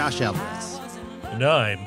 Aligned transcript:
Josh 0.00 0.22
Alvarez, 0.22 0.80
And 1.24 1.44
I'm 1.44 1.78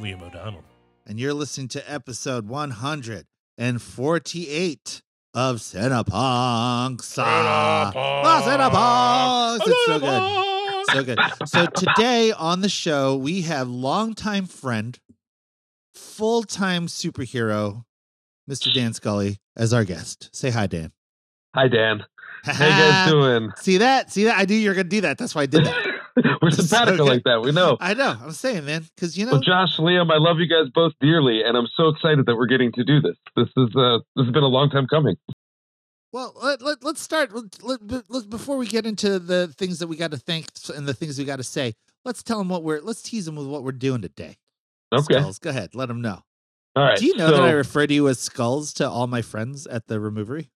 Liam 0.00 0.20
O'Donnell. 0.20 0.64
and 1.06 1.20
you're 1.20 1.32
listening 1.32 1.68
to 1.68 1.92
episode 1.92 2.48
148 2.48 5.02
of 5.32 5.58
Cinepunks. 5.58 7.14
Ah, 7.18 7.92
ah, 7.94 8.42
Cinepunks. 8.44 9.60
It's 9.64 9.86
so 9.86 10.00
good. 10.00 10.22
So 10.90 11.04
good. 11.04 11.20
So 11.48 11.66
today 11.66 12.32
on 12.32 12.62
the 12.62 12.68
show, 12.68 13.16
we 13.16 13.42
have 13.42 13.68
longtime 13.68 14.46
friend, 14.46 14.98
full-time 15.94 16.88
superhero, 16.88 17.84
Mr. 18.50 18.74
Dan 18.74 18.92
Scully, 18.92 19.38
as 19.56 19.72
our 19.72 19.84
guest. 19.84 20.30
Say 20.34 20.50
hi, 20.50 20.66
Dan. 20.66 20.90
Hi, 21.54 21.68
Dan. 21.68 22.02
How 22.42 22.64
you 22.64 22.70
guys 22.72 23.08
doing? 23.12 23.52
See 23.56 23.78
that? 23.78 24.10
See 24.10 24.24
that? 24.24 24.36
I 24.36 24.46
knew 24.46 24.56
you 24.56 24.70
were 24.70 24.74
gonna 24.74 24.88
do 24.88 25.02
that. 25.02 25.16
That's 25.16 25.32
why 25.36 25.42
I 25.42 25.46
did 25.46 25.64
that. 25.64 25.91
We're 26.42 26.50
simpatico 26.50 26.98
good. 26.98 27.08
like 27.08 27.24
that. 27.24 27.42
We 27.42 27.52
know. 27.52 27.76
I 27.80 27.94
know. 27.94 28.16
I'm 28.22 28.32
saying, 28.32 28.66
man, 28.66 28.84
because 28.94 29.16
you 29.16 29.24
know, 29.24 29.32
Well, 29.32 29.40
Josh, 29.40 29.78
Liam, 29.78 30.10
I 30.12 30.18
love 30.18 30.38
you 30.38 30.46
guys 30.46 30.70
both 30.74 30.92
dearly, 31.00 31.42
and 31.42 31.56
I'm 31.56 31.68
so 31.76 31.88
excited 31.88 32.26
that 32.26 32.36
we're 32.36 32.46
getting 32.46 32.72
to 32.72 32.84
do 32.84 33.00
this. 33.00 33.16
This 33.36 33.48
is 33.56 33.74
uh, 33.76 33.98
this 34.16 34.26
has 34.26 34.32
been 34.32 34.42
a 34.42 34.48
long 34.48 34.70
time 34.70 34.86
coming. 34.86 35.16
Well, 36.12 36.34
let, 36.42 36.60
let, 36.60 36.84
let's 36.84 37.00
start. 37.00 37.32
Let, 37.62 37.62
let, 37.62 38.10
let- 38.10 38.28
before 38.28 38.58
we 38.58 38.66
get 38.66 38.84
into 38.84 39.18
the 39.18 39.48
things 39.56 39.78
that 39.78 39.86
we 39.86 39.96
got 39.96 40.10
to 40.10 40.18
thank 40.18 40.48
and 40.74 40.86
the 40.86 40.92
things 40.92 41.18
we 41.18 41.24
got 41.24 41.36
to 41.36 41.42
say, 41.42 41.74
let's 42.04 42.22
tell 42.22 42.36
them 42.36 42.50
what 42.50 42.62
we're, 42.62 42.80
let's 42.80 43.00
tease 43.00 43.24
them 43.24 43.36
with 43.36 43.46
what 43.46 43.64
we're 43.64 43.72
doing 43.72 44.02
today. 44.02 44.36
Okay. 44.92 45.14
Skulls, 45.14 45.38
go 45.38 45.48
ahead. 45.48 45.74
Let 45.74 45.88
them 45.88 46.02
know. 46.02 46.22
All 46.76 46.84
right. 46.84 46.98
Do 46.98 47.06
you 47.06 47.16
know 47.16 47.30
so, 47.30 47.36
that 47.36 47.42
I 47.42 47.52
refer 47.52 47.86
to 47.86 47.94
you 47.94 48.08
as 48.08 48.18
Skulls 48.18 48.74
to 48.74 48.88
all 48.88 49.06
my 49.06 49.22
friends 49.22 49.66
at 49.66 49.86
the 49.86 50.00
removery? 50.00 50.50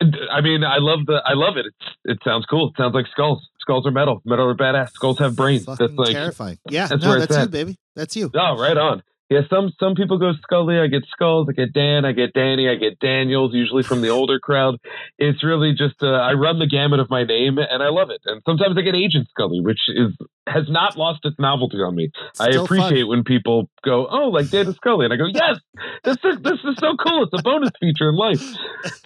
I 0.00 0.40
mean, 0.42 0.62
I 0.62 0.76
love 0.78 1.06
the. 1.06 1.22
I 1.24 1.32
love 1.32 1.56
it. 1.56 1.66
It's, 1.66 1.96
it 2.04 2.18
sounds 2.22 2.44
cool. 2.50 2.68
It 2.68 2.74
sounds 2.76 2.94
like 2.94 3.06
skulls. 3.10 3.48
Skulls 3.66 3.84
are 3.86 3.90
metal. 3.90 4.22
Metal 4.24 4.48
are 4.48 4.54
badass. 4.54 4.90
Skulls 4.92 5.18
have 5.18 5.34
brains. 5.34 5.64
Fucking 5.64 5.86
That's 5.88 5.98
like. 5.98 6.12
terrifying. 6.12 6.58
Yeah, 6.70 6.86
that's 6.86 7.02
no, 7.04 7.18
that's 7.18 7.36
you, 7.36 7.42
at. 7.42 7.50
baby. 7.50 7.76
That's 7.96 8.14
you. 8.14 8.30
Oh, 8.34 8.56
right 8.60 8.76
on. 8.76 9.02
Yeah, 9.28 9.40
some 9.50 9.72
some 9.80 9.96
people 9.96 10.18
go 10.18 10.34
Scully. 10.40 10.78
I 10.78 10.86
get 10.86 11.02
Skulls. 11.10 11.48
I 11.50 11.52
get 11.52 11.72
Dan. 11.72 12.04
I 12.04 12.12
get 12.12 12.32
Danny. 12.32 12.68
I 12.68 12.76
get 12.76 13.00
Daniels. 13.00 13.50
Usually 13.52 13.82
from 13.82 14.00
the 14.00 14.08
older 14.08 14.38
crowd. 14.38 14.76
It's 15.18 15.42
really 15.42 15.72
just 15.72 15.96
uh, 16.00 16.06
I 16.06 16.34
run 16.34 16.60
the 16.60 16.66
gamut 16.68 17.00
of 17.00 17.10
my 17.10 17.24
name, 17.24 17.58
and 17.58 17.82
I 17.82 17.88
love 17.88 18.10
it. 18.10 18.20
And 18.24 18.40
sometimes 18.46 18.76
I 18.78 18.82
get 18.82 18.94
Agent 18.94 19.26
Scully, 19.30 19.60
which 19.60 19.80
is 19.88 20.12
has 20.46 20.66
not 20.68 20.96
lost 20.96 21.22
its 21.24 21.34
novelty 21.40 21.78
on 21.78 21.96
me. 21.96 22.10
I 22.38 22.50
Still 22.52 22.68
fun. 22.68 22.78
appreciate 22.78 23.08
when 23.08 23.24
people 23.24 23.68
go, 23.84 24.06
"Oh, 24.08 24.28
like 24.28 24.48
Dana 24.48 24.72
Scully," 24.74 25.06
and 25.06 25.12
I 25.12 25.16
go, 25.16 25.26
"Yes, 25.26 25.56
this 26.04 26.18
is 26.22 26.40
this 26.42 26.60
is 26.62 26.76
so 26.78 26.94
cool. 27.04 27.24
It's 27.24 27.34
a 27.36 27.42
bonus 27.42 27.70
feature 27.80 28.08
in 28.10 28.14
life." 28.14 28.44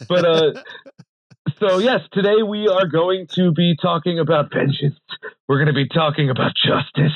But 0.07 0.27
uh, 0.27 0.53
so 1.61 1.79
yes, 1.79 2.01
today 2.13 2.43
we 2.47 2.67
are 2.69 2.87
going 2.87 3.27
to 3.35 3.53
be 3.53 3.77
talking 3.81 4.19
about 4.19 4.53
vengeance. 4.53 4.99
We're 5.49 5.57
going 5.59 5.69
to 5.69 5.73
be 5.75 5.89
talking 5.89 6.31
about 6.31 6.53
justice. 6.57 7.13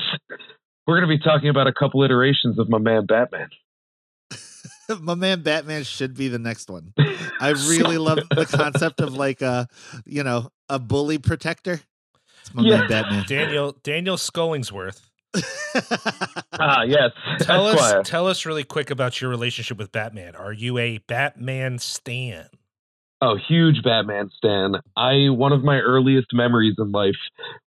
We're 0.87 1.01
going 1.01 1.09
to 1.09 1.17
be 1.19 1.23
talking 1.23 1.49
about 1.49 1.67
a 1.67 1.73
couple 1.73 2.03
iterations 2.03 2.59
of 2.59 2.69
my 2.69 2.79
man 2.79 3.07
Batman. 3.07 3.49
my 5.01 5.15
man 5.15 5.43
Batman 5.43 5.83
should 5.85 6.15
be 6.15 6.29
the 6.29 6.39
next 6.39 6.69
one. 6.71 6.93
I 7.41 7.51
really 7.69 7.99
love 7.99 8.19
the 8.31 8.47
concept 8.51 9.01
of 9.01 9.15
like 9.15 9.41
a, 9.43 9.67
you 10.05 10.23
know, 10.23 10.51
a 10.69 10.79
bully 10.79 11.19
protector. 11.19 11.81
It's 12.41 12.55
my 12.55 12.63
Yeah. 12.63 12.79
man 12.81 12.89
Batman. 12.89 13.25
Daniel 13.27 13.77
Daniel 13.83 14.17
Scullingsworth. 14.17 15.01
Ah, 16.53 16.83
yes, 16.85 17.11
Tell 17.41 17.67
Esquire. 17.69 18.01
us 18.01 18.09
tell 18.09 18.27
us 18.29 18.47
really 18.47 18.63
quick 18.63 18.91
about 18.91 19.21
your 19.21 19.31
relationship 19.31 19.79
with 19.79 19.91
Batman. 19.91 20.37
Are 20.37 20.53
you 20.53 20.79
a 20.79 20.99
Batman 20.99 21.79
stan? 21.81 22.47
Oh, 23.21 23.37
huge 23.49 23.83
Batman 23.83 24.29
stan. 24.37 24.75
I 24.97 25.31
one 25.31 25.53
of 25.53 25.65
my 25.65 25.79
earliest 25.79 26.29
memories 26.33 26.75
in 26.79 26.93
life 26.93 27.17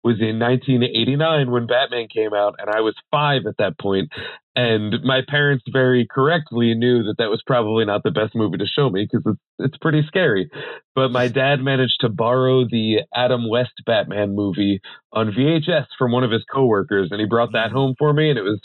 was 0.04 0.18
in 0.20 0.40
1989 0.40 1.50
when 1.50 1.66
Batman 1.66 2.08
came 2.14 2.34
out, 2.34 2.56
and 2.60 2.70
I 2.70 2.82
was 2.82 2.96
five 3.12 3.48
at 3.48 3.58
that 3.58 3.80
point. 3.80 4.12
And 4.58 4.96
my 5.04 5.22
parents 5.28 5.64
very 5.72 6.08
correctly 6.10 6.74
knew 6.74 7.04
that 7.04 7.18
that 7.20 7.30
was 7.30 7.44
probably 7.46 7.86
not 7.86 8.02
the 8.02 8.10
best 8.10 8.34
movie 8.34 8.58
to 8.58 8.66
show 8.66 8.90
me 8.90 9.08
because 9.08 9.24
it's 9.32 9.40
it's 9.60 9.78
pretty 9.78 10.04
scary. 10.08 10.50
But 10.96 11.12
my 11.12 11.28
dad 11.28 11.62
managed 11.62 11.98
to 12.02 12.10
borrow 12.10 12.64
the 12.64 13.02
Adam 13.14 13.48
West 13.48 13.74
Batman 13.86 14.34
movie 14.36 14.82
on 15.14 15.32
VHS 15.32 15.86
from 16.00 16.12
one 16.12 16.24
of 16.24 16.32
his 16.32 16.44
coworkers, 16.52 17.10
and 17.12 17.20
he 17.20 17.28
brought 17.28 17.54
that 17.54 17.72
home 17.72 17.94
for 18.00 18.14
me, 18.14 18.32
and 18.32 18.40
it 18.40 18.42
was 18.42 18.60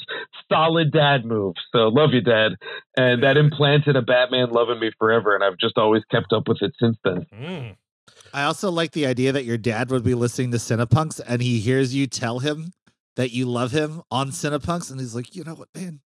solid 0.51 0.93
dad 0.93 1.27
move. 1.27 1.57
So 1.73 1.89
love 1.89 2.15
you, 2.15 2.23
Dad. 2.23 2.53
And 2.97 3.23
that 3.23 3.37
implanted 3.37 3.95
a 3.95 4.03
Batman 4.03 4.51
love 4.51 4.71
in 4.71 4.81
me 4.81 4.93
forever, 4.99 5.35
and 5.35 5.45
I've 5.45 5.59
just 5.59 5.77
always 5.77 6.05
kept 6.11 6.33
up 6.33 6.49
with 6.49 6.63
it 6.63 6.73
since 6.81 6.97
then. 7.05 7.27
Mm. 7.35 7.77
I 8.33 8.45
also 8.45 8.71
like 8.71 8.93
the 8.93 9.05
idea 9.05 9.33
that 9.33 9.45
your 9.45 9.59
dad 9.59 9.91
would 9.91 10.05
be 10.05 10.15
listening 10.15 10.53
to 10.53 10.57
Cinepunks 10.57 11.21
and 11.27 11.43
he 11.43 11.61
hears 11.61 11.95
you 11.95 12.07
tell 12.07 12.39
him 12.39 12.73
that 13.17 13.33
you 13.33 13.47
love 13.47 13.73
him 13.73 14.03
on 14.11 14.31
Cinepunks 14.31 14.91
and 14.91 15.01
he's 15.01 15.15
like, 15.15 15.35
you 15.35 15.45
know 15.45 15.55
what, 15.55 15.69
man, 15.75 16.01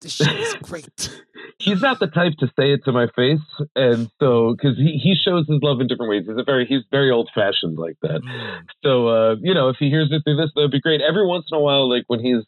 this 0.00 0.12
shit 0.12 0.28
is 0.28 0.54
great. 0.62 1.10
He's 1.58 1.82
not 1.82 1.98
the 1.98 2.06
type 2.06 2.34
to 2.38 2.46
say 2.58 2.72
it 2.72 2.84
to 2.84 2.92
my 2.92 3.08
face, 3.16 3.42
and 3.74 4.08
so 4.20 4.54
because 4.54 4.76
he, 4.76 5.00
he 5.02 5.16
shows 5.16 5.44
his 5.48 5.58
love 5.60 5.80
in 5.80 5.88
different 5.88 6.08
ways. 6.08 6.22
He's 6.24 6.38
a 6.38 6.44
very 6.44 6.66
he's 6.66 6.84
very 6.92 7.10
old 7.10 7.30
fashioned 7.34 7.76
like 7.76 7.96
that. 8.02 8.22
Mm. 8.22 8.60
So 8.84 9.08
uh, 9.08 9.34
you 9.40 9.54
know, 9.54 9.68
if 9.68 9.76
he 9.80 9.90
hears 9.90 10.08
it 10.12 10.22
through 10.22 10.36
this, 10.36 10.52
that'd 10.54 10.70
be 10.70 10.80
great. 10.80 11.00
Every 11.00 11.26
once 11.26 11.46
in 11.50 11.58
a 11.58 11.60
while, 11.60 11.90
like 11.90 12.04
when 12.06 12.20
he's 12.20 12.44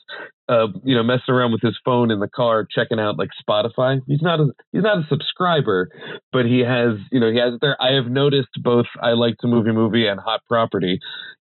uh, 0.50 0.66
you 0.82 0.96
know 0.96 1.02
messing 1.02 1.32
around 1.32 1.52
with 1.52 1.62
his 1.62 1.78
phone 1.84 2.10
in 2.10 2.18
the 2.18 2.28
car, 2.28 2.66
checking 2.68 2.98
out 2.98 3.16
like 3.18 3.30
Spotify. 3.48 4.00
He's 4.06 4.20
not 4.20 4.40
a 4.40 4.48
he's 4.72 4.82
not 4.82 4.98
a 4.98 5.06
subscriber, 5.08 5.88
but 6.32 6.44
he 6.44 6.60
has 6.60 6.98
you 7.12 7.20
know 7.20 7.30
he 7.30 7.38
has 7.38 7.54
it 7.54 7.60
there. 7.60 7.76
I 7.80 7.94
have 7.94 8.06
noticed 8.06 8.50
both 8.62 8.86
I 9.00 9.12
like 9.12 9.38
to 9.38 9.46
movie 9.46 9.72
movie 9.72 10.06
and 10.06 10.18
Hot 10.18 10.40
Property 10.48 10.98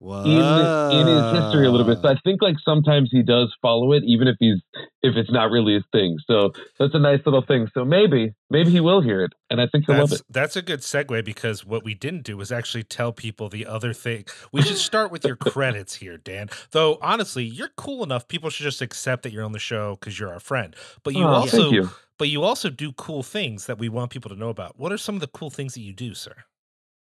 in 0.03 0.99
in 0.99 1.07
his 1.07 1.43
history 1.43 1.67
a 1.67 1.71
little 1.71 1.87
bit. 1.87 1.99
So 2.03 2.09
I 2.09 2.17
think 2.25 2.43
like 2.43 2.57
sometimes 2.65 3.11
he 3.13 3.23
does 3.23 3.55
follow 3.61 3.93
it, 3.93 4.03
even 4.05 4.29
if 4.29 4.37
he's 4.39 4.61
if 5.03 5.17
it's 5.17 5.31
not 5.31 5.51
really 5.51 5.75
his 5.75 5.85
thing. 5.93 6.17
So 6.27 6.53
that's 6.79 6.95
a 6.95 6.99
nice 6.99 7.21
little 7.25 7.45
thing. 7.47 7.69
So 7.75 7.85
maybe 7.85 8.33
maybe 8.53 8.71
he 8.71 8.79
will 8.81 9.01
hear 9.01 9.25
it, 9.25 9.33
and 9.51 9.61
I 9.61 9.67
think 9.67 9.87
he'll 9.87 9.97
love 9.97 10.11
That's 10.11 10.21
it. 10.21 10.27
that's 10.31 10.57
a 10.57 10.63
good 10.63 10.81
segue 10.81 11.25
because 11.25 11.65
what 11.67 11.83
we 11.85 11.95
didn't 11.95 12.23
do 12.23 12.37
was 12.37 12.53
actually 12.53 12.85
tell 12.85 13.13
people 13.13 13.49
the 13.49 13.67
other 13.67 13.93
thing. 13.93 14.25
We 14.53 14.63
should 14.63 14.77
start 14.79 15.11
with 15.11 15.25
your 15.25 15.37
credits 15.37 15.97
here, 15.97 16.17
Dan. 16.19 16.49
Though 16.71 16.99
honestly, 17.03 17.45
you're 17.45 17.71
cool 17.77 18.05
enough. 18.05 18.29
People 18.29 18.51
should 18.51 18.65
just 18.65 18.81
accept 18.83 19.25
that 19.25 19.33
you're 19.33 19.45
on 19.45 19.53
the 19.53 19.59
show 19.59 19.97
because 19.99 20.21
you're 20.21 20.33
our 20.33 20.41
friend. 20.41 20.77
But 21.03 21.15
you 21.15 21.25
Oh, 21.25 21.29
also 21.29 21.71
you. 21.71 21.91
but 22.19 22.29
you 22.29 22.43
also 22.45 22.71
do 22.71 22.93
cool 22.93 23.23
things 23.25 23.67
that 23.67 23.79
we 23.79 23.89
want 23.89 24.11
people 24.11 24.29
to 24.31 24.37
know 24.37 24.51
about. 24.51 24.79
What 24.79 24.93
are 24.93 24.99
some 24.99 25.15
of 25.17 25.21
the 25.21 25.27
cool 25.29 25.51
things 25.51 25.75
that 25.75 25.81
you 25.81 25.93
do, 25.93 26.15
sir? 26.15 26.35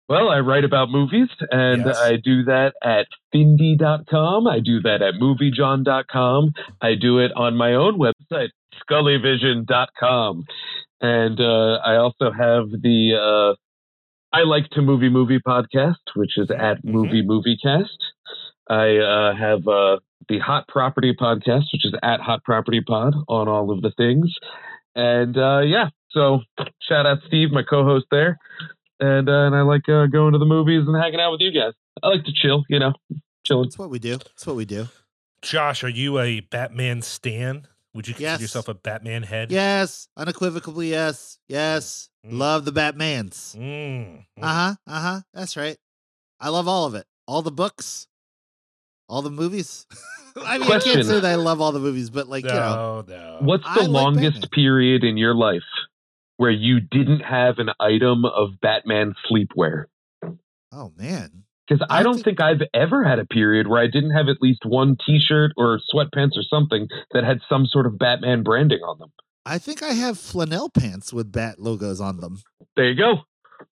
Well, 0.08 0.30
I 0.30 0.40
write 0.40 0.64
about 0.64 0.90
movies, 0.92 1.30
and 1.50 1.86
Yes. 1.86 1.98
I 1.98 2.18
do 2.18 2.44
that 2.44 2.74
at 2.84 3.08
Findy.com. 3.34 4.46
I 4.46 4.60
do 4.60 4.80
that 4.82 5.02
at 5.02 5.16
MovieJohn.com. 5.16 6.54
I 6.82 6.94
do 6.94 7.18
it 7.18 7.32
on 7.36 7.56
my 7.58 7.74
own 7.74 7.98
website, 7.98 8.50
ScullyVision.com. 8.88 10.46
And 11.02 11.40
uh, 11.40 11.76
I 11.86 11.96
also 11.98 12.32
have 12.32 12.70
the 12.72 13.16
uh, 13.20 13.56
I 14.36 14.44
Like 14.44 14.70
to 14.72 14.82
Movie 14.82 15.10
Movie 15.10 15.40
podcast, 15.40 15.96
which 16.16 16.38
is 16.38 16.50
at 16.52 16.78
Mhm. 16.84 16.86
Movie 16.86 17.24
Moviecast. 17.24 17.98
I 18.70 18.98
uh, 18.98 19.36
have 19.36 19.68
uh, 19.68 19.98
the 20.28 20.40
Hot 20.40 20.68
Property 20.68 21.14
podcast, 21.14 21.66
which 21.72 21.86
is 21.86 21.94
at 22.02 22.20
Hot 22.20 22.44
Property 22.44 22.82
Pod 22.82 23.14
on 23.28 23.48
all 23.48 23.72
of 23.72 23.82
the 23.82 23.92
things. 23.92 24.34
And 24.96 25.38
uh, 25.38 25.60
yeah, 25.60 25.90
so 26.12 26.40
shout 26.82 27.06
out 27.06 27.20
Steve, 27.28 27.52
my 27.52 27.64
co-host 27.64 28.06
there, 28.12 28.38
and 29.00 29.28
uh, 29.30 29.46
and 29.46 29.56
I 29.56 29.62
like 29.62 29.88
uh, 29.90 30.08
going 30.08 30.34
to 30.34 30.40
the 30.40 30.46
movies 30.46 30.84
and 30.88 30.96
hanging 30.96 31.20
out 31.20 31.32
with 31.32 31.42
you 31.42 31.52
guys. 31.52 31.74
I 32.02 32.08
like 32.08 32.24
to 32.26 32.32
chill, 32.34 32.64
you 32.70 32.80
know, 32.80 32.94
chilling. 33.46 33.66
That's 33.66 33.78
what 33.78 33.90
we 33.90 34.00
do. 34.00 34.18
That's 34.18 34.48
what 34.48 34.56
we 34.56 34.66
do. 34.66 34.88
Josh, 35.42 35.84
are 35.84 35.90
you 35.90 36.18
a 36.20 36.40
Batman 36.40 37.02
stan? 37.02 37.68
Would 37.96 38.10
you 38.10 38.14
consider 38.14 38.32
Yes. 38.34 38.42
yourself 38.42 38.68
a 38.68 38.74
Batman 38.74 39.24
head? 39.24 39.54
Yes, 39.54 40.10
unequivocally, 40.18 40.90
yes, 40.92 41.40
yes. 41.48 42.10
Mm. 42.26 42.38
Love 42.38 42.66
the 42.66 42.74
Batmans. 42.74 43.56
Mm. 43.56 44.26
Uh 44.42 44.46
huh. 44.54 44.76
Uh 44.86 45.00
huh. 45.02 45.22
That's 45.34 45.56
right. 45.56 45.78
I 46.42 46.50
love 46.50 46.68
all 46.68 46.86
of 46.86 46.94
it. 46.96 47.06
All 47.26 47.42
the 47.42 47.52
books, 47.52 48.08
all 49.08 49.22
the 49.22 49.32
movies. 49.32 49.88
I 50.46 50.58
mean, 50.58 50.70
I 50.70 50.80
can't 50.80 51.06
say 51.06 51.20
that 51.22 51.26
I 51.26 51.36
love 51.36 51.62
all 51.62 51.72
the 51.72 51.80
movies, 51.80 52.10
but 52.10 52.28
like 52.28 52.44
you 52.44 52.52
know, 52.52 53.06
no, 53.08 53.16
no. 53.16 53.40
What's 53.42 53.64
I 53.66 53.76
the 53.76 53.88
like 53.88 54.04
longest 54.04 54.42
Batman. 54.42 54.50
period 54.52 55.04
in 55.06 55.16
your 55.16 55.34
life 55.34 55.64
where 56.36 56.52
you 56.52 56.82
didn't 56.82 57.22
have 57.22 57.60
an 57.60 57.70
item 57.80 58.26
of 58.26 58.60
Batman 58.62 59.16
sleepwear? 59.32 59.86
oh 60.74 60.92
man, 60.98 61.45
Because 61.68 61.86
I, 61.90 62.00
I 62.00 62.04
don't 62.04 62.14
think- 62.16 62.26
think 62.26 62.42
I've 62.42 62.62
ever 62.74 63.04
had 63.04 63.20
a 63.20 63.26
period 63.26 63.68
where 63.68 63.82
I 63.82 63.88
didn't 63.88 64.12
have 64.12 64.28
at 64.28 64.42
least 64.42 64.66
one 64.66 64.98
T-shirt 65.06 65.52
or 65.58 65.80
sweatpants 65.94 66.38
or 66.38 66.44
something 66.50 66.88
that 67.12 67.24
had 67.24 67.40
some 67.50 67.66
sort 67.66 67.86
of 67.88 67.98
Batman 67.98 68.44
branding 68.44 68.80
on 68.82 69.00
them. 69.00 69.12
I 69.46 69.58
think 69.58 69.82
I 69.84 69.94
have 69.94 70.18
flannel 70.20 70.70
pants 70.70 71.14
with 71.14 71.32
bat 71.32 71.60
logos 71.60 72.02
on 72.02 72.18
them. 72.20 72.42
There 72.76 72.90
you 72.90 72.96
go. 72.96 73.22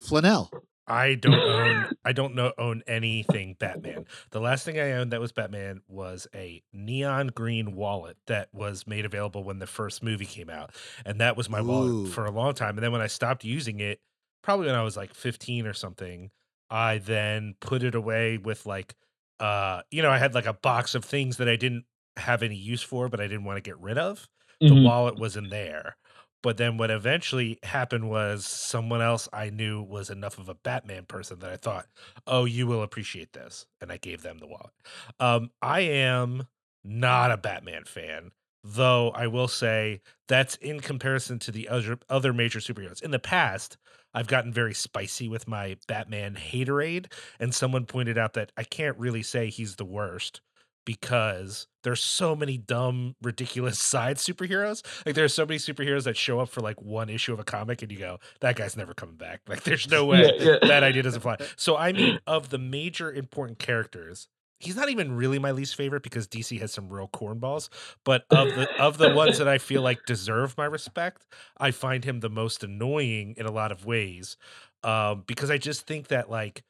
Flannel. 0.01 0.51
I 0.85 1.15
don't 1.15 1.33
own 1.33 1.85
I 2.03 2.11
don't 2.11 2.35
know 2.35 2.51
own 2.57 2.83
anything 2.87 3.55
Batman. 3.57 4.05
The 4.31 4.41
last 4.41 4.65
thing 4.65 4.77
I 4.77 4.91
owned 4.93 5.13
that 5.13 5.21
was 5.21 5.31
Batman 5.31 5.81
was 5.87 6.27
a 6.35 6.61
neon 6.73 7.27
green 7.27 7.73
wallet 7.73 8.17
that 8.27 8.49
was 8.53 8.85
made 8.85 9.05
available 9.05 9.45
when 9.45 9.59
the 9.59 9.65
first 9.67 10.03
movie 10.03 10.25
came 10.25 10.49
out. 10.49 10.71
And 11.05 11.21
that 11.21 11.37
was 11.37 11.49
my 11.49 11.59
Ooh. 11.61 11.63
wallet 11.63 12.11
for 12.13 12.25
a 12.25 12.31
long 12.31 12.53
time. 12.53 12.75
And 12.77 12.83
then 12.83 12.91
when 12.91 13.01
I 13.01 13.07
stopped 13.07 13.45
using 13.45 13.79
it, 13.79 13.99
probably 14.43 14.65
when 14.67 14.75
I 14.75 14.83
was 14.83 14.97
like 14.97 15.13
15 15.13 15.65
or 15.65 15.73
something, 15.73 16.31
I 16.73 16.99
then 16.99 17.55
put 17.61 17.83
it 17.83 17.95
away 17.95 18.37
with 18.39 18.65
like 18.67 18.95
uh 19.41 19.83
you 19.91 20.01
know, 20.03 20.11
I 20.11 20.19
had 20.19 20.35
like 20.35 20.47
a 20.47 20.53
box 20.55 20.95
of 20.95 21.05
things 21.05 21.37
that 21.37 21.49
I 21.49 21.57
didn't 21.57 21.85
have 22.17 22.43
any 22.43 22.57
use 22.57 22.83
for, 22.83 23.09
but 23.09 23.21
I 23.21 23.27
didn't 23.27 23.45
want 23.45 23.57
to 23.57 23.61
get 23.61 23.79
rid 23.79 23.97
of. 23.99 24.29
The 24.67 24.75
Mhm. 24.75 24.77
wallet 24.77 25.17
was 25.17 25.37
in 25.37 25.49
there. 25.49 25.97
But 26.43 26.57
then 26.57 26.77
what 26.77 26.91
eventually 26.91 27.59
happened 27.63 28.09
was 28.09 28.45
someone 28.45 29.01
else 29.01 29.29
I 29.33 29.49
knew 29.49 29.81
was 29.83 30.09
enough 30.09 30.37
of 30.39 30.49
a 30.49 30.55
Batman 30.55 31.05
person 31.05 31.39
that 31.39 31.51
I 31.51 31.57
thought, 31.57 31.87
"Oh, 32.27 32.45
you 32.45 32.67
will 32.67 32.83
appreciate 32.83 33.33
this," 33.33 33.65
and 33.81 33.91
I 33.91 33.97
gave 33.97 34.23
them 34.23 34.39
the 34.39 34.47
wallet. 34.47 34.73
Um, 35.19 35.51
I 35.61 35.81
am 35.81 36.47
not 36.83 37.31
a 37.31 37.37
Batman 37.37 37.85
fan, 37.85 38.31
though. 38.63 39.11
I 39.11 39.27
will 39.27 39.47
say 39.47 40.01
that's 40.27 40.55
in 40.55 40.79
comparison 40.79 41.39
to 41.39 41.51
the 41.51 41.69
other 41.69 41.97
other 42.09 42.33
major 42.33 42.59
superheroes. 42.59 43.01
In 43.01 43.11
the 43.11 43.19
past, 43.19 43.77
I've 44.13 44.27
gotten 44.27 44.53
very 44.53 44.73
spicy 44.73 45.27
with 45.27 45.47
my 45.47 45.77
Batman 45.87 46.35
haterade, 46.35 47.11
and 47.39 47.53
someone 47.53 47.85
pointed 47.85 48.17
out 48.17 48.33
that 48.33 48.51
I 48.57 48.63
can't 48.63 48.97
really 48.97 49.23
say 49.23 49.49
he's 49.49 49.75
the 49.75 49.85
worst 49.85 50.41
because 50.85 51.67
there's 51.83 52.01
so 52.01 52.35
many 52.35 52.57
dumb, 52.57 53.15
ridiculous 53.21 53.79
side 53.81 54.17
superheroes. 54.17 54.83
Like 55.05 55.15
there's 55.15 55.33
so 55.33 55.45
many 55.45 55.57
superheroes 55.57 56.03
that 56.03 56.17
show 56.17 56.39
up 56.39 56.49
for 56.49 56.61
like 56.61 56.81
one 56.81 57.09
issue 57.09 57.33
of 57.33 57.39
a 57.39 57.43
comic, 57.43 57.81
and 57.81 57.91
you 57.91 57.97
go, 57.99 58.19
"That 58.41 58.55
guy's 58.55 58.75
never 58.77 58.93
coming 58.93 59.15
back." 59.15 59.41
Like 59.47 59.63
there's 59.63 59.89
no 59.89 60.05
way 60.07 60.31
Yeah, 60.39 60.57
yeah. 60.61 60.67
that 60.67 60.83
idea 60.83 61.03
doesn't 61.03 61.21
fly. 61.21 61.37
So 61.55 61.77
I 61.77 61.91
mean, 61.93 62.19
of 62.27 62.49
the 62.49 62.57
major 62.59 63.11
important 63.11 63.59
characters, 63.59 64.27
he's 64.63 64.75
not 64.75 64.89
even 64.89 65.15
really 65.15 65.39
my 65.39 65.51
least 65.51 65.75
favorite 65.75 66.03
because 66.03 66.27
DC 66.27 66.59
has 66.59 66.71
some 66.71 66.89
real 66.89 67.07
cornballs. 67.07 67.69
But 68.03 68.25
of 68.29 68.49
the 68.55 68.67
of 68.79 68.97
the 68.97 69.13
ones 69.13 69.37
that 69.37 69.47
I 69.47 69.57
feel 69.57 69.81
like 69.81 70.05
deserve 70.05 70.57
my 70.57 70.65
respect, 70.65 71.25
I 71.57 71.71
find 71.71 72.05
him 72.05 72.19
the 72.19 72.29
most 72.29 72.63
annoying 72.63 73.35
in 73.37 73.45
a 73.45 73.51
lot 73.51 73.71
of 73.71 73.85
ways. 73.85 74.37
Um, 74.83 75.23
because 75.27 75.49
I 75.49 75.57
just 75.57 75.87
think 75.87 76.07
that 76.07 76.29
like 76.29 76.63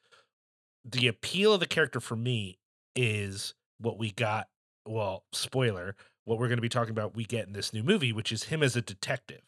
the 0.84 1.08
appeal 1.08 1.52
of 1.54 1.60
the 1.60 1.66
character 1.66 2.00
for 2.00 2.16
me 2.16 2.58
is 2.94 3.54
what 3.78 3.98
we 3.98 4.10
got. 4.10 4.48
Well, 4.86 5.24
spoiler, 5.32 5.96
what 6.24 6.38
we're 6.38 6.48
going 6.48 6.58
to 6.58 6.62
be 6.62 6.68
talking 6.68 6.90
about, 6.92 7.16
we 7.16 7.24
get 7.24 7.46
in 7.46 7.52
this 7.52 7.72
new 7.72 7.82
movie, 7.82 8.12
which 8.12 8.32
is 8.32 8.44
him 8.44 8.62
as 8.62 8.76
a 8.76 8.82
detective. 8.82 9.42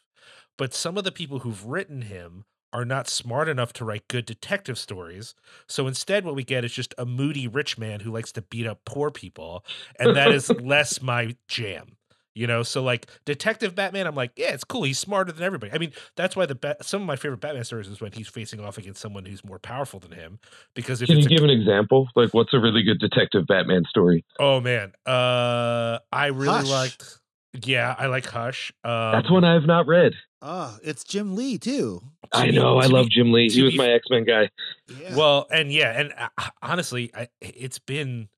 But 0.57 0.73
some 0.73 0.97
of 0.97 1.03
the 1.03 1.11
people 1.11 1.39
who've 1.39 1.65
written 1.65 2.03
him 2.03 2.45
are 2.77 2.85
not 2.85 3.07
smart 3.07 3.49
enough 3.49 3.73
to 3.73 3.83
write 3.83 4.07
good 4.07 4.23
detective 4.23 4.77
stories. 4.77 5.33
So 5.67 5.87
instead, 5.87 6.23
what 6.23 6.35
we 6.35 6.43
get 6.43 6.63
is 6.63 6.71
just 6.71 6.93
a 6.99 7.07
moody 7.07 7.47
rich 7.47 7.75
man 7.75 8.01
who 8.01 8.11
likes 8.11 8.31
to 8.33 8.43
beat 8.43 8.67
up 8.67 8.81
poor 8.85 9.09
people. 9.09 9.65
And 9.99 10.15
that 10.15 10.31
is 10.31 10.51
less 10.61 11.01
my 11.01 11.35
jam. 11.47 11.97
You 12.35 12.45
know, 12.45 12.61
so 12.61 12.83
like 12.83 13.07
Detective 13.25 13.73
Batman, 13.73 14.05
I'm 14.05 14.13
like, 14.13 14.31
yeah, 14.35 14.51
it's 14.53 14.63
cool. 14.63 14.83
He's 14.83 14.99
smarter 14.99 15.31
than 15.31 15.43
everybody. 15.43 15.73
I 15.73 15.79
mean, 15.79 15.91
that's 16.15 16.35
why 16.35 16.45
the 16.45 16.53
Bat- 16.53 16.85
some 16.85 17.01
of 17.01 17.07
my 17.07 17.15
favorite 17.15 17.39
Batman 17.39 17.63
stories 17.63 17.87
is 17.87 17.99
when 17.99 18.11
he's 18.11 18.27
facing 18.27 18.59
off 18.59 18.77
against 18.77 19.01
someone 19.01 19.25
who's 19.25 19.43
more 19.43 19.57
powerful 19.57 19.99
than 19.99 20.11
him. 20.11 20.37
Because 20.75 21.01
if 21.01 21.07
Can 21.07 21.17
it's 21.17 21.27
you 21.27 21.35
a 21.35 21.39
give 21.39 21.43
an 21.43 21.49
example? 21.49 22.07
Like, 22.15 22.35
what's 22.35 22.53
a 22.53 22.59
really 22.59 22.83
good 22.83 22.99
detective 22.99 23.47
Batman 23.47 23.85
story? 23.89 24.23
Oh 24.39 24.61
man, 24.61 24.93
uh, 25.07 25.97
I 26.11 26.27
really 26.27 26.59
Hush. 26.59 26.69
liked. 26.69 27.19
Yeah, 27.65 27.95
I 27.97 28.05
like 28.05 28.27
Hush. 28.27 28.71
Um, 28.83 29.13
That's 29.13 29.31
one 29.31 29.43
I 29.43 29.53
have 29.53 29.65
not 29.65 29.87
read. 29.87 30.13
Oh, 30.39 30.77
it's 30.83 31.03
Jim 31.03 31.35
Lee 31.35 31.57
too. 31.57 32.01
To 32.31 32.37
I 32.37 32.45
be- 32.47 32.51
know. 32.53 32.77
I 32.77 32.85
love 32.85 33.09
Jim 33.09 33.31
Lee. 33.31 33.49
He 33.49 33.61
was 33.61 33.75
my 33.75 33.87
X 33.87 34.05
Men 34.09 34.23
guy. 34.23 34.49
Yeah. 34.87 35.15
Well, 35.15 35.47
and 35.51 35.71
yeah, 35.71 35.99
and 35.99 36.13
uh, 36.17 36.49
honestly, 36.61 37.11
I, 37.15 37.27
it's 37.41 37.79
been. 37.79 38.29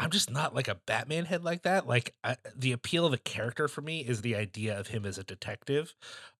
I'm 0.00 0.10
just 0.10 0.28
not 0.28 0.56
like 0.56 0.66
a 0.66 0.74
Batman 0.86 1.24
head 1.24 1.44
like 1.44 1.62
that. 1.62 1.86
Like 1.86 2.14
I, 2.24 2.36
the 2.56 2.72
appeal 2.72 3.06
of 3.06 3.12
the 3.12 3.18
character 3.18 3.68
for 3.68 3.80
me 3.80 4.00
is 4.00 4.22
the 4.22 4.34
idea 4.34 4.78
of 4.78 4.88
him 4.88 5.06
as 5.06 5.18
a 5.18 5.24
detective, 5.24 5.94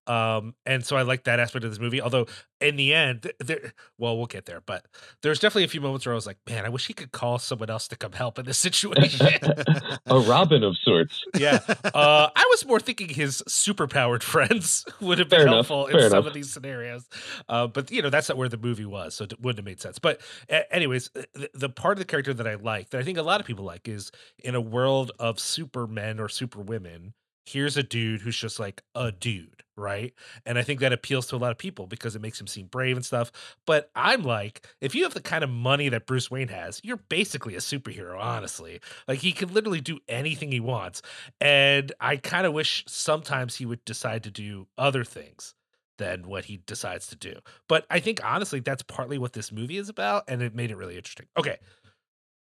um, 0.06 0.55
and 0.67 0.85
so 0.85 0.97
I 0.97 1.03
like 1.03 1.25
that 1.25 1.41
aspect 1.41 1.65
of 1.65 1.71
this 1.71 1.81
movie. 1.81 2.01
Although 2.01 2.27
in 2.61 2.77
the 2.77 2.95
end, 2.95 3.33
there, 3.41 3.73
well, 3.99 4.17
we'll 4.17 4.27
get 4.27 4.47
there, 4.47 4.61
but 4.65 4.87
there's 5.23 5.39
definitely 5.39 5.65
a 5.65 5.69
few 5.69 5.81
moments 5.81 6.06
where 6.06 6.12
I 6.12 6.17
was 6.17 6.27
like, 6.27 6.39
man, 6.49 6.65
I 6.65 6.69
wish 6.69 6.87
he 6.87 6.95
could 6.95 7.12
call 7.12 7.39
someone 7.39 7.71
else 7.71 7.89
to 7.89 7.97
come 7.97 8.12
help 8.12 8.39
in 8.39 8.47
this 8.47 8.59
situation. 8.59 9.27
a 10.06 10.19
Robin 10.21 10.62
of 10.62 10.77
sorts. 10.79 11.23
yeah. 11.37 11.59
Uh, 11.85 12.29
I 12.35 12.47
was 12.51 12.67
more 12.67 12.81
thinking 12.81 13.09
his 13.09 13.43
superpowered 13.49 14.23
friends 14.35 14.85
would 15.01 15.19
have 15.19 15.29
been 15.29 15.41
Fair 15.41 15.47
enough, 15.47 15.69
helpful 15.69 15.87
in 15.87 15.93
fair 15.93 16.09
some 16.11 16.19
enough. 16.19 16.29
of 16.29 16.35
these 16.35 16.53
scenarios. 16.53 17.09
Uh, 17.49 17.67
but 17.67 17.91
you 17.91 18.03
know, 18.03 18.11
that's 18.11 18.29
not 18.29 18.39
where 18.39 18.49
the 18.49 18.56
movie 18.59 18.87
was, 18.87 19.15
so 19.15 19.25
it 19.25 19.41
wouldn't 19.41 19.59
have 19.59 19.65
made 19.67 19.81
sense. 19.81 19.99
But 19.99 20.21
a- 20.49 20.73
anyways, 20.75 21.11
uh, 21.17 21.23
the, 21.35 21.51
the 21.55 21.69
part 21.69 21.93
of 21.95 21.99
the 21.99 22.05
character 22.05 22.35
that 22.35 22.47
I 22.47 22.55
like, 22.55 22.91
that 22.91 23.01
I 23.01 23.05
think 23.05 23.19
a 23.19 23.23
lot 23.23 23.41
of 23.41 23.47
people 23.47 23.65
like, 23.65 23.89
is 23.89 24.11
in 24.39 24.55
a 24.55 24.61
world 24.61 25.12
of 25.19 25.39
supermen 25.41 26.21
or 26.21 26.29
superwomen. 26.29 27.15
Here's 27.46 27.76
a 27.76 27.82
dude 27.82 28.23
who's 28.23 28.37
just 28.38 28.58
like 28.58 28.82
a 28.94 29.12
dude, 29.12 29.62
right? 29.76 30.14
And 30.46 30.58
I 30.58 30.62
think 30.62 30.81
that 30.81 30.93
appeals 30.93 31.26
to 31.29 31.37
a 31.37 31.38
lot 31.38 31.50
of 31.50 31.58
people 31.58 31.87
because 31.87 32.17
it 32.17 32.23
makes 32.23 32.41
him 32.41 32.46
seem 32.46 32.67
brave 32.67 32.96
and 32.96 33.05
stuff. 33.05 33.31
But 33.67 33.91
I'm 33.94 34.23
like, 34.23 34.67
if 34.81 34.94
you 34.94 35.02
have 35.02 35.14
the 35.14 35.20
kind 35.20 35.44
of 35.44 35.50
money 35.50 35.91
that 35.91 36.06
Bruce 36.06 36.31
Wayne 36.31 36.49
has, 36.49 36.81
you're 36.82 36.96
basically 37.08 37.55
a 37.55 37.58
superhero, 37.58 38.19
honestly. 38.19 38.81
Like 39.06 39.19
he 39.19 39.32
can 39.32 39.52
literally 39.52 39.82
do 39.82 39.99
anything 40.08 40.50
he 40.50 40.61
wants. 40.61 41.02
And 41.41 41.93
I 42.00 42.17
kind 42.17 42.46
of 42.46 42.55
wish 42.55 42.85
sometimes 42.88 43.56
he 43.56 43.67
would 43.67 43.85
decide 43.85 44.23
to 44.25 44.31
do 44.31 44.67
other 44.79 45.05
things 45.05 45.55
than 45.99 46.26
what 46.26 46.46
he 46.46 46.56
decides 46.67 47.06
to 47.08 47.17
do. 47.17 47.35
But 47.69 47.87
I 47.91 48.00
think 48.00 48.20
honestly, 48.25 48.61
that's 48.61 48.82
partly 48.82 49.19
what 49.19 49.32
this 49.32 49.52
movie 49.52 49.76
is 49.76 49.88
about, 49.88 50.25
and 50.29 50.43
it 50.43 50.55
made 50.55 50.70
it 50.70 50.76
really 50.76 50.96
interesting. 50.96 51.26
Okay. 51.37 51.58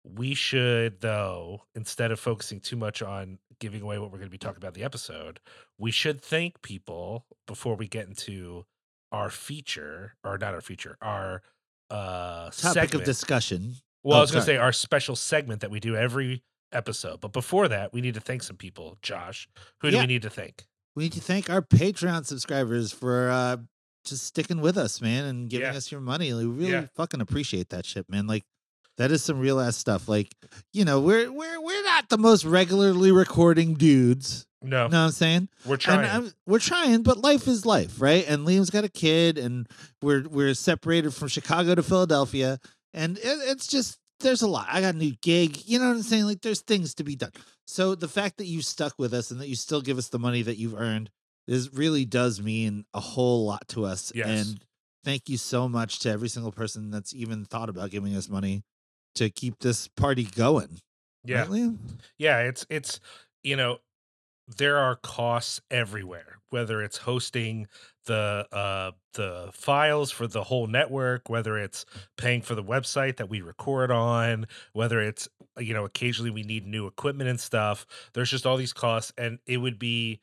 We 0.03 0.33
should, 0.33 1.01
though, 1.01 1.63
instead 1.75 2.11
of 2.11 2.19
focusing 2.19 2.59
too 2.61 2.77
much 2.77 3.01
on 3.01 3.39
giving 3.59 3.81
away 3.81 3.97
what 3.99 4.11
we're 4.11 4.17
going 4.17 4.29
to 4.29 4.31
be 4.31 4.37
talking 4.37 4.57
about 4.57 4.73
the 4.73 4.83
episode, 4.83 5.39
we 5.77 5.91
should 5.91 6.21
thank 6.21 6.61
people 6.61 7.25
before 7.47 7.75
we 7.75 7.87
get 7.87 8.07
into 8.07 8.65
our 9.11 9.29
feature, 9.29 10.15
or 10.23 10.37
not 10.37 10.53
our 10.53 10.61
feature, 10.61 10.97
our 11.01 11.41
uh 11.89 12.49
Topic 12.49 12.51
segment. 12.73 12.93
of 12.95 13.03
discussion. 13.05 13.75
Well, 14.03 14.15
Oh, 14.15 14.19
I 14.19 14.21
was 14.21 14.31
going 14.31 14.41
to 14.41 14.45
say 14.45 14.57
our 14.57 14.71
special 14.73 15.15
segment 15.15 15.61
that 15.61 15.71
we 15.71 15.79
do 15.79 15.95
every 15.95 16.43
episode. 16.73 17.21
But 17.21 17.31
before 17.33 17.67
that, 17.69 17.93
we 17.93 18.01
need 18.01 18.13
to 18.15 18.19
thank 18.19 18.43
some 18.43 18.57
people. 18.57 18.97
Josh, 19.01 19.47
who 19.81 19.89
do 19.91 19.99
we 19.99 20.05
need 20.05 20.21
to 20.23 20.29
thank? 20.29 20.65
We 20.95 21.03
need 21.03 21.13
to 21.13 21.21
thank 21.21 21.49
our 21.49 21.61
Patreon 21.61 22.25
subscribers 22.25 22.91
for 22.91 23.29
uh 23.29 23.57
just 24.05 24.23
sticking 24.25 24.61
with 24.61 24.77
us, 24.77 25.01
man, 25.01 25.25
and 25.25 25.49
giving 25.49 25.67
Yeah. 25.71 25.77
us 25.77 25.91
your 25.91 25.99
money. 26.01 26.33
We 26.33 26.45
really 26.45 26.71
Yeah. 26.71 26.87
fucking 26.95 27.19
appreciate 27.21 27.69
that 27.69 27.85
shit, 27.85 28.09
man. 28.09 28.25
Like 28.27 28.43
that 28.97 29.11
is 29.11 29.23
some 29.23 29.39
real 29.39 29.59
ass 29.59 29.77
stuff. 29.77 30.07
Like, 30.07 30.33
you 30.73 30.85
know, 30.85 30.99
we're 30.99 31.31
we're 31.31 31.61
we're 31.61 31.83
not 31.83 32.09
the 32.09 32.17
most 32.17 32.45
regularly 32.45 33.11
recording 33.11 33.75
dudes. 33.75 34.45
No, 34.63 34.85
You 34.85 34.89
know 34.89 34.99
what 34.99 35.05
I'm 35.05 35.11
saying? 35.11 35.49
we're 35.65 35.77
trying. 35.77 36.31
We're 36.47 36.59
trying, 36.59 37.03
but 37.03 37.19
life 37.19 37.47
is 37.47 37.65
life, 37.65 38.01
right? 38.01 38.25
And 38.27 38.45
Liam's 38.45 38.71
got 38.71 38.83
a 38.83 38.89
kid, 38.89 39.37
and 39.37 39.67
we're 40.01 40.27
we're 40.27 40.53
separated 40.55 41.13
from 41.13 41.27
Chicago 41.27 41.75
to 41.75 41.83
Philadelphia, 41.83 42.59
and 42.93 43.17
it, 43.19 43.21
it's 43.23 43.67
just 43.67 43.99
there's 44.19 44.41
a 44.41 44.47
lot. 44.47 44.67
I 44.69 44.81
got 44.81 44.95
a 44.95 44.97
new 44.97 45.13
gig, 45.21 45.61
you 45.67 45.77
know 45.77 45.87
what 45.89 45.97
I'm 45.97 46.01
saying? 46.01 46.25
Like 46.25 46.41
there's 46.41 46.61
things 46.61 46.95
to 46.95 47.03
be 47.03 47.15
done. 47.15 47.31
So 47.67 47.93
the 47.93 48.07
fact 48.07 48.37
that 48.37 48.45
you 48.47 48.63
stuck 48.63 48.93
with 48.97 49.13
us 49.13 49.29
and 49.29 49.39
that 49.39 49.47
you 49.47 49.55
still 49.55 49.81
give 49.81 49.99
us 49.99 50.09
the 50.09 50.17
money 50.17 50.41
that 50.41 50.57
you've 50.57 50.73
earned 50.73 51.11
is 51.47 51.71
really 51.71 52.03
does 52.03 52.41
mean 52.41 52.85
a 52.95 52.99
whole 52.99 53.45
lot 53.45 53.67
to 53.69 53.85
us. 53.85 54.11
Yes. 54.15 54.27
And 54.27 54.59
thank 55.03 55.29
you 55.29 55.37
so 55.37 55.69
much 55.69 55.99
to 55.99 56.09
every 56.09 56.29
single 56.29 56.51
person 56.51 56.89
that's 56.89 57.13
even 57.13 57.45
thought 57.45 57.69
about 57.69 57.91
giving 57.91 58.15
us 58.15 58.27
money 58.27 58.63
to 59.17 59.29
keep 59.29 59.59
this 59.59 59.87
party 59.87 60.23
going. 60.23 60.79
yeah, 61.23 61.45
Right, 61.71 61.99
yeah. 62.17 62.39
It's 62.39 62.65
it's 62.69 62.99
you 63.43 63.55
know 63.55 63.79
there 64.47 64.77
are 64.77 64.95
costs 64.95 65.61
everywhere 65.69 66.37
whether 66.49 66.81
it's 66.81 66.97
hosting 66.97 67.67
the 68.05 68.47
uh 68.51 68.91
the 69.13 69.49
files 69.51 70.11
for 70.11 70.27
the 70.27 70.43
whole 70.43 70.67
network 70.67 71.29
whether 71.29 71.57
it's 71.57 71.85
paying 72.17 72.41
for 72.41 72.55
the 72.55 72.63
website 72.63 73.17
that 73.17 73.29
we 73.29 73.41
record 73.41 73.91
on 73.91 74.45
whether 74.73 75.01
it's 75.01 75.27
you 75.57 75.73
know 75.73 75.85
occasionally 75.85 76.31
we 76.31 76.43
need 76.43 76.65
new 76.65 76.87
equipment 76.87 77.29
and 77.29 77.39
stuff 77.39 77.85
there's 78.13 78.31
just 78.31 78.45
all 78.45 78.57
these 78.57 78.73
costs 78.73 79.11
and 79.17 79.39
it 79.45 79.57
would 79.57 79.77
be 79.77 80.21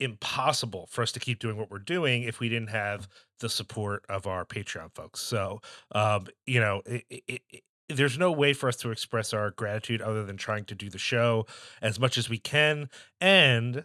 impossible 0.00 0.86
for 0.90 1.02
us 1.02 1.12
to 1.12 1.20
keep 1.20 1.40
doing 1.40 1.56
what 1.56 1.70
we're 1.70 1.78
doing 1.78 2.22
if 2.22 2.40
we 2.40 2.48
didn't 2.48 2.70
have 2.70 3.08
the 3.40 3.48
support 3.48 4.04
of 4.08 4.26
our 4.26 4.44
patreon 4.44 4.88
folks 4.94 5.20
so 5.20 5.60
um 5.92 6.26
you 6.46 6.60
know 6.60 6.80
it, 6.86 7.04
it, 7.10 7.42
it, 7.50 7.62
there's 7.88 8.18
no 8.18 8.30
way 8.30 8.52
for 8.52 8.68
us 8.68 8.76
to 8.76 8.90
express 8.90 9.32
our 9.32 9.50
gratitude 9.50 10.02
other 10.02 10.24
than 10.24 10.36
trying 10.36 10.64
to 10.66 10.74
do 10.74 10.90
the 10.90 10.98
show 10.98 11.46
as 11.80 11.98
much 11.98 12.18
as 12.18 12.28
we 12.28 12.38
can. 12.38 12.88
And 13.20 13.84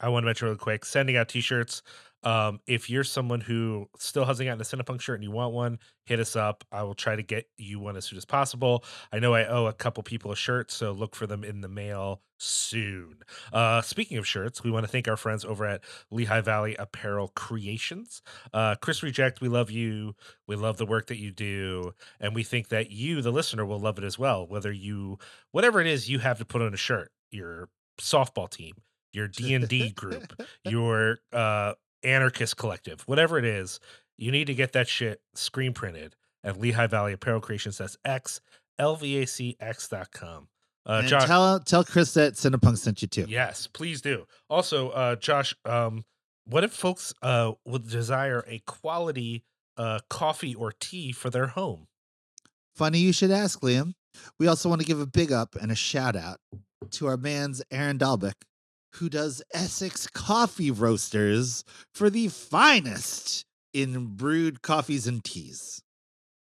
i 0.00 0.08
want 0.08 0.24
to 0.24 0.26
mention 0.26 0.46
really 0.46 0.58
quick 0.58 0.84
sending 0.84 1.16
out 1.16 1.28
t-shirts 1.28 1.82
Um, 2.24 2.60
if 2.66 2.88
you're 2.88 3.04
someone 3.04 3.40
who 3.40 3.88
still 3.98 4.24
hasn't 4.24 4.46
gotten 4.46 4.60
a 4.60 4.64
Cinepunk 4.64 5.00
shirt 5.00 5.16
and 5.16 5.24
you 5.24 5.30
want 5.30 5.52
one, 5.52 5.78
hit 6.04 6.20
us 6.20 6.36
up. 6.36 6.64
I 6.70 6.82
will 6.82 6.94
try 6.94 7.16
to 7.16 7.22
get 7.22 7.48
you 7.56 7.80
one 7.80 7.96
as 7.96 8.04
soon 8.04 8.16
as 8.16 8.24
possible. 8.24 8.84
I 9.12 9.18
know 9.18 9.34
I 9.34 9.46
owe 9.46 9.66
a 9.66 9.72
couple 9.72 10.02
people 10.02 10.32
a 10.32 10.36
shirt, 10.36 10.70
so 10.70 10.92
look 10.92 11.14
for 11.14 11.26
them 11.26 11.44
in 11.44 11.60
the 11.60 11.68
mail 11.68 12.22
soon. 12.38 13.18
Uh, 13.52 13.80
speaking 13.82 14.18
of 14.18 14.26
shirts, 14.26 14.62
we 14.62 14.70
want 14.70 14.84
to 14.84 14.90
thank 14.90 15.08
our 15.08 15.16
friends 15.16 15.44
over 15.44 15.64
at 15.64 15.82
Lehigh 16.10 16.40
Valley 16.40 16.74
Apparel 16.76 17.28
Creations. 17.28 18.22
Uh, 18.52 18.74
Chris 18.76 19.02
Reject, 19.02 19.40
we 19.40 19.48
love 19.48 19.70
you. 19.70 20.14
We 20.46 20.56
love 20.56 20.76
the 20.76 20.86
work 20.86 21.06
that 21.06 21.18
you 21.18 21.30
do, 21.30 21.94
and 22.20 22.34
we 22.34 22.42
think 22.42 22.68
that 22.68 22.90
you, 22.90 23.22
the 23.22 23.30
listener, 23.30 23.64
will 23.64 23.80
love 23.80 23.98
it 23.98 24.04
as 24.04 24.18
well. 24.18 24.46
Whether 24.46 24.72
you, 24.72 25.18
whatever 25.52 25.80
it 25.80 25.86
is 25.86 26.10
you 26.10 26.18
have 26.18 26.38
to 26.38 26.44
put 26.44 26.62
on 26.62 26.74
a 26.74 26.76
shirt, 26.76 27.12
your 27.30 27.68
softball 28.00 28.50
team, 28.50 28.74
your 29.12 29.28
D 29.28 29.54
and 29.54 29.68
D 29.68 29.90
group, 29.90 30.40
your 30.64 31.18
uh, 31.32 31.74
anarchist 32.04 32.56
collective, 32.56 33.02
whatever 33.06 33.38
it 33.38 33.44
is, 33.44 33.80
you 34.18 34.30
need 34.30 34.46
to 34.46 34.54
get 34.54 34.72
that 34.72 34.88
shit 34.88 35.20
screen 35.34 35.72
printed 35.72 36.14
at 36.44 36.60
Lehigh 36.60 36.86
Valley 36.86 37.12
Apparel 37.12 37.40
Creations. 37.40 37.78
That's 37.78 37.96
X 38.04 38.40
lvacx.com. 38.80 40.48
Uh, 40.84 40.92
And 40.92 41.08
Josh, 41.08 41.26
tell 41.26 41.60
tell 41.60 41.84
Chris 41.84 42.14
that 42.14 42.34
Cinepunk 42.34 42.78
sent 42.78 43.02
you 43.02 43.08
too. 43.08 43.26
yes, 43.28 43.66
please 43.68 44.00
do. 44.00 44.26
Also, 44.50 44.90
uh, 44.90 45.16
Josh, 45.16 45.54
um, 45.64 46.04
what 46.44 46.64
if 46.64 46.72
folks 46.72 47.14
uh, 47.22 47.52
would 47.64 47.88
desire 47.88 48.44
a 48.48 48.58
quality 48.66 49.44
uh, 49.76 50.00
coffee 50.10 50.54
or 50.54 50.72
tea 50.72 51.12
for 51.12 51.30
their 51.30 51.48
home? 51.48 51.86
Funny 52.74 52.98
you 52.98 53.12
should 53.12 53.30
ask, 53.30 53.60
Liam. 53.60 53.92
We 54.38 54.46
also 54.48 54.68
want 54.68 54.80
to 54.80 54.86
give 54.86 55.00
a 55.00 55.06
big 55.06 55.30
up 55.30 55.54
and 55.54 55.70
a 55.70 55.74
shout 55.76 56.16
out 56.16 56.38
to 56.90 57.06
our 57.06 57.16
man's 57.16 57.62
Aaron 57.70 57.98
Dalbec, 57.98 58.34
who 58.94 59.08
does 59.08 59.42
Essex 59.52 60.06
coffee 60.06 60.70
roasters 60.70 61.64
for 61.94 62.10
the 62.10 62.28
finest 62.28 63.44
in 63.72 64.16
brewed 64.16 64.62
coffees 64.62 65.06
and 65.06 65.24
teas, 65.24 65.82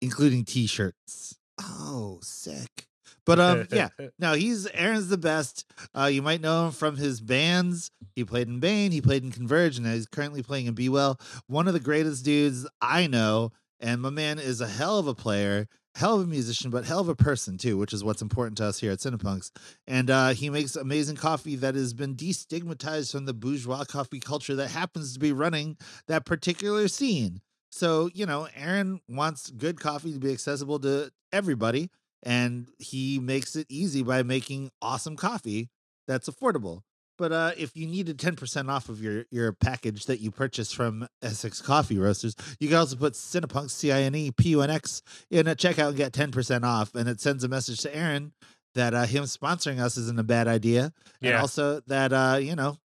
including 0.01 0.45
t-shirts. 0.45 1.37
Oh, 1.59 2.19
sick. 2.23 2.87
But 3.25 3.39
um, 3.39 3.67
yeah, 3.71 3.89
no, 4.19 4.33
he's 4.33 4.67
Aaron's 4.67 5.09
the 5.09 5.17
best. 5.17 5.65
Uh, 5.95 6.05
you 6.05 6.21
might 6.21 6.41
know 6.41 6.65
him 6.65 6.71
from 6.71 6.97
his 6.97 7.21
bands. 7.21 7.91
He 8.15 8.23
played 8.23 8.47
in 8.47 8.59
Bane, 8.59 8.91
he 8.91 9.01
played 9.01 9.23
in 9.23 9.31
Converge, 9.31 9.77
and 9.77 9.85
he's 9.85 10.07
currently 10.07 10.41
playing 10.41 10.65
in 10.65 10.73
Be 10.73 10.89
Well. 10.89 11.19
One 11.47 11.67
of 11.67 11.73
the 11.73 11.79
greatest 11.79 12.25
dudes 12.25 12.67
I 12.81 13.07
know, 13.07 13.51
and 13.79 14.01
my 14.01 14.09
man 14.09 14.39
is 14.39 14.59
a 14.61 14.67
hell 14.67 14.97
of 14.97 15.07
a 15.07 15.13
player, 15.13 15.67
hell 15.95 16.15
of 16.15 16.21
a 16.21 16.27
musician, 16.27 16.71
but 16.71 16.85
hell 16.85 16.99
of 16.99 17.09
a 17.09 17.15
person 17.15 17.57
too, 17.57 17.77
which 17.77 17.93
is 17.93 18.03
what's 18.03 18.21
important 18.21 18.57
to 18.57 18.65
us 18.65 18.79
here 18.79 18.91
at 18.91 18.99
Cinepunks. 18.99 19.51
And 19.87 20.09
uh, 20.09 20.29
he 20.29 20.49
makes 20.49 20.75
amazing 20.75 21.17
coffee 21.17 21.55
that 21.57 21.75
has 21.75 21.93
been 21.93 22.15
destigmatized 22.15 23.11
from 23.11 23.25
the 23.25 23.33
bourgeois 23.33 23.83
coffee 23.83 24.19
culture 24.19 24.55
that 24.55 24.69
happens 24.69 25.13
to 25.13 25.19
be 25.19 25.33
running 25.33 25.77
that 26.07 26.25
particular 26.25 26.87
scene. 26.87 27.41
So 27.69 28.09
you 28.13 28.25
know, 28.25 28.47
Aaron 28.55 29.01
wants 29.07 29.49
good 29.49 29.79
coffee 29.79 30.13
to 30.13 30.19
be 30.19 30.31
accessible 30.31 30.79
to 30.79 31.11
everybody 31.31 31.89
and 32.23 32.67
he 32.77 33.19
makes 33.19 33.55
it 33.55 33.67
easy 33.69 34.03
by 34.03 34.23
making 34.23 34.71
awesome 34.81 35.15
coffee 35.15 35.69
that's 36.07 36.29
affordable. 36.29 36.81
But 37.21 37.31
uh, 37.31 37.51
if 37.55 37.77
you 37.77 37.85
needed 37.85 38.17
10% 38.17 38.67
off 38.67 38.89
of 38.89 38.99
your, 38.99 39.25
your 39.29 39.53
package 39.53 40.07
that 40.07 40.21
you 40.21 40.31
purchased 40.31 40.75
from 40.75 41.07
Essex 41.21 41.61
Coffee 41.61 41.99
Roasters, 41.99 42.35
you 42.59 42.67
can 42.67 42.77
also 42.77 42.95
put 42.95 43.13
Cinepunk, 43.13 43.69
C 43.69 43.91
I 43.91 44.01
N 44.01 44.15
E 44.15 44.31
P 44.31 44.49
U 44.49 44.63
N 44.63 44.71
X, 44.71 45.03
in 45.29 45.47
a 45.47 45.55
checkout 45.55 45.89
and 45.89 45.97
get 45.97 46.13
10% 46.13 46.63
off. 46.63 46.95
And 46.95 47.07
it 47.07 47.21
sends 47.21 47.43
a 47.43 47.47
message 47.47 47.81
to 47.81 47.95
Aaron 47.95 48.33
that 48.73 48.95
uh, 48.95 49.05
him 49.05 49.25
sponsoring 49.25 49.79
us 49.79 49.97
isn't 49.97 50.17
a 50.17 50.23
bad 50.23 50.47
idea. 50.47 50.93
And 51.21 51.35
also 51.35 51.81
that, 51.81 52.11
uh, 52.11 52.39
you 52.41 52.55
know, 52.55 52.77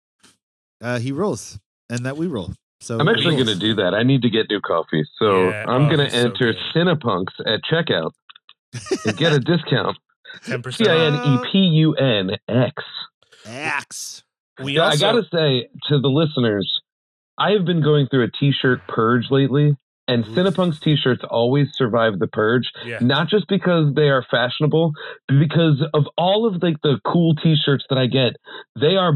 uh, 0.82 1.00
he 1.00 1.14
rules 1.14 1.58
and 1.90 2.06
that 2.06 2.18
we 2.18 2.28
rule. 2.28 2.52
So 2.82 3.00
I'm 3.00 3.08
actually 3.08 3.36
going 3.36 3.48
to 3.48 3.56
do 3.56 3.74
that. 3.76 3.94
I 3.94 4.04
need 4.04 4.22
to 4.24 4.30
get 4.30 4.50
new 4.50 4.60
coffee. 4.60 5.06
So 5.18 5.48
Yeah, 5.48 5.64
I'm 5.66 5.86
oh, 5.86 5.96
going 5.96 6.10
to 6.10 6.14
enter 6.14 6.52
good. 6.52 6.58
Cinepunks 6.76 7.40
at 7.46 7.62
checkout 7.72 8.12
and 9.06 9.16
get 9.16 9.32
a 9.32 9.40
discount. 9.54 9.98
Ten 10.44 10.62
percent. 10.62 10.90
I 10.90 11.06
N 11.06 11.14
E 11.14 11.50
P 11.50 11.58
U 11.60 11.94
N 11.94 12.32
X. 12.50 12.84
Axe. 13.46 14.24
We 14.62 14.78
also 14.78 14.98
I 14.98 15.12
gotta 15.12 15.24
say 15.32 15.70
to 15.90 16.00
the 16.00 16.08
listeners, 16.08 16.82
I 17.38 17.52
have 17.52 17.66
been 17.66 17.84
going 17.84 18.08
through 18.08 18.24
a 18.24 18.32
t-shirt 18.40 18.80
purge 18.88 19.26
lately, 19.30 19.76
and 20.08 20.26
Oof. 20.26 20.36
Cinepunks 20.36 20.80
t-shirts 20.80 21.24
always 21.30 21.68
survive 21.74 22.20
the 22.20 22.28
purge. 22.28 22.72
yeah. 22.86 23.00
Not 23.02 23.28
just 23.28 23.48
because 23.50 23.94
they 23.96 24.10
are 24.10 24.24
fashionable, 24.30 24.94
but 25.28 25.40
because 25.40 25.84
of 25.94 26.06
all 26.18 26.48
of 26.48 26.62
like 26.64 26.82
the 26.84 27.00
cool 27.06 27.36
t-shirts 27.36 27.86
that 27.90 27.98
I 27.98 28.06
get, 28.08 28.38
they 28.80 28.96
are 28.96 29.16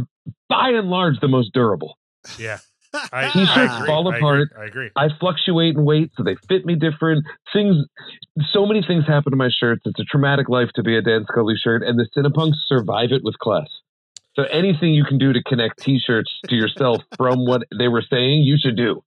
by 0.50 0.69
and 0.69 0.89
large 0.89 1.19
the 1.21 1.27
most 1.27 1.53
durable. 1.53 1.98
Yeah. 2.38 2.59
I, 2.93 3.27
I 3.27 3.29
T-shirts 3.29 3.74
agree, 3.75 3.88
fall 3.88 4.07
I 4.07 4.17
agree, 4.17 4.19
apart. 4.19 4.50
I 4.59 4.65
agree. 4.65 4.89
I 4.95 5.07
fluctuate 5.19 5.75
in 5.75 5.86
weight, 5.86 6.09
so 6.17 6.24
they 6.24 6.36
fit 6.48 6.65
me 6.65 6.74
different. 6.75 7.24
Things, 7.53 7.75
so 8.51 8.65
many 8.65 8.81
things 8.86 9.05
happen 9.05 9.31
to 9.31 9.38
my 9.38 9.50
shirts. 9.57 9.83
It's 9.86 10.00
a 10.00 10.03
traumatic 10.05 10.50
life 10.50 10.69
to 10.74 10.81
be 10.81 10.98
a 10.98 11.01
Dan 11.01 11.24
Scully 11.31 11.53
shirt, 11.55 11.83
and 11.83 12.00
the 12.00 12.07
Cinepunks 12.17 12.55
survive 12.67 13.12
it 13.12 13.21
with 13.24 13.38
class. 13.38 13.67
So 14.36 14.43
anything 14.43 14.93
you 14.93 15.03
can 15.03 15.17
do 15.17 15.33
to 15.33 15.43
connect 15.43 15.79
T-shirts 15.81 16.31
to 16.48 16.55
yourself 16.55 17.03
from 17.17 17.45
what 17.45 17.63
they 17.77 17.88
were 17.88 18.03
saying, 18.09 18.43
you 18.43 18.57
should 18.57 18.77
do. 18.77 19.03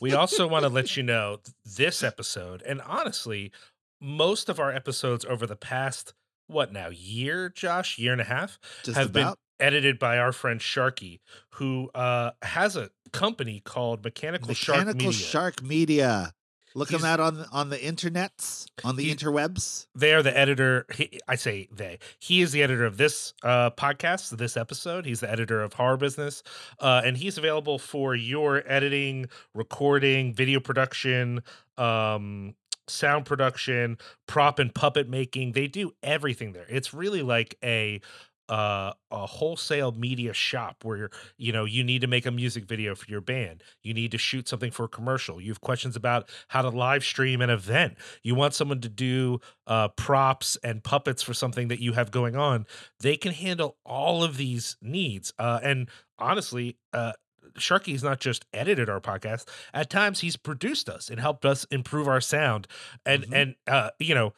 we 0.00 0.12
also 0.14 0.46
want 0.46 0.64
to 0.64 0.68
let 0.68 0.96
you 0.96 1.02
know 1.02 1.38
this 1.64 2.02
episode, 2.02 2.62
and 2.62 2.80
honestly, 2.82 3.52
most 4.00 4.48
of 4.48 4.58
our 4.58 4.72
episodes 4.72 5.24
over 5.24 5.46
the 5.46 5.56
past 5.56 6.14
what 6.48 6.72
now 6.72 6.88
year, 6.90 7.48
Josh, 7.48 7.98
year 7.98 8.12
and 8.12 8.20
a 8.20 8.24
half, 8.24 8.58
Just 8.82 8.96
have 8.96 9.10
about. 9.10 9.38
been 9.58 9.66
edited 9.66 9.98
by 9.98 10.18
our 10.18 10.32
friend 10.32 10.60
Sharky, 10.60 11.20
who 11.54 11.90
uh, 11.94 12.32
has 12.42 12.76
a 12.76 12.90
company 13.12 13.60
called 13.64 14.04
Mechanical, 14.04 14.52
Shark 14.54 14.78
Mechanical 14.78 15.06
Media. 15.08 15.12
Shark 15.12 15.62
Media. 15.62 16.32
Look 16.74 16.90
him 16.90 17.00
He's- 17.00 17.08
out 17.10 17.20
on 17.20 17.44
on 17.52 17.68
the 17.70 17.78
internets, 17.78 18.66
on 18.84 18.96
the 18.96 19.14
interwebs. 19.14 19.86
they 19.94 20.12
are 20.14 20.22
the 20.22 20.36
editor. 20.36 20.86
He, 20.94 21.20
I 21.28 21.34
say 21.36 21.68
they. 21.72 21.98
He 22.18 22.40
is 22.42 22.52
the 22.52 22.62
editor 22.62 22.84
of 22.84 22.96
this 22.96 23.34
uh, 23.42 23.70
podcast, 23.70 24.36
this 24.36 24.56
episode. 24.56 25.04
He's 25.06 25.20
the 25.20 25.30
editor 25.30 25.62
of 25.62 25.74
Horror 25.74 25.96
Business, 25.96 26.42
uh, 26.78 27.02
and 27.04 27.16
he's 27.16 27.36
available 27.38 27.78
for 27.78 28.14
your 28.14 28.62
editing, 28.66 29.26
recording, 29.54 30.32
video 30.34 30.60
production, 30.60 31.42
um, 31.78 32.54
sound 32.88 33.24
production, 33.26 33.98
prop 34.26 34.58
and 34.58 34.74
puppet 34.74 35.08
making. 35.08 35.52
They 35.52 35.66
do 35.68 35.92
everything 36.02 36.52
there. 36.52 36.66
It's 36.68 36.92
really 36.94 37.22
like 37.22 37.56
a 37.62 38.00
uh, 38.48 38.92
a 39.10 39.26
wholesale 39.26 39.92
media 39.92 40.32
shop 40.32 40.84
where 40.84 41.10
you 41.36 41.52
know 41.52 41.64
you 41.64 41.82
need 41.84 42.00
to 42.00 42.06
make 42.06 42.26
a 42.26 42.30
music 42.30 42.64
video 42.64 42.94
for 42.94 43.10
your 43.10 43.20
band 43.20 43.62
you 43.82 43.94
need 43.94 44.10
to 44.10 44.18
shoot 44.18 44.48
something 44.48 44.70
for 44.70 44.84
a 44.84 44.88
commercial 44.88 45.40
you 45.40 45.50
have 45.50 45.60
questions 45.60 45.96
about 45.96 46.28
how 46.48 46.60
to 46.62 46.68
live 46.68 47.04
stream 47.04 47.40
an 47.40 47.50
event 47.50 47.96
you 48.22 48.34
want 48.34 48.54
someone 48.54 48.80
to 48.80 48.88
do 48.88 49.38
uh, 49.66 49.88
props 49.88 50.56
and 50.64 50.82
puppets 50.82 51.22
for 51.22 51.34
something 51.34 51.68
that 51.68 51.80
you 51.80 51.92
have 51.92 52.10
going 52.10 52.36
on 52.36 52.66
they 53.00 53.16
can 53.16 53.32
handle 53.32 53.76
all 53.84 54.22
of 54.22 54.36
these 54.36 54.76
needs 54.82 55.32
uh, 55.38 55.60
and 55.62 55.88
honestly 56.18 56.76
uh, 56.92 57.12
Sharky's 57.58 58.02
not 58.02 58.18
just 58.18 58.46
edited 58.54 58.88
our 58.88 59.00
podcast. 59.00 59.46
At 59.74 59.90
times, 59.90 60.20
he's 60.20 60.36
produced 60.36 60.88
us 60.88 61.10
and 61.10 61.20
helped 61.20 61.44
us 61.44 61.64
improve 61.70 62.08
our 62.08 62.20
sound. 62.20 62.66
And 63.04 63.24
Mhm. 63.26 63.32
and 63.36 63.54
uh, 63.66 63.90
you 63.98 64.14
know, 64.14 64.32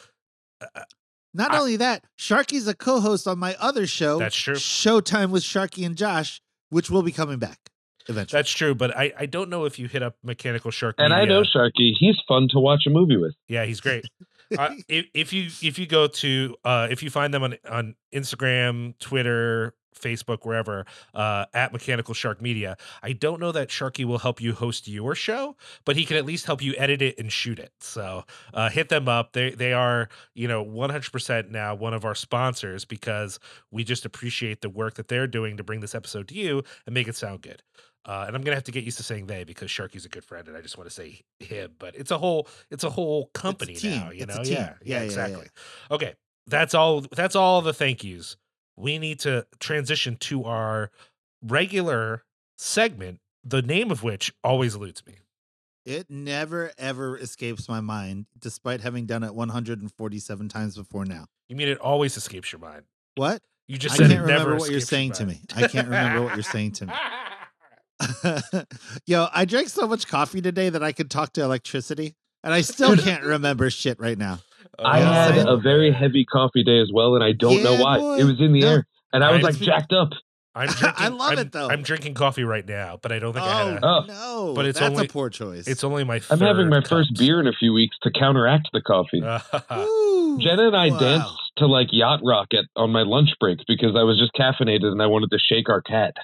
Not 1.35 1.50
I- 1.53 1.59
only 1.59 1.76
that, 1.76 2.05
Sharky's 2.17 2.67
a 2.69 2.75
co-host 2.75 3.26
on 3.26 3.38
my 3.38 3.57
other 3.61 3.87
show. 3.87 4.19
That's 4.19 4.37
true. 4.37 4.55
Showtime 4.55 5.31
with 5.31 5.43
Sharky 5.43 5.85
and 5.85 5.97
Josh, 5.97 6.41
which 6.71 6.91
will 6.91 7.03
be 7.03 7.12
coming 7.12 7.38
back 7.38 7.59
eventually. 8.09 8.38
that's 8.38 8.50
true. 8.50 8.75
But 8.75 8.97
I 8.97 9.12
I 9.19 9.26
don't 9.26 9.50
know 9.50 9.64
if 9.64 9.79
you 9.79 9.88
hit 9.88 10.03
up 10.03 10.17
Mechanical 10.23 10.71
Shark. 10.71 10.95
And 10.99 11.12
I 11.12 11.25
know 11.25 11.43
Sharky; 11.43 11.93
he's 11.99 12.17
fun 12.29 12.49
to 12.53 12.61
watch 12.61 12.83
a 12.87 12.91
movie 12.91 13.17
with. 13.17 13.35
Yeah, 13.49 13.64
he's 13.64 13.81
great. 13.81 14.05
uh, 14.59 14.71
if, 14.88 15.07
if 15.14 15.33
you 15.33 15.49
if 15.62 15.79
you 15.79 15.87
go 15.87 16.07
to 16.07 16.57
uh, 16.64 16.88
if 16.91 17.03
you 17.03 17.11
find 17.11 17.35
them 17.35 17.43
on 17.43 17.57
on 17.69 17.95
Instagram, 18.14 18.99
Twitter, 18.99 19.75
Facebook, 19.95 20.45
wherever 20.45 20.85
uh, 21.15 21.47
at 21.55 21.73
Mechanical 21.73 22.15
Shark 22.15 22.41
Media, 22.43 22.77
I 23.03 23.13
don't 23.13 23.41
know 23.41 23.53
that 23.53 23.69
Sharky 23.69 24.05
will 24.05 24.19
help 24.19 24.41
you 24.41 24.53
host 24.53 24.89
your 24.89 25.15
show, 25.15 25.57
but 25.85 25.97
he 25.97 26.05
can 26.05 26.17
at 26.17 26.25
least 26.25 26.47
help 26.47 26.63
you 26.63 26.75
edit 26.77 27.03
it 27.03 27.19
and 27.19 27.33
shoot 27.33 27.59
it. 27.59 27.73
So 27.81 28.25
uh, 28.53 28.71
hit 28.71 28.89
them 28.89 29.09
up. 29.09 29.33
They 29.33 29.51
they 29.51 29.73
are 29.73 30.09
you 30.35 30.49
know 30.49 30.63
100 30.63 31.13
percent 31.13 31.51
now 31.51 31.75
one 31.75 31.95
of 31.95 32.05
our 32.05 32.15
sponsors 32.15 32.85
because 32.85 33.39
we 33.71 33.85
just 33.85 34.05
appreciate 34.05 34.61
the 34.61 34.71
work 34.71 34.95
that 34.95 35.09
they're 35.09 35.27
doing 35.27 35.57
to 35.57 35.65
bring 35.65 35.81
this 35.81 35.95
episode 35.95 36.29
to 36.29 36.35
you 36.35 36.63
and 36.87 36.95
make 36.95 37.09
it 37.09 37.17
sound 37.17 37.43
good. 37.43 37.63
Uh, 38.07 38.25
and 38.27 38.37
I'm 38.37 38.43
gonna 38.43 38.55
have 38.57 38.65
to 38.65 38.73
get 38.73 38.85
used 38.85 38.99
to 38.99 39.03
saying 39.03 39.27
they 39.27 39.45
because 39.45 39.71
Sharky's 39.71 40.05
a 40.05 40.11
good 40.11 40.25
friend, 40.25 40.47
and 40.47 40.57
I 40.57 40.61
just 40.61 40.77
want 40.77 40.91
to 40.91 40.95
say 40.95 41.23
him. 41.41 41.73
But 41.79 41.95
it's 41.97 42.11
a 42.11 42.19
whole, 42.19 42.49
it's 42.71 42.85
a 42.85 42.91
whole 42.91 43.31
company 43.33 43.75
team. 43.75 43.99
now. 44.01 44.11
You 44.11 44.25
It's 44.25 44.35
a 44.35 44.39
know, 44.39 44.43
yeah, 44.45 44.53
Yeah, 44.53 44.59
yeah, 44.61 44.75
yeah, 44.85 44.99
yeah. 44.99 45.05
exactly. 45.05 45.47
Okay, 45.91 46.15
that's 46.47 46.75
all. 46.75 47.01
That's 47.01 47.35
all 47.35 47.63
the 47.63 47.73
thank 47.73 48.05
yous. 48.05 48.37
We 48.76 48.99
need 48.99 49.21
to 49.21 49.47
transition 49.61 50.16
to 50.21 50.45
our 50.45 50.90
regular 51.43 52.25
segment, 52.57 53.21
the 53.45 53.62
name 53.62 53.90
of 53.90 54.02
which 54.02 54.33
always 54.43 54.75
eludes 54.75 55.04
me. 55.07 55.14
it 55.85 56.11
never 56.11 56.73
ever 56.78 57.16
escapes 57.19 57.69
my 57.69 57.81
mind, 57.81 58.26
despite 58.38 58.81
having 58.81 59.07
done 59.07 59.23
it 59.23 59.35
147 59.35 60.49
times 60.49 60.76
before 60.76 61.04
now. 61.04 61.26
You 61.49 61.57
mean 61.57 61.69
it 61.69 61.78
always 61.78 62.16
escapes 62.16 62.52
your 62.52 62.61
mind? 62.61 62.83
What? 63.16 63.43
You 63.69 63.78
just 63.78 63.95
I 63.95 63.99
said 63.99 64.11
can't 64.11 64.12
it 64.12 64.26
never 64.26 64.26
remember 64.26 64.57
what 64.57 64.71
you're 64.71 64.78
escapes 64.78 64.93
your 64.93 64.99
saying 64.99 65.12
to 65.12 65.26
me. 65.26 65.40
I 65.54 65.69
can't 65.69 65.87
remember 65.88 66.23
what 66.23 66.35
you're 66.35 66.43
saying 66.43 66.73
to 66.73 66.87
me. 66.87 66.93
Yo, 69.07 69.28
I 69.33 69.45
drank 69.45 69.69
so 69.69 69.87
much 69.87 70.09
coffee 70.09 70.40
today 70.40 70.69
that 70.69 70.83
I 70.83 70.93
could 70.93 71.11
talk 71.11 71.33
to 71.35 71.43
electricity, 71.43 72.14
and 72.43 72.52
I 72.52 72.61
still 72.62 72.97
can't 72.97 73.23
remember 73.23 73.71
shit 73.71 74.00
right 74.00 74.19
now. 74.19 74.40
Oh, 74.78 74.85
I 74.85 74.99
Yeah, 75.00 75.33
had 75.33 75.49
a 75.49 75.57
very 75.57 75.93
heavy 75.93 76.25
coffee 76.25 76.64
day 76.64 76.81
as 76.81 76.90
well, 76.93 77.14
and 77.14 77.23
I 77.25 77.33
don't 77.33 77.62
know 77.62 77.76
why. 77.76 77.99
boy. 77.99 78.16
It 78.19 78.25
was 78.25 78.40
in 78.40 78.52
the 78.52 78.61
No. 78.61 78.69
air, 78.69 78.87
and 79.12 79.23
I 79.25 79.28
was 79.33 79.45
I'm- 79.45 79.45
like 79.45 79.57
jacked 79.61 79.93
up. 79.93 80.11
I'm 80.57 80.69
I 80.97 81.09
love 81.09 81.31
I'm- 81.31 81.38
it, 81.40 81.52
though. 81.52 81.69
I'm 81.69 81.83
drinking 81.83 82.14
coffee 82.14 82.45
right 82.45 82.64
now, 82.66 82.97
but 83.02 83.11
I 83.11 83.19
don't 83.19 83.33
think 83.33 83.45
I 83.45 83.73
had 83.73 83.81
Oh, 83.83 83.87
a. 83.88 84.02
Oh. 84.02 84.04
no, 84.07 84.54
But 84.54 84.66
it's 84.66 84.78
that's 84.78 84.93
only- 84.93 85.07
a 85.07 85.09
poor 85.09 85.28
choice. 85.28 85.66
It's 85.66 85.83
only 85.83 86.04
my. 86.04 86.21
I'm 86.31 86.38
having 86.38 86.69
my 86.69 86.81
third 86.81 86.88
first 87.09 87.16
beer 87.19 87.40
in 87.40 87.49
a 87.49 87.52
few 87.52 87.73
weeks 87.73 87.97
to 88.04 88.11
counteract 88.12 88.69
the 88.73 88.81
coffee. 88.81 89.21
Ooh, 89.73 90.38
Jenna 90.40 90.69
and 90.69 90.76
I 90.76 90.90
wow. 90.90 90.99
danced 90.99 91.33
to 91.59 91.66
like 91.66 91.88
yacht 91.90 92.21
rock 92.25 92.49
at 92.54 92.66
on 92.76 92.90
my 92.90 93.02
lunch 93.02 93.31
break 93.40 93.59
because 93.66 93.97
I 93.97 94.02
was 94.04 94.16
just 94.19 94.33
caffeinated 94.35 94.87
and 94.93 95.02
I 95.02 95.07
wanted 95.07 95.31
to 95.31 95.38
shake 95.40 95.69
our 95.69 95.81
cat. 95.83 96.14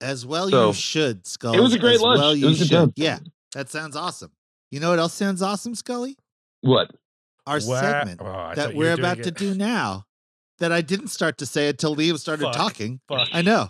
As 0.00 0.24
well, 0.24 0.48
So, 0.48 0.68
you 0.68 0.72
should, 0.74 1.26
Scully. 1.26 1.58
it 1.58 1.60
was 1.60 1.74
a 1.74 1.78
great 1.78 1.96
As 1.96 2.00
lunch. 2.02 2.20
Well, 2.20 2.30
It 2.30 2.38
you 2.38 2.46
was 2.46 2.60
a 2.60 2.66
should. 2.66 2.92
Yeah, 2.96 3.18
that 3.52 3.68
sounds 3.68 3.96
awesome. 3.96 4.30
You 4.70 4.80
know 4.80 4.90
what 4.90 4.98
else 4.98 5.12
sounds 5.14 5.42
awesome, 5.42 5.74
Scully? 5.74 6.16
What? 6.62 6.90
Our 7.48 7.60
Wha- 7.60 7.80
segment 7.80 8.20
Oh, 8.22 8.52
that 8.54 8.74
we're 8.74 8.90
were 8.90 8.96
doing 8.96 8.98
about 9.00 9.22
to 9.24 9.30
do 9.30 9.54
now. 9.54 10.04
That 10.58 10.72
I 10.72 10.80
didn't 10.80 11.08
start 11.08 11.38
to 11.38 11.46
say 11.46 11.68
until 11.68 11.94
Liam 11.96 12.18
started 12.18 12.42
Fuck. 12.44 12.54
talking. 12.54 13.00
Fuck. 13.08 13.28
I 13.32 13.42
know. 13.42 13.68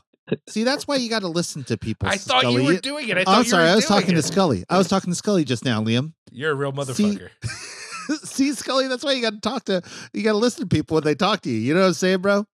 See, 0.48 0.64
that's 0.64 0.86
why 0.88 0.96
you 0.96 1.08
got 1.10 1.20
to 1.20 1.28
listen 1.28 1.64
to 1.64 1.76
people. 1.78 2.08
I 2.08 2.16
thought 2.16 2.40
Scully. 2.40 2.62
you 2.62 2.74
were 2.74 2.80
doing 2.80 3.08
it. 3.08 3.16
I 3.18 3.20
Oh, 3.22 3.24
thought 3.24 3.34
I'm 3.38 3.44
you 3.44 3.50
sorry. 3.50 3.64
were 3.64 3.70
I 3.70 3.74
was 3.76 3.86
talking 3.86 4.10
it. 4.12 4.14
to 4.16 4.22
Scully. 4.22 4.64
I 4.68 4.76
was 4.78 4.88
talking 4.88 5.10
to 5.10 5.14
Scully 5.16 5.44
just 5.44 5.64
now, 5.64 5.82
Liam. 5.82 6.12
You're 6.30 6.52
a 6.52 6.54
real 6.54 6.72
See- 6.94 7.04
motherfucker. 7.04 7.30
See, 8.26 8.52
Scully, 8.54 8.88
that's 8.88 9.04
why 9.04 9.12
you 9.12 9.20
got 9.22 9.34
to 9.34 9.40
talk 9.40 9.64
to. 9.66 9.82
You 10.14 10.22
got 10.22 10.32
to 10.32 10.38
listen 10.38 10.62
to 10.62 10.66
people 10.66 10.94
when 10.94 11.04
they 11.04 11.14
talk 11.14 11.42
to 11.42 11.50
you. 11.50 11.58
You 11.58 11.74
know 11.74 11.80
what 11.80 11.86
I'm 11.88 11.92
saying, 11.94 12.18
bro? 12.22 12.46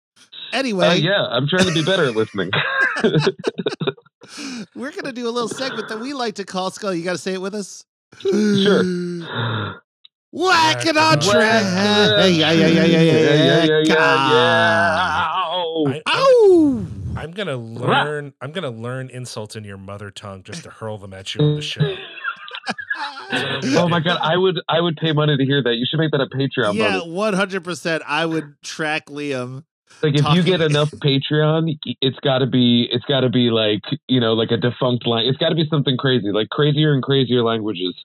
Anyway, 0.52 0.88
Uh, 0.88 0.94
yeah, 0.94 1.28
I'm 1.30 1.48
trying 1.48 1.66
to 1.68 1.74
be 1.74 1.84
better 1.84 2.06
at 2.06 2.16
listening. 2.16 2.50
we're 4.76 4.92
gonna 4.92 5.12
do 5.14 5.28
a 5.28 5.32
little 5.32 5.50
segment 5.50 5.90
that 5.90 6.00
we 6.00 6.14
like 6.14 6.36
to 6.36 6.44
call 6.46 6.72
Scully. 6.72 6.98
You 7.00 7.04
got 7.04 7.14
to 7.14 7.18
say 7.18 7.34
it 7.34 7.42
with 7.42 7.54
us. 7.56 7.86
Sure. 8.20 8.84
Whack 10.34 10.84
it 10.88 10.98
on 10.98 11.20
track. 11.20 11.64
Yeah, 11.64 12.26
yeah, 12.26 12.52
yeah, 12.52 12.68
yeah, 12.68 12.86
yeah, 12.86 13.02
yeah, 13.02 13.64
yeah, 13.66 13.84
yeah. 13.86 15.28
Ow. 16.08 16.86
I'm, 17.16 17.32
gonna 17.32 17.56
learn. 17.56 18.34
I'm 18.42 18.52
gonna 18.52 18.72
learn 18.72 19.12
insults 19.12 19.56
in 19.56 19.64
your 19.64 19.78
mother 19.78 20.10
tongue 20.10 20.42
just 20.42 20.64
to 20.64 20.72
hurl 20.72 20.98
them 20.98 21.14
at 21.14 21.36
you 21.36 21.42
on 21.46 21.56
the 21.58 21.62
show. 21.62 21.96
Oh 23.76 23.88
my 23.90 24.00
god, 24.00 24.20
I 24.22 24.38
would 24.38 24.60
I 24.70 24.80
would 24.80 24.96
pay 24.98 25.12
money 25.12 25.36
to 25.36 25.44
hear 25.44 25.62
that. 25.64 25.76
You 25.76 25.86
should 25.90 26.00
make 26.00 26.12
that 26.12 26.22
a 26.22 26.28
Patreon. 26.28 26.76
Yeah, 26.76 27.00
one 27.02 27.34
hundred 27.34 27.64
percent. 27.64 28.04
I 28.06 28.26
would 28.26 28.56
track 28.62 29.08
Liam. 29.08 29.64
Like 30.02 30.16
if 30.16 30.26
you 30.34 30.44
get 30.44 30.62
enough 30.62 30.92
Patreon, 31.04 31.78
it's 32.02 32.20
got 32.20 32.40
to 32.40 32.48
be 32.48 32.88
it's 32.92 33.06
got 33.06 33.22
to 33.22 33.30
be 33.30 33.50
like 33.50 33.82
you 34.08 34.20
know 34.20 34.34
like 34.34 34.52
a 34.52 34.58
defunct 34.58 35.08
line. 35.08 35.26
It's 35.26 35.38
got 35.38 35.50
to 35.50 35.56
be 35.56 35.66
something 35.70 35.98
crazy, 35.98 36.32
like 36.32 36.50
crazier 36.50 36.94
and 36.94 37.02
crazier 37.02 37.44
languages. 37.44 37.96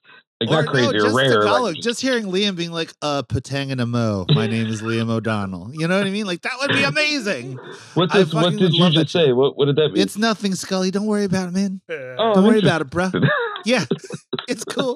Like 0.41 0.49
Or 0.51 0.63
not 0.63 0.71
crazier, 0.71 0.93
no, 0.93 0.99
just 0.99 1.15
rarer. 1.15 1.29
Tagalog. 1.29 1.53
languages. 1.63 1.83
Just 1.83 2.01
hearing 2.01 2.25
Liam 2.27 2.55
being 2.55 2.71
like, 2.71 2.93
uh, 3.01 3.23
Patanganamo. 3.23 4.33
My 4.33 4.47
name 4.47 4.67
is 4.67 4.81
Liam 4.81 5.09
O'Donnell. 5.09 5.71
You 5.73 5.85
know 5.87 5.97
what 5.97 6.07
I 6.07 6.11
mean? 6.11 6.25
Like 6.27 6.43
that 6.43 6.53
would 6.61 6.71
be 6.71 6.83
amazing. 6.83 7.59
What's 7.93 8.15
I 8.15 8.19
this? 8.23 8.33
What 8.33 8.55
did 8.55 8.71
you 8.73 8.89
just 8.89 8.95
that 8.95 9.09
say? 9.09 9.33
What 9.33 9.57
what 9.57 9.65
did 9.65 9.75
that 9.75 9.89
mean? 9.89 10.01
It's 10.01 10.17
nothing, 10.17 10.55
Scully. 10.55 10.91
Don't 10.91 11.07
worry 11.07 11.25
about 11.25 11.49
it, 11.49 11.51
man. 11.51 11.81
oh, 11.89 12.33
Don't 12.35 12.45
worry 12.45 12.59
about 12.59 12.81
it, 12.81 12.89
bro. 12.89 13.09
Yeah, 13.65 13.83
it's 14.47 14.63
cool. 14.63 14.95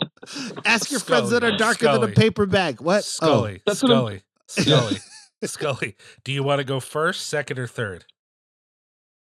Ask 0.63 0.89
your 0.89 1.01
friends 1.01 1.31
that 1.31 1.43
are 1.43 1.47
Scully. 1.47 1.57
darker 1.57 1.99
than 1.99 2.03
a 2.09 2.13
paper 2.13 2.45
bag. 2.45 2.79
What? 2.79 2.99
Oh, 2.99 3.01
Scully, 3.01 3.61
that's 3.65 3.83
what 3.83 3.89
Scully, 3.89 4.21
Scully, 4.47 4.97
Scully. 5.43 5.95
Do 6.23 6.31
you 6.31 6.43
want 6.43 6.59
to 6.59 6.63
go 6.63 6.79
first, 6.79 7.27
second, 7.27 7.59
or 7.59 7.67
third? 7.67 8.05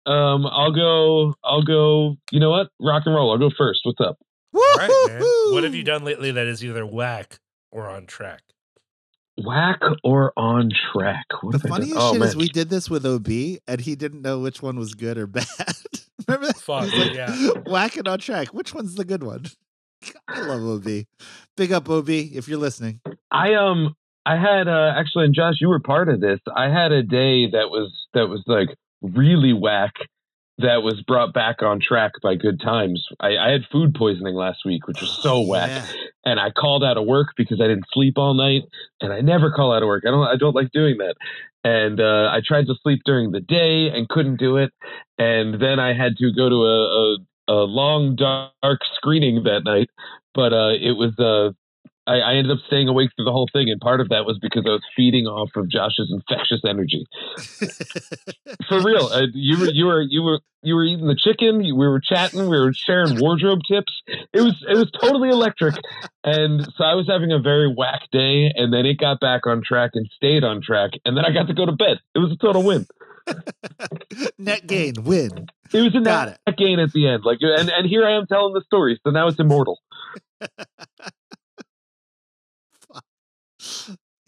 Um, 0.06 0.46
I'll 0.46 0.70
go. 0.70 1.34
I'll 1.42 1.64
go. 1.64 2.14
You 2.30 2.38
know 2.38 2.50
what? 2.50 2.68
Rock 2.80 3.02
and 3.06 3.16
roll. 3.16 3.32
I'll 3.32 3.38
go 3.38 3.50
first. 3.58 3.80
What's 3.82 4.00
up? 4.00 4.16
All 4.56 4.62
All 4.62 4.78
right, 4.78 4.90
man. 5.08 5.22
What 5.54 5.64
have 5.64 5.74
you 5.74 5.82
done 5.82 6.04
lately 6.04 6.30
that 6.32 6.46
is 6.46 6.64
either 6.64 6.84
whack 6.86 7.38
or 7.70 7.88
on 7.88 8.06
track? 8.06 8.40
Whack 9.38 9.80
or 10.02 10.32
on 10.36 10.70
track? 10.92 11.26
What 11.42 11.52
The 11.52 11.58
have 11.58 11.64
I 11.66 11.68
done? 11.68 11.78
funniest 11.88 11.96
Oh, 12.00 12.12
shit 12.12 12.20
man. 12.20 12.28
is 12.28 12.36
we 12.36 12.48
did 12.48 12.70
this 12.70 12.88
with 12.88 13.04
OB, 13.04 13.28
and 13.68 13.80
he 13.80 13.94
didn't 13.94 14.22
know 14.22 14.38
which 14.40 14.62
one 14.62 14.78
was 14.78 14.94
good 14.94 15.18
or 15.18 15.26
bad. 15.26 15.44
Remember 16.26 16.46
that? 16.46 16.56
Fuck, 16.56 16.88
He 16.88 16.98
like, 16.98 17.14
yeah. 17.14 17.50
Whack 17.66 17.96
it 17.98 18.08
on 18.08 18.18
track. 18.18 18.48
Which 18.54 18.72
one's 18.74 18.94
the 18.94 19.04
good 19.04 19.22
one? 19.22 19.44
I 20.28 20.40
love 20.40 20.62
OB. 20.86 21.04
Big 21.56 21.72
up 21.72 21.88
OB 21.90 22.08
if 22.08 22.48
you're 22.48 22.58
listening. 22.58 23.00
I 23.30 23.54
um 23.54 23.94
I 24.24 24.36
had 24.36 24.68
uh 24.68 24.92
actually 24.96 25.26
and 25.26 25.34
Josh 25.34 25.54
you 25.60 25.68
were 25.68 25.80
part 25.80 26.08
of 26.08 26.20
this. 26.20 26.40
I 26.54 26.68
had 26.68 26.92
a 26.92 27.02
day 27.02 27.50
that 27.50 27.68
was 27.70 27.92
that 28.14 28.28
was 28.28 28.42
like 28.46 28.68
really 29.02 29.52
whack 29.52 29.92
that 30.58 30.82
was 30.82 31.02
brought 31.02 31.34
back 31.34 31.62
on 31.62 31.80
track 31.80 32.12
by 32.22 32.34
good 32.34 32.60
times. 32.60 33.06
I, 33.20 33.36
I 33.36 33.50
had 33.50 33.62
food 33.70 33.94
poisoning 33.94 34.34
last 34.34 34.64
week, 34.64 34.86
which 34.86 35.00
was 35.00 35.10
so 35.22 35.40
whack. 35.40 35.68
Yeah. 35.70 35.86
And 36.24 36.40
I 36.40 36.50
called 36.50 36.82
out 36.82 36.96
of 36.96 37.06
work 37.06 37.28
because 37.36 37.60
I 37.60 37.68
didn't 37.68 37.86
sleep 37.92 38.14
all 38.16 38.34
night. 38.34 38.62
And 39.00 39.12
I 39.12 39.20
never 39.20 39.50
call 39.50 39.72
out 39.72 39.82
of 39.82 39.86
work. 39.86 40.04
I 40.06 40.10
don't 40.10 40.26
I 40.26 40.36
don't 40.36 40.54
like 40.54 40.72
doing 40.72 40.96
that. 40.98 41.16
And 41.62 42.00
uh, 42.00 42.30
I 42.32 42.40
tried 42.46 42.66
to 42.66 42.74
sleep 42.82 43.02
during 43.04 43.32
the 43.32 43.40
day 43.40 43.90
and 43.92 44.08
couldn't 44.08 44.36
do 44.36 44.56
it. 44.56 44.72
And 45.18 45.60
then 45.60 45.78
I 45.78 45.92
had 45.92 46.16
to 46.18 46.32
go 46.32 46.48
to 46.48 46.54
a, 46.54 46.84
a, 46.94 47.16
a 47.48 47.60
long 47.64 48.16
dark 48.16 48.80
screening 48.94 49.42
that 49.44 49.62
night. 49.64 49.90
But 50.34 50.52
uh, 50.52 50.72
it 50.80 50.96
was 50.96 51.18
uh, 51.18 51.52
I, 52.06 52.18
I 52.18 52.34
ended 52.34 52.52
up 52.52 52.58
staying 52.66 52.88
awake 52.88 53.10
through 53.16 53.24
the 53.24 53.32
whole 53.32 53.48
thing, 53.52 53.68
and 53.68 53.80
part 53.80 54.00
of 54.00 54.08
that 54.10 54.24
was 54.24 54.38
because 54.40 54.64
I 54.66 54.70
was 54.70 54.82
feeding 54.94 55.26
off 55.26 55.50
of 55.56 55.68
Josh's 55.68 56.12
infectious 56.12 56.60
energy. 56.66 57.06
For 58.68 58.80
real, 58.82 59.06
uh, 59.06 59.26
you 59.34 59.58
were 59.58 59.70
you 59.70 59.86
were 59.86 60.02
you 60.02 60.22
were 60.22 60.40
you 60.62 60.74
were 60.74 60.84
eating 60.84 61.06
the 61.06 61.16
chicken. 61.16 61.62
You, 61.64 61.74
we 61.74 61.88
were 61.88 62.00
chatting. 62.00 62.48
We 62.48 62.58
were 62.58 62.72
sharing 62.72 63.20
wardrobe 63.20 63.60
tips. 63.68 63.92
It 64.32 64.40
was 64.40 64.54
it 64.68 64.76
was 64.76 64.90
totally 65.00 65.30
electric, 65.30 65.74
and 66.24 66.62
so 66.76 66.84
I 66.84 66.94
was 66.94 67.06
having 67.08 67.32
a 67.32 67.40
very 67.40 67.72
whack 67.72 68.02
day. 68.12 68.52
And 68.54 68.72
then 68.72 68.86
it 68.86 68.98
got 68.98 69.20
back 69.20 69.46
on 69.46 69.62
track 69.62 69.90
and 69.94 70.08
stayed 70.14 70.44
on 70.44 70.62
track, 70.62 70.92
and 71.04 71.16
then 71.16 71.24
I 71.24 71.32
got 71.32 71.48
to 71.48 71.54
go 71.54 71.66
to 71.66 71.72
bed. 71.72 71.98
It 72.14 72.20
was 72.20 72.32
a 72.32 72.36
total 72.36 72.62
win. 72.62 72.86
Net 74.38 74.66
gain, 74.66 74.94
win. 75.02 75.48
It 75.72 75.80
was 75.80 75.94
a 75.96 76.00
Got 76.00 76.38
net 76.46 76.56
gain 76.56 76.78
at 76.78 76.92
the 76.92 77.08
end. 77.08 77.24
Like, 77.24 77.38
and 77.40 77.68
and 77.68 77.88
here 77.88 78.06
I 78.06 78.16
am 78.16 78.26
telling 78.26 78.54
the 78.54 78.62
story. 78.62 79.00
So 79.04 79.10
now 79.10 79.26
it's 79.26 79.40
immortal. 79.40 79.80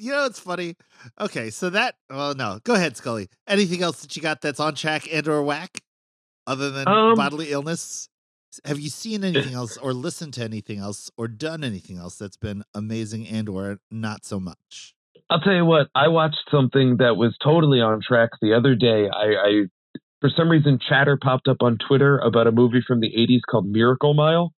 You 0.00 0.12
know 0.12 0.26
it's 0.26 0.38
funny. 0.38 0.76
Okay, 1.20 1.50
so 1.50 1.70
that. 1.70 1.96
Well, 2.08 2.34
no. 2.34 2.60
Go 2.62 2.74
ahead, 2.74 2.96
Scully. 2.96 3.28
Anything 3.48 3.82
else 3.82 4.02
that 4.02 4.14
you 4.14 4.22
got 4.22 4.40
that's 4.40 4.60
on 4.60 4.76
track 4.76 5.08
and 5.12 5.26
or 5.26 5.42
whack, 5.42 5.80
other 6.46 6.70
than 6.70 6.86
Um, 6.86 7.16
bodily 7.16 7.50
illness? 7.50 8.08
Have 8.64 8.78
you 8.78 8.90
seen 8.90 9.24
anything 9.24 9.54
else, 9.54 9.76
or 9.76 9.92
listened 9.92 10.34
to 10.34 10.44
anything 10.44 10.78
else, 10.78 11.10
or 11.16 11.28
done 11.28 11.64
anything 11.64 11.98
else 11.98 12.16
that's 12.16 12.36
been 12.36 12.62
amazing 12.74 13.26
and 13.26 13.48
or 13.48 13.78
not 13.90 14.24
so 14.24 14.38
much? 14.40 14.94
I'll 15.30 15.40
tell 15.40 15.52
you 15.52 15.64
what, 15.64 15.88
I 15.94 16.08
watched 16.08 16.48
something 16.50 16.96
that 16.98 17.16
was 17.16 17.36
totally 17.44 17.80
on 17.80 18.00
track 18.00 18.30
the 18.40 18.54
other 18.54 18.74
day. 18.74 19.08
I, 19.12 19.24
I 19.34 19.62
for 20.20 20.30
some 20.34 20.48
reason 20.48 20.78
chatter 20.88 21.18
popped 21.20 21.48
up 21.48 21.58
on 21.60 21.76
Twitter 21.86 22.18
about 22.18 22.46
a 22.46 22.52
movie 22.52 22.82
from 22.86 23.00
the 23.00 23.08
80s 23.08 23.40
called 23.48 23.66
Miracle 23.66 24.14
Mile 24.14 24.52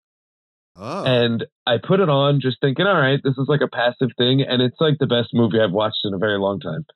Oh, 0.76 1.04
and 1.04 1.44
I 1.66 1.76
put 1.78 2.00
it 2.00 2.08
on 2.08 2.40
just 2.40 2.60
thinking, 2.60 2.86
all 2.86 3.00
right, 3.00 3.20
this 3.22 3.36
is 3.36 3.46
like 3.48 3.60
a 3.60 3.68
passive 3.68 4.10
thing 4.16 4.42
and 4.42 4.62
it's 4.62 4.76
like 4.80 4.98
the 4.98 5.06
best 5.06 5.30
movie 5.32 5.60
I've 5.60 5.72
watched 5.72 6.04
in 6.04 6.14
a 6.14 6.18
very 6.18 6.38
long 6.38 6.60
time. 6.60 6.86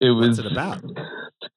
It 0.00 0.10
was 0.10 0.38
what's 0.38 0.40
it 0.40 0.52
about? 0.52 0.82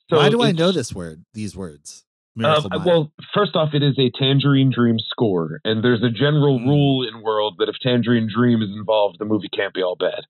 So 0.10 0.18
Why 0.18 0.30
do 0.30 0.42
I 0.44 0.52
know 0.52 0.72
this 0.72 0.94
word? 0.94 1.26
These 1.34 1.56
words. 1.58 2.06
Um, 2.44 2.68
well, 2.86 3.12
first 3.34 3.56
off, 3.56 3.74
it 3.74 3.82
is 3.82 3.98
a 3.98 4.12
Tangerine 4.12 4.72
Dream 4.72 4.98
score, 5.00 5.60
and 5.64 5.84
there's 5.84 6.04
a 6.04 6.10
general 6.10 6.60
Mm. 6.60 6.66
rule 6.68 7.08
in 7.08 7.22
world 7.22 7.56
that 7.60 7.70
if 7.70 7.76
Tangerine 7.82 8.28
Dream 8.28 8.62
is 8.62 8.70
involved, 8.70 9.18
the 9.20 9.26
movie 9.26 9.50
can't 9.50 9.74
be 9.74 9.82
all 9.82 9.96
bad. 9.96 10.26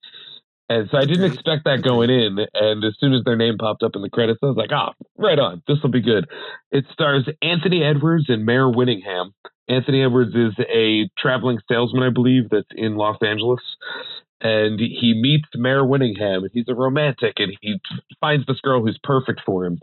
And 0.74 0.90
so 0.90 0.98
I 0.98 1.06
didn't 1.06 1.32
expect 1.32 1.66
that 1.66 1.84
going 1.84 2.10
in, 2.10 2.40
and 2.56 2.84
as 2.84 2.96
soon 3.00 3.14
as 3.14 3.24
their 3.24 3.36
name 3.36 3.60
popped 3.60 3.84
up 3.84 3.92
in 3.96 4.02
the 4.02 4.10
credits, 4.10 4.40
I 4.42 4.48
was 4.48 4.58
like, 4.58 4.72
"Ah, 4.72 4.94
right 5.20 5.38
on, 5.38 5.62
this 5.68 5.78
will 5.84 5.92
be 5.92 6.02
good." 6.02 6.26
It 6.72 6.86
stars 6.92 7.30
Anthony 7.44 7.84
Edwards 7.84 8.26
and 8.28 8.44
Mare 8.44 8.66
Winningham. 8.66 9.34
Anthony 9.68 10.04
Edwards 10.04 10.34
is 10.34 10.54
a 10.68 11.10
traveling 11.16 11.60
salesman, 11.68 12.02
I 12.02 12.10
believe, 12.10 12.50
that's 12.50 12.66
in 12.72 12.96
Los 12.96 13.18
Angeles, 13.22 13.62
and 14.42 14.80
he 14.80 15.14
meets 15.14 15.48
Mare 15.54 15.84
Winningham. 15.84 16.42
and 16.42 16.50
He's 16.52 16.68
a 16.68 16.74
romantic, 16.74 17.34
and 17.38 17.56
he 17.62 17.80
finds 18.20 18.48
this 18.48 18.60
girl 18.62 18.82
who's 18.82 19.00
perfect 19.04 19.42
for 19.46 19.66
him 19.66 19.80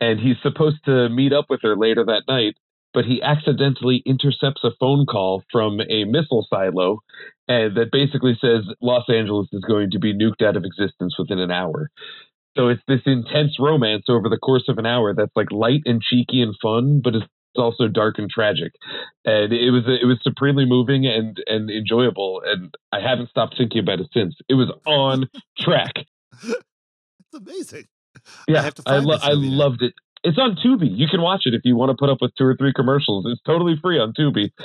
and 0.00 0.18
he's 0.18 0.36
supposed 0.42 0.84
to 0.84 1.08
meet 1.08 1.32
up 1.32 1.46
with 1.48 1.60
her 1.62 1.76
later 1.76 2.04
that 2.04 2.24
night 2.26 2.56
but 2.94 3.04
he 3.04 3.20
accidentally 3.20 4.02
intercepts 4.06 4.62
a 4.64 4.70
phone 4.80 5.04
call 5.04 5.42
from 5.52 5.80
a 5.90 6.04
missile 6.04 6.46
silo 6.48 7.00
and 7.48 7.76
that 7.76 7.90
basically 7.92 8.38
says 8.40 8.62
los 8.80 9.04
angeles 9.08 9.48
is 9.52 9.62
going 9.68 9.90
to 9.90 9.98
be 9.98 10.14
nuked 10.14 10.46
out 10.46 10.56
of 10.56 10.64
existence 10.64 11.14
within 11.18 11.38
an 11.38 11.50
hour. 11.50 11.90
So 12.56 12.68
it's 12.68 12.82
this 12.86 13.00
intense 13.04 13.56
romance 13.58 14.04
over 14.08 14.28
the 14.28 14.38
course 14.38 14.64
of 14.68 14.78
an 14.78 14.86
hour 14.86 15.12
that's 15.12 15.34
like 15.34 15.50
light 15.50 15.82
and 15.84 16.00
cheeky 16.00 16.40
and 16.40 16.54
fun 16.62 17.00
but 17.02 17.14
it's 17.16 17.26
also 17.56 17.88
dark 17.88 18.18
and 18.18 18.30
tragic. 18.30 18.72
And 19.24 19.52
it 19.52 19.70
was 19.70 19.84
it 19.86 20.06
was 20.06 20.18
supremely 20.22 20.64
moving 20.64 21.06
and 21.06 21.36
and 21.46 21.70
enjoyable 21.70 22.42
and 22.44 22.74
i 22.92 23.00
haven't 23.00 23.30
stopped 23.30 23.56
thinking 23.58 23.80
about 23.80 24.00
it 24.00 24.08
since. 24.14 24.36
It 24.48 24.54
was 24.54 24.72
on 24.86 25.28
track. 25.58 25.92
It's 27.32 27.48
amazing. 27.48 27.86
yeah, 28.48 28.62
have 28.62 28.74
to 28.74 28.82
I, 28.86 28.98
lo- 28.98 29.18
I 29.20 29.32
loved 29.32 29.82
it. 29.82 29.94
It's 30.24 30.38
on 30.38 30.56
Tubi. 30.56 30.88
You 30.90 31.06
can 31.06 31.20
watch 31.20 31.42
it 31.44 31.54
if 31.54 31.60
you 31.64 31.76
want 31.76 31.90
to 31.90 31.96
put 31.96 32.10
up 32.10 32.18
with 32.20 32.32
two 32.36 32.44
or 32.44 32.56
three 32.56 32.72
commercials. 32.74 33.26
It's 33.28 33.40
totally 33.46 33.74
free 33.80 33.98
on 33.98 34.12
Tubi. 34.18 34.50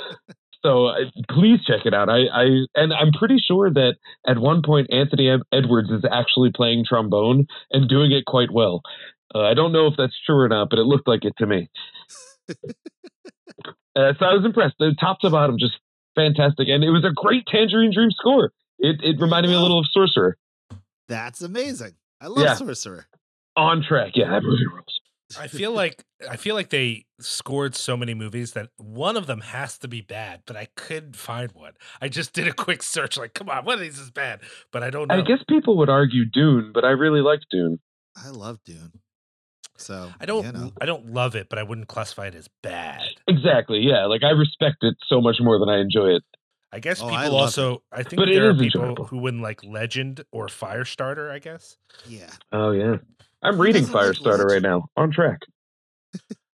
So 0.62 0.88
uh, 0.88 0.94
please 1.30 1.60
check 1.66 1.86
it 1.86 1.94
out. 1.94 2.10
I, 2.10 2.26
I 2.30 2.44
and 2.74 2.92
I'm 2.92 3.12
pretty 3.18 3.38
sure 3.38 3.70
that 3.70 3.94
at 4.26 4.36
one 4.36 4.60
point 4.62 4.92
Anthony 4.92 5.34
Edwards 5.50 5.88
is 5.88 6.04
actually 6.12 6.50
playing 6.54 6.84
trombone 6.86 7.46
and 7.70 7.88
doing 7.88 8.12
it 8.12 8.26
quite 8.26 8.50
well. 8.52 8.82
Uh, 9.34 9.40
I 9.40 9.54
don't 9.54 9.72
know 9.72 9.86
if 9.86 9.94
that's 9.96 10.12
true 10.26 10.36
or 10.36 10.48
not, 10.48 10.68
but 10.68 10.78
it 10.78 10.82
looked 10.82 11.08
like 11.08 11.24
it 11.24 11.32
to 11.38 11.46
me. 11.46 11.70
uh, 12.50 14.12
so 14.18 14.26
I 14.26 14.34
was 14.34 14.44
impressed. 14.44 14.74
The 14.78 14.94
top 15.00 15.20
to 15.20 15.30
bottom, 15.30 15.56
just 15.58 15.78
fantastic, 16.14 16.68
and 16.68 16.84
it 16.84 16.90
was 16.90 17.04
a 17.06 17.12
great 17.14 17.46
Tangerine 17.46 17.92
Dream 17.94 18.10
score. 18.10 18.52
It 18.78 18.96
it 19.02 19.18
reminded 19.18 19.48
me 19.48 19.54
a 19.54 19.60
little 19.60 19.78
of 19.78 19.86
Sorcerer. 19.92 20.36
That's 21.08 21.40
amazing. 21.40 21.94
I 22.20 22.26
love 22.26 22.44
Yeah. 22.44 22.54
Sorcerer. 22.54 23.06
On 23.56 23.82
track, 23.82 24.12
yeah, 24.14 24.28
that 24.28 24.42
movie 24.42 24.66
rules. 24.66 24.99
I 25.38 25.46
feel 25.48 25.72
like 25.72 26.04
I 26.28 26.36
feel 26.36 26.54
like 26.54 26.70
they 26.70 27.04
scored 27.20 27.74
so 27.76 27.96
many 27.96 28.14
movies 28.14 28.52
that 28.52 28.70
one 28.76 29.16
of 29.16 29.26
them 29.26 29.40
has 29.40 29.78
to 29.78 29.88
be 29.88 30.00
bad, 30.00 30.42
but 30.46 30.56
I 30.56 30.68
couldn't 30.76 31.16
find 31.16 31.52
one. 31.52 31.74
I 32.00 32.08
just 32.08 32.32
did 32.32 32.48
a 32.48 32.52
quick 32.52 32.82
search, 32.82 33.16
like, 33.16 33.34
come 33.34 33.48
on, 33.48 33.64
one 33.64 33.74
of 33.74 33.80
these 33.80 33.98
is 33.98 34.10
bad, 34.10 34.40
but 34.72 34.82
I 34.82 34.90
don't 34.90 35.08
know. 35.08 35.14
I 35.14 35.20
guess 35.22 35.38
people 35.48 35.76
would 35.78 35.88
argue 35.90 36.24
Dune, 36.24 36.72
but 36.74 36.84
I 36.84 36.90
really 36.90 37.20
like 37.20 37.40
Dune. 37.50 37.78
I 38.16 38.30
love 38.30 38.58
Dune. 38.64 39.00
So 39.76 40.10
I 40.20 40.26
don't 40.26 40.44
You 40.44 40.52
know. 40.52 40.72
I 40.80 40.84
don't 40.84 41.12
love 41.12 41.34
it, 41.34 41.48
but 41.48 41.58
I 41.58 41.62
wouldn't 41.62 41.88
classify 41.88 42.26
it 42.26 42.34
as 42.34 42.48
bad. 42.62 43.00
Exactly, 43.28 43.78
yeah. 43.80 44.04
Like 44.06 44.22
I 44.22 44.30
respect 44.30 44.78
it 44.82 44.96
so 45.06 45.20
much 45.20 45.36
more 45.40 45.58
than 45.58 45.68
I 45.68 45.78
enjoy 45.80 46.08
it. 46.16 46.22
I 46.72 46.80
guess 46.80 47.00
Oh, 47.00 47.04
people 47.06 47.16
I 47.16 47.24
love 47.28 47.34
also 47.34 47.82
I 47.90 48.02
think 48.02 48.20
But 48.20 48.26
there 48.26 48.48
are 48.50 48.54
people 48.54 48.82
enjoyable. 48.82 49.06
who 49.06 49.18
wouldn't 49.18 49.42
like 49.42 49.64
Legend 49.64 50.24
or 50.32 50.46
Firestarter, 50.48 51.30
I 51.30 51.38
guess. 51.38 51.76
Yeah. 52.06 52.30
Oh 52.52 52.72
yeah. 52.72 52.96
I'm 53.42 53.60
reading 53.60 53.84
Firestarter 53.84 54.44
right 54.44 54.62
now. 54.62 54.86
On 54.96 55.10
track. 55.10 55.40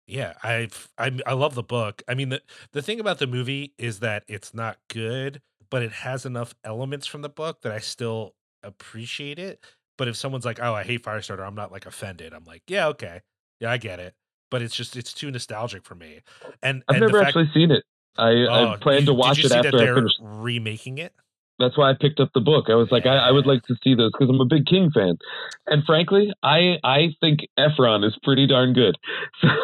Yeah, 0.08 0.34
I 0.44 0.68
I 0.98 1.18
I 1.26 1.34
love 1.34 1.56
the 1.56 1.64
book. 1.64 2.04
I 2.08 2.14
mean 2.14 2.30
the 2.30 2.42
the 2.74 2.82
thing 2.82 3.00
about 3.00 3.20
the 3.20 3.28
movie 3.28 3.74
is 3.78 4.00
that 4.00 4.24
it's 4.28 4.54
not 4.54 4.78
good, 4.90 5.42
but 5.72 5.82
it 5.82 5.92
has 5.92 6.26
enough 6.26 6.54
elements 6.64 7.08
from 7.08 7.22
the 7.22 7.30
book 7.30 7.62
that 7.62 7.72
I 7.72 7.80
still 7.80 8.36
appreciate 8.64 9.40
it. 9.40 9.64
But 9.98 10.08
if 10.10 10.16
someone's 10.18 10.44
like, 10.46 10.60
"Oh, 10.62 10.74
I 10.74 10.84
hate 10.84 11.04
Firestarter," 11.04 11.46
I'm 11.48 11.56
not 11.56 11.72
like 11.72 11.86
offended. 11.86 12.34
I'm 12.34 12.44
like, 12.44 12.64
"Yeah, 12.68 12.88
okay. 12.90 13.22
Yeah, 13.62 13.72
I 13.72 13.78
get 13.78 14.00
it." 14.00 14.14
But 14.52 14.62
it's 14.62 14.76
just 14.76 14.98
it's 14.98 15.14
too 15.14 15.32
nostalgic 15.32 15.86
for 15.86 15.96
me. 15.96 16.20
And 16.62 16.84
I've 16.90 16.96
and 16.96 17.04
the 17.04 17.08
never 17.08 17.20
fact- 17.20 17.30
actually 17.30 17.52
seen 17.54 17.72
it. 17.72 17.84
I, 18.18 18.30
Oh, 18.48 18.68
I 18.74 18.78
plan 18.78 19.06
to 19.06 19.14
watch 19.14 19.38
did 19.38 19.44
you 19.44 19.48
it 19.48 19.52
see 19.54 19.58
after 19.58 19.72
that 19.72 19.78
I 19.82 19.86
they're 19.86 19.96
finish. 19.96 20.12
remaking 20.22 20.98
it. 21.00 21.14
That's 21.60 21.78
why 21.78 21.92
I 21.92 21.94
picked 22.00 22.20
up 22.20 22.30
the 22.34 22.42
book. 22.42 22.66
I 22.70 22.76
was 22.76 22.90
like, 22.92 23.06
I, 23.06 23.16
I 23.18 23.32
would 23.32 23.46
like 23.46 23.62
to 23.64 23.76
see 23.84 23.94
those 23.96 24.12
because 24.12 24.28
I'm 24.30 24.42
a 24.42 24.46
big 24.46 24.66
King 24.66 24.90
fan. 24.94 25.18
And 25.68 25.84
frankly, 25.86 26.34
I 26.44 26.78
I 26.84 27.16
think 27.22 27.42
Efron 27.60 28.04
is 28.06 28.18
pretty 28.24 28.48
darn 28.48 28.74
good. 28.74 28.98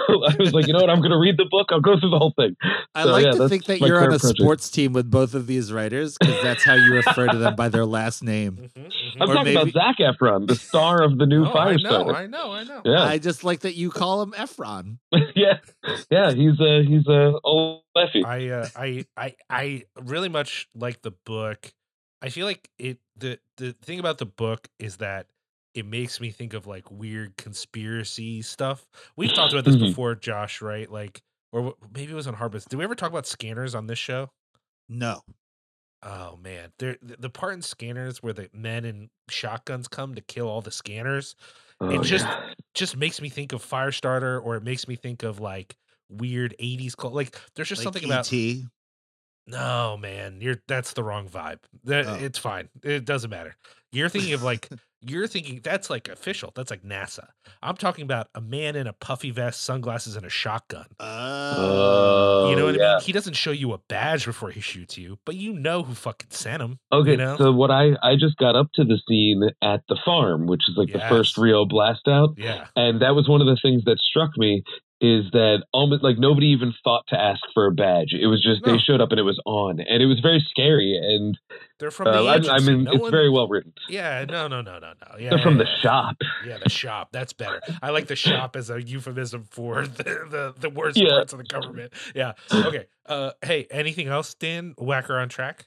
So 0.09 0.25
I 0.25 0.35
was 0.39 0.53
like, 0.53 0.65
you 0.67 0.73
know 0.73 0.79
what? 0.79 0.89
I'm 0.89 0.99
going 0.99 1.11
to 1.11 1.17
read 1.17 1.37
the 1.37 1.45
book. 1.49 1.67
I'll 1.71 1.79
go 1.79 1.99
through 1.99 2.09
the 2.09 2.17
whole 2.17 2.33
thing. 2.35 2.55
I 2.95 3.03
So, 3.03 3.11
like 3.11 3.25
yeah, 3.25 3.31
to 3.31 3.47
think 3.49 3.65
that 3.65 3.79
you're 3.79 3.97
on 3.99 4.05
a 4.13 4.19
project. 4.19 4.39
sports 4.39 4.69
team 4.69 4.91
with 4.93 5.09
both 5.09 5.33
of 5.35 5.45
these 5.47 5.71
writers 5.71 6.17
because 6.19 6.41
that's 6.41 6.63
how 6.63 6.73
you 6.73 6.93
refer 6.95 7.27
to 7.27 7.37
them 7.37 7.55
by 7.55 7.69
their 7.69 7.85
last 7.85 8.23
name. 8.23 8.57
Mhm, 8.57 8.69
mhm. 8.85 8.91
I'm 9.21 9.29
Or 9.29 9.33
talking 9.35 9.53
maybe- 9.53 9.71
about 9.71 9.73
Zac 9.73 9.97
Efron, 9.99 10.47
the 10.47 10.55
star 10.55 11.03
of 11.03 11.17
the 11.17 11.25
new 11.25 11.45
Oh, 11.45 11.53
I 11.53 11.75
know, 11.77 12.09
I 12.11 12.25
know, 12.27 12.51
I 12.51 12.63
know. 12.63 12.81
Yeah, 12.85 13.03
I 13.03 13.17
just 13.19 13.43
like 13.43 13.61
that 13.61 13.75
you 13.75 13.89
call 13.91 14.21
him 14.23 14.31
Efron. 14.31 14.97
yeah, 15.35 15.59
yeah. 16.09 16.31
He's 16.33 16.59
a 16.59 16.83
he's 16.83 17.07
a 17.07 17.33
old 17.43 17.83
leffy. 17.95 18.25
I 18.25 18.49
uh, 18.49 18.67
I 18.75 19.05
I 19.15 19.35
I 19.49 19.83
really 20.03 20.29
much 20.29 20.67
like 20.75 21.01
the 21.03 21.11
book. 21.25 21.71
I 22.21 22.29
feel 22.29 22.45
like 22.45 22.69
it 22.77 22.99
the 23.17 23.39
the 23.57 23.73
thing 23.73 23.99
about 23.99 24.17
the 24.17 24.25
book 24.25 24.67
is 24.79 24.97
that 24.97 25.27
it 25.73 25.85
makes 25.85 26.19
me 26.19 26.31
think 26.31 26.53
of 26.53 26.67
like 26.67 26.89
weird 26.91 27.37
conspiracy 27.37 28.41
stuff. 28.41 28.85
We've 29.15 29.31
talked 29.33 29.53
about 29.53 29.65
this 29.65 29.75
Mhm. 29.75 29.87
before, 29.89 30.15
Josh, 30.15 30.61
right? 30.61 30.89
Like 30.91 31.21
or 31.51 31.75
maybe 31.93 32.11
it 32.11 32.15
was 32.15 32.27
on 32.27 32.35
Harbus. 32.35 32.67
Did 32.67 32.77
we 32.77 32.83
ever 32.83 32.95
talk 32.95 33.09
about 33.09 33.25
scanners 33.27 33.73
on 33.75 33.87
this 33.87 33.99
show? 33.99 34.31
No. 34.87 35.21
Oh 36.01 36.37
man, 36.37 36.71
there 36.79 36.97
the, 37.01 37.17
the 37.17 37.29
part 37.29 37.53
in 37.53 37.61
scanners 37.61 38.23
where 38.23 38.33
the 38.33 38.49
men 38.53 38.85
in 38.85 39.09
shotguns 39.29 39.87
come 39.87 40.15
to 40.15 40.21
kill 40.21 40.47
all 40.47 40.61
the 40.61 40.71
scanners 40.71 41.35
Oh, 41.81 41.89
it 41.89 42.03
just 42.03 42.25
yeah. 42.25 42.53
just 42.73 42.97
makes 42.97 43.21
me 43.21 43.29
think 43.29 43.53
of 43.53 43.63
Firestarter, 43.65 44.43
or 44.43 44.55
it 44.57 44.63
makes 44.63 44.87
me 44.87 44.95
think 44.95 45.23
of 45.23 45.39
like 45.39 45.75
weird 46.09 46.55
'80s 46.59 46.95
cult. 46.95 47.13
Like 47.13 47.37
there's 47.55 47.69
just 47.69 47.79
Like 47.79 47.83
E 47.83 47.87
something 47.93 48.03
about 48.05 48.31
E.T. 48.33 48.65
No, 49.49 49.97
man, 49.97 50.41
you're 50.41 50.57
that's 50.67 50.93
the 50.93 51.03
wrong 51.03 51.27
vibe. 51.27 51.59
That 51.85 52.05
Oh. 52.07 52.13
it's 52.15 52.37
fine. 52.37 52.69
It 52.83 53.05
doesn't 53.05 53.29
matter. 53.29 53.55
You're 53.91 54.09
thinking 54.09 54.33
of 54.33 54.43
like 54.43 54.69
you're 55.01 55.27
thinking 55.27 55.61
that's 55.63 55.89
like 55.89 56.07
official. 56.09 56.51
That's 56.55 56.69
like 56.69 56.83
NASA. 56.83 57.27
I'm 57.63 57.75
talking 57.75 58.03
about 58.03 58.27
a 58.35 58.41
man 58.41 58.75
in 58.75 58.85
a 58.85 58.93
puffy 58.93 59.31
vest, 59.31 59.61
sunglasses, 59.63 60.15
and 60.15 60.25
a 60.25 60.29
shotgun. 60.29 60.85
Oh. 60.99 62.49
you 62.49 62.55
know 62.55 62.63
Oh, 62.63 62.65
what 62.67 62.75
I 62.81 62.93
mean? 62.95 63.01
He 63.01 63.11
doesn't 63.11 63.33
show 63.35 63.51
you 63.51 63.73
a 63.73 63.77
badge 63.77 64.25
before 64.25 64.51
he 64.51 64.59
shoots 64.61 64.97
you, 64.97 65.17
but 65.25 65.35
you 65.35 65.53
know 65.53 65.83
who 65.83 65.93
fucking 65.93 66.29
sent 66.31 66.61
him. 66.61 66.79
Okay, 66.91 67.11
you 67.11 67.17
know? 67.17 67.37
so 67.37 67.51
what 67.51 67.71
I 67.71 67.93
I 68.03 68.15
just 68.15 68.37
got 68.37 68.55
up 68.55 68.67
to 68.75 68.83
the 68.83 68.99
scene 69.07 69.49
at 69.61 69.81
the 69.89 69.97
farm, 70.05 70.45
which 70.47 70.61
is 70.69 70.75
like 70.77 70.91
the 70.91 70.99
first 71.09 71.37
real 71.37 71.65
blast 71.65 72.07
out, 72.07 72.35
Yeah. 72.37 72.67
and 72.75 73.01
that 73.01 73.15
was 73.15 73.27
one 73.27 73.41
of 73.41 73.47
the 73.47 73.57
things 73.61 73.83
that 73.85 73.97
struck 73.99 74.37
me 74.37 74.63
is 75.01 75.25
that 75.31 75.63
almost 75.71 76.03
like 76.03 76.17
nobody 76.17 76.47
even 76.47 76.73
thought 76.83 77.05
to 77.07 77.15
ask 77.17 77.39
for 77.53 77.65
a 77.67 77.71
badge. 77.71 78.11
It 78.13 78.27
was 78.27 78.43
just 78.43 78.65
No. 78.65 78.73
they 78.73 78.77
showed 78.79 78.99
up 78.99 79.11
and 79.11 79.19
it 79.19 79.23
was 79.23 79.39
on, 79.45 79.79
and 79.79 80.03
it 80.03 80.07
was 80.07 80.19
very 80.19 80.45
scary. 80.49 80.97
And 81.01 81.37
They're 81.79 81.89
from 81.89 82.07
uh, 82.07 82.21
the 82.21 82.27
I, 82.27 82.35
agency. 82.35 82.49
I 82.51 82.59
mean, 82.59 82.83
No 82.83 82.91
it's 82.91 83.01
one- 83.03 83.11
very 83.11 83.29
well 83.29 83.47
written. 83.47 83.71
Yeah, 83.87 84.25
no, 84.27 84.49
no, 84.49 84.61
no, 84.61 84.73
no, 84.79 84.89
no. 84.89 85.17
Yeah, 85.17 85.29
They're 85.29 85.37
yeah, 85.39 85.43
from 85.43 85.57
the 85.57 85.67
shop. 85.81 86.17
Yeah, 86.45 86.57
the 86.61 86.69
shop. 86.69 87.09
That's 87.13 87.31
better. 87.31 87.61
I 87.81 87.91
like 87.91 88.07
the 88.07 88.17
shop 88.17 88.57
as 88.57 88.69
a 88.69 88.81
euphemism 88.81 89.45
for 89.49 89.87
the 89.87 90.03
the, 90.03 90.53
the 90.59 90.69
worst 90.69 90.97
Yeah. 90.97 91.09
parts 91.11 91.31
of 91.31 91.39
the 91.39 91.45
government. 91.45 91.93
Yeah. 92.13 92.33
Okay. 92.53 92.87
Uh, 93.05 93.31
hey, 93.41 93.67
anything 93.71 94.07
else, 94.07 94.33
Dan? 94.33 94.73
Whacker 94.77 95.17
on 95.17 95.29
track. 95.29 95.65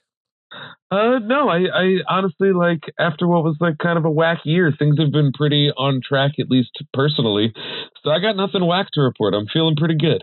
Uh, 0.90 1.18
no, 1.20 1.48
I, 1.48 1.60
I 1.72 1.96
honestly 2.08 2.52
like 2.52 2.80
after 2.98 3.26
what 3.26 3.44
was 3.44 3.56
like 3.60 3.78
kind 3.78 3.98
of 3.98 4.04
a 4.04 4.10
whack 4.10 4.40
year, 4.44 4.72
things 4.78 4.98
have 4.98 5.10
been 5.12 5.32
pretty 5.32 5.70
on 5.76 6.00
track, 6.06 6.32
at 6.38 6.50
least 6.50 6.70
personally. 6.92 7.52
So 8.02 8.10
I 8.10 8.18
got 8.20 8.36
nothing 8.36 8.66
whack 8.66 8.88
to 8.94 9.00
report. 9.00 9.34
I'm 9.34 9.46
feeling 9.52 9.76
pretty 9.76 9.96
good. 9.96 10.22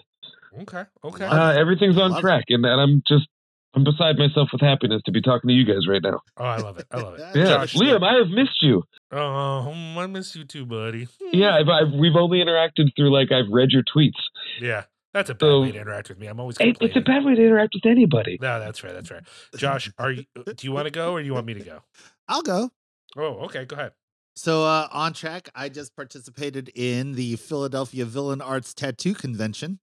Okay. 0.61 0.83
Okay. 1.03 1.25
Uh, 1.25 1.51
everything's 1.53 1.97
on 1.97 2.11
Love 2.11 2.19
it. 2.19 2.21
track, 2.21 2.45
and, 2.49 2.65
and 2.65 2.81
I'm 2.81 3.01
just 3.07 3.27
I'm 3.75 3.83
beside 3.83 4.17
myself 4.17 4.49
with 4.51 4.61
happiness 4.61 5.01
to 5.05 5.11
be 5.11 5.21
talking 5.21 5.47
to 5.47 5.53
you 5.53 5.65
guys 5.65 5.87
right 5.87 6.01
now. 6.01 6.21
oh, 6.37 6.43
I 6.43 6.57
love 6.57 6.79
it. 6.79 6.87
I 6.91 6.97
love 6.97 7.13
it. 7.15 7.19
Yeah, 7.19 7.31
Yeah, 7.35 7.49
Josh. 7.49 7.75
Liam, 7.75 8.03
I 8.03 8.17
have 8.17 8.29
missed 8.29 8.61
you. 8.61 8.83
Oh, 9.11 9.71
I 9.97 10.07
miss 10.07 10.35
you 10.35 10.43
too, 10.43 10.65
buddy. 10.65 11.07
Yeah, 11.31 11.55
I've, 11.55 11.69
I've, 11.69 11.93
we've 11.93 12.15
only 12.15 12.39
interacted 12.39 12.95
through 12.95 13.13
like 13.13 13.31
I've 13.31 13.51
read 13.51 13.69
your 13.71 13.83
tweets. 13.83 14.19
Yeah. 14.59 14.83
That's 15.19 15.29
a 15.32 15.34
bad 15.34 15.39
So- 15.47 15.62
way 15.62 15.71
to 15.73 15.79
interact 15.82 16.08
with 16.10 16.17
me. 16.17 16.27
I'm 16.27 16.39
always 16.39 16.55
It, 16.62 16.77
it's 16.79 16.95
a 16.95 17.01
bad 17.01 17.25
way 17.25 17.36
to 17.36 17.41
interact 17.45 17.73
with 17.73 17.86
anybody. 17.86 18.38
No, 18.41 18.58
that's 18.60 18.84
right. 18.84 18.93
That's 18.93 19.12
right. 19.12 19.23
Josh, 19.58 19.91
are 19.97 20.12
you? 20.12 20.23
uh, 20.38 20.43
Do 20.55 20.65
you 20.65 20.71
want 20.71 20.86
to 20.86 20.91
go 20.91 21.12
or 21.13 21.19
do 21.19 21.25
you 21.25 21.34
want 21.34 21.45
me 21.45 21.55
to 21.55 21.60
go? 21.63 21.82
I'll 22.29 22.41
go. 22.41 22.69
Oh, 23.17 23.39
okay. 23.45 23.65
Go 23.65 23.75
ahead. 23.75 23.91
So 24.38 24.63
uh, 24.63 24.88
on 24.93 25.12
track, 25.12 25.49
I 25.53 25.67
just 25.67 25.93
participated 25.97 26.69
in 26.73 27.13
the 27.15 27.36
Philadelphia 27.36 28.05
Villain 28.05 28.39
Arts 28.41 28.73
Tattoo 28.73 29.13
Convention, 29.13 29.79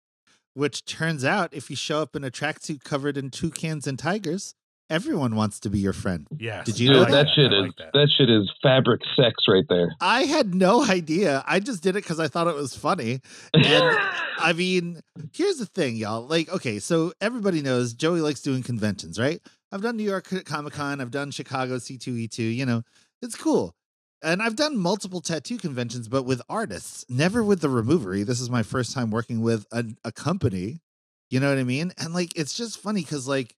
which 0.55 0.87
turns 0.87 1.23
out 1.25 1.53
if 1.53 1.69
you 1.69 1.77
show 1.77 2.01
up 2.01 2.17
in 2.17 2.25
a 2.25 2.31
tracksuit 2.31 2.83
covered 2.83 3.19
in 3.19 3.29
toucans 3.31 3.87
and 3.87 3.99
tigers, 3.99 4.55
everyone 4.91 5.35
wants 5.35 5.61
to 5.61 5.71
be 5.71 5.79
your 5.79 5.93
friend. 5.93 6.27
Yeah. 6.39 6.63
Did 6.65 6.79
you 6.79 6.91
I 6.91 6.93
know 6.93 7.05
Dude, 7.05 7.13
like 7.13 7.27
that 7.27 7.33
shit 7.35 7.53
I 7.53 7.57
is 7.57 7.63
like 7.63 7.77
that. 7.79 7.93
that 7.93 8.09
shit 8.17 8.31
is 8.31 8.51
fabric 8.63 9.01
sex 9.17 9.45
right 9.49 9.65
there. 9.69 9.95
I 10.01 10.23
had 10.23 10.55
no 10.55 10.85
idea. 10.85 11.43
I 11.47 11.61
just 11.61 11.83
did 11.83 11.91
it 11.91 12.03
because 12.05 12.21
I 12.21 12.29
thought 12.29 12.47
it 12.47 12.55
was 12.55 12.77
funny. 12.77 13.21
And 13.53 13.65
I 14.39 14.53
mean, 14.55 15.01
here's 15.33 15.57
the 15.57 15.67
thing, 15.67 15.97
y'all. 15.97 16.27
Like, 16.27 16.49
okay, 16.49 16.79
so 16.79 17.13
everybody 17.21 17.63
knows 17.63 17.95
Joey 17.95 18.21
likes 18.21 18.41
doing 18.41 18.63
conventions, 18.63 19.19
right? 19.19 19.41
I've 19.73 19.83
done 19.83 19.97
New 19.97 20.05
York 20.05 20.29
Comic 20.45 20.73
Con, 20.75 21.01
I've 21.01 21.11
done 21.11 21.31
Chicago 21.31 21.77
C2E2, 21.77 22.55
you 22.55 22.65
know, 22.65 22.83
it's 23.21 23.35
cool. 23.35 23.75
And 24.23 24.41
I've 24.41 24.57
done 24.57 24.79
multiple 24.79 25.21
tattoo 25.21 25.59
conventions, 25.59 26.09
but 26.09 26.23
with 26.23 26.41
artists, 26.49 27.05
never 27.09 27.43
with 27.45 27.61
the 27.61 27.69
removery. 27.69 28.23
This 28.23 28.41
is 28.41 28.49
my 28.49 28.63
first 28.63 28.93
time 28.95 29.11
working 29.11 29.41
with 29.41 29.67
a, 29.73 29.85
a 30.05 30.13
company. 30.13 30.81
You 31.29 31.41
know 31.41 31.49
what 31.51 31.59
I 31.59 31.65
mean? 31.65 31.93
And 31.99 32.15
like, 32.15 32.33
it's 32.37 32.55
just 32.55 32.79
funny 32.79 33.03
because, 33.03 33.29
like, 33.29 33.55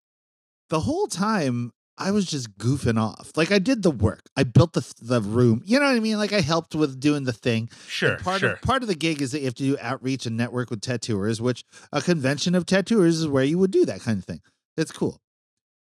the 0.70 0.80
whole 0.80 1.06
time 1.06 1.72
I 1.96 2.12
was 2.12 2.26
just 2.26 2.56
goofing 2.58 3.00
off. 3.00 3.32
Like, 3.36 3.50
I 3.50 3.58
did 3.58 3.82
the 3.82 3.90
work, 3.90 4.22
I 4.36 4.44
built 4.44 4.72
the, 4.72 4.94
the 5.00 5.20
room. 5.20 5.62
You 5.64 5.80
know 5.80 5.86
what 5.86 5.96
I 5.96 6.00
mean? 6.00 6.18
Like, 6.18 6.32
I 6.32 6.40
helped 6.40 6.74
with 6.74 7.00
doing 7.00 7.24
the 7.24 7.32
thing. 7.32 7.70
Sure. 7.88 8.12
And 8.12 8.22
part 8.22 8.40
sure. 8.40 8.52
of 8.52 8.62
part 8.62 8.82
of 8.82 8.88
the 8.88 8.94
gig 8.94 9.20
is 9.20 9.32
that 9.32 9.40
you 9.40 9.46
have 9.46 9.54
to 9.54 9.62
do 9.64 9.78
outreach 9.80 10.26
and 10.26 10.36
network 10.36 10.70
with 10.70 10.80
tattooers, 10.80 11.40
which 11.42 11.64
a 11.92 12.00
convention 12.00 12.54
of 12.54 12.66
tattooers 12.66 13.18
is 13.20 13.28
where 13.28 13.44
you 13.44 13.58
would 13.58 13.72
do 13.72 13.84
that 13.86 14.00
kind 14.00 14.18
of 14.18 14.24
thing. 14.24 14.40
It's 14.76 14.92
cool. 14.92 15.20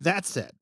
That 0.00 0.26
said, 0.26 0.52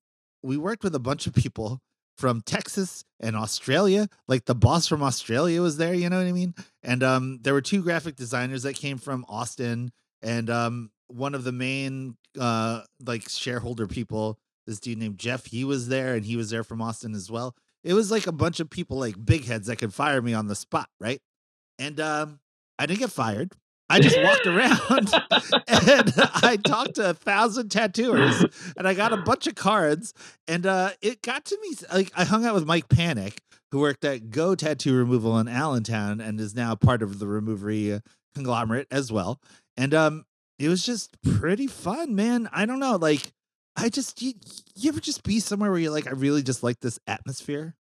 we 0.42 0.56
worked 0.56 0.84
with 0.84 0.94
a 0.94 1.00
bunch 1.00 1.26
of 1.26 1.34
people 1.34 1.80
from 2.16 2.40
Texas 2.42 3.02
and 3.18 3.34
Australia. 3.34 4.08
Like 4.28 4.44
the 4.44 4.54
boss 4.54 4.86
from 4.86 5.02
Australia 5.02 5.62
was 5.62 5.76
there, 5.76 5.94
you 5.94 6.08
know 6.08 6.18
what 6.18 6.26
I 6.26 6.32
mean? 6.32 6.54
And 6.82 7.02
um 7.02 7.38
there 7.42 7.54
were 7.54 7.62
two 7.62 7.82
graphic 7.82 8.16
designers 8.16 8.62
that 8.62 8.76
came 8.76 8.98
from 8.98 9.24
Austin 9.28 9.90
and 10.20 10.50
um 10.50 10.90
one 11.12 11.34
of 11.34 11.44
the 11.44 11.52
main 11.52 12.16
uh 12.38 12.82
like 13.04 13.28
shareholder 13.28 13.86
people, 13.86 14.38
this 14.66 14.80
dude 14.80 14.98
named 14.98 15.18
Jeff, 15.18 15.46
he 15.46 15.64
was 15.64 15.88
there 15.88 16.14
and 16.14 16.24
he 16.24 16.36
was 16.36 16.50
there 16.50 16.64
from 16.64 16.80
Austin 16.80 17.14
as 17.14 17.30
well. 17.30 17.54
It 17.84 17.94
was 17.94 18.10
like 18.10 18.26
a 18.26 18.32
bunch 18.32 18.60
of 18.60 18.70
people 18.70 18.98
like 18.98 19.22
big 19.24 19.44
heads 19.44 19.66
that 19.66 19.76
could 19.76 19.92
fire 19.92 20.22
me 20.22 20.34
on 20.34 20.46
the 20.46 20.54
spot, 20.54 20.88
right? 21.00 21.20
And 21.78 21.98
um, 22.00 22.40
I 22.78 22.86
didn't 22.86 23.00
get 23.00 23.10
fired. 23.10 23.52
I 23.90 24.00
just 24.00 24.22
walked 24.22 24.46
around 24.46 25.12
and 25.68 26.12
I 26.42 26.58
talked 26.64 26.94
to 26.94 27.10
a 27.10 27.14
thousand 27.14 27.70
tattooers 27.70 28.42
and 28.76 28.88
I 28.88 28.94
got 28.94 29.12
a 29.12 29.18
bunch 29.18 29.46
of 29.46 29.54
cards. 29.54 30.14
And 30.48 30.64
uh, 30.64 30.90
it 31.02 31.20
got 31.20 31.44
to 31.46 31.58
me 31.60 31.76
like 31.92 32.10
I 32.16 32.24
hung 32.24 32.46
out 32.46 32.54
with 32.54 32.64
Mike 32.64 32.88
Panic, 32.88 33.42
who 33.70 33.80
worked 33.80 34.04
at 34.04 34.30
Go 34.30 34.54
Tattoo 34.54 34.94
Removal 34.94 35.38
in 35.38 35.48
Allentown 35.48 36.20
and 36.20 36.40
is 36.40 36.54
now 36.54 36.74
part 36.74 37.02
of 37.02 37.18
the 37.18 37.26
removery 37.26 38.00
conglomerate 38.34 38.86
as 38.90 39.12
well. 39.12 39.40
And 39.76 39.92
um, 39.92 40.24
it 40.62 40.68
was 40.68 40.84
just 40.86 41.16
pretty 41.22 41.66
fun, 41.66 42.14
man. 42.14 42.48
I 42.52 42.66
don't 42.66 42.78
know, 42.78 42.96
like 42.96 43.32
I 43.76 43.88
just 43.88 44.22
you, 44.22 44.34
you 44.76 44.90
ever 44.90 45.00
just 45.00 45.24
be 45.24 45.40
somewhere 45.40 45.70
where 45.70 45.80
you're 45.80 45.92
like, 45.92 46.06
I 46.06 46.10
really 46.10 46.42
just 46.42 46.62
like 46.62 46.80
this 46.80 46.98
atmosphere. 47.06 47.74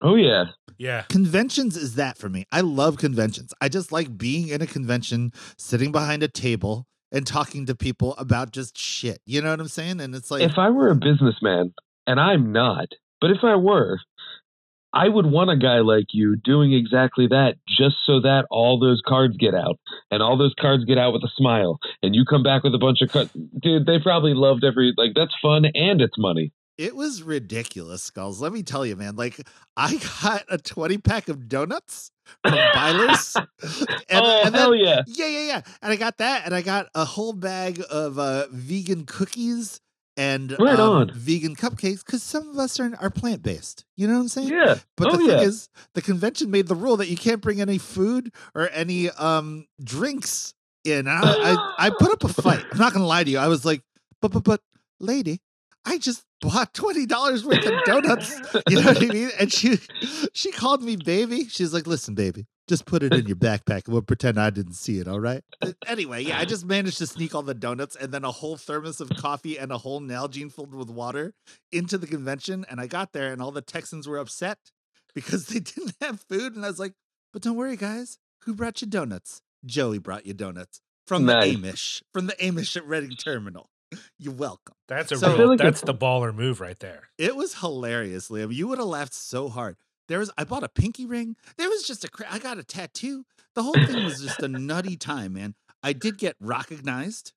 Oh 0.00 0.14
yeah. 0.14 0.46
Yeah. 0.78 1.02
Conventions 1.08 1.76
is 1.76 1.96
that 1.96 2.18
for 2.18 2.28
me. 2.28 2.46
I 2.52 2.60
love 2.60 2.98
conventions. 2.98 3.52
I 3.60 3.68
just 3.68 3.92
like 3.92 4.16
being 4.16 4.48
in 4.48 4.62
a 4.62 4.66
convention, 4.66 5.32
sitting 5.56 5.92
behind 5.92 6.22
a 6.22 6.28
table 6.28 6.86
and 7.10 7.26
talking 7.26 7.66
to 7.66 7.74
people 7.74 8.14
about 8.16 8.52
just 8.52 8.76
shit. 8.76 9.20
You 9.24 9.42
know 9.42 9.50
what 9.50 9.60
I'm 9.60 9.68
saying? 9.68 10.00
And 10.00 10.14
it's 10.14 10.30
like 10.30 10.42
if 10.42 10.58
I 10.58 10.70
were 10.70 10.88
a 10.88 10.96
businessman, 10.96 11.72
and 12.06 12.18
I'm 12.18 12.52
not, 12.52 12.88
but 13.20 13.30
if 13.30 13.44
I 13.44 13.56
were, 13.56 14.00
I 14.92 15.08
would 15.08 15.26
want 15.26 15.50
a 15.50 15.56
guy 15.56 15.80
like 15.80 16.06
you 16.12 16.36
doing 16.36 16.72
exactly 16.72 17.26
that 17.28 17.56
just 17.68 17.96
so 18.06 18.20
that 18.20 18.46
all 18.50 18.78
those 18.78 19.02
cards 19.06 19.36
get 19.36 19.54
out 19.54 19.78
and 20.10 20.22
all 20.22 20.38
those 20.38 20.54
cards 20.58 20.84
get 20.84 20.96
out 20.98 21.12
with 21.12 21.22
a 21.24 21.30
smile 21.36 21.78
and 22.02 22.14
you 22.14 22.24
come 22.24 22.42
back 22.42 22.62
with 22.62 22.74
a 22.74 22.78
bunch 22.78 22.98
of 23.02 23.10
cards. 23.10 23.30
Dude, 23.62 23.84
they 23.86 23.98
probably 23.98 24.32
loved 24.34 24.64
every, 24.64 24.94
like, 24.96 25.10
that's 25.14 25.34
fun 25.42 25.66
and 25.74 26.00
it's 26.00 26.16
money. 26.18 26.52
it 26.78 26.94
was 26.96 27.22
ridiculous, 27.22 28.02
Skulls. 28.04 28.40
Let 28.40 28.52
me 28.52 28.62
tell 28.62 28.86
you, 28.86 28.96
man. 28.96 29.16
Like 29.16 29.40
I 29.76 29.96
got 30.22 30.44
a 30.48 30.56
20 30.58 30.98
pack 30.98 31.28
of 31.28 31.48
donuts 31.48 32.10
from 32.44 32.54
Beiler's. 32.54 33.36
And, 34.10 34.24
oh, 34.24 34.42
and 34.44 34.54
then- 34.54 34.60
hell 34.60 34.74
yeah. 34.74 35.02
Yeah, 35.06 35.26
yeah, 35.26 35.46
yeah. 35.48 35.60
And 35.82 35.92
I 35.92 35.96
got 35.96 36.16
that, 36.18 36.46
and 36.46 36.54
I 36.54 36.62
got 36.62 36.86
a 36.94 37.04
whole 37.04 37.34
bag 37.34 37.82
of 37.90 38.18
uh, 38.18 38.46
vegan 38.50 39.04
cookies 39.04 39.80
and 40.18 40.56
Right 40.58 40.78
um, 40.78 41.08
vegan 41.14 41.54
cupcakes 41.54 42.04
because 42.04 42.24
some 42.24 42.48
of 42.50 42.58
us 42.58 42.80
are 42.80 42.92
are 43.00 43.08
plant 43.08 43.42
based. 43.42 43.84
You 43.96 44.08
know 44.08 44.14
what 44.14 44.20
I'm 44.20 44.28
saying? 44.28 44.48
Yeah. 44.48 44.78
But 44.96 45.08
oh, 45.08 45.12
the 45.12 45.18
thing 45.18 45.28
yeah. 45.28 45.40
is, 45.40 45.68
the 45.94 46.02
convention 46.02 46.50
made 46.50 46.66
the 46.66 46.74
rule 46.74 46.96
that 46.96 47.08
you 47.08 47.16
can't 47.16 47.40
bring 47.40 47.60
any 47.60 47.78
food 47.78 48.32
or 48.54 48.68
any 48.70 49.10
um 49.10 49.66
drinks 49.82 50.54
in. 50.84 51.06
And 51.06 51.08
I, 51.08 51.20
I 51.22 51.74
I 51.78 51.90
put 51.98 52.10
up 52.12 52.24
a 52.24 52.42
fight. 52.42 52.64
I'm 52.72 52.78
not 52.78 52.92
gonna 52.92 53.06
lie 53.06 53.22
to 53.22 53.30
you. 53.30 53.38
I 53.38 53.46
was 53.46 53.64
like, 53.64 53.82
but 54.20 54.32
but 54.32 54.42
but, 54.42 54.60
lady, 54.98 55.40
I 55.84 55.98
just 55.98 56.24
bought 56.40 56.74
twenty 56.74 57.06
dollars 57.06 57.44
worth 57.44 57.64
of 57.64 57.84
donuts. 57.84 58.34
You 58.68 58.82
know 58.82 58.88
what 58.88 59.02
I 59.02 59.06
mean? 59.06 59.30
And 59.38 59.52
she 59.52 59.78
she 60.32 60.50
called 60.50 60.82
me 60.82 60.96
baby. 60.96 61.46
She's 61.46 61.72
like, 61.72 61.86
listen, 61.86 62.14
baby, 62.14 62.46
just 62.68 62.84
put 62.86 63.02
it 63.02 63.12
in 63.14 63.26
your 63.26 63.36
backpack 63.48 63.84
and 63.86 63.92
we'll 63.94 64.02
pretend 64.02 64.38
I 64.38 64.50
didn't 64.50 64.74
see 64.74 64.98
it. 64.98 65.08
All 65.08 65.18
right. 65.20 65.42
Anyway, 65.86 66.22
yeah, 66.22 66.38
I 66.38 66.44
just 66.54 66.64
managed 66.66 66.98
to 66.98 67.06
sneak 67.06 67.34
all 67.34 67.42
the 67.42 67.54
donuts 67.54 67.96
and 67.96 68.12
then 68.12 68.24
a 68.24 68.30
whole 68.30 68.56
thermos 68.56 69.00
of 69.00 69.08
coffee 69.10 69.58
and 69.58 69.72
a 69.72 69.78
whole 69.78 70.00
Nalgene 70.00 70.52
filled 70.52 70.74
with 70.74 70.90
water 70.90 71.34
into 71.72 71.98
the 71.98 72.06
convention. 72.06 72.64
And 72.70 72.80
I 72.80 72.86
got 72.86 73.12
there 73.12 73.32
and 73.32 73.42
all 73.42 73.50
the 73.50 73.62
Texans 73.62 74.06
were 74.06 74.18
upset 74.18 74.58
because 75.14 75.46
they 75.46 75.60
didn't 75.60 75.94
have 76.00 76.20
food. 76.28 76.54
And 76.54 76.64
I 76.64 76.68
was 76.68 76.78
like, 76.78 76.92
but 77.32 77.42
don't 77.42 77.56
worry, 77.56 77.76
guys. 77.76 78.18
Who 78.44 78.54
brought 78.54 78.80
you 78.82 78.86
donuts? 78.88 79.42
Joey 79.66 79.98
brought 79.98 80.24
you 80.26 80.34
donuts 80.34 80.80
from 81.06 81.24
Nice. 81.24 81.52
the 81.56 81.56
Amish, 81.62 82.02
from 82.12 82.26
the 82.26 82.34
Amish 82.34 82.76
at 82.76 82.86
Reading 82.86 83.16
Terminal. 83.16 83.70
You're 84.18 84.34
welcome. 84.34 84.74
That's 84.86 85.10
a 85.12 85.16
So- 85.16 85.34
I 85.34 85.38
real, 85.38 85.48
like 85.48 85.58
that's 85.58 85.80
the 85.80 85.94
baller 85.94 86.34
move 86.34 86.60
right 86.60 86.78
there. 86.78 87.08
It 87.16 87.34
was 87.34 87.54
hilarious, 87.60 88.28
Liam. 88.28 88.54
You 88.54 88.68
would 88.68 88.78
have 88.78 88.86
laughed 88.86 89.14
so 89.14 89.48
hard. 89.48 89.76
There 90.08 90.18
was 90.18 90.30
I 90.38 90.44
bought 90.44 90.64
a 90.64 90.68
pinky 90.68 91.06
ring. 91.06 91.36
There 91.56 91.68
was 91.68 91.82
just 91.84 92.04
a 92.04 92.08
cra- 92.08 92.26
I 92.30 92.38
got 92.38 92.58
a 92.58 92.64
tattoo. 92.64 93.24
The 93.54 93.62
whole 93.62 93.74
thing 93.74 94.04
was 94.04 94.20
just 94.22 94.42
a 94.42 94.48
nutty 94.66 94.96
time, 94.96 95.34
man. 95.34 95.54
I 95.82 95.92
did 95.92 96.18
get 96.18 96.36
recognized. 96.40 97.32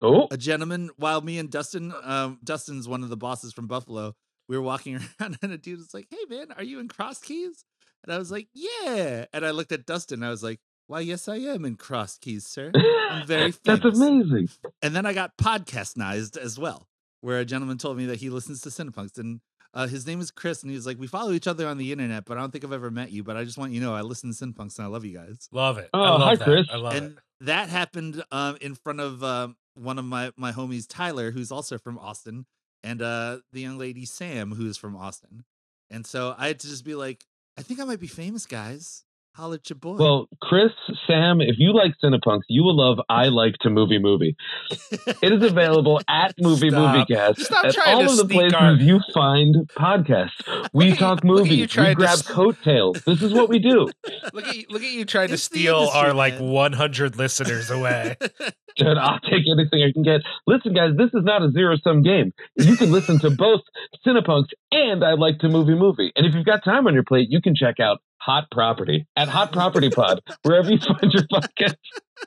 Oh, 0.00 0.28
A 0.30 0.36
gentleman, 0.36 0.90
while 0.96 1.20
me 1.22 1.38
and 1.38 1.50
Dustin, 1.50 1.92
um, 2.04 2.38
Dustin's 2.44 2.86
one 2.86 3.02
of 3.02 3.08
the 3.08 3.16
bosses 3.16 3.52
from 3.52 3.66
Buffalo, 3.66 4.14
we 4.48 4.56
were 4.56 4.62
walking 4.62 4.94
around 5.20 5.38
and 5.42 5.52
a 5.52 5.58
dude 5.58 5.78
was 5.78 5.92
like, 5.92 6.06
Hey 6.10 6.18
man, 6.30 6.52
are 6.56 6.62
you 6.62 6.78
in 6.78 6.86
Cross 6.88 7.20
Keys? 7.22 7.64
And 8.04 8.14
I 8.14 8.18
was 8.18 8.30
like, 8.30 8.46
Yeah. 8.54 9.24
And 9.32 9.44
I 9.44 9.50
looked 9.50 9.72
at 9.72 9.86
Dustin, 9.86 10.22
I 10.22 10.30
was 10.30 10.42
like, 10.42 10.60
Why, 10.86 11.00
yes, 11.00 11.26
I 11.28 11.36
am 11.36 11.64
in 11.64 11.74
Cross 11.74 12.18
Keys, 12.18 12.46
sir. 12.46 12.70
I'm 13.10 13.26
very 13.26 13.50
famous." 13.64 13.80
That's 13.82 13.98
amazing. 13.98 14.48
And 14.82 14.94
then 14.94 15.04
I 15.04 15.12
got 15.14 15.36
podcastnized 15.36 16.36
as 16.36 16.58
well, 16.60 16.86
where 17.20 17.40
a 17.40 17.44
gentleman 17.44 17.78
told 17.78 17.96
me 17.96 18.06
that 18.06 18.20
he 18.20 18.30
listens 18.30 18.60
to 18.62 18.68
Cinepunks. 18.68 19.18
And 19.18 19.40
uh, 19.78 19.86
his 19.86 20.06
name 20.06 20.20
is 20.20 20.30
Chris. 20.30 20.62
And 20.62 20.72
he's 20.72 20.86
like, 20.86 20.98
We 20.98 21.06
follow 21.06 21.32
each 21.32 21.46
other 21.46 21.66
on 21.68 21.78
the 21.78 21.92
internet, 21.92 22.24
but 22.24 22.36
I 22.36 22.40
don't 22.40 22.50
think 22.50 22.64
I've 22.64 22.72
ever 22.72 22.90
met 22.90 23.12
you. 23.12 23.22
But 23.22 23.36
I 23.36 23.44
just 23.44 23.56
want 23.56 23.72
you 23.72 23.80
to 23.80 23.86
know 23.86 23.94
I 23.94 24.00
listen 24.02 24.32
to 24.32 24.36
Cinepunks 24.46 24.76
and 24.78 24.84
I 24.86 24.88
love 24.88 25.04
you 25.04 25.16
guys. 25.16 25.48
Love 25.52 25.78
it. 25.78 25.88
I 25.94 25.98
Oh, 25.98 26.02
love 26.16 26.20
hi, 26.22 26.34
that. 26.36 26.44
Chris. 26.44 26.66
I 26.70 26.76
love 26.76 26.94
it. 26.94 27.12
that 27.42 27.68
happened 27.68 28.22
um, 28.32 28.56
in 28.60 28.74
front 28.74 29.00
of 29.00 29.22
um, 29.22 29.56
one 29.74 29.98
of 29.98 30.04
my, 30.04 30.32
my 30.36 30.50
homies, 30.52 30.86
Tyler, 30.88 31.30
who's 31.30 31.52
also 31.52 31.78
from 31.78 31.98
Austin, 31.98 32.44
and 32.82 33.00
uh, 33.00 33.38
the 33.52 33.60
young 33.60 33.78
lady, 33.78 34.04
Sam, 34.04 34.52
who 34.52 34.66
is 34.66 34.76
from 34.76 34.96
Austin. 34.96 35.44
And 35.90 36.04
so 36.06 36.34
I 36.36 36.48
had 36.48 36.58
to 36.60 36.66
just 36.68 36.84
be 36.84 36.94
like, 36.94 37.24
I 37.56 37.62
think 37.62 37.80
I 37.80 37.84
might 37.84 38.00
be 38.00 38.06
famous, 38.08 38.44
guys. 38.46 39.04
Holler 39.38 39.54
at 39.54 39.70
your 39.70 39.78
boy. 39.78 39.94
Well, 39.96 40.28
Chris, 40.42 40.72
Sam, 41.06 41.40
if 41.40 41.54
you 41.58 41.72
like 41.72 41.92
Cinepunks, 42.02 42.42
you 42.48 42.64
will 42.64 42.76
love 42.76 42.98
I 43.08 43.28
Like 43.28 43.54
to 43.60 43.70
Movie 43.70 43.98
Movie. 44.00 44.36
It 45.22 45.32
is 45.32 45.42
available 45.50 46.00
at 46.08 46.34
Movie 46.40 46.70
Stop. 46.70 46.94
Movie 46.96 47.06
Cast 47.14 47.40
Stop 47.40 47.64
at 47.64 47.78
all 47.86 48.08
of 48.10 48.16
the 48.16 48.24
places 48.26 48.52
our- 48.54 48.72
you 48.74 49.00
find 49.14 49.54
podcasts. 49.78 50.30
We 50.72 50.86
Look 50.90 50.94
you- 50.94 50.96
talk 50.96 51.24
look 51.24 51.40
at 51.46 51.46
you 51.46 51.50
movies. 51.50 51.60
We 51.60 51.66
trying 51.68 51.88
to 51.90 51.94
grab 51.94 52.18
s- 52.18 52.22
coattails. 52.26 53.02
This 53.04 53.22
is 53.22 53.32
what 53.32 53.48
we 53.48 53.58
do. 53.58 53.88
look 54.32 54.46
at 54.48 54.56
you, 54.56 54.64
look 54.70 54.82
at 54.82 54.90
you 54.90 55.04
trying 55.04 55.28
to 55.28 55.34
It's 55.34 55.48
the 55.48 55.58
steal 55.60 55.76
our 55.76 56.10
industry, 56.10 56.12
like 56.14 56.38
100 56.40 57.16
listeners 57.16 57.70
away. 57.70 58.16
Dude, 58.76 58.96
I'll 58.98 59.18
take 59.20 59.42
anything 59.50 59.82
I 59.82 59.92
can 59.92 60.02
get. 60.04 60.20
Listen, 60.46 60.72
guys, 60.74 60.90
this 60.96 61.08
is 61.14 61.24
not 61.24 61.42
a 61.42 61.50
zero 61.50 61.76
sum 61.82 62.02
game. 62.02 62.32
You 62.56 62.76
can 62.76 62.92
listen 62.92 63.18
to 63.20 63.30
both 63.30 63.60
Cinepunks 64.06 64.48
and 64.72 65.02
I 65.04 65.12
Like 65.14 65.38
to 65.40 65.48
Movie 65.48 65.74
Movie. 65.74 66.12
And 66.16 66.26
if 66.26 66.34
you've 66.34 66.46
got 66.46 66.62
time 66.64 66.86
on 66.86 66.94
your 66.94 67.02
plate, 67.04 67.26
you 67.30 67.40
can 67.40 67.54
check 67.56 67.80
out 67.80 68.00
Hot 68.28 68.44
Property 68.50 69.06
at 69.16 69.26
Hot 69.28 69.52
Property 69.52 69.88
Pod, 69.88 70.20
wherever 70.42 70.70
you 70.70 70.78
find 70.78 71.10
your 71.12 71.22
podcast. 71.32 71.76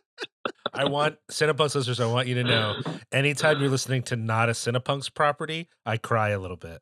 I 0.73 0.85
want 0.85 1.17
Cinepunks 1.29 1.75
listeners. 1.75 1.99
I 1.99 2.07
want 2.07 2.27
you 2.27 2.33
to 2.35 2.43
know, 2.43 2.81
anytime 3.11 3.59
you're 3.59 3.69
listening 3.69 4.01
to 4.03 4.15
not 4.15 4.49
a 4.49 4.53
Cinepunks 4.53 5.13
property, 5.13 5.69
I 5.85 5.97
cry 5.97 6.29
a 6.29 6.39
little 6.39 6.57
bit. 6.57 6.79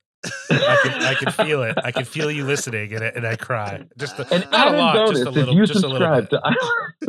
I 0.51 0.79
can 0.83 1.01
I 1.03 1.13
can 1.15 1.31
feel 1.33 1.63
it. 1.63 1.77
I 1.83 1.91
can 1.91 2.05
feel 2.05 2.31
you 2.31 2.45
listening, 2.45 2.93
and, 2.93 3.03
and 3.03 3.27
I 3.27 3.35
cry. 3.35 3.83
Just 3.97 4.19
a, 4.19 4.33
An 4.33 4.41
not 4.51 4.53
a 4.53 4.57
added 4.69 4.77
lot, 4.77 5.09
just 5.09 5.25
a 5.25 5.29
if 5.29 5.35
little, 5.35 5.55
you 5.55 5.65
just 5.65 5.83
a 5.83 5.87
little 5.87 6.23
subscribe 6.23 6.29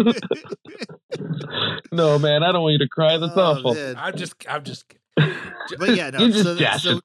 bit. 0.01 0.15
to. 0.15 1.81
no, 1.93 2.19
man, 2.19 2.43
I 2.43 2.51
don't 2.53 2.63
want 2.63 2.73
you 2.73 2.79
to 2.81 2.89
cry. 2.89 3.19
That's 3.19 3.33
Oh, 3.37 3.41
awful. 3.43 3.75
man. 3.75 3.97
I'm 3.99 4.17
just, 4.17 4.35
I'm 4.49 4.65
just. 4.65 4.85
But 5.17 5.95
yeah, 5.97 6.11
no. 6.15 6.31
So, 6.31 6.57
so. 6.57 7.01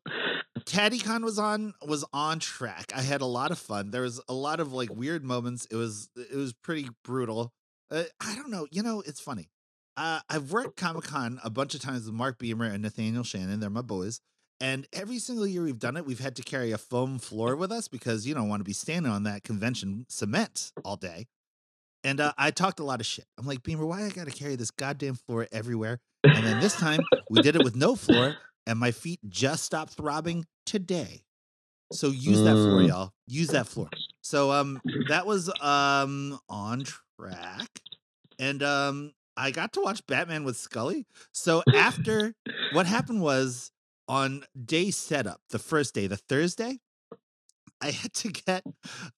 TaddyCon 0.60 1.24
was 1.24 1.38
on 1.38 1.74
was 1.86 2.06
on 2.14 2.40
track. 2.40 2.92
I 2.96 3.02
had 3.02 3.22
a 3.22 3.26
lot 3.26 3.52
of 3.52 3.60
fun. 3.60 3.92
There 3.92 4.02
was 4.02 4.22
a 4.28 4.34
lot 4.34 4.60
of 4.60 4.74
like 4.74 4.90
weird 4.94 5.24
moments. 5.24 5.68
It 5.70 5.76
was 5.76 6.10
it 6.16 6.36
was 6.36 6.54
pretty 6.54 6.90
brutal. 7.04 7.54
Uh, 7.92 8.04
I 8.20 8.36
don't 8.36 8.50
know. 8.50 8.68
You 8.72 8.84
know, 8.84 9.02
it's 9.06 9.20
funny. 9.20 9.50
Uh, 9.98 10.20
I've 10.30 10.52
worked 10.52 10.78
Comic 10.78 11.06
Con 11.06 11.40
a 11.44 11.50
bunch 11.50 11.74
of 11.74 11.82
times 11.82 12.06
with 12.06 12.14
Mark 12.14 12.38
Beamer 12.38 12.66
and 12.66 12.82
Nathaniel 12.82 13.24
Shannon. 13.24 13.60
They're 13.60 13.70
my 13.70 13.82
boys. 13.82 14.20
And 14.62 14.88
every 14.94 15.20
single 15.20 15.46
year 15.46 15.64
we've 15.64 15.80
done 15.80 15.98
it, 15.98 16.06
we've 16.06 16.20
had 16.20 16.36
to 16.38 16.42
carry 16.42 16.72
a 16.72 16.78
foam 16.78 17.20
floor 17.20 17.56
with 17.56 17.72
us 17.72 17.88
because 17.88 18.26
you 18.26 18.34
don't 18.34 18.48
want 18.48 18.62
to 18.62 18.66
be 18.66 18.74
standing 18.74 19.12
on 19.12 19.24
that 19.24 19.44
convention 19.44 20.06
cement 20.10 20.72
all 20.84 20.96
day. 20.96 21.28
And 22.04 22.22
uh, 22.22 22.34
I 22.38 22.52
talked 22.52 22.80
a 22.80 22.84
lot 22.84 23.00
of 23.00 23.06
shit. 23.06 23.26
I'm 23.38 23.46
like, 23.46 23.64
Beamer, 23.64 23.86
why 23.86 24.06
I 24.06 24.10
got 24.10 24.28
to 24.28 24.32
carry 24.32 24.56
this 24.56 24.72
goddamn 24.72 25.16
floor 25.16 25.48
everywhere? 25.52 26.00
And 26.34 26.46
then 26.46 26.60
this 26.60 26.76
time 26.76 27.08
we 27.30 27.40
did 27.40 27.56
it 27.56 27.62
with 27.64 27.76
no 27.76 27.96
floor, 27.96 28.38
and 28.68 28.80
my 28.80 28.92
feet 28.92 29.20
just 29.30 29.64
stopped 29.64 29.94
throbbing 29.94 30.46
today. 30.66 31.24
So 31.92 32.10
use 32.10 32.42
that 32.44 32.58
floor, 32.58 32.82
Mm. 32.82 32.88
y'all. 32.88 33.14
Use 33.28 33.52
that 33.52 33.68
floor. 33.68 33.92
So 34.22 34.52
um 34.52 34.82
that 35.08 35.26
was 35.26 35.50
um 35.62 36.40
on 36.50 36.84
track. 37.20 37.70
And 38.40 38.64
um 38.64 39.14
I 39.38 39.52
got 39.52 39.74
to 39.74 39.82
watch 39.82 40.06
Batman 40.08 40.44
with 40.44 40.58
Scully. 40.58 41.06
So 41.32 41.64
after 41.74 42.34
what 42.70 42.86
happened 42.86 43.22
was 43.22 43.72
on 44.08 44.46
day 44.66 44.92
setup, 44.92 45.42
the 45.50 45.60
first 45.60 45.94
day, 45.94 46.08
the 46.08 46.18
Thursday, 46.18 46.80
I 47.82 47.92
had 47.92 48.14
to 48.14 48.30
get 48.32 48.64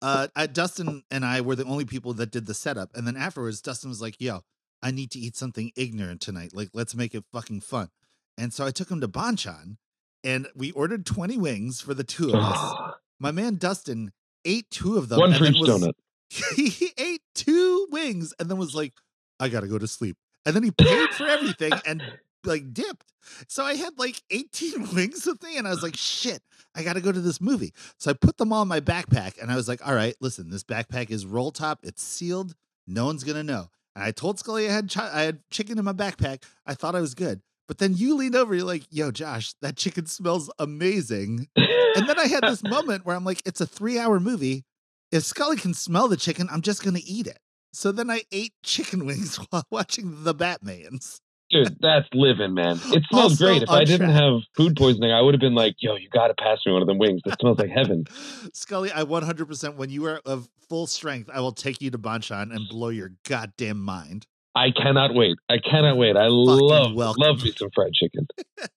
uh 0.02 0.28
I, 0.36 0.48
Dustin 0.48 1.04
and 1.10 1.24
I 1.26 1.42
were 1.42 1.56
the 1.56 1.66
only 1.66 1.86
people 1.86 2.14
that 2.16 2.32
did 2.32 2.46
the 2.48 2.54
setup. 2.54 2.92
And 2.96 3.08
then 3.08 3.16
afterwards, 3.16 3.62
Dustin 3.62 3.90
was 3.90 4.02
like, 4.02 4.16
yo, 4.20 4.42
I 4.82 4.92
need 4.92 5.12
to 5.12 5.20
eat 5.20 5.36
something 5.36 5.72
ignorant 5.76 6.22
tonight. 6.22 6.52
Like, 6.54 6.70
let's 6.74 6.96
make 6.96 7.16
it 7.16 7.24
fucking 7.32 7.62
fun. 7.62 7.90
And 8.38 8.54
so 8.54 8.66
I 8.66 8.72
took 8.72 8.90
him 8.92 9.02
to 9.02 9.08
Bonchon 9.08 9.78
and 10.24 10.48
we 10.56 10.72
ordered 10.72 11.06
20 11.06 11.38
wings 11.38 11.82
for 11.82 11.94
the 11.94 12.04
two 12.04 12.30
of 12.30 12.36
us. 12.36 12.94
My 13.20 13.32
man 13.32 13.56
Dustin 13.56 14.12
ate 14.46 14.70
two 14.70 14.98
of 14.98 15.10
them. 15.10 15.20
One 15.20 15.32
and 15.34 15.40
for 15.40 15.46
each 15.46 15.60
was- 15.60 15.70
donut. 15.70 15.94
he 16.56 16.92
ate 16.98 17.22
two 17.34 17.88
wings 17.90 18.34
and 18.40 18.50
then 18.50 18.58
was 18.58 18.76
like, 18.76 18.94
I 19.40 19.50
gotta 19.50 19.68
go 19.68 19.78
to 19.78 19.88
sleep. 19.88 20.18
And 20.46 20.56
then 20.56 20.64
he 20.64 20.72
paid 20.72 21.10
for 21.12 21.26
everything 21.26 21.72
and 21.86 22.02
like 22.44 22.74
dipped. 22.74 23.12
So 23.48 23.64
I 23.64 23.76
had 23.76 23.98
like 23.98 24.22
18 24.32 24.90
wings 24.96 25.26
with 25.26 25.44
me, 25.44 25.58
and 25.58 25.68
I 25.68 25.72
was 25.72 25.84
like, 25.84 25.96
shit, 25.98 26.42
I 26.76 26.84
gotta 26.84 27.02
go 27.02 27.12
to 27.12 27.20
this 27.20 27.42
movie. 27.42 27.74
So 27.98 28.12
I 28.12 28.14
put 28.14 28.38
them 28.38 28.54
all 28.54 28.62
in 28.62 28.68
my 28.68 28.80
backpack 28.80 29.42
and 29.42 29.52
I 29.52 29.56
was 29.56 29.68
like, 29.68 29.86
all 29.88 29.96
right, 29.96 30.16
listen, 30.22 30.50
this 30.50 30.64
backpack 30.64 31.10
is 31.10 31.26
roll 31.26 31.52
top, 31.52 31.80
it's 31.84 32.04
sealed, 32.04 32.56
no 32.86 33.06
one's 33.06 33.24
gonna 33.24 33.44
know. 33.44 33.70
And 33.98 34.04
I 34.04 34.12
told 34.12 34.38
Scully 34.38 34.70
I 34.70 34.72
had 34.72 34.92
chi- 34.92 35.10
I 35.12 35.22
had 35.24 35.40
chicken 35.50 35.80
in 35.80 35.86
my 35.86 35.92
backpack. 35.92 36.44
I 36.68 36.76
thought 36.76 36.94
I 36.94 37.02
was 37.02 37.16
good. 37.16 37.42
But 37.68 37.80
then 37.80 37.96
you 37.96 38.16
leaned 38.16 38.36
over, 38.36 38.54
you're 38.54 38.64
like, 38.64 38.84
yo, 38.92 39.10
Josh, 39.10 39.56
that 39.64 39.76
chicken 39.76 40.06
smells 40.06 40.52
amazing. 40.60 41.48
And 41.56 42.08
then 42.08 42.20
I 42.20 42.28
had 42.28 42.44
this 42.44 42.62
moment 42.70 43.08
where 43.08 43.16
I'm 43.16 43.26
like, 43.26 43.42
it's 43.44 43.60
a 43.60 43.66
three 43.66 43.98
hour 43.98 44.20
movie. 44.20 44.66
If 45.12 45.24
Scully 45.24 45.58
can 45.58 45.74
smell 45.74 46.08
the 46.08 46.16
chicken, 46.16 46.48
I'm 46.52 46.62
just 46.62 46.84
gonna 46.84 47.00
eat 47.04 47.26
it. 47.26 47.40
So 47.74 47.92
then 47.92 48.12
I 48.12 48.22
ate 48.32 48.54
chicken 48.62 49.04
wings 49.08 49.38
while 49.50 49.66
watching 49.72 50.24
the 50.24 50.36
Batmans. 50.36 51.18
Dude, 51.50 51.78
that's 51.80 52.08
living, 52.14 52.54
man. 52.54 52.78
It 52.88 53.04
smells 53.10 53.34
Also 53.34 53.46
great. 53.46 53.64
If 53.64 53.70
on 53.70 53.78
I 53.78 53.84
didn't 53.86 54.10
track. 54.10 54.22
have 54.22 54.42
food 54.56 54.76
poisoning, 54.76 55.12
I 55.12 55.22
would 55.22 55.34
have 55.34 55.42
been 55.42 55.56
like, 55.56 55.76
yo, 55.80 55.96
you 55.96 56.10
got 56.10 56.28
to 56.28 56.34
pass 56.34 56.60
me 56.66 56.74
one 56.74 56.82
of 56.82 56.88
them 56.88 56.98
wings. 56.98 57.22
That 57.26 57.40
smells 57.40 57.58
like 57.60 57.70
heaven. 57.70 58.06
Scully, 58.54 58.92
I 58.92 59.04
100% 59.04 59.76
when 59.76 59.90
you 59.90 60.06
are 60.06 60.22
of 60.26 60.50
full 60.68 60.88
strength, 60.88 61.30
I 61.34 61.40
will 61.40 61.54
take 61.54 61.82
you 61.82 61.90
to 61.92 61.98
Bonchon 61.98 62.54
and 62.54 62.68
blow 62.70 62.90
your 62.90 63.12
goddamn 63.28 63.80
mind. 63.80 64.28
I 64.56 64.72
cannot 64.72 65.14
wait. 65.14 65.38
I 65.50 65.58
cannot 65.60 65.98
wait. 65.98 66.18
I 66.18 66.28
love 66.28 66.94
welcome. 66.96 67.22
love 67.22 67.44
me 67.44 67.54
some 67.56 67.70
fried 67.74 67.94
chicken. 67.94 68.28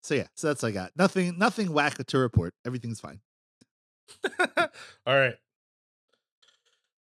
So 0.00 0.14
yeah, 0.14 0.28
so 0.36 0.46
that's 0.46 0.62
what 0.62 0.70
I 0.70 0.72
got. 0.72 0.92
Nothing, 0.96 1.36
nothing 1.36 1.70
whack 1.70 2.02
to 2.02 2.18
report. 2.18 2.54
Everything's 2.66 2.98
fine. 2.98 3.20
All 5.06 5.14
right. 5.14 5.34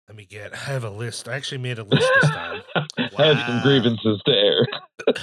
Let 0.09 0.17
me 0.17 0.25
get. 0.25 0.53
I 0.53 0.57
have 0.57 0.83
a 0.83 0.91
list. 0.91 1.29
I 1.29 1.37
actually 1.37 1.59
made 1.59 1.79
a 1.79 1.85
list 1.85 2.09
this 2.21 2.31
time. 2.31 2.63
I 2.75 3.27
have 3.27 3.47
some 3.47 3.63
grievances 3.63 4.21
to 4.27 4.33
air. 4.33 4.66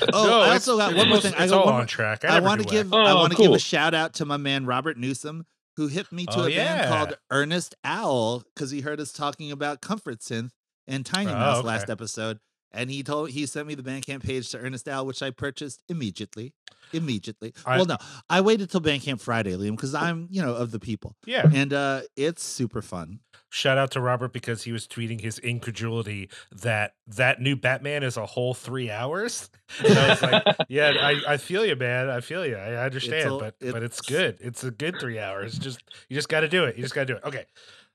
Oh, 0.14 0.26
No, 0.26 0.42
I 0.42 0.54
also 0.54 0.78
got 0.78 0.96
one 0.96 1.08
more 1.08 1.16
most- 1.16 1.24
thing. 1.24 1.34
I 1.38 1.44
It's 1.44 1.52
got 1.52 1.60
all 1.66 1.72
one 1.72 1.82
on 1.82 1.88
track. 1.88 2.26
I, 2.26 2.38
I 2.38 2.40
want 2.40 2.62
to 2.62 2.68
give 2.68 2.92
whack. 2.92 3.08
I 3.08 3.12
Oh, 3.12 3.16
want 3.18 3.32
to 3.36 3.38
give 3.42 3.52
a 3.52 3.60
shout 3.60 3.94
out 3.94 4.14
to 4.16 4.26
my 4.26 4.38
man 4.38 4.66
Robert 4.66 4.98
Newsom 4.98 5.46
who 5.78 5.88
hit 5.88 6.12
me 6.12 6.26
to 6.28 6.40
Oh, 6.42 6.46
a 6.46 6.50
band 6.56 6.88
called. 6.90 7.18
Ernest 7.32 7.74
Owl 7.84 8.44
because 8.54 8.70
he 8.72 8.82
heard 8.82 9.00
us 9.00 9.12
talking 9.12 9.52
about 9.52 9.82
Comfort 9.82 10.20
Synth 10.20 10.52
and 10.88 11.06
Tiny 11.06 11.32
Oh, 11.32 11.36
Mouse 11.36 11.58
okay. 11.60 11.68
last 11.68 11.90
episode, 11.90 12.40
and 12.74 12.90
he 12.90 13.04
told 13.04 13.30
he 13.32 13.46
sent 13.46 13.68
me 13.68 13.76
the 13.76 13.84
Bandcamp 13.84 14.24
page 14.24 14.50
to 14.52 14.58
Ernest 14.60 14.88
Owl, 14.88 15.06
which 15.06 15.22
I 15.22 15.30
purchased 15.32 15.84
immediately. 15.90 16.54
Immediately. 16.92 17.54
I- 17.66 17.78
well, 17.78 17.86
no, 17.86 17.98
I 18.30 18.42
waited 18.42 18.70
till 18.70 18.82
Bandcamp 18.82 19.20
Friday, 19.20 19.54
Liam, 19.54 19.72
because 19.72 19.96
I'm 19.96 20.28
you 20.30 20.42
know 20.42 20.54
of 20.54 20.72
the 20.72 20.80
people, 20.80 21.16
Yeah. 21.26 21.50
and 21.54 21.74
uh 21.74 22.02
it's 22.16 22.44
super 22.44 22.82
fun. 22.82 23.20
Shout 23.50 23.78
out 23.78 23.92
to 23.92 24.02
Robert 24.02 24.34
because 24.34 24.64
he 24.64 24.72
was 24.72 24.88
tweeting 24.88 25.22
his 25.22 25.38
incredulity 25.40 26.30
that 26.52 26.94
that 27.08 27.40
new 27.40 27.56
Batman 27.56 28.02
is 28.04 28.18
a 28.18 28.26
whole 28.26 28.54
three 28.54 28.90
hours. 28.92 29.50
And 29.84 29.98
I 29.98 30.10
was 30.10 30.22
like, 30.22 30.44
yeah, 30.70 30.94
I, 31.02 31.34
I 31.34 31.38
feel 31.38 31.66
you, 31.66 31.76
man. 31.76 32.08
I 32.10 32.20
feel 32.22 32.46
you. 32.46 32.56
I 32.56 32.86
understand, 32.86 33.30
a- 33.32 33.38
but 33.40 33.56
but 33.60 33.82
it's 33.84 34.00
it's- 34.00 34.02
good. 34.02 34.38
It's 34.40 34.64
a 34.64 34.70
good 34.72 35.00
three 35.00 35.18
hours. 35.20 35.58
Just 35.58 35.82
you 36.10 36.16
just 36.16 36.30
got 36.30 36.42
to 36.42 36.48
do 36.48 36.66
it. 36.66 36.76
You 36.76 36.84
just 36.84 36.94
got 36.94 37.02
to 37.08 37.14
do 37.14 37.16
it. 37.16 37.24
Okay. 37.24 37.46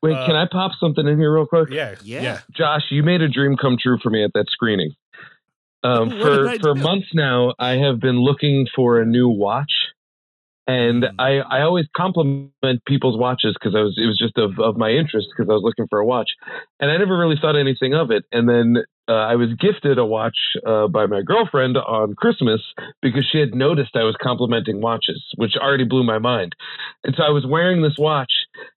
Wait, 0.02 0.14
Uh, 0.14 0.26
can 0.26 0.37
I 0.37 0.46
pop 0.46 0.72
something 0.78 1.06
in 1.06 1.18
here 1.18 1.32
real 1.34 1.46
quick? 1.46 1.70
Yeah. 1.70 1.96
Yeah. 2.02 2.22
Yeah. 2.22 2.40
Josh, 2.52 2.82
you 2.90 3.02
made 3.02 3.20
a 3.20 3.28
dream 3.28 3.56
come 3.56 3.76
true 3.80 3.98
for 4.02 4.11
me 4.11 4.22
at 4.24 4.30
that 4.34 4.46
screening. 4.50 4.92
Um, 5.82 6.11
for 6.11 6.58
for 6.58 6.74
do? 6.74 6.80
months 6.80 7.08
now, 7.14 7.54
I 7.58 7.76
have 7.76 8.00
been 8.00 8.18
looking 8.20 8.66
for 8.74 9.00
a 9.00 9.06
new 9.06 9.28
watch, 9.28 9.72
and 10.66 11.04
Mm. 11.04 11.14
I 11.18 11.38
I 11.38 11.62
always 11.62 11.87
compliment 11.96 12.52
people's 12.87 13.16
watches 13.16 13.54
because 13.54 13.74
I 13.76 13.80
was 13.80 13.96
it 13.96 14.06
was 14.06 14.18
just 14.18 14.37
of, 14.38 14.58
of 14.58 14.76
my 14.76 14.90
interest 14.90 15.28
because 15.30 15.48
I 15.48 15.54
was 15.54 15.62
looking 15.62 15.87
for 15.88 16.00
a 16.00 16.06
watch, 16.06 16.30
and 16.80 16.90
I 16.90 16.96
never 16.96 17.16
really 17.16 17.37
thought 17.40 17.56
anything 17.56 17.94
of 17.94 18.11
it. 18.11 18.24
And 18.32 18.48
then 18.48 18.84
uh, 19.09 19.12
I 19.12 19.37
was 19.37 19.49
gifted 19.59 19.99
a 19.99 20.05
watch 20.05 20.37
uh, 20.66 20.87
by 20.87 21.07
my 21.07 21.23
girlfriend 21.23 21.77
on 21.79 22.14
Christmas 22.14 22.61
because 23.01 23.25
she 23.31 23.38
had 23.38 23.55
noticed 23.55 23.97
I 23.97 24.05
was 24.05 24.16
complimenting 24.23 24.81
watches, 24.81 25.25
which 25.37 25.57
already 25.57 25.85
blew 25.85 26.05
my 26.05 26.18
mind. 26.18 26.55
And 27.05 27.14
so 27.16 27.23
I 27.23 27.31
was 27.31 27.47
wearing 27.47 27.83
this 27.83 27.97
watch 27.99 28.31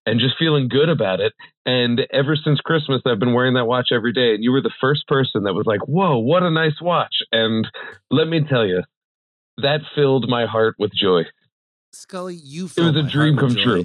and 0.06 0.18
just 0.18 0.38
feeling 0.38 0.68
good 0.68 0.88
about 0.88 1.20
it. 1.20 1.34
And 1.66 2.00
ever 2.12 2.34
since 2.36 2.60
Christmas, 2.60 3.02
I've 3.06 3.18
been 3.18 3.34
wearing 3.34 3.54
that 3.54 3.66
watch 3.66 3.88
every 3.92 4.12
day. 4.12 4.34
And 4.34 4.42
you 4.42 4.52
were 4.52 4.62
the 4.62 4.72
first 4.80 5.06
person 5.06 5.42
that 5.44 5.54
was 5.54 5.66
like, 5.66 5.86
whoa, 5.86 6.18
what 6.18 6.42
a 6.42 6.50
nice 6.50 6.80
watch. 6.80 7.14
And 7.30 7.68
let 8.10 8.26
me 8.26 8.42
tell 8.48 8.66
you, 8.66 8.82
that 9.58 9.80
filled 9.94 10.28
my 10.28 10.46
heart 10.46 10.76
with 10.78 10.92
joy. 10.94 11.24
Scully, 11.92 12.36
you 12.36 12.70
it 12.74 12.80
was 12.80 12.96
a 12.96 13.02
my 13.02 13.10
dream 13.10 13.36
come 13.36 13.54
joy. 13.54 13.62
true. 13.62 13.84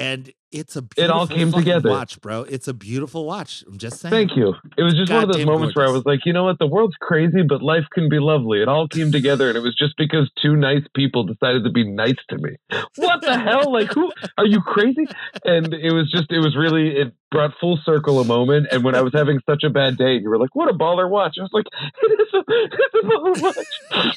And 0.00 0.32
it's 0.50 0.76
a 0.76 0.84
It 0.96 1.10
all 1.10 1.26
came 1.26 1.52
together. 1.52 1.90
watch, 1.90 2.20
bro. 2.20 2.42
It's 2.42 2.66
a 2.66 2.72
beautiful 2.74 3.24
watch. 3.26 3.62
I'm 3.68 3.76
just 3.78 4.00
saying. 4.00 4.10
Thank 4.10 4.34
you. 4.34 4.54
It 4.78 4.82
was 4.82 4.94
just 4.94 5.12
one 5.12 5.22
of 5.24 5.32
those 5.32 5.44
moments 5.44 5.76
where 5.76 5.86
I 5.86 5.90
was 5.90 6.04
like, 6.06 6.20
you 6.24 6.32
know 6.32 6.44
what? 6.44 6.58
The 6.58 6.66
world's 6.66 6.96
crazy, 7.00 7.42
but 7.46 7.62
life 7.62 7.84
can 7.92 8.08
be 8.08 8.18
lovely. 8.18 8.62
It 8.62 8.68
all 8.68 8.88
came 8.88 9.12
together, 9.12 9.48
and 9.48 9.56
it 9.56 9.60
was 9.60 9.76
just 9.76 9.94
because 9.98 10.30
two 10.42 10.56
nice 10.56 10.82
people 10.94 11.24
decided 11.24 11.64
to 11.64 11.70
be 11.70 11.84
nice 11.88 12.16
to 12.30 12.38
me. 12.38 12.56
What 12.96 13.20
the 13.20 13.38
hell? 13.38 13.70
Like, 13.72 13.92
who 13.92 14.10
are 14.38 14.46
you 14.46 14.60
crazy? 14.62 15.06
And 15.44 15.72
it 15.74 15.92
was 15.92 16.10
just, 16.10 16.32
it 16.32 16.40
was 16.40 16.56
really, 16.56 16.96
it 16.96 17.12
brought 17.30 17.52
full 17.60 17.78
circle 17.84 18.18
a 18.20 18.24
moment. 18.24 18.68
And 18.72 18.82
when 18.82 18.94
I 18.94 19.02
was 19.02 19.12
having 19.14 19.38
such 19.48 19.62
a 19.64 19.70
bad 19.70 19.98
day, 19.98 20.16
you 20.16 20.30
were 20.30 20.38
like, 20.38 20.54
what 20.56 20.68
a 20.68 20.76
baller 20.76 21.08
watch. 21.08 21.36
I 21.38 21.42
was 21.42 21.50
like, 21.52 21.66
it 22.02 22.20
is 22.20 22.34
a, 22.34 22.42
it's 22.48 22.94
a 22.94 23.06
baller 23.06 23.42
watch. 23.42 24.16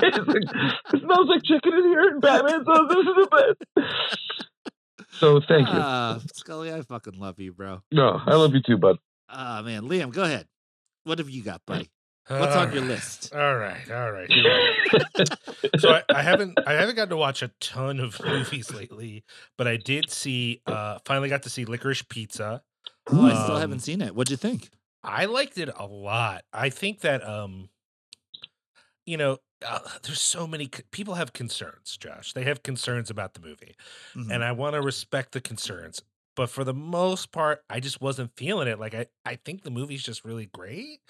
It's 0.00 0.18
amazing. 0.18 0.48
It 0.94 1.00
smells 1.02 1.28
like 1.28 1.42
chicken 1.44 1.72
in 1.74 1.84
here, 1.84 2.08
and 2.08 2.20
Batman 2.20 2.64
says 2.64 2.88
this 2.88 2.98
is 2.98 3.14
the 3.14 3.54
best. 3.76 4.48
So 5.20 5.40
thank 5.48 5.68
you. 5.72 5.78
Ah, 5.78 6.20
Scully, 6.32 6.72
I 6.72 6.82
fucking 6.82 7.18
love 7.18 7.38
you, 7.40 7.52
bro. 7.52 7.82
No, 7.92 8.20
I 8.26 8.34
love 8.34 8.52
you 8.54 8.62
too, 8.62 8.76
bud. 8.78 8.98
Ah, 9.28 9.62
man. 9.64 9.82
Liam, 9.82 10.12
go 10.12 10.22
ahead. 10.22 10.46
What 11.04 11.18
have 11.18 11.28
you 11.30 11.42
got, 11.42 11.64
buddy? 11.66 11.90
What's 12.28 12.54
on 12.54 12.72
your 12.72 12.82
All 12.82 12.88
right. 12.88 12.96
list? 12.96 13.34
All 13.34 13.56
right. 13.56 13.90
All 13.90 14.12
right. 14.12 14.30
Here 14.30 14.44
we 14.44 14.50
go. 14.50 15.26
so 15.78 15.90
I, 15.90 16.02
I 16.12 16.22
haven't 16.22 16.58
I 16.66 16.74
haven't 16.74 16.96
gotten 16.96 17.08
to 17.10 17.16
watch 17.16 17.42
a 17.42 17.48
ton 17.60 18.00
of 18.00 18.22
movies 18.28 18.72
lately, 18.74 19.24
but 19.56 19.66
I 19.66 19.76
did 19.78 20.10
see 20.10 20.60
uh 20.66 20.98
finally 21.06 21.30
got 21.30 21.42
to 21.44 21.50
see 21.50 21.64
Licorice 21.64 22.02
Pizza. 22.08 22.62
Oh, 23.10 23.22
I 23.24 23.32
still 23.32 23.54
Um, 23.54 23.60
haven't 23.62 23.80
seen 23.80 24.02
it. 24.02 24.14
What'd 24.14 24.30
you 24.30 24.36
think? 24.36 24.68
I 25.02 25.24
liked 25.24 25.56
it 25.56 25.70
a 25.74 25.86
lot. 25.86 26.44
I 26.52 26.68
think 26.68 27.00
that 27.00 27.26
um 27.26 27.70
you 29.06 29.16
know, 29.16 29.38
uh, 29.66 29.80
there's 30.02 30.20
so 30.20 30.46
many 30.46 30.68
people 30.90 31.14
have 31.14 31.32
concerns, 31.32 31.96
Josh. 31.96 32.32
They 32.32 32.44
have 32.44 32.62
concerns 32.62 33.10
about 33.10 33.34
the 33.34 33.40
movie, 33.40 33.74
Mhm. 34.14 34.32
and 34.34 34.44
I 34.44 34.52
want 34.52 34.74
to 34.74 34.82
respect 34.82 35.32
the 35.32 35.40
concerns. 35.40 36.02
But 36.36 36.48
for 36.50 36.62
the 36.62 36.74
most 36.74 37.32
part, 37.32 37.64
I 37.68 37.80
just 37.80 38.00
wasn't 38.00 38.36
feeling 38.36 38.68
it. 38.68 38.78
Like 38.78 38.94
I, 38.94 39.06
I 39.24 39.36
think 39.36 39.62
the 39.62 39.70
movie's 39.72 40.02
just 40.04 40.24
really 40.24 40.46
great. 40.46 41.00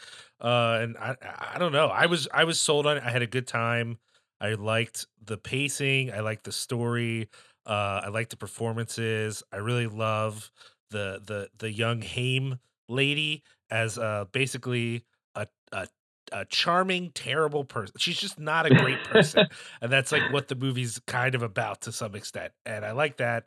Uh, 0.40 0.78
and 0.82 0.96
I, 0.96 1.16
I 1.20 1.52
I 1.54 1.58
don't 1.58 1.72
know. 1.72 1.88
I 1.88 2.06
was, 2.06 2.28
I 2.32 2.44
was 2.44 2.58
sold 2.61 2.87
on 2.87 2.96
it. 2.96 3.02
I 3.02 3.11
had 3.11 3.22
a 3.22 3.26
good 3.26 3.46
time. 3.46 3.98
I 4.40 4.54
liked 4.54 5.06
the 5.22 5.37
pacing. 5.37 6.12
I 6.12 6.20
liked 6.20 6.44
the 6.44 6.52
story. 6.52 7.28
Uh, 7.66 8.00
I 8.04 8.08
liked 8.08 8.30
the 8.30 8.37
performances. 8.38 9.42
I 9.52 9.56
really 9.56 9.87
love 9.87 10.50
the 10.90 11.20
the 11.24 11.50
the 11.58 11.70
young 11.70 12.00
Haim 12.00 12.58
lady 12.88 13.42
as 13.70 13.98
uh 13.98 14.24
basically 14.32 15.04
a 15.34 15.46
a 15.72 15.87
a 16.32 16.44
charming, 16.44 17.10
terrible 17.12 17.64
person. 17.64 17.94
She's 17.98 18.18
just 18.18 18.38
not 18.38 18.66
a 18.66 18.74
great 18.74 19.02
person. 19.04 19.46
and 19.80 19.90
that's 19.92 20.12
like 20.12 20.32
what 20.32 20.48
the 20.48 20.54
movie's 20.54 21.00
kind 21.06 21.34
of 21.34 21.42
about 21.42 21.82
to 21.82 21.92
some 21.92 22.14
extent. 22.14 22.52
And 22.66 22.84
I 22.84 22.92
like 22.92 23.18
that. 23.18 23.46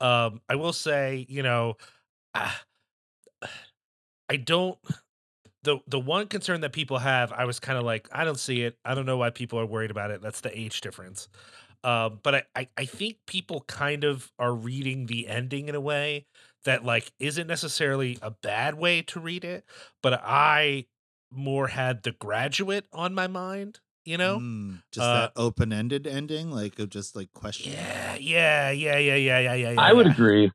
Um, 0.00 0.40
I 0.48 0.56
will 0.56 0.72
say, 0.72 1.26
you 1.28 1.42
know, 1.42 1.76
ah, 2.34 2.62
I 4.28 4.36
don't 4.36 4.78
the 5.64 5.78
the 5.86 6.00
one 6.00 6.26
concern 6.28 6.60
that 6.62 6.72
people 6.72 6.98
have, 6.98 7.32
I 7.32 7.44
was 7.44 7.60
kind 7.60 7.78
of 7.78 7.84
like, 7.84 8.08
I 8.12 8.24
don't 8.24 8.38
see 8.38 8.62
it. 8.62 8.76
I 8.84 8.94
don't 8.94 9.06
know 9.06 9.16
why 9.18 9.30
people 9.30 9.58
are 9.58 9.66
worried 9.66 9.90
about 9.90 10.10
it. 10.10 10.22
That's 10.22 10.40
the 10.40 10.56
age 10.58 10.80
difference. 10.80 11.28
Um, 11.84 12.20
but 12.22 12.34
I, 12.34 12.42
I 12.56 12.68
I 12.78 12.84
think 12.84 13.16
people 13.26 13.64
kind 13.66 14.04
of 14.04 14.30
are 14.38 14.54
reading 14.54 15.06
the 15.06 15.26
ending 15.28 15.68
in 15.68 15.74
a 15.74 15.80
way 15.80 16.26
that 16.64 16.84
like 16.84 17.12
isn't 17.18 17.46
necessarily 17.48 18.18
a 18.22 18.30
bad 18.30 18.74
way 18.76 19.02
to 19.02 19.20
read 19.20 19.44
it, 19.44 19.64
but 20.02 20.20
I 20.24 20.86
more 21.32 21.68
had 21.68 22.02
the 22.02 22.12
graduate 22.12 22.86
on 22.92 23.14
my 23.14 23.26
mind, 23.26 23.80
you 24.04 24.16
know? 24.16 24.38
Mm, 24.40 24.82
just 24.92 25.06
Uh, 25.06 25.12
that 25.14 25.32
open 25.36 25.72
ended 25.72 26.06
ending, 26.06 26.50
like 26.50 26.78
of 26.78 26.90
just 26.90 27.16
like 27.16 27.32
question. 27.32 27.72
Yeah, 27.72 28.14
yeah, 28.16 28.70
yeah, 28.70 28.98
yeah, 28.98 29.16
yeah, 29.16 29.38
yeah, 29.38 29.70
yeah. 29.70 29.80
I 29.80 29.92
would 29.92 30.06
agree. 30.06 30.50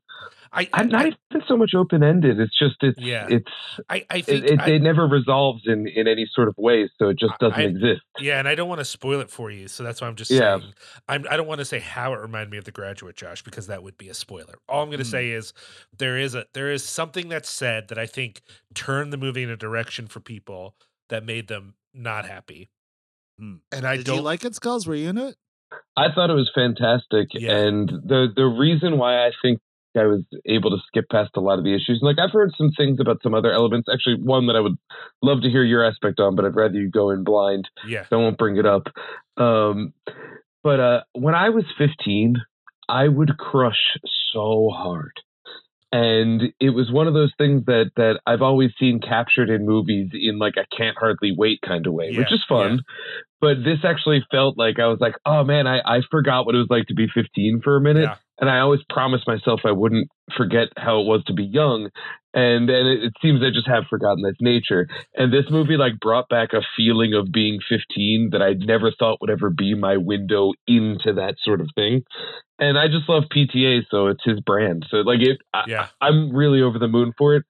I, 0.52 0.62
I, 0.62 0.68
I'm 0.72 0.88
not 0.88 1.06
even 1.06 1.42
so 1.46 1.56
much 1.56 1.72
open 1.76 2.02
ended. 2.02 2.40
It's 2.40 2.56
just 2.58 2.76
it's 2.82 2.98
Yeah. 3.00 3.26
it's 3.28 3.50
I, 3.88 4.04
I 4.10 4.16
it, 4.18 4.24
think 4.26 4.44
it, 4.44 4.60
I- 4.60 4.70
it 4.70 4.82
never 4.82 5.06
resolves 5.06 5.62
in 5.66 5.86
in 5.88 6.06
any 6.08 6.26
sort 6.32 6.48
of 6.48 6.54
way, 6.58 6.88
so 6.98 7.08
it 7.08 7.18
just 7.18 7.34
doesn't 7.38 7.58
I- 7.58 7.64
exist. 7.64 8.02
Yeah, 8.18 8.38
and 8.38 8.48
I 8.48 8.54
don't 8.54 8.68
want 8.68 8.80
to 8.80 8.84
spoil 8.84 9.20
it 9.20 9.30
for 9.30 9.50
you, 9.50 9.68
so 9.68 9.82
that's 9.84 10.00
why 10.00 10.08
I'm 10.08 10.16
just 10.16 10.30
Yeah. 10.30 10.58
saying. 10.58 10.72
I'm, 11.08 11.26
I 11.30 11.36
don't 11.36 11.46
want 11.46 11.58
to 11.60 11.64
say 11.64 11.78
how 11.80 12.12
it 12.14 12.20
reminded 12.20 12.50
me 12.50 12.58
of 12.58 12.64
The 12.64 12.72
Graduate, 12.72 13.16
Josh, 13.16 13.42
because 13.42 13.66
that 13.68 13.82
would 13.82 13.98
be 13.98 14.08
a 14.08 14.14
spoiler. 14.14 14.54
All 14.68 14.82
I'm 14.82 14.88
going 14.88 14.98
to 14.98 15.04
Mm. 15.04 15.10
say 15.10 15.30
is 15.30 15.52
there 15.96 16.16
is 16.18 16.34
a 16.34 16.46
there 16.54 16.70
is 16.70 16.82
something 16.84 17.28
that's 17.28 17.50
said 17.50 17.88
that 17.88 17.98
I 17.98 18.06
think 18.06 18.42
turned 18.74 19.12
the 19.12 19.16
movie 19.18 19.42
in 19.42 19.50
a 19.50 19.56
direction 19.56 20.06
for 20.06 20.20
people 20.20 20.74
that 21.10 21.24
made 21.24 21.48
them 21.48 21.74
not 21.94 22.26
happy. 22.26 22.70
Mm. 23.40 23.60
And 23.72 23.86
I 23.86 23.96
Did 23.98 24.06
don't 24.06 24.16
you 24.16 24.22
like 24.22 24.44
it, 24.44 24.54
Skulls? 24.54 24.86
Were 24.86 24.94
you 24.94 25.08
into 25.10 25.28
it? 25.28 25.36
I 25.96 26.06
thought 26.14 26.30
it 26.30 26.34
was 26.34 26.50
fantastic, 26.54 27.28
Yeah. 27.34 27.56
and 27.58 27.88
the 27.88 28.28
the 28.34 28.44
reason 28.46 28.96
why 28.98 29.26
I 29.26 29.32
think 29.42 29.60
I 29.98 30.06
was 30.06 30.22
able 30.46 30.70
to 30.70 30.78
skip 30.86 31.06
past 31.10 31.30
a 31.36 31.40
lot 31.40 31.58
of 31.58 31.64
the 31.64 31.74
issues, 31.74 31.98
And 32.00 32.02
like 32.02 32.18
I've 32.18 32.32
heard 32.32 32.52
some 32.56 32.70
things 32.76 32.98
about 33.00 33.22
some 33.22 33.34
other 33.34 33.52
elements. 33.52 33.88
Actually, 33.92 34.16
one 34.22 34.46
that 34.46 34.56
I 34.56 34.60
would 34.60 34.76
love 35.22 35.42
to 35.42 35.50
hear 35.50 35.64
your 35.64 35.84
aspect 35.84 36.20
on, 36.20 36.36
but 36.36 36.44
I'd 36.44 36.56
rather 36.56 36.74
you 36.74 36.90
go 36.90 37.10
in 37.10 37.24
blind. 37.24 37.68
yeah. 37.86 38.04
so 38.08 38.16
I 38.16 38.22
won't 38.22 38.38
bring 38.38 38.56
it 38.56 38.66
up. 38.66 38.84
Um, 39.36 39.92
but 40.62 40.80
uh, 40.80 41.00
when 41.12 41.34
I 41.34 41.50
was 41.50 41.64
15, 41.76 42.36
I 42.88 43.08
would 43.08 43.36
crush 43.38 43.98
so 44.32 44.70
hard. 44.74 45.12
and 45.90 46.52
it 46.60 46.70
was 46.70 46.90
one 46.90 47.06
of 47.06 47.14
those 47.14 47.32
things 47.38 47.64
that 47.66 47.90
that 47.96 48.20
I've 48.26 48.42
always 48.42 48.70
seen 48.78 49.00
captured 49.00 49.48
in 49.48 49.64
movies 49.64 50.10
in 50.12 50.38
like 50.38 50.54
a 50.58 50.66
can't 50.76 50.96
hardly 50.98 51.32
wait 51.36 51.60
kind 51.66 51.86
of 51.86 51.94
way, 51.94 52.14
which 52.16 52.32
is 52.32 52.44
fun. 52.48 52.82
But 53.40 53.58
this 53.64 53.78
actually 53.84 54.22
felt 54.30 54.58
like 54.58 54.78
I 54.80 54.88
was 54.88 54.98
like, 55.00 55.14
oh 55.24 55.44
man, 55.44 55.66
I, 55.66 55.78
I 55.78 56.00
forgot 56.10 56.44
what 56.44 56.54
it 56.54 56.58
was 56.58 56.66
like 56.68 56.86
to 56.88 56.94
be 56.94 57.06
15 57.14 57.60
for 57.62 57.76
a 57.76 57.80
minute. 57.80 58.02
Yeah. 58.02 58.16
And 58.40 58.48
I 58.48 58.60
always 58.60 58.80
promised 58.88 59.26
myself 59.26 59.60
I 59.64 59.72
wouldn't 59.72 60.08
forget 60.36 60.68
how 60.76 61.00
it 61.00 61.06
was 61.06 61.24
to 61.26 61.32
be 61.32 61.44
young. 61.44 61.90
And 62.34 62.70
and 62.70 62.88
it, 62.88 63.04
it 63.04 63.12
seems 63.20 63.42
I 63.42 63.50
just 63.52 63.66
have 63.66 63.84
forgotten 63.90 64.22
that 64.22 64.36
nature. 64.40 64.86
And 65.14 65.32
this 65.32 65.46
movie 65.50 65.76
like 65.76 65.98
brought 66.00 66.28
back 66.28 66.52
a 66.52 66.60
feeling 66.76 67.14
of 67.14 67.32
being 67.32 67.58
15 67.68 68.30
that 68.32 68.42
I 68.42 68.52
never 68.52 68.92
thought 68.96 69.20
would 69.20 69.30
ever 69.30 69.50
be 69.50 69.74
my 69.74 69.96
window 69.96 70.52
into 70.66 71.14
that 71.14 71.34
sort 71.42 71.60
of 71.60 71.68
thing. 71.74 72.02
And 72.60 72.78
I 72.78 72.86
just 72.88 73.08
love 73.08 73.24
PTA, 73.34 73.82
so 73.90 74.08
it's 74.08 74.24
his 74.24 74.40
brand. 74.40 74.86
So 74.90 74.98
like 74.98 75.20
it, 75.20 75.38
Yeah. 75.66 75.88
I'm 76.00 76.34
really 76.34 76.60
over 76.62 76.78
the 76.78 76.88
moon 76.88 77.12
for 77.16 77.36
it. 77.36 77.44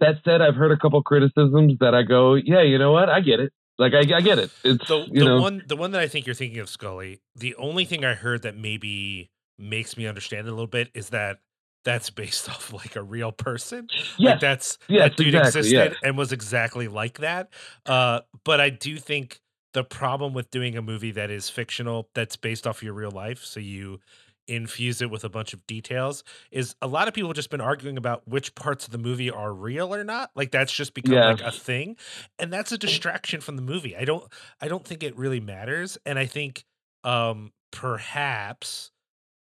That 0.00 0.16
said, 0.24 0.42
I've 0.42 0.56
heard 0.56 0.72
a 0.72 0.76
couple 0.76 1.02
criticisms 1.02 1.74
that 1.80 1.94
I 1.94 2.02
go, 2.02 2.34
yeah, 2.34 2.62
you 2.62 2.78
know 2.78 2.92
what, 2.92 3.08
I 3.08 3.20
get 3.20 3.40
it. 3.40 3.52
Like 3.78 3.92
I, 3.94 4.00
I 4.16 4.20
get 4.20 4.38
it. 4.38 4.50
It's 4.62 4.86
the, 4.86 5.06
the 5.10 5.40
one 5.40 5.62
the 5.66 5.76
one 5.76 5.90
that 5.92 6.00
I 6.00 6.06
think 6.06 6.26
you're 6.26 6.34
thinking 6.34 6.60
of, 6.60 6.68
Scully. 6.68 7.20
The 7.34 7.56
only 7.56 7.84
thing 7.84 8.04
I 8.04 8.14
heard 8.14 8.42
that 8.42 8.56
maybe 8.56 9.30
makes 9.58 9.96
me 9.96 10.06
understand 10.06 10.46
it 10.46 10.50
a 10.50 10.54
little 10.54 10.66
bit 10.66 10.90
is 10.94 11.10
that 11.10 11.38
that's 11.84 12.10
based 12.10 12.48
off 12.50 12.72
like 12.72 12.96
a 12.96 13.02
real 13.02 13.32
person. 13.32 13.88
yes, 14.18 14.32
Like 14.32 14.40
that's 14.40 14.78
yes, 14.88 15.02
that 15.10 15.16
dude 15.16 15.34
exactly, 15.34 15.48
existed 15.48 15.72
yes. 15.92 15.94
and 16.02 16.16
was 16.18 16.32
exactly 16.32 16.88
like 16.88 17.18
that. 17.18 17.50
Uh, 17.86 18.20
but 18.44 18.60
I 18.60 18.70
do 18.70 18.96
think 18.98 19.40
the 19.74 19.84
problem 19.84 20.34
with 20.34 20.50
doing 20.50 20.76
a 20.76 20.82
movie 20.82 21.10
that 21.12 21.30
is 21.30 21.50
fictional 21.50 22.08
that's 22.14 22.36
based 22.36 22.66
off 22.66 22.82
your 22.82 22.94
real 22.94 23.10
life, 23.10 23.42
so 23.44 23.60
you 23.60 24.00
infuse 24.46 25.00
it 25.00 25.10
with 25.10 25.24
a 25.24 25.28
bunch 25.28 25.52
of 25.54 25.66
details, 25.66 26.22
is 26.50 26.76
a 26.82 26.86
lot 26.86 27.08
of 27.08 27.14
people 27.14 27.30
have 27.30 27.34
just 27.36 27.50
been 27.50 27.62
arguing 27.62 27.96
about 27.96 28.26
which 28.28 28.54
parts 28.54 28.84
of 28.84 28.92
the 28.92 28.98
movie 28.98 29.30
are 29.30 29.52
real 29.54 29.94
or 29.94 30.04
not. 30.04 30.30
Like 30.36 30.50
that's 30.52 30.72
just 30.72 30.94
become 30.94 31.14
Yeah. 31.14 31.26
like 31.26 31.40
a 31.40 31.50
thing, 31.50 31.96
and 32.38 32.52
that's 32.52 32.70
a 32.70 32.78
distraction 32.78 33.40
from 33.40 33.56
the 33.56 33.62
movie. 33.62 33.96
I 33.96 34.04
don't, 34.04 34.30
I 34.60 34.68
don't 34.68 34.84
think 34.84 35.02
it 35.02 35.16
really 35.18 35.40
matters, 35.40 35.98
and 36.06 36.18
I 36.18 36.26
think 36.26 36.64
um 37.04 37.52
perhaps 37.72 38.90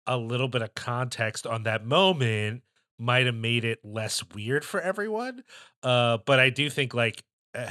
a 0.07 0.17
little 0.17 0.47
bit 0.47 0.61
of 0.61 0.73
context 0.75 1.47
on 1.47 1.63
that 1.63 1.85
moment 1.85 2.63
might 2.99 3.25
have 3.25 3.35
made 3.35 3.65
it 3.65 3.79
less 3.83 4.23
weird 4.33 4.63
for 4.63 4.79
everyone. 4.79 5.43
Uh, 5.81 6.17
but 6.25 6.39
I 6.39 6.49
do 6.49 6.69
think 6.69 6.93
like 6.93 7.23
eh, 7.53 7.69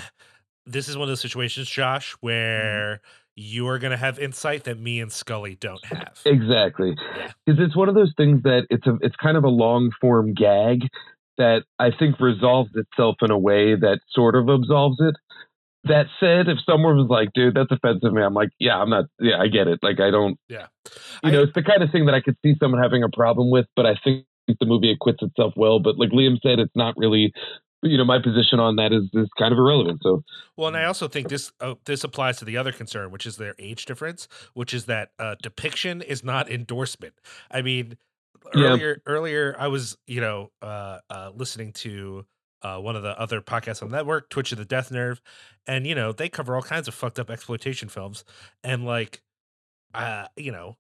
this 0.67 0.89
is 0.89 0.97
one 0.97 1.05
of 1.05 1.09
those 1.09 1.21
situations, 1.21 1.69
Josh, 1.69 2.13
where 2.21 3.01
you're 3.35 3.79
gonna 3.79 3.97
have 3.97 4.19
insight 4.19 4.65
that 4.65 4.79
me 4.79 5.01
and 5.01 5.11
Scully 5.11 5.57
don't 5.57 5.85
have. 5.87 6.21
Exactly. 6.25 6.95
Yeah. 7.17 7.33
Because 7.47 7.61
it's 7.65 7.77
one 7.77 7.89
of 7.89 7.95
those 7.95 8.13
things 8.17 8.43
that 8.43 8.67
it's 8.71 8.87
a 8.87 8.99
it's 9.01 9.17
kind 9.17 9.37
of 9.37 9.45
a 9.45 9.49
long 9.49 9.91
form 10.01 10.35
gag 10.35 10.83
that 11.39 11.63
I 11.79 11.91
think 11.99 12.21
resolves 12.21 12.71
itself 12.75 13.17
in 13.23 13.31
a 13.31 13.39
way 13.39 13.75
that 13.75 14.01
sort 14.11 14.37
of 14.37 14.49
absolves 14.49 14.99
it. 15.01 15.15
That 15.85 16.07
said, 16.21 16.49
if 16.49 16.59
someone 16.65 16.97
was 16.97 17.09
like, 17.09 17.31
dude, 17.35 17.55
that's 17.55 17.71
offensive 17.71 18.13
me, 18.13 18.23
I'm 18.23 18.35
like, 18.35 18.51
yeah, 18.59 18.77
I'm 18.79 18.91
not 18.91 19.07
yeah, 19.21 19.39
I 19.41 19.49
get 19.49 19.67
it. 19.69 19.81
Like 19.83 20.01
I 20.01 20.11
don't 20.11 20.39
Yeah, 20.49 20.67
you 21.25 21.31
I- 21.31 21.31
know, 21.31 21.43
it's 21.43 21.55
the 21.55 21.63
kind 21.63 21.83
of 21.83 21.91
thing 21.91 22.07
that 22.07 22.15
I 22.15 22.21
could 22.21 22.37
see 22.45 22.55
someone 22.61 22.83
having 22.83 23.03
a 23.03 23.09
problem 23.09 23.51
with, 23.51 23.67
but 23.75 23.87
I 23.87 23.97
think 24.05 24.25
the 24.47 24.67
movie 24.67 24.93
acquits 24.93 25.23
itself 25.23 25.55
well. 25.57 25.81
But 25.81 25.99
like 25.99 26.11
Liam 26.11 26.39
said, 26.43 26.59
it's 26.59 26.77
not 26.77 26.95
really 26.97 27.33
you 27.83 27.99
know, 27.99 28.05
my 28.05 28.21
position 28.23 28.61
on 28.61 28.77
that 28.77 28.93
is 28.93 29.05
is 29.13 29.29
kind 29.39 29.53
of 29.53 29.59
irrelevant. 29.59 30.01
So 30.03 30.23
Well, 30.57 30.69
and 30.69 30.77
I 30.77 30.85
also 30.85 31.09
think 31.09 31.29
this 31.29 31.53
uh, 31.61 31.75
this 31.85 32.05
applies 32.05 32.39
to 32.39 32.45
the 32.45 32.57
other 32.57 32.73
concern, 32.73 33.11
which 33.11 33.27
is 33.27 33.37
their 33.37 33.55
age 33.59 33.87
difference, 33.87 34.29
which 34.55 34.73
is 34.73 34.87
that 34.87 35.11
uh, 35.19 35.35
depiction 35.43 36.01
is 36.01 36.23
not 36.23 36.51
endorsement. 36.51 37.15
I 37.51 37.63
mean, 37.63 37.99
Yeah. 38.55 38.69
earlier 38.69 39.03
earlier 39.07 39.57
I 39.59 39.67
was 39.69 39.97
you 40.07 40.21
know 40.21 40.51
uh, 40.63 40.99
uh, 41.11 41.31
listening 41.35 41.73
to 41.75 42.25
uh, 42.63 42.79
one 42.79 42.97
of 42.97 43.03
the 43.03 43.19
other 43.21 43.41
podcasts 43.41 43.83
on 43.83 43.91
the 43.91 43.97
network, 43.97 44.31
Twitch 44.31 44.53
of 44.53 44.59
the 44.59 44.65
Death 44.65 44.91
Nerve, 44.91 45.21
and 45.67 45.87
you 45.87 45.95
know 45.95 46.13
they 46.13 46.29
cover 46.29 46.55
all 46.57 46.63
kinds 46.63 46.89
of 46.89 46.95
fucked 46.95 47.19
up 47.19 47.31
exploitation 47.31 47.89
films, 47.89 48.25
and 48.65 48.85
like, 48.85 49.23
uh, 49.95 50.27
you 50.37 50.53
know, 50.53 50.77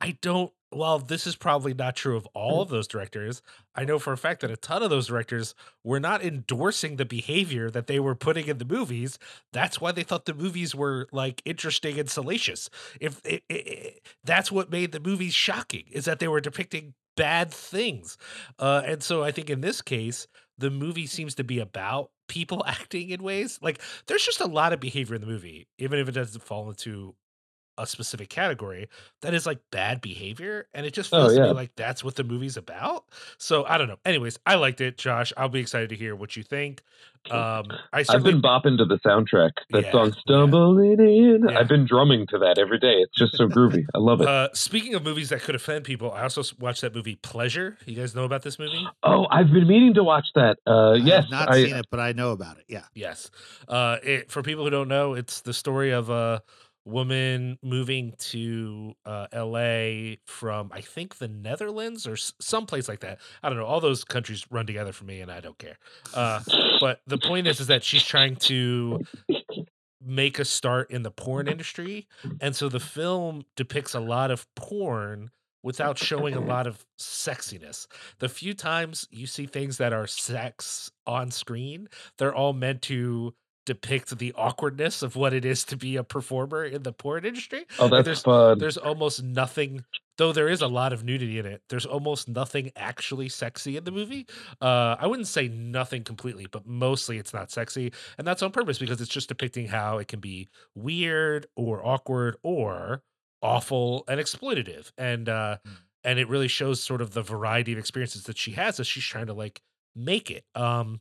I 0.00 0.18
don't. 0.22 0.52
Well, 0.72 0.98
this 0.98 1.26
is 1.26 1.36
probably 1.36 1.74
not 1.74 1.96
true 1.96 2.16
of 2.16 2.26
all 2.34 2.60
of 2.62 2.68
those 2.68 2.88
directors, 2.88 3.42
I 3.74 3.84
know 3.84 3.98
for 3.98 4.12
a 4.12 4.18
fact 4.18 4.42
that 4.42 4.50
a 4.50 4.56
ton 4.56 4.82
of 4.82 4.90
those 4.90 5.06
directors 5.06 5.54
were 5.84 6.00
not 6.00 6.22
endorsing 6.22 6.96
the 6.96 7.06
behavior 7.06 7.70
that 7.70 7.86
they 7.86 8.00
were 8.00 8.14
putting 8.14 8.48
in 8.48 8.58
the 8.58 8.66
movies. 8.66 9.18
That's 9.52 9.80
why 9.80 9.92
they 9.92 10.02
thought 10.02 10.26
the 10.26 10.34
movies 10.34 10.74
were 10.74 11.08
like 11.12 11.42
interesting 11.46 11.98
and 11.98 12.10
salacious. 12.10 12.68
If 13.00 13.20
it, 13.24 13.44
it, 13.48 13.54
it- 13.68 14.06
that's 14.24 14.52
what 14.52 14.70
made 14.70 14.92
the 14.92 15.00
movies 15.00 15.34
shocking, 15.34 15.84
is 15.90 16.04
that 16.06 16.18
they 16.18 16.28
were 16.28 16.40
depicting 16.40 16.94
bad 17.16 17.50
things. 17.52 18.18
Uh, 18.58 18.82
and 18.84 19.02
so 19.02 19.24
I 19.24 19.32
think 19.32 19.50
in 19.50 19.60
this 19.62 19.82
case, 19.82 20.26
the 20.58 20.70
movie 20.70 21.06
seems 21.06 21.34
to 21.36 21.44
be 21.44 21.60
about 21.60 22.10
people 22.28 22.62
acting 22.66 23.10
in 23.10 23.22
ways 23.22 23.58
like 23.62 23.80
there's 24.06 24.24
just 24.24 24.40
a 24.40 24.46
lot 24.46 24.72
of 24.72 24.80
behavior 24.80 25.14
in 25.14 25.20
the 25.20 25.26
movie, 25.26 25.68
even 25.78 25.98
if 25.98 26.08
it 26.08 26.12
doesn't 26.12 26.42
fall 26.42 26.68
into 26.68 27.14
a 27.78 27.86
specific 27.86 28.28
category 28.28 28.88
that 29.22 29.32
is 29.34 29.46
like 29.46 29.60
bad 29.70 30.00
behavior 30.00 30.66
and 30.74 30.84
it 30.84 30.92
just 30.92 31.14
Oh, 31.14 31.20
feels 31.22 31.34
to 31.36 31.40
me 31.40 31.46
yeah. 31.46 31.52
like 31.52 31.70
that's 31.76 32.02
what 32.04 32.16
the 32.16 32.24
movie's 32.24 32.56
about 32.56 33.04
so 33.38 33.64
i 33.66 33.78
don't 33.78 33.88
know 33.88 33.98
anyways 34.04 34.38
i 34.44 34.56
liked 34.56 34.80
it 34.80 34.98
josh 34.98 35.32
i'll 35.36 35.48
be 35.48 35.60
excited 35.60 35.88
to 35.90 35.96
hear 35.96 36.14
what 36.16 36.36
you 36.36 36.42
think 36.42 36.82
um 37.30 37.64
i 37.92 38.04
I've 38.08 38.22
been 38.22 38.40
bopping 38.40 38.78
to 38.78 38.84
the 38.86 38.98
soundtrack. 39.04 39.50
That 39.70 39.84
Yeah, 39.84 39.92
song 39.92 40.06
yeah. 40.14 40.20
"Stumbling 40.20 40.98
In." 41.00 41.46
Yeah. 41.48 41.58
I've 41.58 41.68
been 41.68 41.84
drumming 41.84 42.26
to 42.28 42.38
that 42.38 42.58
every 42.58 42.78
day. 42.78 42.94
It's 43.02 43.14
just 43.18 43.36
so 43.36 43.48
groovy. 43.48 43.84
I 43.94 43.98
love 43.98 44.20
it. 44.22 44.28
uh 44.28 44.48
speaking 44.54 44.94
of 44.94 45.02
movies 45.04 45.28
that 45.30 45.42
could 45.42 45.54
offend 45.54 45.84
people 45.84 46.10
i 46.12 46.22
also 46.22 46.42
watched 46.58 46.80
that 46.80 46.94
movie 46.94 47.16
pleasure 47.16 47.76
you 47.86 47.94
guys 47.96 48.14
know 48.14 48.24
about 48.24 48.42
this 48.42 48.58
movie 48.58 48.86
oh, 49.02 49.26
I've 49.30 49.50
been 49.52 49.66
meaning 49.68 49.94
to 49.94 50.04
watch 50.04 50.26
that. 50.36 50.58
Uh, 50.66 50.92
I 50.92 50.94
yes, 50.96 51.24
have 51.24 51.30
not 51.30 51.50
I, 51.50 51.64
seen 51.64 51.76
it, 51.76 51.86
but 51.90 52.00
I 52.00 52.12
know 52.12 52.30
about 52.32 52.56
it. 52.58 52.64
Yeah. 52.68 52.84
Yes. 52.94 53.30
Uh, 53.66 53.96
it, 54.02 54.30
for 54.30 54.42
people 54.42 54.64
who 54.64 54.70
don't 54.70 54.88
know, 54.88 55.14
it's 55.14 55.40
the 55.42 55.52
story 55.52 55.90
of 55.90 56.08
a 56.10 56.42
woman 56.88 57.58
moving 57.62 58.14
to 58.18 58.94
uh, 59.04 59.26
LA 59.34 60.16
from, 60.26 60.70
I 60.72 60.80
think, 60.80 61.18
the 61.18 61.28
Netherlands 61.28 62.06
or 62.06 62.14
s- 62.14 62.32
someplace 62.40 62.88
like 62.88 63.00
that. 63.00 63.18
I 63.42 63.48
don't 63.48 63.58
know. 63.58 63.66
All 63.66 63.80
those 63.80 64.04
countries 64.04 64.46
run 64.50 64.66
together 64.66 64.92
for 64.92 65.04
me, 65.04 65.20
and 65.20 65.30
I 65.30 65.40
don't 65.40 65.58
care. 65.58 65.78
Uh, 66.14 66.40
but 66.80 67.00
the 67.06 67.18
point 67.18 67.46
is, 67.46 67.60
is 67.60 67.66
that 67.68 67.84
she's 67.84 68.02
trying 68.04 68.36
to 68.36 69.00
make 70.04 70.38
a 70.38 70.44
start 70.44 70.90
in 70.90 71.02
the 71.02 71.10
porn 71.10 71.48
industry, 71.48 72.06
and 72.40 72.54
so 72.54 72.68
the 72.68 72.80
film 72.80 73.44
depicts 73.56 73.94
a 73.94 74.00
lot 74.00 74.30
of 74.30 74.46
porn 74.54 75.30
without 75.64 75.98
showing 75.98 76.34
a 76.34 76.40
lot 76.40 76.66
of 76.66 76.86
sexiness. 77.00 77.86
The 78.20 78.28
few 78.28 78.54
times 78.54 79.08
you 79.10 79.26
see 79.26 79.44
things 79.46 79.76
that 79.78 79.92
are 79.92 80.06
sex 80.06 80.90
on 81.06 81.30
screen, 81.32 81.88
they're 82.16 82.34
all 82.34 82.52
meant 82.52 82.82
to 82.82 83.34
depict 83.68 84.16
the 84.18 84.32
awkwardness 84.32 85.02
of 85.02 85.14
what 85.14 85.34
it 85.34 85.44
is 85.44 85.62
to 85.64 85.76
be 85.76 85.96
a 85.96 86.02
performer 86.02 86.64
in 86.64 86.82
the 86.84 86.92
porn 86.92 87.26
industry. 87.26 87.66
Oh, 87.78 87.88
that's 87.88 88.04
there's 88.06 88.22
fun. 88.22 88.58
there's 88.58 88.78
almost 88.78 89.22
nothing 89.22 89.84
though 90.16 90.32
there 90.32 90.48
is 90.48 90.62
a 90.62 90.66
lot 90.66 90.92
of 90.94 91.04
nudity 91.04 91.38
in 91.38 91.44
it. 91.44 91.62
There's 91.68 91.84
almost 91.86 92.26
nothing 92.28 92.72
actually 92.74 93.28
sexy 93.28 93.76
in 93.76 93.84
the 93.84 93.90
movie. 93.92 94.26
Uh 94.62 94.96
I 94.98 95.06
wouldn't 95.06 95.28
say 95.28 95.48
nothing 95.48 96.02
completely, 96.02 96.46
but 96.50 96.66
mostly 96.66 97.18
it's 97.18 97.34
not 97.34 97.50
sexy, 97.50 97.92
and 98.16 98.26
that's 98.26 98.42
on 98.42 98.50
purpose 98.52 98.78
because 98.78 99.02
it's 99.02 99.12
just 99.12 99.28
depicting 99.28 99.66
how 99.68 99.98
it 99.98 100.08
can 100.08 100.20
be 100.20 100.48
weird 100.74 101.46
or 101.54 101.86
awkward 101.86 102.36
or 102.42 103.02
awful 103.42 104.04
and 104.08 104.18
exploitative. 104.18 104.90
And 104.96 105.28
uh 105.28 105.58
and 106.04 106.18
it 106.18 106.28
really 106.28 106.48
shows 106.48 106.82
sort 106.82 107.02
of 107.02 107.12
the 107.12 107.22
variety 107.22 107.74
of 107.74 107.78
experiences 107.78 108.22
that 108.24 108.38
she 108.38 108.52
has 108.52 108.80
as 108.80 108.86
she's 108.86 109.04
trying 109.04 109.26
to 109.26 109.34
like 109.34 109.60
make 109.94 110.30
it. 110.30 110.44
Um 110.54 111.00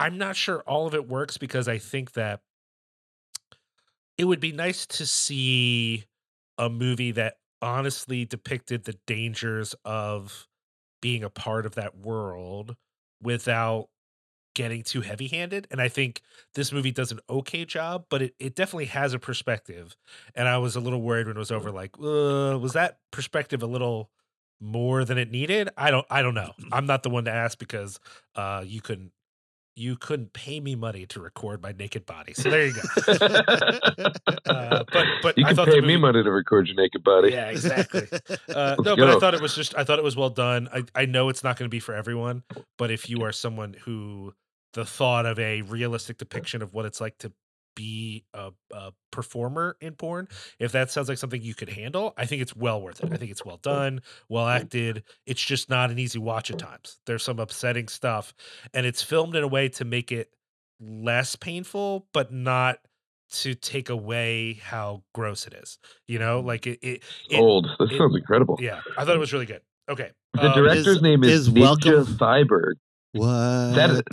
I'm 0.00 0.16
not 0.16 0.34
sure 0.34 0.62
all 0.62 0.86
of 0.86 0.94
it 0.94 1.06
works 1.06 1.36
because 1.36 1.68
I 1.68 1.76
think 1.78 2.12
that 2.14 2.40
it 4.18 4.24
would 4.24 4.40
be 4.40 4.52
nice 4.52 4.86
to 4.86 5.06
see 5.06 6.04
a 6.58 6.68
movie 6.68 7.12
that 7.12 7.36
honestly 7.62 8.24
depicted 8.24 8.84
the 8.84 8.96
dangers 9.06 9.74
of 9.84 10.46
being 11.02 11.24
a 11.24 11.30
part 11.30 11.66
of 11.66 11.74
that 11.76 11.96
world 11.98 12.76
without 13.22 13.88
getting 14.54 14.82
too 14.82 15.02
heavy 15.02 15.28
handed. 15.28 15.68
And 15.70 15.80
I 15.80 15.88
think 15.88 16.22
this 16.54 16.72
movie 16.72 16.92
does 16.92 17.12
an 17.12 17.20
okay 17.30 17.64
job, 17.64 18.06
but 18.10 18.22
it, 18.22 18.34
it 18.40 18.56
definitely 18.56 18.86
has 18.86 19.14
a 19.14 19.20
perspective. 19.20 19.96
And 20.34 20.48
I 20.48 20.58
was 20.58 20.76
a 20.76 20.80
little 20.80 21.02
worried 21.02 21.28
when 21.28 21.36
it 21.36 21.40
was 21.40 21.52
over, 21.52 21.70
like, 21.72 21.92
uh, 21.98 22.58
was 22.58 22.74
that 22.74 22.98
perspective 23.12 23.62
a 23.62 23.66
little 23.68 24.10
more 24.60 25.04
than 25.04 25.18
it 25.18 25.30
needed? 25.30 25.70
I 25.76 25.90
don't 25.90 26.06
I 26.10 26.22
don't 26.22 26.34
know. 26.34 26.52
I'm 26.72 26.86
not 26.86 27.02
the 27.04 27.10
one 27.10 27.26
to 27.26 27.32
ask 27.32 27.58
because 27.58 28.00
uh 28.36 28.64
you 28.66 28.80
couldn't 28.80 29.12
you 29.80 29.96
couldn't 29.96 30.34
pay 30.34 30.60
me 30.60 30.74
money 30.74 31.06
to 31.06 31.20
record 31.20 31.62
my 31.62 31.72
naked 31.72 32.04
body. 32.04 32.34
So 32.34 32.50
there 32.50 32.66
you 32.66 32.74
go. 32.74 32.82
Uh, 34.46 34.84
but 34.92 35.06
but 35.22 35.38
you 35.38 35.44
I 35.46 35.54
can 35.54 35.64
pay 35.64 35.80
the 35.80 35.86
me 35.86 35.96
money 35.96 36.22
to 36.22 36.30
record 36.30 36.66
your 36.66 36.76
naked 36.76 37.04
body. 37.04 37.30
Yeah, 37.30 37.50
exactly. 37.50 38.08
Uh, 38.54 38.74
no, 38.80 38.96
but 38.96 39.08
I 39.08 39.18
thought 39.18 39.34
it 39.34 39.40
was 39.40 39.54
just 39.54 39.76
I 39.76 39.84
thought 39.84 39.98
it 39.98 40.04
was 40.04 40.16
well 40.16 40.30
done. 40.30 40.68
I 40.72 40.84
I 40.94 41.06
know 41.06 41.28
it's 41.28 41.44
not 41.44 41.56
going 41.56 41.68
to 41.68 41.70
be 41.70 41.80
for 41.80 41.94
everyone, 41.94 42.42
but 42.78 42.90
if 42.90 43.08
you 43.08 43.22
are 43.22 43.32
someone 43.32 43.76
who 43.84 44.34
the 44.72 44.84
thought 44.84 45.26
of 45.26 45.38
a 45.38 45.62
realistic 45.62 46.18
depiction 46.18 46.62
of 46.62 46.74
what 46.74 46.84
it's 46.84 47.00
like 47.00 47.18
to 47.18 47.32
be 47.74 48.24
a, 48.34 48.50
a 48.72 48.92
performer 49.10 49.76
in 49.80 49.94
porn, 49.94 50.28
if 50.58 50.72
that 50.72 50.90
sounds 50.90 51.08
like 51.08 51.18
something 51.18 51.42
you 51.42 51.54
could 51.54 51.68
handle, 51.68 52.14
I 52.16 52.26
think 52.26 52.42
it's 52.42 52.54
well 52.54 52.80
worth 52.80 53.00
it. 53.00 53.04
I 53.04 53.08
mm-hmm. 53.08 53.16
think 53.16 53.30
it's 53.30 53.44
well 53.44 53.58
mm-hmm. 53.58 53.70
done, 53.70 54.02
well 54.28 54.46
mm-hmm. 54.46 54.62
acted. 54.62 55.02
It's 55.26 55.42
just 55.42 55.70
not 55.70 55.90
an 55.90 55.98
easy 55.98 56.18
watch 56.18 56.50
at 56.50 56.58
times. 56.58 56.98
There's 57.06 57.22
some 57.22 57.38
upsetting 57.38 57.88
stuff, 57.88 58.34
and 58.74 58.86
it's 58.86 59.02
filmed 59.02 59.36
in 59.36 59.42
a 59.42 59.48
way 59.48 59.68
to 59.70 59.84
make 59.84 60.12
it 60.12 60.30
less 60.80 61.36
painful, 61.36 62.06
but 62.12 62.32
not 62.32 62.78
to 63.32 63.54
take 63.54 63.90
away 63.90 64.54
how 64.54 65.02
gross 65.14 65.46
it 65.46 65.54
is. 65.54 65.78
You 66.08 66.18
know, 66.18 66.40
like 66.40 66.66
it. 66.66 66.78
it, 66.82 67.02
it 67.28 67.38
Old. 67.38 67.66
This 67.78 67.92
it- 67.92 67.98
sounds 67.98 68.16
incredible. 68.16 68.58
yeah, 68.60 68.80
I 68.96 69.04
thought 69.04 69.16
it 69.16 69.20
was 69.20 69.32
really 69.32 69.46
good. 69.46 69.62
Okay, 69.88 70.10
The 70.34 70.48
um, 70.48 70.54
director's 70.54 70.86
is- 70.86 71.02
name 71.02 71.24
is, 71.24 71.48
is 71.48 71.50
Ninja 71.50 71.60
Welcome- 71.60 72.16
Thyberg. 72.16 72.74
What? 73.12 74.06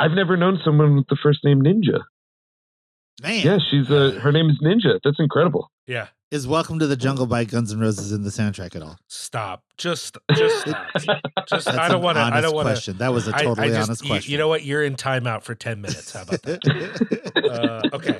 I've 0.00 0.12
never 0.12 0.36
known 0.36 0.58
someone 0.64 0.96
with 0.96 1.06
the 1.08 1.18
first 1.22 1.44
name 1.44 1.62
Ninja. 1.62 2.00
Man. 3.22 3.44
Yeah, 3.44 3.58
she's 3.70 3.90
uh, 3.90 4.18
her 4.22 4.30
name 4.32 4.48
is 4.50 4.58
Ninja. 4.62 5.00
That's 5.02 5.18
incredible. 5.18 5.70
Yeah, 5.86 6.08
Is 6.30 6.46
Welcome 6.46 6.78
to 6.78 6.86
the 6.86 6.96
Jungle 6.96 7.26
by 7.26 7.44
Guns 7.44 7.72
N' 7.72 7.80
Roses 7.80 8.12
in 8.12 8.22
the 8.22 8.30
soundtrack 8.30 8.76
at 8.76 8.82
all? 8.82 8.98
stop. 9.08 9.64
Just, 9.76 10.18
just, 10.34 10.60
stop. 10.68 10.86
just. 11.48 11.64
That's 11.66 11.68
I 11.68 11.88
don't 11.88 12.02
want 12.02 12.16
to. 12.16 12.22
I 12.22 12.40
don't 12.40 12.54
want 12.54 12.66
to. 12.68 12.72
question. 12.74 12.98
That 12.98 13.12
was 13.12 13.26
a 13.26 13.32
totally 13.32 13.68
just- 13.68 13.88
honest 13.88 14.02
you- 14.04 14.10
question. 14.10 14.32
You 14.32 14.38
know 14.38 14.48
what? 14.48 14.64
You're 14.64 14.84
in 14.84 14.94
timeout 14.96 15.42
for 15.42 15.54
ten 15.54 15.80
minutes. 15.80 16.12
How 16.12 16.22
about 16.22 16.42
that? 16.42 17.82
uh, 17.92 17.96
okay. 17.96 18.18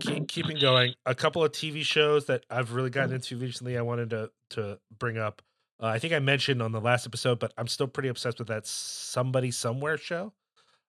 Keep, 0.00 0.28
keeping 0.28 0.58
going. 0.60 0.94
A 1.06 1.14
couple 1.14 1.42
of 1.42 1.52
TV 1.52 1.82
shows 1.82 2.26
that 2.26 2.44
I've 2.50 2.72
really 2.74 2.90
gotten 2.90 3.14
into 3.14 3.36
recently. 3.36 3.76
I 3.78 3.82
wanted 3.82 4.10
to 4.10 4.30
to 4.50 4.78
bring 4.96 5.16
up. 5.18 5.42
Uh, 5.82 5.86
I 5.86 5.98
think 5.98 6.12
I 6.14 6.18
mentioned 6.20 6.62
on 6.62 6.72
the 6.72 6.80
last 6.80 7.06
episode, 7.06 7.38
but 7.38 7.52
I'm 7.58 7.66
still 7.66 7.86
pretty 7.88 8.08
obsessed 8.10 8.38
with 8.38 8.48
that 8.48 8.66
Somebody 8.66 9.50
Somewhere 9.50 9.96
show 9.98 10.32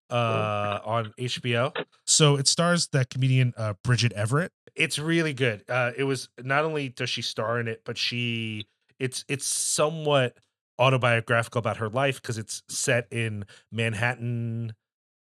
uh, 0.10 0.80
on 0.86 1.14
HBO. 1.20 1.76
So 2.06 2.36
it 2.36 2.48
stars 2.48 2.88
that 2.90 3.10
comedian 3.10 3.54
uh, 3.58 3.74
Bridget 3.84 4.14
Everett. 4.14 4.52
It's 4.76 5.00
really 5.00 5.34
good. 5.34 5.64
Uh, 5.68 5.92
it 5.98 6.04
was 6.04 6.30
not 6.44 6.64
only 6.64 6.90
does 6.90 7.10
she 7.10 7.22
star 7.22 7.60
in 7.60 7.68
it, 7.68 7.82
but 7.84 7.98
she 7.98 8.68
it's 9.00 9.26
it's 9.28 9.46
somewhat 9.46 10.38
autobiographical 10.80 11.60
about 11.60 11.78
her 11.78 11.90
life 11.90 12.22
because 12.22 12.38
it's 12.38 12.62
set 12.70 13.08
in 13.12 13.46
Manhattan, 13.72 14.74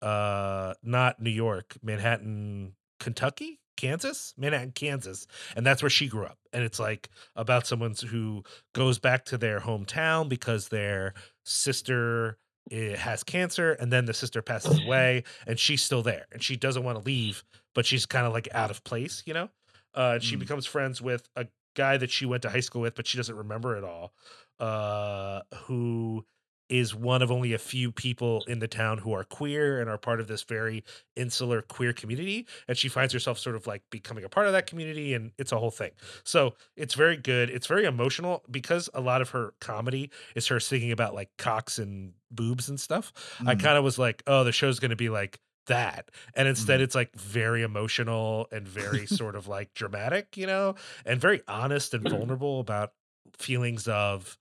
uh, 0.02 0.74
not 0.82 1.20
New 1.20 1.30
York, 1.30 1.76
Manhattan, 1.82 2.74
Kentucky, 3.00 3.60
Kansas, 3.76 4.34
Manhattan, 4.36 4.72
Kansas, 4.72 5.26
and 5.54 5.64
that's 5.64 5.82
where 5.82 5.90
she 5.90 6.08
grew 6.08 6.24
up. 6.24 6.38
And 6.52 6.62
it's 6.64 6.78
like 6.78 7.08
about 7.34 7.66
someone 7.66 7.94
who 8.08 8.42
goes 8.74 8.98
back 8.98 9.24
to 9.26 9.38
their 9.38 9.60
hometown 9.60 10.28
because 10.28 10.68
their 10.68 11.14
sister 11.44 12.38
eh, 12.70 12.96
has 12.96 13.22
cancer, 13.24 13.72
and 13.74 13.92
then 13.92 14.04
the 14.06 14.14
sister 14.14 14.42
passes 14.42 14.78
away, 14.78 15.24
and 15.46 15.58
she's 15.58 15.82
still 15.82 16.02
there, 16.02 16.26
and 16.32 16.42
she 16.42 16.56
doesn't 16.56 16.82
want 16.84 16.98
to 16.98 17.04
leave, 17.04 17.44
but 17.74 17.86
she's 17.86 18.06
kind 18.06 18.26
of 18.26 18.32
like 18.32 18.48
out 18.52 18.70
of 18.70 18.82
place, 18.84 19.22
you 19.26 19.34
know. 19.34 19.48
Uh, 19.94 20.12
and 20.14 20.22
she 20.22 20.36
Mm. 20.36 20.40
becomes 20.40 20.66
friends 20.66 21.00
with 21.00 21.28
a 21.36 21.46
guy 21.74 21.96
that 21.96 22.10
she 22.10 22.26
went 22.26 22.42
to 22.42 22.50
high 22.50 22.60
school 22.60 22.82
with, 22.82 22.94
but 22.94 23.06
she 23.06 23.16
doesn't 23.16 23.36
remember 23.36 23.76
at 23.76 23.84
all. 23.84 24.14
Uh, 24.58 25.42
who 25.64 26.24
is 26.68 26.94
one 26.94 27.22
of 27.22 27.30
only 27.30 27.52
a 27.52 27.58
few 27.58 27.92
people 27.92 28.44
in 28.48 28.58
the 28.58 28.68
town 28.68 28.98
who 28.98 29.12
are 29.12 29.24
queer 29.24 29.80
and 29.80 29.88
are 29.88 29.98
part 29.98 30.20
of 30.20 30.26
this 30.26 30.42
very 30.42 30.82
insular 31.14 31.62
queer 31.62 31.92
community 31.92 32.46
and 32.68 32.76
she 32.76 32.88
finds 32.88 33.12
herself 33.12 33.38
sort 33.38 33.54
of 33.56 33.66
like 33.66 33.82
becoming 33.90 34.24
a 34.24 34.28
part 34.28 34.46
of 34.46 34.52
that 34.52 34.66
community 34.66 35.14
and 35.14 35.30
it's 35.38 35.52
a 35.52 35.58
whole 35.58 35.70
thing 35.70 35.90
so 36.24 36.54
it's 36.76 36.94
very 36.94 37.16
good 37.16 37.50
it's 37.50 37.66
very 37.66 37.84
emotional 37.84 38.42
because 38.50 38.90
a 38.94 39.00
lot 39.00 39.22
of 39.22 39.30
her 39.30 39.54
comedy 39.60 40.10
is 40.34 40.46
her 40.48 40.58
singing 40.60 40.92
about 40.92 41.14
like 41.14 41.30
cocks 41.38 41.78
and 41.78 42.12
boobs 42.30 42.68
and 42.68 42.80
stuff 42.80 43.12
i 43.46 43.54
Mm. 43.54 43.60
kind 43.62 43.78
of 43.78 43.84
was 43.84 43.98
like 43.98 44.22
oh 44.26 44.42
the 44.44 44.52
show's 44.52 44.80
going 44.80 44.90
to 44.90 44.96
be 44.96 45.08
like 45.08 45.38
that 45.68 46.10
and 46.34 46.46
instead 46.48 46.80
Mm. 46.80 46.84
it's 46.84 46.94
like 46.94 47.14
very 47.16 47.62
emotional 47.62 48.46
and 48.52 48.66
very 48.68 49.06
sort 49.20 49.34
of 49.36 49.48
like 49.48 49.72
dramatic 49.74 50.36
you 50.36 50.46
know 50.46 50.74
and 51.04 51.20
very 51.20 51.42
honest 51.48 51.94
and 51.94 52.08
vulnerable 52.08 52.60
about 52.60 52.92
feelings 53.38 53.88
of 53.88 54.38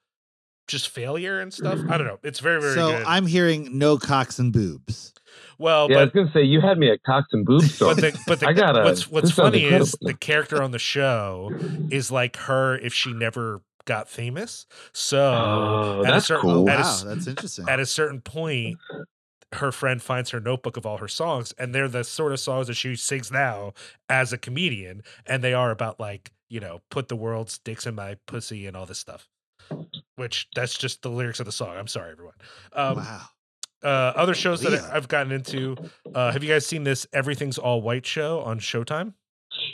just 0.67 0.89
failure 0.89 1.39
and 1.39 1.53
stuff 1.53 1.73
i 1.73 1.75
don't 1.75 1.85
mm-hmm. 1.99 2.03
know 2.07 2.19
it's 2.23 2.39
very 2.39 2.59
very 2.61 2.73
so 2.75 2.91
good 2.91 3.03
I'm 3.05 3.25
hearing 3.27 3.77
no 3.77 3.97
cocks 3.97 4.39
and 4.39 4.51
boobs. 4.51 5.13
well 5.59 5.89
yeah, 5.89 5.99
I 5.99 6.03
was 6.05 6.11
gonna 6.11 6.31
say 6.33 6.43
you 6.43 6.61
had 6.61 6.77
me 6.77 6.89
at 6.91 7.03
cocks 7.03 7.27
and 7.33 7.45
boobs. 7.45 7.77
but 7.79 7.97
the, 7.97 8.17
but 8.27 8.39
the, 8.39 8.47
I 8.47 8.53
gotta- 8.53 8.83
what's 8.83 9.09
what's 9.09 9.31
funny 9.31 9.63
is 9.65 9.95
the 10.01 10.13
character 10.13 10.61
on 10.63 10.71
the 10.71 10.79
show 10.79 11.51
is 11.91 12.11
like 12.11 12.35
her 12.37 12.77
if 12.77 12.93
she 12.93 13.13
never 13.13 13.61
got 13.85 14.09
famous. 14.09 14.65
So 14.93 15.19
Oh, 15.19 16.01
that's 16.03 16.25
certain- 16.27 16.41
cool. 16.41 16.69
at 16.69 16.77
a 16.77 16.79
oh, 16.79 16.83
wow, 16.83 16.89
s- 16.89 17.03
that's 17.03 17.27
interesting. 17.27 17.69
at 17.69 17.79
a 17.79 17.85
certain 17.85 18.19
point, 18.21 18.79
her 19.53 19.71
friend 19.71 20.01
finds 20.01 20.31
her 20.31 20.39
notebook 20.39 20.75
of 20.77 20.85
all 20.85 20.97
her 20.97 21.07
songs, 21.07 21.53
and 21.57 21.73
they're 21.73 21.87
the 21.87 22.03
sort 22.03 22.31
of 22.31 22.39
songs 22.39 22.67
that 22.67 22.73
she 22.73 22.95
sings 22.95 23.31
now 23.31 23.73
as 24.09 24.33
a 24.33 24.37
comedian, 24.37 25.03
and 25.25 25.43
they 25.43 25.53
are 25.53 25.71
about 25.71 25.99
like 25.99 26.31
you 26.49 26.59
know 26.59 26.81
put 26.89 27.07
the 27.07 27.15
world's 27.15 27.57
dicks 27.59 27.85
in 27.85 27.95
my 27.95 28.17
pussy 28.25 28.65
and 28.67 28.75
all 28.75 28.85
this 28.85 28.99
stuff. 28.99 29.27
Which 30.15 30.47
that's 30.55 30.77
just 30.77 31.01
the 31.01 31.09
lyrics 31.09 31.39
of 31.39 31.45
the 31.45 31.51
song. 31.51 31.75
I'm 31.75 31.87
sorry, 31.87 32.11
everyone. 32.11 32.35
Um, 32.73 32.97
wow. 32.97 33.21
uh, 33.83 33.87
other 33.87 34.33
shows 34.33 34.61
that 34.61 34.71
Leon. 34.71 34.85
I- 34.91 34.95
I've 34.95 35.07
gotten 35.07 35.31
into. 35.31 35.75
Uh, 36.13 36.31
have 36.31 36.43
you 36.43 36.49
guys 36.49 36.65
seen 36.65 36.83
this 36.83 37.05
Everything's 37.13 37.57
All 37.57 37.81
White 37.81 38.05
show 38.05 38.39
on 38.41 38.59
Showtime? 38.59 39.13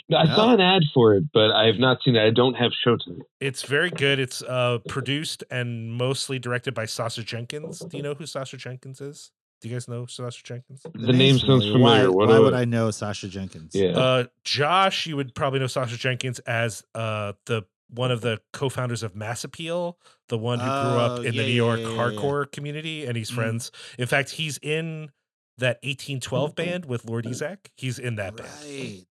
No, 0.08 0.16
I 0.18 0.26
saw 0.26 0.52
an 0.54 0.60
ad 0.60 0.82
for 0.94 1.14
it, 1.14 1.24
but 1.32 1.50
I 1.52 1.66
have 1.66 1.78
not 1.78 1.98
seen 2.04 2.16
it. 2.16 2.24
I 2.24 2.30
don't 2.30 2.54
have 2.54 2.72
Showtime. 2.86 3.20
It's 3.40 3.62
very 3.62 3.90
good. 3.90 4.18
It's 4.18 4.42
uh, 4.42 4.78
produced 4.88 5.44
and 5.50 5.92
mostly 5.94 6.38
directed 6.38 6.74
by 6.74 6.86
Sacha 6.86 7.22
Jenkins. 7.22 7.78
Do 7.80 7.96
you 7.96 8.02
know 8.02 8.14
who 8.14 8.26
Sacha 8.26 8.56
Jenkins 8.56 9.00
is? 9.00 9.30
Do 9.60 9.68
you 9.68 9.74
guys 9.76 9.86
know 9.88 10.06
Sacha 10.06 10.42
Jenkins? 10.42 10.82
The 10.92 11.12
name 11.12 11.38
sounds 11.38 11.66
Why, 11.66 11.72
familiar. 11.72 12.12
What 12.12 12.28
why 12.28 12.38
would 12.40 12.54
I- 12.54 12.62
I 12.62 12.64
know 12.64 12.90
Sacha 12.90 13.28
Jenkins? 13.28 13.74
Yeah. 13.74 13.90
Uh, 13.90 14.24
Josh, 14.44 15.06
you 15.06 15.16
would 15.16 15.34
probably 15.36 15.60
know 15.60 15.68
Sacha 15.68 15.96
Jenkins 15.96 16.40
as 16.40 16.82
uh, 16.96 17.34
the 17.46 17.62
one 17.92 18.10
of 18.10 18.20
the 18.22 18.40
co-founders 18.52 19.02
of 19.02 19.14
Mass 19.14 19.44
Appeal, 19.44 19.98
the 20.28 20.38
one 20.38 20.60
who 20.60 20.72
grew 20.72 20.98
up 20.98 21.18
Oh, 21.18 21.22
in 21.22 21.34
yeah, 21.34 21.40
the 21.42 21.44
New 21.44 21.52
York 21.52 21.82
yeah, 21.82 21.88
yeah, 21.88 21.96
hardcore 21.96 22.50
community, 22.50 23.04
and 23.06 23.16
he's 23.16 23.30
Mhm. 23.30 23.34
friends. 23.34 23.70
In 23.98 24.06
fact, 24.06 24.30
he's 24.30 24.58
in 24.62 25.10
that 25.58 25.78
1812 25.82 26.54
band 26.54 26.86
with 26.86 27.04
Lord 27.04 27.24
Ezec. 27.26 27.68
He's 27.76 27.98
in 27.98 28.16
that 28.16 28.36
band. 28.36 28.66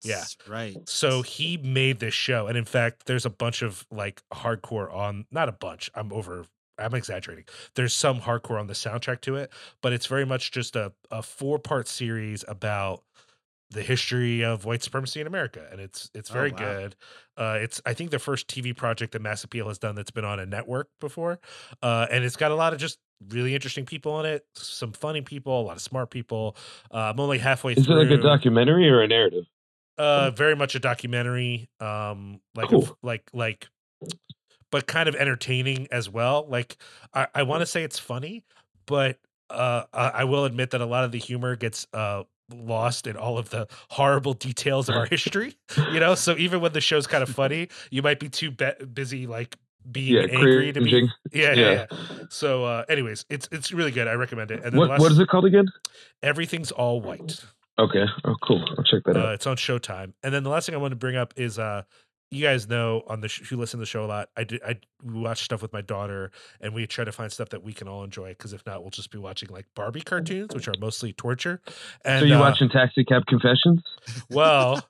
Yeah. 0.04 0.28
Right. 0.46 0.78
So 0.88 1.22
he 1.22 1.58
made 1.58 2.00
this 2.00 2.14
show, 2.14 2.48
and 2.48 2.58
in 2.58 2.66
fact, 2.66 3.06
there's 3.06 3.26
a 3.26 3.30
bunch 3.30 3.62
of 3.62 3.86
like 3.92 4.24
hardcore 4.34 4.94
on. 4.94 5.26
Not 5.32 5.50
a 5.50 5.54
bunch. 5.54 5.90
I'm 5.96 6.12
over. 6.14 6.46
I'm 6.78 6.96
exaggerating. 6.96 7.46
There's 7.76 7.94
some 7.94 8.22
hardcore 8.22 8.60
on 8.60 8.68
the 8.68 8.74
soundtrack 8.74 9.22
to 9.22 9.36
it, 9.36 9.52
but 9.82 9.92
it's 9.94 10.06
very 10.06 10.26
much 10.26 10.52
just 10.52 10.76
a 10.76 10.94
a 11.12 11.22
four 11.22 11.60
part 11.60 11.88
series 11.88 12.46
about 12.48 13.04
the 13.72 13.82
history 13.84 14.44
of 14.44 14.66
white 14.66 14.82
supremacy 14.84 15.22
in 15.22 15.28
America, 15.28 15.68
and 15.72 15.80
it's 15.80 16.10
it's 16.16 16.30
Oh, 16.30 16.34
very 16.34 16.52
wow. 16.52 16.58
good. 16.58 16.96
Uh, 17.38 17.58
it's 17.62 17.82
I 17.86 17.94
think 17.94 18.12
the 18.12 18.20
first 18.20 18.48
TV 18.48 18.76
project 18.76 19.14
that 19.14 19.22
Mass 19.22 19.44
Appeal 19.44 19.68
has 19.68 19.78
done 19.78 19.96
that's 19.96 20.12
been 20.12 20.26
on 20.26 20.40
a 20.40 20.46
network 20.46 20.90
before, 21.00 21.40
uh, 21.84 22.08
and 22.12 22.24
it's 22.24 22.36
got 22.36 22.52
a 22.52 22.56
lot 22.56 22.74
of 22.74 22.80
just 22.80 22.98
really 23.30 23.54
interesting 23.54 23.86
people 23.86 24.20
in 24.22 24.26
it, 24.26 24.46
some 24.56 24.92
funny 24.94 25.22
people, 25.22 25.62
a 25.62 25.64
lot 25.64 25.76
of 25.76 25.82
smart 25.82 26.10
people. 26.10 26.56
Uh, 26.92 27.12
I'm 27.14 27.20
only 27.20 27.38
halfway 27.38 27.74
Is 27.74 27.84
it 27.84 27.84
through. 27.86 28.10
like 28.10 28.20
a 28.20 28.22
documentary 28.22 28.90
or 28.90 29.02
a 29.02 29.08
narrative? 29.08 29.46
Uh, 29.98 30.32
very 30.32 30.56
much 30.56 30.76
a 30.76 30.80
documentary. 30.80 31.70
Um, 31.80 32.40
like 32.56 32.70
Cool. 32.70 32.98
like 33.04 33.30
like, 33.34 33.68
but 34.72 34.88
kind 34.88 35.10
of 35.10 35.16
entertaining 35.16 35.88
as 35.92 36.10
well. 36.10 36.46
Like 36.50 36.78
I, 37.14 37.28
I 37.36 37.44
want 37.44 37.62
to 37.62 37.66
say 37.66 37.84
it's 37.84 38.00
funny, 38.00 38.46
but 38.86 39.20
uh, 39.50 39.84
I, 39.94 40.10
I 40.10 40.24
will 40.24 40.46
admit 40.46 40.72
that 40.72 40.82
a 40.82 40.86
lot 40.86 41.04
of 41.04 41.12
the 41.12 41.20
humor 41.20 41.56
gets 41.56 41.86
uh 41.94 42.24
lost 42.54 43.08
in 43.08 43.16
all 43.18 43.38
of 43.38 43.50
the 43.50 43.68
horrible 43.90 44.34
details 44.34 44.90
of 44.90 44.96
our 44.96 45.06
history. 45.10 45.56
You 45.92 46.00
know, 46.00 46.16
so 46.16 46.36
even 46.38 46.62
when 46.62 46.74
the 46.74 46.82
show's 46.82 47.08
kind 47.08 47.24
of 47.24 47.30
funny, 47.30 47.70
you 47.92 48.02
might 48.02 48.20
be 48.20 48.30
too 48.30 48.52
be- 48.52 48.86
busy 48.94 49.28
like 49.28 49.58
being 49.92 50.14
Yeah, 50.16 50.28
angry 50.38 50.72
to 50.74 50.82
be. 50.82 51.10
Yeah, 51.32 51.54
yeah, 51.54 51.72
Yeah. 51.72 51.86
So, 52.30 52.64
uh, 52.66 52.86
anyways, 52.90 53.26
it's 53.30 53.48
it's 53.52 53.72
really 53.72 53.92
good. 53.92 54.08
I 54.08 54.14
recommend 54.14 54.52
it. 54.52 54.62
And 54.64 54.72
then 54.74 54.80
What 54.80 54.90
last, 54.90 55.02
what 55.02 55.12
is 55.12 55.20
it 55.20 55.28
called 55.30 55.46
again? 55.46 55.68
Everything's 56.22 56.72
all 56.72 57.02
white. 57.02 57.44
Okay. 57.80 58.06
Oh, 58.26 58.36
cool. 58.44 58.64
I'll 58.78 58.84
check 58.84 59.04
that 59.06 59.16
Uh, 59.16 59.20
out. 59.20 59.34
it's 59.36 59.48
on 59.48 59.56
Showtime. 59.56 60.14
And 60.22 60.34
then 60.34 60.44
the 60.44 60.50
last 60.50 60.66
thing 60.66 60.76
I 60.76 60.78
want 60.78 60.92
to 60.92 60.96
bring 60.98 61.16
up 61.16 61.34
is 61.38 61.58
uh 61.58 61.84
you 62.32 62.44
guys 62.44 62.68
know 62.70 63.04
on 63.08 63.22
the 63.22 63.28
sh- 63.28 63.50
who 63.50 63.58
listen 63.58 63.80
to 63.80 63.82
the 63.82 63.86
show 63.88 64.06
a 64.06 64.08
lot. 64.08 64.30
I 64.38 64.44
did 64.44 64.62
I 64.64 64.76
we 65.04 65.20
watch 65.20 65.44
stuff 65.44 65.62
with 65.62 65.74
my 65.74 65.82
daughter 65.82 66.32
and 66.62 66.74
we 66.74 66.86
try 66.86 67.04
to 67.04 67.12
find 67.12 67.32
stuff 67.32 67.50
that 67.50 67.64
we 67.64 67.74
can 67.74 67.88
all 67.88 68.04
enjoy 68.04 68.30
because 68.30 68.54
if 68.54 68.66
not 68.66 68.82
we'll 68.82 68.92
just 68.92 69.10
be 69.12 69.18
watching 69.18 69.50
like 69.50 69.66
Barbie 69.76 70.02
cartoons 70.02 70.54
which 70.54 70.68
are 70.68 70.74
mostly 70.80 71.12
torture. 71.14 71.62
And 72.06 72.20
so 72.22 72.26
you 72.26 72.36
uh, 72.36 72.40
watching 72.40 72.70
Taxi 72.70 73.04
Cab 73.04 73.26
Confessions? 73.28 73.82
well, 74.30 74.88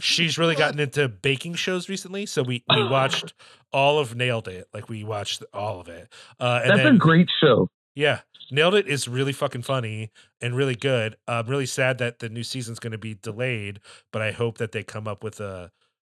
she's 0.00 0.36
really 0.38 0.56
gotten 0.56 0.80
into 0.86 1.08
baking 1.08 1.54
shows 1.54 1.88
recently, 1.88 2.26
so 2.26 2.42
we 2.42 2.64
we 2.68 2.82
watched 2.88 3.34
all 3.72 3.98
of 3.98 4.16
Nailed 4.16 4.48
It. 4.48 4.66
Like 4.74 4.88
we 4.88 5.04
watched 5.04 5.44
all 5.54 5.80
of 5.80 5.88
it. 5.88 6.12
Uh 6.40 6.60
and 6.62 6.70
That's 6.70 6.82
then, 6.82 6.96
a 6.96 6.98
great 6.98 7.28
show. 7.40 7.68
yeah, 7.94 8.20
Nailed 8.50 8.74
It 8.74 8.88
is 8.88 9.06
really 9.06 9.32
fucking 9.32 9.62
funny 9.62 10.10
and 10.40 10.56
really 10.56 10.74
good. 10.74 11.16
I'm 11.28 11.46
really 11.46 11.66
sad 11.66 11.98
that 11.98 12.18
the 12.18 12.28
new 12.28 12.42
season's 12.42 12.80
going 12.80 12.90
to 12.92 12.98
be 12.98 13.14
delayed, 13.14 13.78
but 14.12 14.22
I 14.22 14.32
hope 14.32 14.58
that 14.58 14.72
they 14.72 14.82
come 14.82 15.06
up 15.06 15.22
with 15.22 15.38
a, 15.38 15.70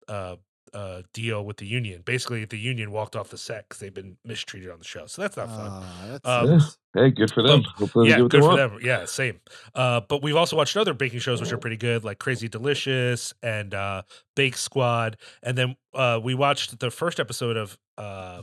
a 0.09 0.37
uh, 0.73 1.01
deal 1.13 1.45
with 1.45 1.57
the 1.57 1.65
union. 1.65 2.01
Basically, 2.05 2.43
the 2.45 2.57
union 2.57 2.91
walked 2.91 3.15
off 3.15 3.29
the 3.29 3.37
set 3.37 3.67
because 3.67 3.79
they've 3.79 3.93
been 3.93 4.17
mistreated 4.25 4.69
on 4.71 4.79
the 4.79 4.85
show. 4.85 5.05
So 5.07 5.21
that's 5.21 5.37
not 5.37 5.47
fun. 5.47 6.19
Ah, 6.23 6.41
Um, 6.41 6.59
sucks. 6.59 6.77
Hey, 6.93 7.11
good 7.11 7.31
for 7.31 7.43
them. 7.43 7.63
Hopefully, 7.75 8.09
yeah, 8.09 8.15
get 8.17 8.21
good 8.23 8.31
they 8.31 8.39
for 8.39 8.47
want. 8.47 8.57
them. 8.57 8.79
Yeah, 8.81 9.05
same. 9.05 9.39
Uh, 9.73 10.01
but 10.01 10.23
we've 10.23 10.35
also 10.35 10.55
watched 10.55 10.75
other 10.77 10.93
baking 10.93 11.19
shows 11.19 11.39
which 11.41 11.51
are 11.51 11.57
pretty 11.57 11.77
good, 11.77 12.03
like 12.03 12.19
Crazy 12.19 12.47
Delicious 12.47 13.33
and 13.43 13.73
uh, 13.73 14.01
Bake 14.35 14.57
Squad. 14.57 15.17
And 15.43 15.57
then 15.57 15.75
uh, 15.93 16.19
we 16.23 16.33
watched 16.33 16.79
the 16.79 16.89
first 16.91 17.19
episode 17.19 17.57
of, 17.57 17.77
uh, 17.97 18.41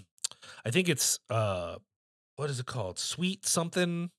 I 0.64 0.70
think 0.70 0.88
it's 0.88 1.18
uh, 1.30 1.76
what 2.36 2.50
is 2.50 2.60
it 2.60 2.66
called? 2.66 2.98
Sweet 2.98 3.46
something. 3.46 4.10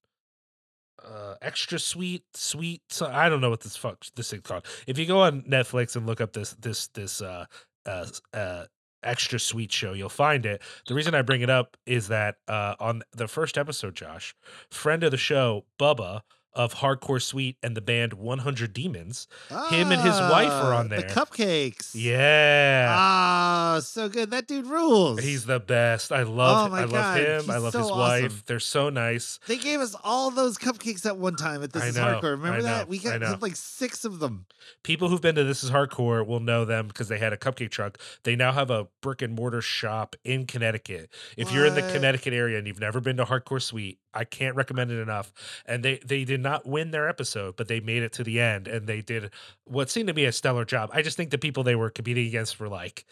Uh, 1.03 1.35
extra 1.41 1.79
sweet, 1.79 2.23
sweet. 2.33 2.81
So, 2.89 3.07
I 3.07 3.27
don't 3.27 3.41
know 3.41 3.49
what 3.49 3.59
this 3.61 3.75
fuck 3.75 4.05
this 4.15 4.29
thing's 4.31 4.43
called. 4.43 4.65
If 4.87 4.97
you 4.97 5.05
go 5.05 5.19
on 5.21 5.41
Netflix 5.41 5.95
and 5.97 6.05
look 6.07 6.21
up 6.21 6.31
this 6.33 6.53
this 6.53 6.87
this 6.89 7.21
uh, 7.21 7.45
uh, 7.85 8.05
uh, 8.33 8.65
extra 9.03 9.39
sweet 9.39 9.71
show, 9.71 9.93
you'll 9.93 10.09
find 10.09 10.45
it. 10.45 10.61
The 10.87 10.93
reason 10.93 11.13
I 11.15 11.21
bring 11.21 11.41
it 11.41 11.49
up 11.49 11.77
is 11.85 12.07
that 12.07 12.37
uh, 12.47 12.75
on 12.79 13.03
the 13.11 13.27
first 13.27 13.57
episode, 13.57 13.95
Josh, 13.95 14.35
friend 14.69 15.03
of 15.03 15.11
the 15.11 15.17
show, 15.17 15.65
Bubba 15.79 16.21
of 16.55 16.75
Hardcore 16.75 17.21
Sweet 17.21 17.57
and 17.63 17.75
the 17.75 17.81
band 17.81 18.13
100 18.13 18.73
Demons, 18.73 19.27
him 19.69 19.91
and 19.91 20.01
his 20.01 20.19
wife 20.19 20.49
are 20.51 20.73
Ah, 20.73 20.77
on 20.79 20.89
there. 20.89 21.01
The 21.01 21.07
cupcakes. 21.07 21.91
yeah, 21.93 22.87
Ah, 22.95 23.79
so 23.83 24.07
good. 24.09 24.31
That 24.31 24.47
dude 24.47 24.67
rules. 24.67 25.21
he's 25.21 25.45
the 25.45 25.59
best. 25.59 26.11
I 26.11 26.23
love, 26.23 26.67
Oh 26.67 26.71
my 26.71 26.79
I 26.79 26.83
love 26.83 26.91
God, 26.91 27.17
him. 27.19 27.49
I 27.49 27.53
he's 27.55 27.63
love 27.63 27.71
so 27.73 27.79
his 27.79 27.87
awesome. 27.89 27.97
wife. 28.23 28.45
They're 28.45 28.59
so 28.59 28.89
nice. 28.89 29.39
They 29.47 29.57
gave 29.57 29.79
us 29.79 29.95
all 30.03 30.31
those 30.31 30.57
cupcakes 30.57 31.05
at 31.05 31.17
one 31.17 31.35
time 31.35 31.63
at 31.63 31.73
This 31.73 31.83
I 31.83 31.87
Is 31.87 31.95
know, 31.95 32.03
Hardcore. 32.21 32.31
Remember 32.31 32.59
I 32.59 32.61
that? 32.61 32.87
We 32.87 32.99
I 33.07 33.17
got 33.17 33.41
like 33.41 33.55
six 33.55 34.05
of 34.05 34.19
them. 34.19 34.45
People 34.83 35.09
who've 35.09 35.21
been 35.21 35.35
to 35.35 35.43
This 35.43 35.63
Is 35.63 35.71
Hardcore 35.71 36.25
will 36.25 36.39
know 36.39 36.65
them 36.65 36.87
because 36.87 37.07
they 37.07 37.17
had 37.17 37.33
a 37.33 37.37
cupcake 37.37 37.71
truck. 37.71 37.97
They 38.23 38.35
now 38.35 38.51
have 38.51 38.69
a 38.69 38.87
brick 39.01 39.21
and 39.21 39.33
mortar 39.35 39.61
shop 39.61 40.15
in 40.23 40.45
Connecticut. 40.45 41.09
If 41.37 41.51
you're 41.51 41.65
in 41.65 41.75
the 41.75 41.81
Connecticut 41.81 42.33
area 42.33 42.57
and 42.57 42.67
you've 42.67 42.79
never 42.79 42.99
been 43.01 43.17
to 43.17 43.25
Hardcore 43.25 43.61
Sweet, 43.61 43.97
I 44.13 44.23
can't 44.25 44.55
recommend 44.55 44.91
it 44.91 44.99
enough. 44.99 45.31
And 45.65 45.83
they 45.83 45.99
they 46.05 46.23
did 46.25 46.41
not 46.41 46.65
win 46.65 46.91
their 46.91 47.07
episode, 47.09 47.55
but 47.55 47.67
they 47.67 47.79
made 47.79 48.03
it 48.03 48.13
to 48.13 48.23
the 48.23 48.39
end 48.39 48.67
and 48.67 48.87
they 48.87 49.01
did 49.01 49.31
what 49.65 49.89
seemed 49.89 50.07
to 50.07 50.13
be 50.13 50.25
a 50.25 50.31
stellar 50.31 50.65
job. 50.65 50.89
I 50.93 51.01
just 51.01 51.17
think 51.17 51.29
the 51.31 51.37
people 51.37 51.63
they 51.63 51.75
were 51.75 51.89
competing 51.89 52.27
against 52.27 52.59
were 52.59 52.69
like 52.69 53.05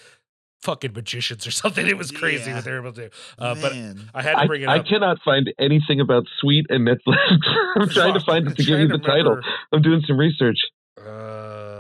fucking 0.62 0.94
magicians 0.94 1.48
or 1.48 1.52
something. 1.62 1.88
It 1.88 1.98
was 1.98 2.12
crazy 2.12 2.50
Yeah. 2.50 2.58
what 2.58 2.66
they 2.66 2.72
were 2.72 2.80
able 2.80 2.94
to 2.94 3.10
do. 3.10 3.10
Uh, 3.40 3.56
but 3.62 3.74
I 4.14 4.22
had 4.22 4.34
to 4.34 4.38
I, 4.40 4.48
bring 4.48 4.62
it 4.62 4.70
I 4.70 4.80
cannot 4.80 5.18
find 5.26 5.52
anything 5.60 6.00
about 6.00 6.26
Sweet 6.40 6.68
and 6.70 6.88
Netflix. 6.88 7.18
I'm 7.78 7.90
trying 7.90 8.14
to 8.14 8.20
find 8.20 8.48
it 8.48 8.56
to 8.58 8.64
give 8.64 8.80
you 8.80 8.88
trying 8.88 9.02
the 9.02 9.08
title. 9.08 9.40
I'm 9.72 9.82
doing 9.82 10.02
some 10.06 10.18
research. 10.18 10.58
Uh, 10.98 11.02
God 11.04 11.10
damn. 11.10 11.71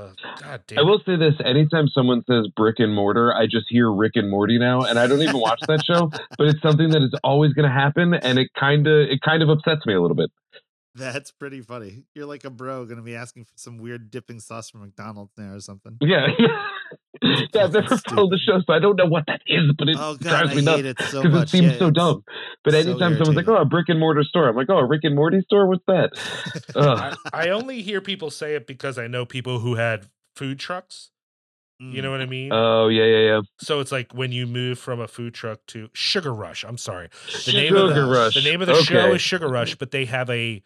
I 0.78 0.82
will 0.82 1.02
say 1.06 1.16
this: 1.16 1.34
anytime 1.44 1.88
someone 1.88 2.24
says 2.28 2.48
brick 2.56 2.76
and 2.80 2.94
mortar, 2.94 3.34
I 3.34 3.46
just 3.46 3.66
hear 3.70 3.92
Rick 3.92 4.14
and 4.16 4.30
Morty 4.30 4.58
now, 4.58 4.84
and 4.84 4.98
I 5.00 5.08
don't 5.08 5.22
even 5.22 5.40
watch 5.40 5.62
that 5.68 5.84
show. 5.86 6.12
But 6.38 6.48
it's 6.48 6.62
something 6.62 6.90
that 6.90 7.02
is 7.04 7.14
always 7.24 7.54
going 7.54 7.68
to 7.68 7.74
happen, 7.74 8.14
and 8.14 8.40
it 8.40 8.50
kind 8.58 8.88
of 8.88 9.10
it 9.10 9.22
kind 9.22 9.44
of 9.44 9.50
upsets 9.50 9.86
me 9.86 9.94
a 9.94 10.02
little 10.02 10.16
bit. 10.16 10.32
That's 10.96 11.32
pretty 11.32 11.62
funny. 11.62 12.04
You're 12.16 12.26
like 12.26 12.44
a 12.44 12.50
bro 12.50 12.86
gonna 12.86 13.02
be 13.02 13.16
asking 13.16 13.46
for 13.46 13.54
some 13.56 13.78
weird 13.78 14.12
dipping 14.12 14.40
sauce 14.40 14.70
from 14.70 14.82
McDonald's 14.82 15.32
now 15.38 15.54
or 15.54 15.60
something. 15.60 15.98
Yeah, 16.02 16.28
yeah. 17.22 17.64
I've 17.64 17.74
never 17.74 17.98
followed 17.98 18.32
the 18.32 18.40
show, 18.46 18.60
so 18.66 18.74
I 18.74 18.80
don't 18.80 18.98
know 18.98 19.06
what 19.06 19.26
that 19.28 19.42
is, 19.46 19.72
but 19.78 19.88
it 19.88 19.96
Oh 20.00 20.16
god, 20.16 20.20
drives 20.20 20.56
me 20.56 20.62
nuts 20.64 20.78
hate 20.78 20.86
it 20.86 21.02
so 21.04 21.24
because 21.24 21.44
it 21.44 21.50
seems 21.50 21.74
Yeah, 21.74 21.80
so 21.80 21.92
dumb. 21.92 22.24
But 22.64 22.74
so 22.74 22.80
anytime 22.80 23.18
someone's 23.18 23.38
like, 23.38 23.48
"Oh, 23.48 23.58
a 23.58 23.66
brick 23.66 23.90
and 23.90 24.00
mortar 24.00 24.24
store," 24.24 24.50
I'm 24.50 24.56
like, 24.56 24.70
"Oh, 24.70 24.80
a 24.80 24.86
Rick 24.86 25.02
and 25.04 25.16
Morty 25.16 25.42
store? 25.42 25.68
What's 25.68 25.86
that?" 25.88 26.12
I, 26.76 27.16
I 27.32 27.50
only 27.50 27.82
hear 27.84 28.02
people 28.02 28.30
say 28.30 28.56
it 28.56 28.68
because 28.68 28.98
I 28.98 29.08
know 29.08 29.26
people 29.26 29.60
who 29.60 29.76
had 29.76 30.08
food 30.42 30.60
trucks. 30.60 31.12
You 31.80 31.88
Mm. 32.00 32.04
know 32.04 32.12
what 32.12 32.22
I 32.22 32.26
mean? 32.28 32.52
Oh 32.54 32.89
yeah, 32.89 33.06
yeah, 33.06 33.18
yeah. 33.30 33.42
so 33.60 33.80
it's 33.80 33.92
like 33.92 34.14
when 34.14 34.32
you 34.32 34.46
move 34.46 34.78
from 34.78 35.00
a 35.00 35.08
food 35.08 35.34
truck 35.34 35.60
to 35.68 35.89
Sugar 35.94 36.32
Rush. 36.34 36.64
I'm 36.64 36.78
sorry. 36.78 37.10
The 37.46 37.54
name 37.54 37.76
of 37.76 37.96
the, 37.96 38.06
Rush. 38.06 38.36
The 38.36 38.42
name 38.42 38.62
of 38.62 38.68
the 38.68 38.76
show 38.84 39.14
is 39.14 39.22
Sugar 39.22 39.48
Rush, 39.48 39.76
but 39.76 39.89
they 39.92 40.06
have 40.06 40.30
a 40.30 40.64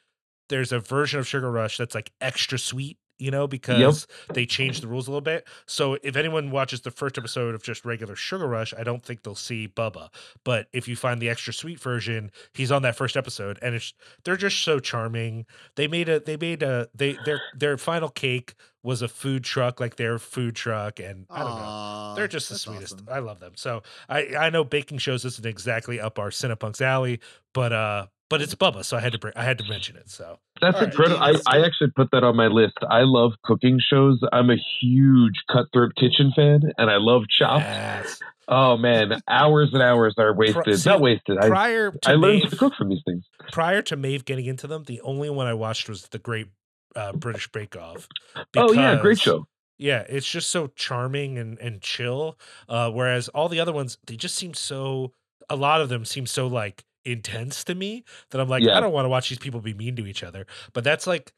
there's 0.49 0.71
a 0.73 0.79
version 0.79 1.19
of 1.19 1.27
Sugar 1.27 1.49
Rush 1.51 1.77
that's 1.77 1.95
like 1.95 2.11
extra 2.19 2.59
sweet, 2.59 2.97
you 3.17 3.31
know, 3.31 3.47
because 3.47 4.07
they 4.33 4.45
changed 4.45 4.83
the 4.83 4.87
rules 4.87 5.07
a 5.07 5.11
little 5.11 5.21
bit. 5.21 5.47
So 5.65 5.97
if 6.03 6.15
anyone 6.15 6.51
watches 6.51 6.81
the 6.81 6.91
first 6.91 7.17
episode 7.17 7.55
of 7.55 7.63
just 7.63 7.85
regular 7.85 8.15
Sugar 8.15 8.47
Rush, 8.47 8.73
I 8.77 8.83
don't 8.83 9.03
think 9.03 9.23
they'll 9.23 9.35
see 9.35 9.67
Bubba. 9.67 10.09
But 10.43 10.67
if 10.73 10.87
you 10.87 10.95
find 10.95 11.21
the 11.21 11.29
extra 11.29 11.53
sweet 11.53 11.79
version, 11.79 12.31
he's 12.53 12.71
on 12.71 12.81
that 12.83 12.95
first 12.95 13.15
episode, 13.15 13.57
and 13.61 13.75
it's 13.75 13.93
they're 14.23 14.37
just 14.37 14.61
so 14.63 14.79
charming. 14.79 15.45
They 15.75 15.87
made 15.87 16.09
a 16.09 16.19
they 16.19 16.37
made 16.37 16.63
a 16.63 16.89
they 16.93 17.17
their 17.25 17.41
their 17.55 17.77
final 17.77 18.09
cake 18.09 18.55
was 18.83 19.01
a 19.01 19.07
food 19.07 19.43
truck, 19.43 19.79
like 19.79 19.95
their 19.95 20.19
food 20.19 20.55
truck, 20.55 20.99
and 20.99 21.25
I 21.29 21.39
don't 21.39 21.59
know. 21.59 22.13
They're 22.15 22.27
just 22.27 22.49
the 22.49 22.57
sweetest. 22.57 22.93
awesome. 22.93 23.07
I 23.11 23.19
love 23.19 23.39
them. 23.39 23.53
So 23.55 23.81
I 24.07 24.35
I 24.37 24.49
know 24.49 24.63
baking 24.63 24.99
shows 24.99 25.25
isn't 25.25 25.45
exactly 25.45 25.99
up 25.99 26.19
our 26.19 26.29
Cinepunx 26.29 26.81
alley, 26.81 27.19
but 27.53 27.73
uh 27.73 28.05
but 28.29 28.41
it's 28.41 28.55
Bubba, 28.55 28.83
so 28.83 28.97
I 28.97 28.99
had 29.01 29.11
to 29.13 29.19
bring 29.19 29.33
I 29.35 29.43
had 29.43 29.57
to 29.59 29.63
mention 29.69 29.95
it. 29.95 30.09
So 30.09 30.39
That's 30.61 30.75
All 30.75 30.81
right. 30.81 30.89
incredible. 30.89 31.21
I, 31.23 31.33
I 31.47 31.65
actually 31.65 31.91
put 31.95 32.09
that 32.11 32.23
on 32.23 32.35
my 32.35 32.47
list. 32.47 32.77
I 32.89 33.01
love 33.01 33.33
cooking 33.43 33.79
shows. 33.79 34.19
I'm 34.33 34.49
a 34.49 34.57
huge 34.81 35.35
Cutthroat 35.51 35.95
Kitchen 35.95 36.31
fan, 36.35 36.61
and 36.77 36.89
I 36.89 36.97
love 36.97 37.23
Chopped. 37.29 37.65
yes. 37.65 38.19
Oh 38.47 38.77
man, 38.77 39.21
hours 39.27 39.69
and 39.73 39.81
hours 39.81 40.13
are 40.19 40.33
wasted. 40.33 40.79
see, 40.79 40.89
Not 40.89 41.01
wasted. 41.01 41.37
I, 41.39 41.47
prior 41.47 41.91
to 41.91 42.09
I 42.09 42.13
learned 42.13 42.41
Maeve, 42.43 42.49
to 42.51 42.55
cook 42.57 42.73
from 42.77 42.89
these 42.89 43.01
things. 43.05 43.23
prior 43.51 43.81
to 43.83 43.95
Maeve 43.95 44.23
getting 44.25 44.45
into 44.45 44.67
them, 44.67 44.83
the 44.83 45.01
only 45.01 45.29
one 45.31 45.47
I 45.47 45.53
watched 45.55 45.89
was 45.89 46.03
the 46.09 46.19
Great 46.19 46.47
uh, 46.95 47.13
British 47.13 47.51
Bake 47.51 47.75
Off. 47.75 48.07
Oh 48.55 48.71
yeah, 48.71 49.01
great 49.01 49.19
show. 49.19 49.47
Yeah, 49.77 50.05
it's 50.07 50.29
just 50.29 50.51
so 50.51 50.67
charming 50.75 51.37
and 51.37 51.57
and 51.59 51.81
chill. 51.81 52.37
Uh, 52.69 52.91
whereas 52.91 53.27
all 53.29 53.49
the 53.49 53.59
other 53.59 53.73
ones, 53.73 53.97
they 54.05 54.15
just 54.15 54.35
seem 54.35 54.53
so. 54.53 55.11
A 55.49 55.55
lot 55.55 55.81
of 55.81 55.89
them 55.89 56.05
seem 56.05 56.25
so 56.25 56.47
like 56.47 56.83
intense 57.05 57.63
to 57.65 57.75
me 57.75 58.03
that 58.31 58.41
I'm 58.41 58.49
like, 58.49 58.63
Yeah. 58.63 58.77
I 58.77 58.79
don't 58.79 58.93
want 58.93 59.05
to 59.05 59.09
watch 59.09 59.29
these 59.29 59.39
people 59.39 59.61
be 59.61 59.73
mean 59.73 59.95
to 59.97 60.05
each 60.05 60.23
other. 60.23 60.45
But 60.73 60.83
that's 60.83 61.07
like 61.07 61.33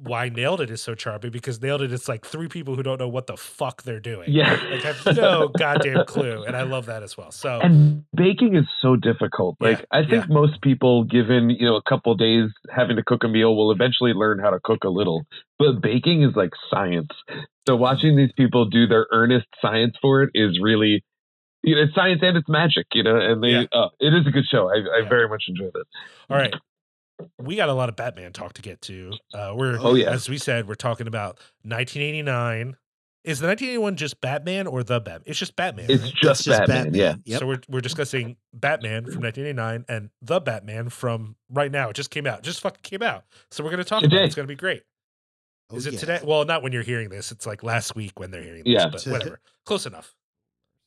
why 0.00 0.28
Nailed 0.28 0.60
It 0.60 0.70
is 0.70 0.80
so 0.80 0.94
charming 0.94 1.32
because 1.32 1.60
Nailed 1.60 1.82
It 1.82 1.92
is 1.92 2.08
like 2.08 2.24
three 2.24 2.46
people 2.46 2.76
who 2.76 2.84
don't 2.84 3.00
know 3.00 3.08
what 3.08 3.26
the 3.26 3.36
fuck 3.36 3.82
they're 3.82 3.98
doing. 3.98 4.28
Yeah. 4.30 4.52
like 4.70 4.84
I 4.84 4.92
have 4.92 5.16
no 5.16 5.48
goddamn 5.48 6.04
clue, 6.06 6.44
and 6.44 6.56
I 6.56 6.62
love 6.62 6.86
that 6.86 7.02
as 7.02 7.16
well. 7.16 7.32
So 7.32 7.58
And 7.60 8.04
baking 8.14 8.54
is 8.54 8.64
so 8.80 8.94
difficult. 8.94 9.56
Yeah, 9.60 9.68
Like 9.70 9.86
I 9.90 10.04
think 10.04 10.28
most 10.28 10.60
people, 10.62 11.02
given 11.04 11.50
you 11.50 11.66
know 11.66 11.76
a 11.76 11.82
couple 11.82 12.14
days 12.14 12.50
having 12.70 12.94
to 12.96 13.02
cook 13.02 13.24
a 13.24 13.28
meal, 13.28 13.56
will 13.56 13.72
eventually 13.72 14.12
learn 14.12 14.38
how 14.38 14.50
to 14.50 14.60
cook 14.62 14.84
a 14.84 14.88
little. 14.88 15.26
But 15.58 15.82
baking 15.82 16.22
is 16.22 16.36
like 16.36 16.50
science. 16.70 17.10
So 17.66 17.74
watching 17.74 18.16
these 18.16 18.32
people 18.36 18.66
do 18.66 18.86
their 18.86 19.06
earnest 19.10 19.46
science 19.60 19.94
for 20.00 20.22
it 20.22 20.30
is 20.32 20.58
really, 20.62 21.02
you 21.62 21.74
know, 21.74 21.82
it's 21.82 21.94
science 21.94 22.20
and 22.22 22.36
it's 22.36 22.48
magic. 22.48 22.86
You 22.92 23.02
know, 23.02 23.16
and 23.16 23.42
they, 23.42 23.48
Yeah. 23.48 23.64
uh, 23.72 23.88
it 24.00 24.14
is 24.14 24.26
a 24.26 24.30
good 24.30 24.44
show. 24.50 24.68
I, 24.68 24.74
I 24.76 25.02
Yeah. 25.02 25.08
very 25.08 25.28
much 25.28 25.44
enjoyed 25.48 25.72
it. 25.74 25.86
all 26.30 26.36
right. 26.36 26.54
We 27.36 27.56
got 27.56 27.68
a 27.68 27.74
lot 27.74 27.88
of 27.88 27.96
Batman 27.96 28.32
talk 28.32 28.52
to 28.54 28.62
get 28.62 28.80
to. 28.82 29.12
Uh, 29.34 29.52
we're 29.56 29.76
Oh, 29.80 29.94
yeah. 29.94 30.10
as 30.12 30.28
we 30.28 30.38
said, 30.38 30.68
we're 30.68 30.76
talking 30.76 31.08
about 31.08 31.40
1989. 31.64 32.76
Is 33.24 33.40
the 33.40 33.46
1981 33.48 33.96
just 33.96 34.20
Batman 34.20 34.66
or 34.68 34.82
the 34.84 35.00
Batman? 35.00 35.24
It's 35.26 35.38
just 35.38 35.56
Batman. 35.56 35.86
It's 35.90 36.02
right? 36.04 36.14
just, 36.22 36.44
That's 36.46 36.66
Batman. 36.70 36.94
Yeah. 36.94 37.16
Yep. 37.24 37.40
So 37.40 37.46
we're 37.46 37.60
we're 37.68 37.80
discussing 37.80 38.36
Batman 38.54 39.04
from 39.04 39.20
1989 39.22 39.84
and 39.88 40.10
the 40.22 40.40
Batman 40.40 40.88
from 40.88 41.34
right 41.50 41.70
now. 41.70 41.90
It 41.90 41.94
just 41.96 42.10
came 42.10 42.26
out. 42.26 42.38
It 42.38 42.44
just 42.44 42.60
fucking 42.60 42.80
came 42.82 43.02
out. 43.02 43.24
So 43.50 43.64
we're 43.64 43.70
gonna 43.70 43.84
talk 43.84 44.04
about 44.04 44.16
it. 44.16 44.24
It's 44.24 44.34
gonna 44.36 44.46
be 44.48 44.54
great. 44.54 44.84
Oh, 45.70 45.76
Is 45.76 45.86
it 45.86 45.94
yeah. 45.94 45.98
today? 46.00 46.20
Well, 46.24 46.44
not 46.46 46.62
when 46.62 46.72
you're 46.72 46.82
hearing 46.84 47.10
this. 47.10 47.30
It's 47.32 47.44
like 47.44 47.62
last 47.62 47.94
week 47.96 48.18
when 48.18 48.30
they're 48.30 48.42
hearing 48.42 48.62
this. 48.64 48.72
Yeah. 48.72 48.88
But 48.88 49.02
whatever. 49.06 49.40
Close 49.66 49.84
enough. 49.84 50.14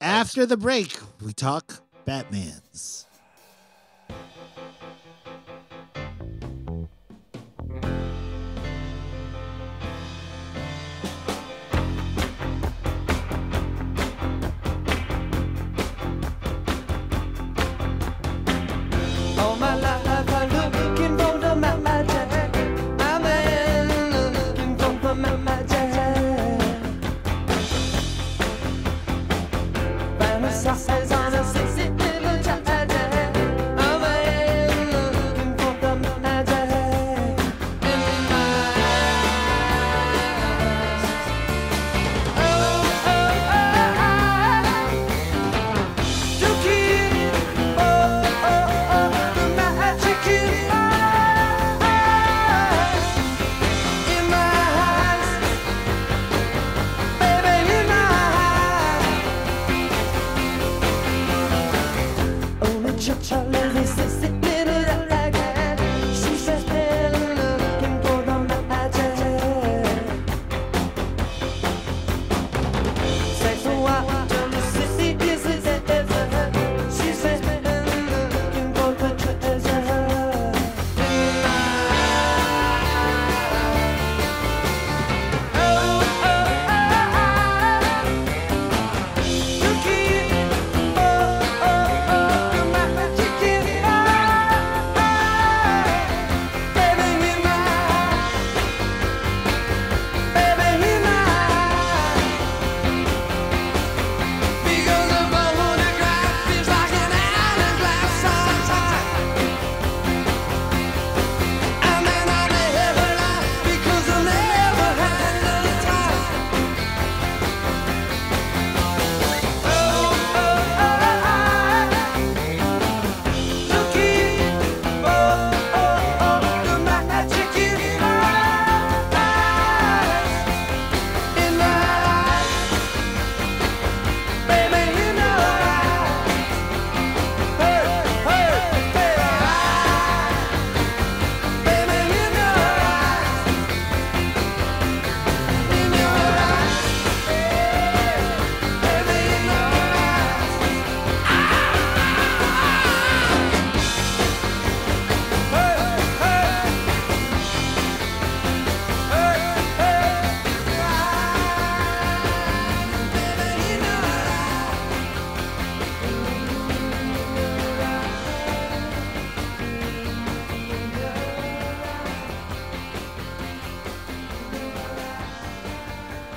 After 0.01 0.47
the 0.47 0.57
break, 0.57 0.97
we 1.23 1.31
talk 1.31 1.83
Batman's. 2.05 3.05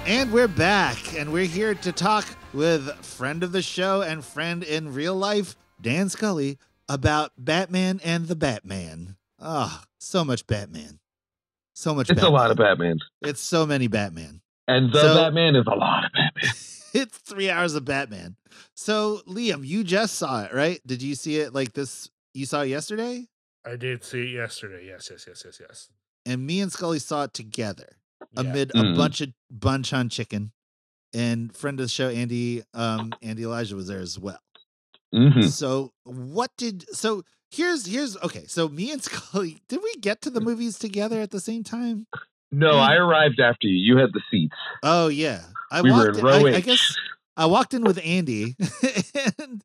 And 0.07 0.31
we're 0.33 0.49
back, 0.49 1.15
and 1.19 1.33
we're 1.33 1.47
here 1.47 1.75
to 1.77 1.91
talk 1.93 2.27
with 2.53 2.91
friend 3.05 3.43
of 3.43 3.53
the 3.53 3.63
show 3.63 4.03
and 4.03 4.23
friend 4.23 4.63
in 4.63 4.93
real 4.93 5.15
life, 5.15 5.57
Dan 5.81 6.11
Scully, 6.11 6.59
about 6.91 7.33
Batman 7.39 8.01
and 8.05 8.29
the 8.29 8.37
Batman. 8.37 9.17
Ah, 9.41 9.85
so 9.99 10.23
much 10.23 10.47
Batman. 10.47 10.99
So 11.75 11.95
much 11.95 12.11
It's 12.11 12.23
a 12.23 12.29
lot 12.29 12.51
of 12.51 12.59
Batman. 12.59 12.99
Batman. 12.99 13.31
It's 13.31 13.41
so 13.41 13.65
many 13.65 13.87
Batman. 13.89 14.43
And 14.69 14.93
the 14.93 15.01
So- 15.01 15.15
Batman 15.15 15.57
is 15.57 15.67
a 15.67 15.75
lot 15.75 16.05
of 16.05 16.13
Batman. 16.13 16.53
it's 16.95 17.19
three 17.19 17.49
hours 17.51 17.75
of 17.75 17.87
Batman. 17.87 18.37
So, 18.75 19.23
Liam, 19.27 19.67
you 19.67 19.85
just 19.85 20.17
saw 20.17 20.45
it, 20.45 20.53
right? 20.53 20.81
Did 20.87 21.01
you 21.03 21.15
see 21.15 21.39
it 21.39 21.55
like 21.55 21.73
this? 21.73 22.11
You 22.35 22.45
saw 22.45 22.61
it 22.61 22.69
yesterday? 22.69 23.27
I 23.67 23.77
did 23.77 24.05
see 24.05 24.21
it 24.25 24.35
yesterday. 24.35 24.87
Yes, 24.87 25.09
yes, 25.11 25.25
yes, 25.27 25.43
yes, 25.47 25.61
yes. 25.61 25.89
And 26.27 26.47
me 26.47 26.61
and 26.61 26.71
Scully 26.71 26.99
saw 26.99 27.25
it 27.25 27.33
together. 27.33 27.97
Yeah. 28.33 28.41
amid 28.41 28.73
a 28.75 28.95
bunch 28.95 29.21
of 29.21 29.31
Bonchon 29.57 30.11
chicken. 30.11 30.53
And 31.13 31.55
friend 31.57 31.79
of 31.79 31.85
the 31.85 31.91
show, 31.91 32.09
Andy, 32.09 32.63
um, 32.75 33.13
Andy 33.23 33.45
Elijah 33.45 33.77
was 33.77 33.87
there 33.87 34.01
as 34.01 34.19
well. 34.19 34.41
hmm 35.13 35.43
So 35.43 35.93
what 36.05 36.51
did 36.59 36.85
so 36.95 37.23
here's 37.51 37.87
here's 37.87 38.17
okay. 38.19 38.45
So 38.47 38.69
me 38.69 38.91
and 38.93 39.03
Scully, 39.09 39.63
did 39.69 39.81
we 39.83 39.95
get 40.01 40.21
to 40.23 40.31
the 40.31 40.41
movies 40.41 40.79
together 40.79 41.21
at 41.21 41.31
the 41.31 41.41
same 41.41 41.63
time? 41.63 42.07
No, 42.51 42.73
Mm. 42.75 42.81
I 42.81 42.95
arrived 42.97 43.41
after 43.41 43.67
you. 43.69 43.77
You 43.77 44.01
had 44.01 44.11
the 44.13 44.21
seats. 44.31 44.57
Oh 44.83 45.09
yeah. 45.09 45.43
I 45.71 45.83
we 45.83 45.91
were 45.91 45.97
walked 45.99 46.09
in 46.11 46.19
in, 46.19 46.25
row 46.25 46.47
I, 46.57 46.61
guess 46.61 46.97
I 47.37 47.47
walked 47.47 47.75
in 47.75 47.83
with 47.85 47.99
Andy. 48.05 48.55
and, 49.41 49.63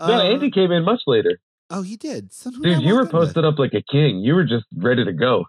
no, 0.00 0.04
uh, 0.06 0.22
Andy 0.22 0.50
came 0.50 0.70
in 0.72 0.84
much 0.84 1.00
later. 1.06 1.38
Oh, 1.70 1.82
he 1.82 1.96
did. 1.96 2.32
Son, 2.32 2.52
who 2.52 2.62
did 2.62 2.72
I 2.72 2.74
Dude, 2.76 2.84
you 2.84 2.94
were 2.94 3.00
in 3.02 3.06
with? 3.06 3.12
posted 3.12 3.44
up 3.44 3.58
like 3.58 3.74
a 3.74 3.82
king. 3.82 4.18
You 4.20 4.34
were 4.34 4.44
just 4.44 4.66
ready 4.76 5.04
to 5.04 5.12
go. 5.12 5.44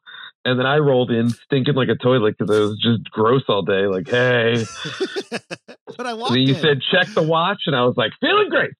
And 0.45 0.59
then 0.59 0.65
I 0.65 0.77
rolled 0.77 1.09
in 1.09 1.33
stinking 1.45 1.75
like 1.75 1.87
a 1.87 1.95
toilet 1.95 2.35
because 2.37 2.53
I 2.53 2.59
was 2.59 2.77
just 2.81 3.09
gross 3.11 3.43
all 3.47 3.61
day. 3.61 3.87
Like, 3.87 4.07
hey. 4.09 4.67
but 5.97 6.05
I 6.05 6.11
And 6.11 6.19
walked 6.19 6.33
then 6.33 6.41
you 6.47 6.53
said, 6.55 6.81
check 6.91 7.07
the 7.15 7.23
watch. 7.23 7.61
And 7.65 7.75
I 7.75 7.85
was 7.85 7.95
like, 7.95 8.11
feeling 8.19 8.49
great. 8.49 8.71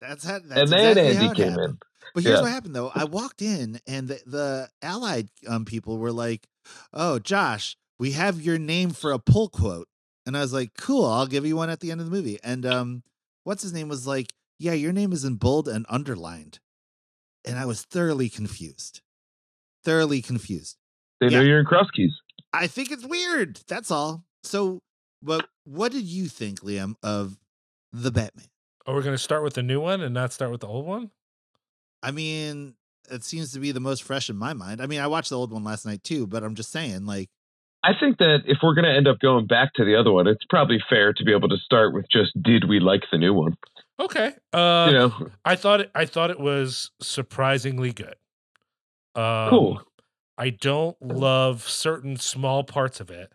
that's 0.00 0.24
how, 0.24 0.38
that's 0.38 0.60
and 0.60 0.72
then 0.72 0.96
exactly 0.98 1.14
Andy 1.14 1.34
came 1.34 1.48
happened. 1.50 1.64
in. 1.70 1.78
But 2.14 2.22
here's 2.24 2.38
Yeah. 2.38 2.42
what 2.42 2.52
happened 2.52 2.74
though. 2.74 2.90
I 2.94 3.04
walked 3.04 3.42
in 3.42 3.80
and 3.86 4.08
the, 4.08 4.18
the 4.26 4.68
allied 4.82 5.28
um, 5.46 5.66
people 5.66 5.98
were 5.98 6.10
like, 6.12 6.46
"Oh, 6.94 7.18
Josh, 7.18 7.76
we 7.98 8.12
have 8.12 8.40
your 8.40 8.58
name 8.58 8.90
for 8.90 9.12
a 9.12 9.18
pull 9.18 9.50
quote." 9.50 9.88
And 10.24 10.36
I 10.36 10.40
was 10.40 10.54
like, 10.54 10.72
"Cool, 10.78 11.04
I'll 11.04 11.26
give 11.26 11.44
you 11.44 11.56
one 11.56 11.68
at 11.68 11.80
the 11.80 11.90
end 11.90 12.00
of 12.00 12.06
the 12.06 12.12
movie." 12.16 12.38
And 12.42 12.64
um 12.64 13.02
what's 13.44 13.62
his 13.62 13.74
name 13.74 13.88
was 13.88 14.06
like, 14.06 14.32
"Yeah, 14.58 14.72
your 14.72 14.92
name 14.92 15.12
is 15.12 15.22
in 15.24 15.34
bold 15.34 15.68
and 15.68 15.84
underlined." 15.90 16.60
And 17.44 17.58
I 17.58 17.66
was 17.66 17.82
thoroughly 17.82 18.30
confused. 18.30 19.02
Thoroughly 19.84 20.22
confused. 20.22 20.76
They 21.20 21.28
know 21.28 21.40
you're 21.40 21.60
in 21.60 21.66
Kruskies. 21.66 22.10
I 22.52 22.66
think 22.66 22.90
it's 22.90 23.04
weird. 23.04 23.60
That's 23.68 23.90
all. 23.90 24.24
So, 24.42 24.80
but 25.22 25.48
what 25.64 25.92
did 25.92 26.04
you 26.04 26.26
think, 26.26 26.60
Liam, 26.60 26.94
of 27.02 27.38
the 27.92 28.10
Batman? 28.10 28.46
Oh, 28.86 28.94
we're 28.94 29.02
gonna 29.02 29.18
start 29.18 29.42
with 29.42 29.54
the 29.54 29.62
new 29.62 29.80
one 29.80 30.00
and 30.00 30.14
not 30.14 30.32
start 30.32 30.50
with 30.50 30.60
the 30.60 30.66
old 30.66 30.86
one. 30.86 31.10
I 32.02 32.10
mean, 32.10 32.74
it 33.10 33.24
seems 33.24 33.52
to 33.52 33.60
be 33.60 33.72
the 33.72 33.80
most 33.80 34.02
fresh 34.02 34.30
in 34.30 34.36
my 34.36 34.52
mind. 34.52 34.80
I 34.80 34.86
mean, 34.86 35.00
I 35.00 35.06
watched 35.06 35.30
the 35.30 35.38
old 35.38 35.52
one 35.52 35.64
last 35.64 35.84
night 35.84 36.02
too, 36.04 36.26
but 36.26 36.42
I'm 36.44 36.54
just 36.54 36.70
saying, 36.70 37.06
like, 37.06 37.28
I 37.82 37.92
think 37.98 38.18
that 38.18 38.40
if 38.46 38.58
we're 38.62 38.74
going 38.74 38.84
to 38.84 38.94
end 38.94 39.06
up 39.06 39.20
going 39.20 39.46
back 39.46 39.72
to 39.74 39.84
the 39.84 39.94
other 39.94 40.10
one, 40.10 40.26
it's 40.26 40.44
probably 40.50 40.78
fair 40.90 41.12
to 41.12 41.24
be 41.24 41.32
able 41.32 41.48
to 41.48 41.56
start 41.58 41.94
with 41.94 42.06
just 42.10 42.30
did 42.42 42.68
we 42.68 42.80
like 42.80 43.02
the 43.12 43.18
new 43.18 43.32
one? 43.32 43.56
Okay. 44.00 44.32
Uh, 44.52 44.88
you 44.90 44.98
know, 44.98 45.30
I 45.44 45.56
thought 45.56 45.82
it, 45.82 45.90
I 45.94 46.04
thought 46.04 46.30
it 46.30 46.40
was 46.40 46.90
surprisingly 47.00 47.92
good. 47.92 48.14
Um, 49.18 49.50
Cool. 49.50 49.82
I 50.36 50.50
don't 50.50 50.96
love 51.02 51.68
certain 51.68 52.16
small 52.16 52.62
parts 52.62 53.00
of 53.00 53.10
it, 53.10 53.32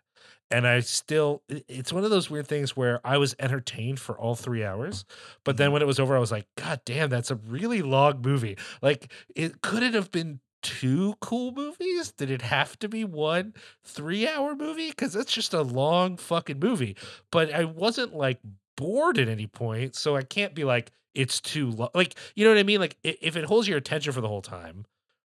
and 0.50 0.66
I 0.66 0.80
still, 0.80 1.42
it's 1.48 1.92
one 1.92 2.04
of 2.04 2.10
those 2.10 2.30
weird 2.30 2.46
things 2.46 2.74
where 2.76 3.00
I 3.04 3.18
was 3.18 3.34
entertained 3.38 4.00
for 4.00 4.18
all 4.18 4.34
three 4.34 4.64
hours, 4.64 5.04
but 5.44 5.58
then 5.58 5.70
when 5.72 5.82
it 5.82 5.86
was 5.86 6.00
over, 6.00 6.16
I 6.16 6.20
was 6.20 6.32
like, 6.32 6.46
God 6.56 6.80
damn, 6.86 7.10
that's 7.10 7.30
a 7.30 7.34
really 7.34 7.82
long 7.82 8.22
movie. 8.22 8.56
Like, 8.80 9.12
it 9.36 9.60
could 9.60 9.82
it 9.82 9.92
have 9.94 10.10
been 10.10 10.40
two 10.62 11.14
cool 11.20 11.52
movies? 11.52 12.12
Did 12.12 12.30
it 12.30 12.40
have 12.42 12.78
to 12.78 12.88
be 12.88 13.04
one 13.04 13.52
three 13.84 14.26
hour 14.26 14.54
movie? 14.56 14.88
Because 14.88 15.12
that's 15.12 15.32
just 15.32 15.52
a 15.52 15.62
long 15.62 16.16
fucking 16.16 16.58
movie. 16.58 16.96
But 17.30 17.52
I 17.52 17.64
wasn't 17.64 18.14
like 18.14 18.38
bored 18.76 19.18
at 19.18 19.28
any 19.28 19.46
point, 19.46 19.94
so 19.94 20.16
I 20.16 20.22
can't 20.22 20.54
be 20.54 20.64
like 20.64 20.90
it's 21.14 21.40
too 21.40 21.70
long. 21.70 21.90
Like, 21.94 22.14
you 22.34 22.44
know 22.44 22.50
what 22.50 22.58
I 22.58 22.62
mean? 22.64 22.80
Like, 22.80 22.96
if 23.02 23.36
it 23.36 23.44
holds 23.44 23.68
your 23.68 23.78
attention 23.78 24.12
for 24.12 24.20
the 24.22 24.28
whole 24.28 24.42
time, 24.42 24.84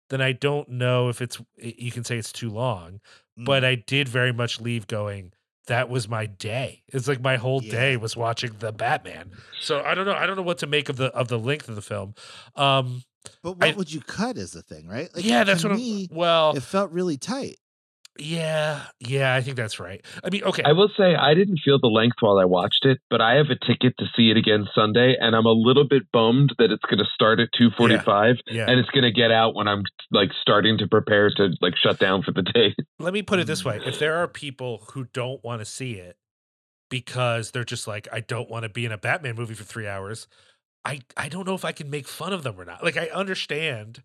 then 0.10 0.22
I 0.22 0.32
don't 0.32 0.70
know 0.70 1.10
if 1.10 1.22
it's 1.22 1.40
you 1.58 1.92
can 1.92 2.04
say 2.04 2.18
it's 2.18 2.32
too 2.32 2.50
long. 2.50 3.00
mm, 3.40 3.46
But 3.46 3.64
I 3.64 3.76
did 3.76 4.08
very 4.08 4.34
much 4.34 4.60
leave 4.62 4.88
going. 4.88 5.34
That 5.68 5.88
was 5.90 6.08
my 6.10 6.26
day. 6.26 6.82
It's 6.88 7.08
like 7.08 7.22
my 7.22 7.38
whole 7.38 7.62
Yeah. 7.64 7.72
day 7.72 7.98
was 7.98 8.18
watching 8.18 8.54
the 8.58 8.72
Batman. 8.72 9.32
So 9.62 9.82
I 9.82 9.94
don't 9.94 10.06
know. 10.06 10.14
I 10.16 10.26
don't 10.26 10.36
know 10.36 10.42
what 10.42 10.58
to 10.60 10.68
make 10.68 10.90
of 10.90 10.98
the 10.98 11.08
of 11.14 11.28
the 11.28 11.38
length 11.38 11.70
of 11.70 11.76
the 11.76 11.82
film. 11.84 12.16
Um, 12.56 13.04
but 13.44 13.54
what 13.58 13.70
I- 13.70 13.74
would 13.74 13.92
you 13.94 14.02
cut 14.02 14.38
is 14.38 14.52
the 14.52 14.62
thing, 14.64 14.88
right? 14.88 15.14
Like, 15.16 15.24
yeah, 15.26 15.44
that's 15.44 15.64
what 15.64 15.76
me, 15.76 16.08
I'm. 16.10 16.18
Well, 16.18 16.58
it 16.58 16.64
felt 16.64 16.90
really 16.92 17.18
tight. 17.18 17.58
Yeah, 18.20 18.84
yeah. 19.00 19.34
I 19.34 19.42
think 19.42 19.58
that's 19.58 19.80
right. 19.80 20.04
I 20.24 20.30
mean, 20.30 20.44
okay. 20.44 20.64
I 20.64 20.74
will 20.74 20.90
say 20.98 21.16
I 21.16 21.34
didn't 21.34 21.60
feel 21.64 21.80
the 21.80 21.88
length 21.88 22.18
while 22.20 22.38
I 22.40 22.46
watched 22.46 22.86
it, 22.86 23.00
but 23.10 23.22
I 23.22 23.36
have 23.36 23.48
a 23.50 23.66
ticket 23.66 23.96
to 24.00 24.06
see 24.16 24.30
it 24.30 24.38
again 24.38 24.68
Sunday, 24.76 25.16
and 25.20 25.36
I'm 25.36 25.46
a 25.46 25.52
little 25.52 25.88
bit 25.88 26.04
bummed 26.12 26.54
that 26.58 26.72
it's 26.72 26.84
going 26.86 27.00
to 27.00 27.10
start 27.14 27.40
at 27.40 27.50
2:45 27.60 28.40
yeah. 28.48 28.66
and 28.68 28.80
it's 28.80 28.90
going 28.90 29.04
to 29.04 29.12
get 29.12 29.32
out 29.32 29.56
when 29.56 29.68
I'm 29.68 29.84
like 30.12 30.30
starting 30.42 30.78
to 30.80 30.88
prepare 30.88 31.30
to 31.38 31.50
like 31.62 31.76
shut 31.76 32.00
down 32.00 32.24
for 32.24 32.32
the 32.32 32.44
day. 32.44 32.76
let 33.00 33.14
me 33.14 33.22
put 33.22 33.40
it 33.40 33.48
this 33.48 33.64
way 33.64 33.80
if 33.86 34.00
there 34.00 34.16
are 34.16 34.28
people 34.28 34.86
who 34.94 35.06
don't 35.14 35.44
want 35.44 35.62
to 35.62 35.66
see 35.66 35.94
it 35.94 36.18
because 36.90 37.52
they're 37.52 37.64
just 37.64 37.88
like 37.88 38.08
i 38.12 38.20
don't 38.20 38.50
want 38.50 38.64
to 38.64 38.70
be 38.70 38.86
in 38.86 38.92
a 38.92 38.98
batman 38.98 39.36
movie 39.36 39.54
for 39.54 39.64
three 39.64 39.88
hours 39.88 40.28
i 40.84 41.00
i 41.16 41.30
don't 41.30 41.48
know 41.48 41.54
if 41.54 41.66
i 41.66 41.72
can 41.72 41.90
make 41.90 42.08
fun 42.08 42.34
of 42.34 42.44
them 42.44 42.60
or 42.60 42.66
not 42.66 42.84
like 42.84 42.98
i 42.98 43.08
understand 43.08 44.04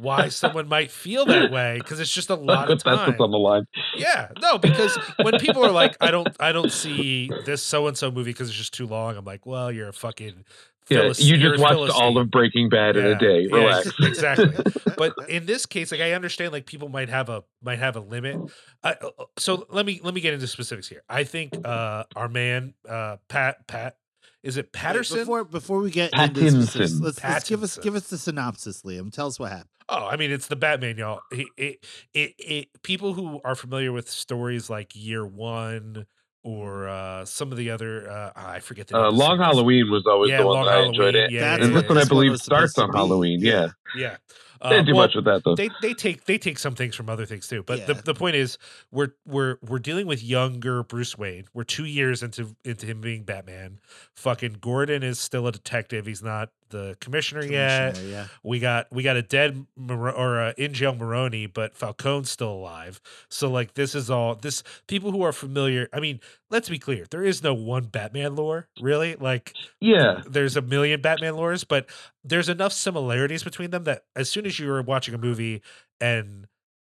why 0.00 0.28
someone 0.28 0.68
might 0.68 0.90
feel 0.90 1.24
that 1.26 1.50
way 1.50 1.78
because 1.78 2.00
it's 2.00 2.12
just 2.12 2.30
a 2.30 2.34
lot 2.50 2.70
of 2.70 2.78
But 2.78 2.84
that's 2.84 2.98
time 2.98 3.08
what's 3.10 3.20
on 3.20 3.30
the 3.30 3.38
line. 3.38 3.64
yeah 3.96 4.28
no 4.40 4.58
because 4.58 4.96
when 5.22 5.38
people 5.38 5.64
are 5.64 5.70
like 5.72 5.96
i 6.00 6.10
don't 6.10 6.28
i 6.40 6.52
don't 6.52 6.72
see 6.72 7.30
this 7.44 7.62
so 7.62 7.86
and 7.86 7.96
so 7.96 8.10
movie 8.10 8.30
because 8.32 8.48
it's 8.48 8.56
just 8.58 8.74
too 8.74 8.86
long 8.86 9.16
i'm 9.16 9.24
like 9.24 9.46
well 9.46 9.70
you're 9.72 9.88
a 9.88 9.92
fucking 9.92 10.44
Yeah, 10.90 11.12
you 11.16 11.36
you're 11.36 11.56
just 11.56 11.60
a 11.60 11.76
watched 11.78 11.92
all 11.94 12.18
of 12.18 12.30
Breaking 12.30 12.68
Bad 12.68 12.96
in 12.96 13.06
a 13.06 13.18
day. 13.18 13.46
Relax. 13.50 13.86
ex- 13.86 13.96
exactly 14.00 14.52
but 14.98 15.14
in 15.28 15.46
this 15.46 15.64
case 15.66 15.90
like 15.92 16.00
i 16.00 16.12
understand 16.12 16.52
like 16.52 16.66
people 16.66 16.88
might 16.88 17.08
have 17.08 17.28
a 17.28 17.42
might 17.62 17.78
have 17.78 17.96
a 17.96 18.00
limit 18.00 18.36
I, 18.82 18.90
uh, 18.92 19.10
uh, 19.18 19.24
so 19.38 19.66
let 19.70 19.86
me 19.86 20.00
let 20.02 20.12
me 20.14 20.20
get 20.20 20.34
into 20.34 20.46
specifics 20.46 20.88
here 20.88 21.02
i 21.08 21.24
think 21.24 21.56
uh 21.64 22.04
our 22.16 22.28
man 22.28 22.74
uh 22.88 23.16
pat 23.28 23.66
pat 23.66 23.96
is 24.42 24.58
it 24.58 24.66
Wait, 24.66 24.72
patterson 24.72 25.18
before 25.20 25.44
before 25.44 25.78
we 25.80 25.90
get 25.90 26.12
into 26.12 26.50
specifics, 26.50 26.92
Pattinson. 26.92 27.00
let's, 27.02 27.24
let's 27.24 27.48
give 27.48 27.62
us 27.62 27.78
give 27.78 27.94
us 27.94 28.08
the 28.10 28.18
synopsis, 28.18 28.82
Liam. 28.82 29.10
Tell 29.10 29.26
us 29.26 29.38
what 29.40 29.50
happened. 29.52 29.70
Oh 29.88 30.06
i 30.06 30.16
mean 30.16 30.30
it's 30.30 30.46
the 30.48 30.56
batman 30.56 30.96
y'all 30.96 31.20
it, 31.30 31.46
it, 31.56 31.86
it, 32.14 32.34
it 32.38 32.68
people 32.82 33.14
who 33.14 33.40
are 33.44 33.54
familiar 33.54 33.92
with 33.92 34.08
stories 34.08 34.70
like 34.70 34.92
year 34.94 35.26
one 35.26 36.06
or 36.42 36.88
uh 36.88 37.24
some 37.24 37.50
of 37.50 37.58
the 37.58 37.70
other 37.70 38.08
uh 38.10 38.32
i 38.36 38.60
forget 38.60 38.86
the 38.86 38.94
name 38.94 39.02
Uh, 39.02 39.08
of 39.08 39.14
the 39.14 39.18
Long. 39.20 39.38
Halloween 39.38 39.90
was 39.90 40.06
always 40.06 40.30
Yeah, 40.30 40.38
the 40.38 40.46
one 40.46 40.56
Long 40.56 40.66
that 40.66 40.78
I 40.78 40.82
enjoyed 40.86 41.14
it. 41.14 41.30
yeah, 41.30 41.40
That's 41.40 41.64
and 41.64 41.74
what 41.74 41.82
this 41.82 41.88
one 41.90 41.98
I 41.98 42.04
believe 42.04 42.30
was 42.32 42.42
starts 42.42 42.78
on 42.78 42.88
to 42.88 42.92
be. 42.92 42.98
Halloween. 42.98 43.40
Yeah. 43.40 43.68
yeah 43.96 44.16
They 44.62 44.68
didn't 44.70 44.82
Uh, 44.82 44.84
do 44.86 44.94
well, 44.94 45.06
much 45.06 45.14
with 45.14 45.24
that 45.26 45.42
though. 45.44 45.54
they 45.54 45.68
they 45.82 45.94
take 45.94 46.24
they 46.24 46.38
take 46.38 46.58
some 46.58 46.74
things 46.74 46.94
from 46.94 47.08
other 47.10 47.26
things 47.26 47.46
too. 47.48 47.62
But 47.62 47.86
the, 47.86 47.94
Yeah. 47.94 48.00
the 48.04 48.14
point 48.14 48.36
is 48.36 48.58
we're 48.90 49.10
we're 49.26 49.56
we're 49.62 49.78
dealing 49.78 50.06
with 50.06 50.22
younger 50.22 50.82
Bruce 50.82 51.16
Wayne. 51.18 51.44
We're 51.52 51.64
two 51.64 51.84
years 51.84 52.22
into 52.22 52.54
into 52.64 52.86
him 52.86 53.00
being 53.00 53.24
Batman. 53.24 53.80
Fucking 54.14 54.58
Gordon 54.60 55.02
is 55.02 55.18
still 55.18 55.46
a 55.46 55.52
detective. 55.52 56.06
He's 56.06 56.22
not 56.22 56.50
the 56.70 56.96
commissioner, 57.00 57.44
yet. 57.44 57.98
Yeah. 58.02 58.26
We 58.42 58.58
got 58.58 58.86
we 58.90 59.02
got 59.02 59.16
a 59.16 59.22
dead 59.22 59.66
Mar- 59.76 60.10
or 60.12 60.40
a 60.40 60.54
in 60.56 60.72
jail 60.72 60.94
Maroni, 60.94 61.46
but 61.46 61.76
Falcone's 61.76 62.30
still 62.30 62.50
alive. 62.52 63.00
So 63.28 63.50
like 63.50 63.74
this 63.74 63.94
is 63.94 64.10
all 64.10 64.34
this 64.34 64.62
people 64.86 65.12
who 65.12 65.22
are 65.22 65.32
familiar. 65.32 65.88
I 65.92 66.00
mean, 66.00 66.20
let's 66.54 66.68
be 66.68 66.78
clear. 66.78 67.04
There 67.10 67.24
is 67.24 67.42
no 67.42 67.52
one 67.52 67.84
Batman 67.86 68.36
lore, 68.36 68.68
really. 68.80 69.16
Like 69.16 69.52
yeah. 69.80 70.22
there's 70.24 70.56
a 70.56 70.62
million 70.62 71.00
Batman 71.00 71.34
lores, 71.34 71.66
but 71.68 71.90
there's 72.22 72.48
enough 72.48 72.72
similarities 72.72 73.42
between 73.42 73.70
them 73.70 73.84
that 73.84 74.04
as 74.14 74.30
soon 74.30 74.46
as 74.46 74.58
you're 74.58 74.80
watching 74.82 75.14
a 75.14 75.18
movie 75.18 75.62
and 76.00 76.46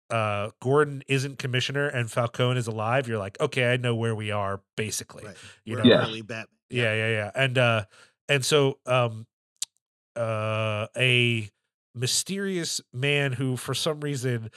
uh 0.09 0.51
Gordon 0.61 1.03
isn't 1.09 1.37
commissioner 1.37 1.87
and 1.87 2.09
Falcone 2.09 2.57
is 2.57 2.67
alive, 2.67 3.09
you're 3.09 3.17
like, 3.19 3.39
okay, 3.41 3.73
I 3.73 3.75
know 3.77 3.93
where 3.93 4.15
we 4.15 4.31
are 4.31 4.61
basically. 4.77 5.25
Right. 5.25 5.35
You 5.65 5.75
We're 5.75 5.83
know, 5.83 5.89
Yeah. 5.89 6.05
early 6.07 6.21
Batman. 6.21 6.47
yeah, 6.69 6.93
yeah, 6.93 7.07
yeah. 7.09 7.31
And 7.35 7.57
uh 7.57 7.83
and 8.29 8.45
so 8.45 8.79
um 8.85 9.27
uh 10.15 10.87
a 10.97 11.49
mysterious 11.97 12.79
man 12.93 13.33
who 13.33 13.57
for 13.57 13.73
some 13.73 13.99
reason 13.99 14.49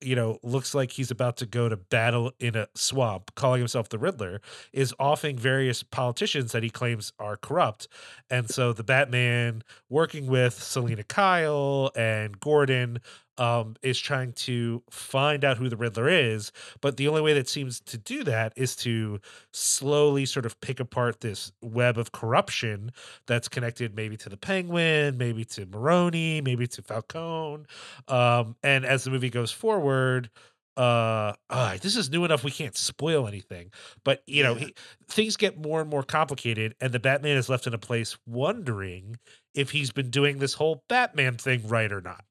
you 0.00 0.16
know 0.16 0.38
looks 0.42 0.74
like 0.74 0.92
he's 0.92 1.10
about 1.10 1.36
to 1.36 1.46
go 1.46 1.68
to 1.68 1.76
battle 1.76 2.32
in 2.40 2.56
a 2.56 2.66
swamp 2.74 3.34
calling 3.34 3.60
himself 3.60 3.88
the 3.88 3.98
riddler 3.98 4.40
is 4.72 4.94
offing 4.98 5.36
various 5.38 5.82
politicians 5.82 6.52
that 6.52 6.62
he 6.62 6.70
claims 6.70 7.12
are 7.18 7.36
corrupt. 7.36 7.88
And 8.30 8.48
so 8.48 8.72
the 8.72 8.84
batman 8.84 9.62
working 9.88 10.26
with 10.26 10.54
selina 10.54 11.04
kyle 11.04 11.90
and 11.94 12.40
gordon 12.40 13.00
um, 13.38 13.76
is 13.82 13.98
trying 13.98 14.32
to 14.32 14.82
find 14.90 15.44
out 15.44 15.56
who 15.56 15.68
the 15.68 15.76
Riddler 15.76 16.08
is. 16.08 16.52
But 16.80 16.96
the 16.96 17.08
only 17.08 17.20
way 17.20 17.32
that 17.34 17.48
seems 17.48 17.80
to 17.80 17.98
do 17.98 18.24
that 18.24 18.52
is 18.56 18.76
to 18.76 19.20
slowly 19.52 20.26
sort 20.26 20.46
of 20.46 20.60
pick 20.60 20.80
apart 20.80 21.20
this 21.20 21.52
web 21.62 21.98
of 21.98 22.12
corruption 22.12 22.92
that's 23.26 23.48
connected 23.48 23.94
maybe 23.94 24.16
to 24.18 24.28
the 24.28 24.36
Penguin, 24.36 25.16
maybe 25.16 25.44
to 25.46 25.66
Maroni, 25.66 26.40
maybe 26.40 26.66
to 26.68 26.82
Falcone. 26.82 27.64
Um, 28.08 28.56
and 28.62 28.84
as 28.84 29.04
the 29.04 29.10
movie 29.10 29.30
goes 29.30 29.50
forward, 29.50 30.30
uh, 30.76 31.34
uh 31.50 31.76
this 31.82 31.96
is 31.96 32.08
new 32.08 32.24
enough 32.24 32.44
we 32.44 32.50
can't 32.50 32.76
spoil 32.76 33.28
anything 33.28 33.70
but 34.04 34.22
you 34.26 34.42
know 34.42 34.54
he, 34.54 34.74
things 35.06 35.36
get 35.36 35.58
more 35.58 35.82
and 35.82 35.90
more 35.90 36.02
complicated 36.02 36.74
and 36.80 36.92
the 36.94 36.98
batman 36.98 37.36
is 37.36 37.50
left 37.50 37.66
in 37.66 37.74
a 37.74 37.78
place 37.78 38.16
wondering 38.26 39.18
if 39.54 39.70
he's 39.70 39.92
been 39.92 40.08
doing 40.08 40.38
this 40.38 40.54
whole 40.54 40.82
batman 40.88 41.36
thing 41.36 41.60
right 41.68 41.92
or 41.92 42.00
not 42.00 42.24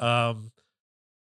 um 0.00 0.50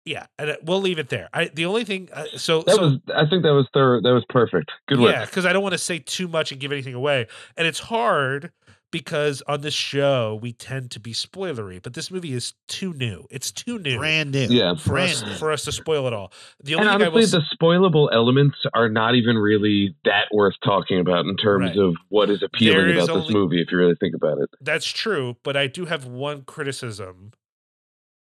yeah 0.05 0.27
and 0.39 0.51
uh, 0.51 0.57
we'll 0.63 0.81
leave 0.81 0.99
it 0.99 1.09
there 1.11 1.29
i 1.35 1.47
the 1.55 1.65
only 1.67 1.85
thing 1.85 2.09
uh, 2.13 2.25
so 2.37 2.63
That 2.63 2.77
so 2.77 2.83
was, 2.83 2.99
I 3.15 3.27
think 3.29 3.43
that 3.43 3.53
was 3.53 3.67
thorough. 3.75 4.01
That 4.01 4.13
was 4.15 4.25
perfect. 4.29 4.71
Good 4.89 5.01
work. 5.01 5.13
yeah 5.15 5.25
because 5.25 5.45
i 5.47 5.53
don't 5.53 5.63
want 5.63 5.75
to 5.75 5.79
say 5.79 5.99
too 5.99 6.29
much 6.29 6.53
and 6.53 6.61
give 6.61 6.73
anything 6.73 6.95
away 6.95 7.27
and 7.57 7.67
it's 7.67 7.81
hard 7.81 8.53
because 8.91 9.43
on 9.47 9.61
this 9.61 9.75
show 9.75 10.39
we 10.41 10.51
tend 10.55 10.91
to 10.93 10.99
be 10.99 11.13
spoilery 11.13 11.83
but 11.83 11.93
this 11.93 12.11
movie 12.11 12.33
is 12.33 12.55
too 12.69 12.95
new 12.95 13.27
it's 13.31 13.53
too 13.53 13.79
new 13.79 13.99
Brand 13.99 14.33
new. 14.33 14.47
Yeah. 14.49 14.77
for 14.77 14.97
us, 14.99 15.21
Brand 15.21 15.33
new. 15.33 15.39
for 15.39 15.53
us 15.53 15.65
to 15.65 15.73
spoil 15.73 16.07
it 16.07 16.15
all 16.15 16.33
the 16.65 16.73
And 16.73 16.81
only 16.89 16.93
thing 16.93 17.03
I 17.03 17.09
will 17.11 17.17
honestly, 17.19 17.39
s- 17.39 17.45
the 17.51 17.57
spoilable 17.57 18.09
elements 18.11 18.57
are 18.73 18.89
not 18.89 19.15
even 19.15 19.37
really 19.37 19.95
that 20.07 20.29
worth 20.33 20.55
talking 20.65 21.01
about 21.01 21.27
in 21.27 21.37
terms 21.37 21.69
Right. 21.69 21.79
of 21.79 21.97
what 22.09 22.31
is 22.31 22.41
There 22.41 22.47
appealing 22.47 22.97
is 22.97 23.05
about 23.05 23.15
this 23.15 23.23
only- 23.27 23.35
movie, 23.35 23.61
if 23.61 23.71
you 23.71 23.77
really 23.77 23.97
think 23.97 24.15
about 24.15 24.39
it. 24.39 24.49
That's 24.63 24.87
true, 24.91 25.37
but 25.43 25.55
I 25.55 25.67
do 25.67 25.85
have 25.85 26.07
one 26.07 26.43
criticism. 26.45 27.33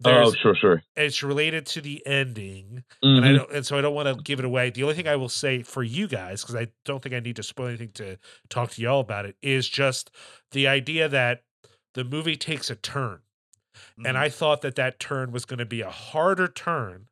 Oh, 0.04 0.32
sure, 0.34 0.54
sure. 0.54 0.82
it's 0.96 1.22
related 1.22 1.66
to 1.66 1.80
the 1.80 2.04
ending, 2.06 2.84
and 3.14 3.24
I 3.24 3.32
Mhm. 3.32 3.34
don't, 3.34 3.50
and 3.52 3.66
so 3.66 3.78
I 3.78 3.82
don't 3.82 3.94
want 3.94 4.08
to 4.08 4.22
give 4.22 4.38
it 4.38 4.44
away. 4.44 4.70
The 4.70 4.82
only 4.82 4.94
thing 4.94 5.08
I 5.08 5.16
will 5.16 5.28
say 5.28 5.62
for 5.62 5.82
you 5.82 6.08
guys, 6.08 6.42
because 6.42 6.56
I 6.56 6.68
don't 6.84 7.02
think 7.02 7.14
I 7.14 7.20
need 7.20 7.36
to 7.36 7.42
spoil 7.42 7.68
anything 7.68 7.92
to 7.94 8.18
talk 8.48 8.70
to 8.72 8.82
y'all 8.82 9.00
about 9.00 9.26
it, 9.26 9.36
is 9.42 9.68
just 9.68 10.10
the 10.52 10.66
idea 10.68 11.08
that 11.08 11.44
the 11.94 12.04
movie 12.04 12.36
takes 12.36 12.70
a 12.70 12.76
turn, 12.76 13.22
and 14.04 14.16
Mhm. 14.16 14.18
I 14.18 14.28
thought 14.30 14.62
that 14.62 14.76
that 14.76 15.00
turn 15.00 15.32
was 15.32 15.44
going 15.46 15.58
to 15.60 15.66
be 15.66 15.82
a 15.82 15.90
harder 15.90 16.48
turn, 16.48 17.08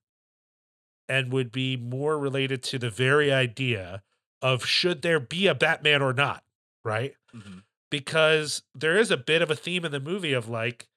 and 1.09 1.32
would 1.32 1.53
be 1.53 1.76
more 1.76 2.18
related 2.18 2.62
to 2.62 2.78
the 2.78 2.91
very 2.91 3.32
idea 3.32 4.03
of 4.43 4.64
should 4.64 5.03
there 5.03 5.20
be 5.20 5.47
a 5.47 5.55
Batman 5.55 6.03
or 6.03 6.12
not, 6.12 6.45
right? 6.85 7.14
Mhm. 7.32 7.64
because 7.91 8.64
there 8.74 8.97
is 8.99 9.11
a 9.11 9.16
bit 9.16 9.43
of 9.43 9.51
a 9.51 9.57
theme 9.57 9.85
in 9.85 9.93
the 9.93 10.01
movie 10.01 10.32
of 10.35 10.49
like, 10.49 10.89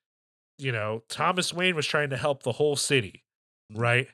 you 0.58 0.72
know, 0.72 1.04
Thomas 1.10 1.54
Wayne 1.54 1.76
was 1.76 1.86
trying 1.86 2.10
to 2.10 2.18
help 2.18 2.44
the 2.44 2.54
whole 2.54 2.76
city, 2.76 3.24
right? 3.74 4.08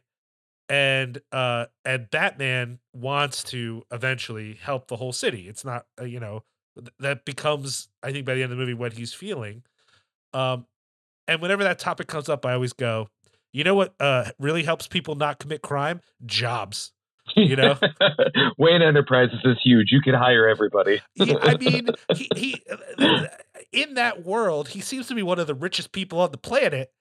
And 0.69 1.21
uh 1.31 1.65
and 1.85 2.09
Batman 2.09 2.79
wants 2.93 3.43
to 3.45 3.83
eventually 3.91 4.53
help 4.61 4.87
the 4.87 4.95
whole 4.95 5.13
city. 5.13 5.47
It's 5.47 5.65
not, 5.65 5.85
uh, 5.99 6.05
you 6.05 6.19
know, 6.19 6.43
that 6.99 7.25
becomes 7.25 7.89
I 8.01 8.11
think 8.11 8.25
by 8.25 8.33
the 8.35 8.43
end 8.43 8.51
of 8.51 8.57
the 8.57 8.61
movie 8.61 8.73
what 8.73 8.93
he's 8.93 9.13
feeling. 9.13 9.63
Um 10.33 10.65
and 11.27 11.41
whenever 11.41 11.63
that 11.63 11.79
topic 11.79 12.07
comes 12.07 12.29
up, 12.29 12.45
I 12.45 12.53
always 12.53 12.73
go, 12.73 13.09
you 13.51 13.63
know 13.63 13.75
what 13.75 13.93
uh 13.99 14.31
really 14.39 14.63
helps 14.63 14.87
people 14.87 15.15
not 15.15 15.39
commit 15.39 15.61
crime? 15.61 16.01
Jobs. 16.25 16.93
you 17.35 17.55
know? 17.55 17.77
Wayne 18.57 18.81
Enterprises 18.81 19.39
is 19.43 19.57
huge. 19.63 19.91
You 19.91 20.01
could 20.01 20.15
hire 20.15 20.47
everybody. 20.47 21.01
yeah, 21.15 21.35
I 21.41 21.57
mean, 21.57 21.87
he, 22.15 22.29
he 22.35 22.63
uh, 22.99 23.27
in 23.73 23.95
that 23.95 24.23
world, 24.23 24.69
he 24.69 24.81
seems 24.81 25.07
to 25.07 25.15
be 25.15 25.23
one 25.23 25.39
of 25.39 25.47
the 25.47 25.55
richest 25.55 25.91
people 25.91 26.21
on 26.21 26.31
the 26.31 26.37
planet, 26.37 26.91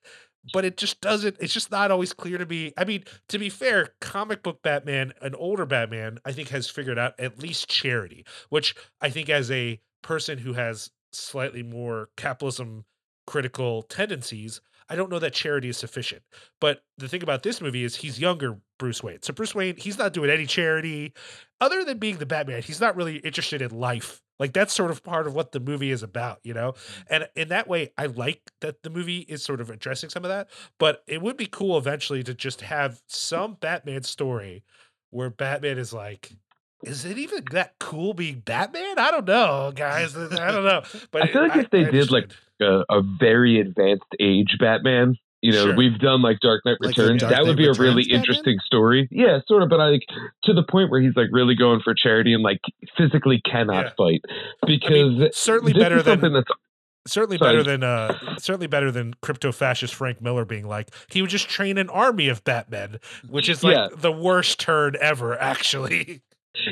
but 0.52 0.64
it 0.64 0.76
just 0.76 1.00
doesn't, 1.00 1.36
it's 1.40 1.52
just 1.52 1.70
not 1.70 1.90
always 1.90 2.12
clear 2.12 2.38
to 2.38 2.46
me. 2.46 2.72
I 2.76 2.84
mean, 2.84 3.04
to 3.28 3.38
be 3.38 3.48
fair, 3.48 3.94
comic 4.00 4.42
book 4.42 4.62
Batman, 4.62 5.12
an 5.20 5.34
older 5.34 5.66
Batman, 5.66 6.18
I 6.24 6.32
think 6.32 6.48
has 6.48 6.68
figured 6.68 6.98
out 6.98 7.18
at 7.18 7.38
least 7.38 7.68
charity, 7.68 8.24
which 8.48 8.74
I 9.00 9.10
think 9.10 9.28
as 9.28 9.50
a 9.50 9.80
person 10.02 10.38
who 10.38 10.54
has 10.54 10.90
slightly 11.12 11.62
more 11.62 12.08
capitalism 12.16 12.84
critical 13.26 13.82
tendencies, 13.82 14.60
I 14.88 14.96
don't 14.96 15.10
know 15.10 15.20
that 15.20 15.32
charity 15.32 15.68
is 15.68 15.76
sufficient. 15.76 16.22
But 16.60 16.82
the 16.98 17.08
thing 17.08 17.22
about 17.22 17.42
this 17.42 17.60
movie 17.60 17.84
is 17.84 17.96
he's 17.96 18.20
younger 18.20 18.58
Bruce 18.78 19.02
Wayne. 19.02 19.22
So 19.22 19.32
Bruce 19.32 19.54
Wayne, 19.54 19.76
he's 19.76 19.98
not 19.98 20.12
doing 20.12 20.28
any 20.28 20.46
charity 20.46 21.12
other 21.60 21.84
than 21.84 21.98
being 21.98 22.18
the 22.18 22.26
Batman. 22.26 22.62
He's 22.62 22.80
not 22.80 22.96
really 22.96 23.16
interested 23.18 23.62
in 23.62 23.70
life. 23.70 24.20
Like 24.42 24.54
that's 24.54 24.74
sort 24.74 24.90
of 24.90 25.04
part 25.04 25.28
of 25.28 25.36
what 25.36 25.52
the 25.52 25.60
movie 25.60 25.92
is 25.92 26.02
about, 26.02 26.40
you 26.42 26.52
know? 26.52 26.72
Mm. 26.72 27.04
And 27.10 27.28
in 27.36 27.48
that 27.50 27.68
way, 27.68 27.92
I 27.96 28.06
like 28.06 28.50
that 28.60 28.82
the 28.82 28.90
movie 28.90 29.20
is 29.20 29.40
sort 29.44 29.60
of 29.60 29.70
addressing 29.70 30.10
some 30.10 30.24
of 30.24 30.30
that, 30.30 30.50
but 30.80 31.04
it 31.06 31.22
would 31.22 31.36
be 31.36 31.46
cool 31.46 31.78
eventually 31.78 32.24
to 32.24 32.34
just 32.34 32.62
have 32.62 33.00
some 33.06 33.56
Batman 33.60 34.02
story 34.02 34.64
where 35.10 35.30
Batman 35.30 35.78
is 35.78 35.92
like, 35.92 36.32
is 36.82 37.04
it 37.04 37.18
even 37.18 37.44
that 37.52 37.74
cool 37.78 38.14
being 38.14 38.40
Batman? 38.40 38.98
I 38.98 39.12
don't 39.12 39.28
know, 39.28 39.70
guys. 39.72 40.16
I 40.16 40.50
don't 40.50 40.64
know. 40.64 40.82
But 41.12 41.22
I 41.22 41.26
feel 41.28 41.42
like 41.42 41.54
if 41.54 41.70
they 41.70 41.84
did, 41.84 42.10
like. 42.10 42.32
A, 42.60 42.82
a 42.90 43.00
very 43.20 43.60
advanced 43.60 44.12
age 44.18 44.56
Batman. 44.58 45.14
You 45.42 45.52
know, 45.52 45.64
Sure. 45.66 45.76
we've 45.76 45.98
done 45.98 46.22
like 46.22 46.38
Dark 46.40 46.62
Knight 46.64 46.76
Like 46.80 46.96
Returns. 46.96 47.20
Dark 47.20 47.32
that 47.34 47.42
would 47.42 47.56
Knight 47.56 47.58
be 47.58 47.66
a 47.66 47.72
really 47.72 48.02
Batman? 48.04 48.18
interesting 48.20 48.58
story. 48.64 49.08
Yeah, 49.10 49.40
sort 49.48 49.62
of, 49.64 49.68
but 49.68 49.80
I 49.80 49.88
like 49.88 50.06
to 50.44 50.52
the 50.54 50.62
point 50.62 50.90
where 50.90 51.00
he's 51.00 51.16
like 51.16 51.28
really 51.32 51.54
going 51.56 51.80
for 51.82 51.94
charity 51.94 52.32
and 52.32 52.42
like 52.42 52.60
physically 52.96 53.40
cannot 53.44 53.86
Yeah. 53.86 53.90
fight 53.96 54.20
I 54.30 54.66
because 54.66 55.18
mean, 55.18 55.30
certainly 55.32 55.72
better 55.72 56.00
than 56.02 56.20
that's 56.32 56.48
certainly 57.08 57.38
Sorry. 57.38 57.50
better 57.56 57.62
than 57.64 57.82
uh 57.82 58.36
certainly 58.38 58.68
better 58.68 58.92
than 58.92 59.14
crypto 59.20 59.50
fascist 59.50 59.92
Frank 59.94 60.22
Miller 60.22 60.44
being 60.44 60.68
like 60.68 60.90
he 61.10 61.20
would 61.20 61.30
just 61.30 61.48
train 61.48 61.76
an 61.76 61.88
army 61.90 62.28
of 62.28 62.44
Batmen, 62.44 63.00
which 63.28 63.48
is 63.48 63.64
like 63.64 63.74
Yeah. 63.74 63.88
the 63.96 64.12
worst 64.12 64.60
turn 64.60 64.94
ever, 65.00 65.36
actually. 65.40 66.22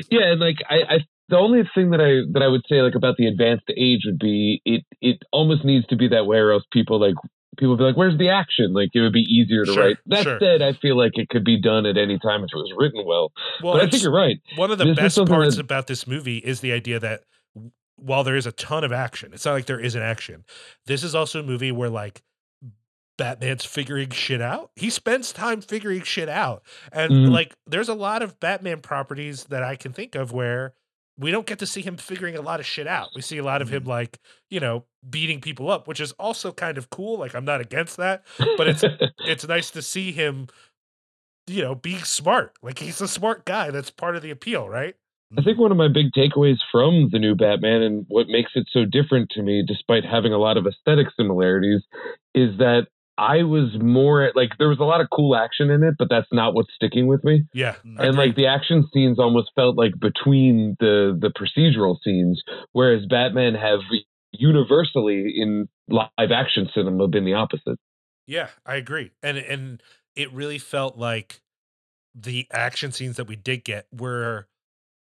yeah, 0.09 0.31
and 0.31 0.39
like 0.39 0.55
I, 0.69 0.75
I 0.89 0.97
the 1.27 1.37
only 1.37 1.63
thing 1.75 1.89
that 1.91 1.99
I 1.99 2.23
that 2.31 2.41
I 2.41 2.47
would 2.47 2.61
say 2.69 2.81
like 2.81 2.95
about 2.95 3.17
the 3.17 3.27
advanced 3.27 3.69
age 3.75 4.03
would 4.05 4.19
be 4.19 4.61
it 4.63 4.85
it 5.01 5.17
almost 5.33 5.65
needs 5.65 5.85
to 5.87 5.97
be 5.97 6.07
that 6.07 6.25
way 6.25 6.37
or 6.37 6.53
else 6.53 6.63
people 6.71 6.97
like 7.01 7.15
people 7.57 7.75
be 7.77 7.83
like, 7.83 7.97
Where's 7.97 8.17
the 8.17 8.29
action? 8.29 8.73
Like 8.73 8.89
it 8.93 9.01
would 9.01 9.13
be 9.13 9.21
easier 9.21 9.65
to 9.65 9.73
Sure, 9.73 9.83
write. 9.85 9.97
That 10.07 10.23
sure. 10.23 10.39
said, 10.39 10.61
I 10.61 10.73
feel 10.73 10.97
like 10.97 11.11
it 11.15 11.29
could 11.29 11.43
be 11.43 11.59
done 11.59 11.85
at 11.85 11.97
any 11.97 12.17
time 12.19 12.41
if 12.43 12.49
it 12.53 12.57
was 12.57 12.71
written 12.77 13.03
well. 13.05 13.31
Well, 13.61 13.73
but 13.73 13.83
I 13.83 13.89
think 13.89 14.03
you're 14.03 14.11
right. 14.13 14.37
one 14.55 14.71
of 14.71 14.77
the 14.77 14.85
This 14.85 14.95
best 14.95 15.27
parts 15.27 15.55
that- 15.55 15.61
about 15.61 15.87
this 15.87 16.07
movie 16.07 16.37
is 16.37 16.61
the 16.61 16.71
idea 16.71 16.99
that 16.99 17.21
while 17.97 18.23
there 18.23 18.35
is 18.35 18.47
a 18.47 18.51
ton 18.51 18.83
of 18.83 18.91
action, 18.91 19.31
it's 19.33 19.45
not 19.45 19.53
like 19.53 19.65
there 19.67 19.79
isn't 19.79 20.01
action. 20.01 20.43
This 20.87 21.03
is 21.03 21.13
also 21.13 21.41
a 21.41 21.43
movie 21.43 21.71
where 21.71 21.89
like 21.89 22.21
Batman's 23.17 23.65
figuring 23.65 24.09
shit 24.09 24.41
out. 24.41 24.71
He 24.75 24.89
spends 24.89 25.31
time 25.31 25.61
figuring 25.61 26.01
shit 26.01 26.29
out. 26.29 26.63
And 26.91 27.11
Mhm. 27.11 27.31
like 27.31 27.55
there's 27.67 27.89
a 27.89 27.93
lot 27.93 28.23
of 28.23 28.39
Batman 28.39 28.79
properties 28.81 29.45
that 29.45 29.61
I 29.61 29.75
can 29.75 29.93
think 29.93 30.15
of 30.15 30.31
where 30.31 30.73
we 31.21 31.31
don't 31.31 31.45
get 31.45 31.59
to 31.59 31.65
see 31.65 31.81
him 31.81 31.97
figuring 31.97 32.35
a 32.35 32.41
lot 32.41 32.59
of 32.59 32.65
shit 32.65 32.87
out. 32.87 33.09
We 33.15 33.21
see 33.21 33.37
a 33.37 33.43
lot 33.43 33.61
of 33.61 33.69
him 33.69 33.81
mm-hmm. 33.81 33.89
like, 33.89 34.19
you 34.49 34.59
know, 34.59 34.85
beating 35.09 35.41
people 35.41 35.69
up, 35.69 35.87
which 35.87 35.99
is 35.99 36.11
also 36.13 36.51
kind 36.51 36.77
of 36.77 36.89
cool. 36.89 37.19
Like 37.19 37.35
I'm 37.35 37.45
not 37.45 37.61
against 37.61 37.97
that, 37.97 38.25
but 38.57 38.67
it's 38.67 38.83
it's 39.19 39.47
nice 39.47 39.71
to 39.71 39.81
see 39.81 40.11
him 40.11 40.47
you 41.47 41.61
know, 41.61 41.75
being 41.75 42.03
smart. 42.03 42.53
Like 42.61 42.79
he's 42.79 43.01
a 43.01 43.07
smart 43.07 43.45
guy. 43.45 43.71
That's 43.71 43.89
part 43.89 44.15
of 44.15 44.21
the 44.21 44.31
appeal, 44.31 44.69
right? 44.69 44.95
I 45.33 45.35
think 45.35 45.47
mm-hmm. 45.47 45.61
one 45.61 45.71
of 45.71 45.77
my 45.77 45.87
big 45.87 46.11
takeaways 46.11 46.57
from 46.71 47.09
the 47.11 47.19
new 47.19 47.35
Batman 47.35 47.81
and 47.81 48.05
what 48.09 48.27
makes 48.27 48.51
it 48.55 48.67
so 48.71 48.85
different 48.85 49.29
to 49.31 49.41
me, 49.41 49.63
despite 49.65 50.03
having 50.03 50.33
a 50.33 50.37
lot 50.37 50.57
of 50.57 50.67
aesthetic 50.67 51.07
similarities, 51.15 51.81
is 52.35 52.57
that 52.57 52.87
I 53.17 53.43
was 53.43 53.75
more 53.79 54.23
at, 54.23 54.35
like 54.35 54.51
there 54.57 54.69
was 54.69 54.79
a 54.79 54.83
lot 54.83 55.01
of 55.01 55.07
cool 55.11 55.35
action 55.35 55.69
in 55.69 55.83
it, 55.83 55.95
but 55.99 56.09
that's 56.09 56.27
not 56.31 56.53
what's 56.53 56.73
sticking 56.73 57.07
with 57.07 57.23
me. 57.23 57.43
Yeah. 57.53 57.75
Mm. 57.85 57.99
and 57.99 58.17
like 58.17 58.35
the 58.35 58.47
action 58.47 58.87
scenes 58.93 59.19
almost 59.19 59.51
felt 59.55 59.77
like 59.77 59.93
between 59.99 60.75
the 60.79 61.17
the 61.19 61.29
procedural 61.29 61.97
scenes, 62.03 62.41
whereas 62.71 63.05
Batman 63.05 63.55
have 63.55 63.79
universally 64.31 65.33
in 65.35 65.67
live 65.89 66.31
action 66.33 66.69
cinema 66.73 67.07
been 67.07 67.25
the 67.25 67.33
opposite. 67.33 67.77
Yeah, 68.27 68.47
I 68.65 68.75
agree. 68.75 69.11
And 69.21 69.37
and 69.37 69.83
it 70.15 70.31
really 70.31 70.57
felt 70.57 70.97
like 70.97 71.41
the 72.15 72.47
action 72.51 72.91
scenes 72.91 73.17
that 73.17 73.27
we 73.27 73.35
did 73.35 73.63
get 73.63 73.87
were 73.91 74.47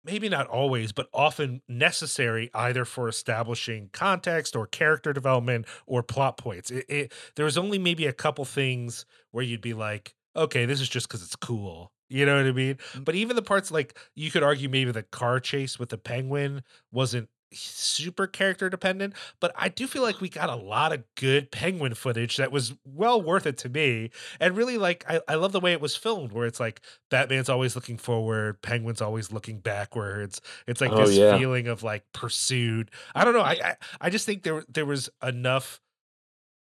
maybe 0.06 0.30
not 0.30 0.48
always, 0.48 0.92
but 0.92 1.08
often 1.14 1.62
necessary 1.68 2.50
either 2.54 2.86
for 2.86 3.08
establishing 3.08 3.90
context 3.94 4.56
or 4.56 4.68
character 4.68 5.14
development 5.14 5.66
or 5.86 6.04
plot 6.04 6.38
points. 6.38 6.72
It, 6.72 6.86
it 6.90 7.14
there 7.36 7.46
was 7.46 7.58
only 7.58 7.80
maybe 7.80 8.06
a 8.06 8.14
couple 8.14 8.46
things 8.46 9.06
where 9.32 9.44
you'd 9.44 9.62
be 9.62 9.74
like, 9.74 10.16
okay, 10.36 10.66
this 10.66 10.82
is 10.82 10.90
just 10.90 11.08
because 11.08 11.24
it's 11.24 11.36
cool. 11.36 11.92
You 12.10 12.26
know 12.26 12.38
what 12.38 12.46
I 12.46 12.52
mean? 12.52 12.76
Mm. 12.94 13.06
But 13.06 13.16
even 13.16 13.36
the 13.36 13.42
parts 13.42 13.72
like 13.72 13.98
you 14.16 14.30
could 14.30 14.44
argue 14.44 14.70
maybe 14.70 14.92
the 14.92 15.04
car 15.04 15.40
chase 15.40 15.80
with 15.80 15.90
the 15.90 15.98
penguin 15.98 16.64
wasn't 16.92 17.30
super 17.54 18.28
character 18.28 18.70
dependent, 18.70 19.14
but 19.40 19.52
I 19.56 19.70
do 19.70 19.88
feel 19.88 20.02
like 20.02 20.22
we 20.22 20.30
got 20.30 20.50
a 20.50 20.56
lot 20.56 20.92
of 20.94 21.04
good 21.16 21.52
penguin 21.52 21.94
footage 21.94 22.38
that 22.38 22.52
was 22.52 22.74
well 22.86 23.22
worth 23.22 23.46
it 23.46 23.58
to 23.60 23.70
me. 23.70 24.12
And 24.40 24.56
really 24.58 24.78
like 24.78 25.04
I, 25.10 25.22
I 25.28 25.36
love 25.36 25.52
the 25.52 25.60
way 25.60 25.74
it 25.74 25.82
was 25.82 25.96
filmed 25.96 26.32
where 26.32 26.46
it's 26.48 26.60
like 26.60 26.82
Batman's 27.10 27.50
always 27.50 27.76
looking 27.76 27.98
forward, 27.98 28.62
penguin's 28.62 29.02
always 29.02 29.32
looking 29.32 29.60
backwards. 29.60 30.42
It's 30.68 30.82
like 30.82 30.92
Oh, 30.92 30.96
this 30.96 31.18
yeah. 31.18 31.18
feeling 31.18 31.68
of 31.68 31.84
like 31.84 32.04
pursued. 32.14 32.92
I 33.16 33.24
don't 33.26 33.34
know. 33.34 33.42
I, 33.42 33.52
I 33.64 33.76
I 34.02 34.10
just 34.10 34.26
think 34.26 34.44
there 34.44 34.64
there 34.70 34.86
was 34.86 35.10
enough 35.22 35.80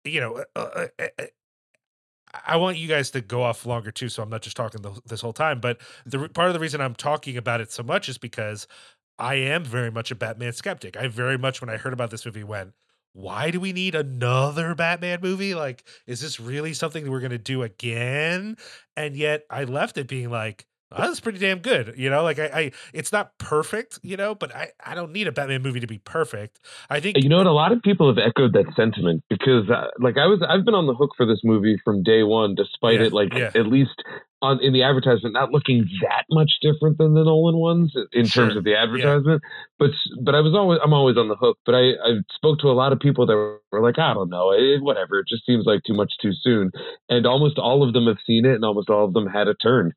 you 0.05 0.21
know, 0.21 0.45
uh, 0.55 0.61
uh, 0.61 0.87
uh, 0.99 1.07
uh, 1.19 1.25
I 2.45 2.57
want 2.57 2.77
you 2.77 2.87
guys 2.89 3.11
to 3.13 3.21
go 3.21 3.43
off 3.43 3.65
longer 3.65 3.91
too, 3.91 4.09
so 4.09 4.23
I'm 4.23 4.29
not 4.29 4.43
just 4.43 4.57
talking 4.57 4.83
the, 4.83 5.01
this 5.07 5.21
whole 5.21 5.33
time. 5.33 5.61
But 5.61 5.81
the 6.05 6.29
part 6.29 6.49
of 6.49 6.55
the 6.55 6.61
reason 6.61 6.81
I'm 6.81 6.95
talking 6.95 7.37
about 7.37 7.61
it 7.61 7.71
so 7.73 7.83
much 7.83 8.09
is 8.09 8.19
because 8.19 8.67
I 9.19 9.35
am 9.37 9.65
very 9.65 9.91
much 9.91 10.11
a 10.11 10.15
Batman 10.15 10.53
skeptic. 10.53 10.97
I 10.97 11.09
very 11.09 11.39
much, 11.39 11.61
when 11.61 11.71
I 11.71 11.77
heard 11.77 11.93
about 11.93 12.11
this 12.11 12.25
movie, 12.27 12.45
went, 12.45 12.73
"Why 13.13 13.51
do 13.51 13.61
we 13.61 13.73
need 13.73 13.95
another 13.95 14.75
Batman 14.75 15.21
movie? 15.23 15.55
Like, 15.55 15.85
is 16.07 16.21
this 16.21 16.39
really 16.39 16.75
something 16.75 17.05
that 17.05 17.11
we're 17.11 17.21
going 17.21 17.31
to 17.31 17.39
do 17.39 17.63
again?" 17.63 18.57
And 18.97 19.17
yet, 19.17 19.45
I 19.51 19.65
left 19.65 19.97
it 19.97 20.07
being 20.07 20.31
like, 20.31 20.67
oh, 20.93 21.01
"That's 21.01 21.21
pretty 21.21 21.39
damn 21.39 21.61
good." 21.61 21.95
You 21.97 22.11
know, 22.11 22.23
like 22.23 22.39
I, 22.39 22.45
I, 22.53 22.73
it's 22.93 23.11
not 23.13 23.39
perfect, 23.39 23.99
you 24.03 24.17
know, 24.19 24.35
but 24.35 24.55
I, 24.55 24.69
I 24.85 24.95
don't 24.95 25.13
need 25.13 25.27
a 25.29 25.33
Batman 25.33 25.63
movie 25.63 25.81
to 25.81 25.87
be 25.87 25.99
perfect. 25.99 26.61
I 26.91 27.01
think 27.01 27.17
You 27.17 27.31
know 27.31 27.39
what? 27.39 27.47
A 27.47 27.53
lot 27.53 27.73
of 27.73 27.81
people 27.83 28.09
have 28.15 28.19
echoed 28.19 28.53
that 28.53 28.67
sentiment 28.77 29.25
because, 29.31 29.69
uh, 29.71 29.89
like, 29.99 30.19
I 30.19 30.27
was 30.27 30.43
I've 30.47 30.65
been 30.67 30.75
on 30.75 30.87
the 30.87 30.95
hook 30.95 31.11
for 31.17 31.25
this 31.25 31.41
movie 31.43 31.81
from 31.85 32.03
day 32.03 32.23
one, 32.23 32.55
despite 32.55 33.01
Yeah, 33.01 33.07
it, 33.07 33.13
like, 33.15 33.33
yeah. 33.35 33.51
at 33.55 33.67
least 33.67 33.97
on 34.43 34.61
in 34.63 34.73
the 34.73 34.83
advertisement, 34.83 35.35
not 35.35 35.53
looking 35.53 35.87
that 36.03 36.25
much 36.31 36.53
different 36.63 36.99
than 36.99 37.15
the 37.15 37.25
Nolan 37.25 37.57
ones 37.57 37.95
in 38.13 38.29
terms 38.29 38.33
Sure, 38.33 38.59
of 38.59 38.65
the 38.65 38.77
advertisement. 38.77 39.43
But 39.79 39.91
but 40.23 40.35
I 40.35 40.41
was 40.41 40.55
always 40.55 40.81
I'm 40.85 40.93
always 40.93 41.17
on 41.17 41.29
the 41.29 41.37
hook. 41.37 41.59
But 41.67 41.75
I 41.75 41.93
I 42.05 42.11
spoke 42.35 42.59
to 42.61 42.69
a 42.69 42.77
lot 42.77 42.93
of 42.93 43.01
people 43.01 43.27
that 43.27 43.35
were, 43.35 43.61
were 43.73 43.83
like, 43.83 43.99
I 43.99 44.15
don't 44.15 44.31
know, 44.31 44.53
it, 44.53 44.83
whatever. 44.83 45.19
It 45.21 45.29
just 45.29 45.47
seems 45.47 45.67
like 45.67 45.83
too 45.87 45.95
much 45.95 46.13
too 46.23 46.33
soon. 46.43 46.71
And 47.09 47.27
almost 47.27 47.59
all 47.59 47.83
of 47.87 47.93
them 47.95 48.07
have 48.07 48.19
seen 48.27 48.45
it, 48.47 48.55
and 48.55 48.65
almost 48.65 48.91
all 48.91 49.05
of 49.07 49.15
them 49.15 49.27
had 49.27 49.49
a 49.49 49.55
turn. 49.55 49.93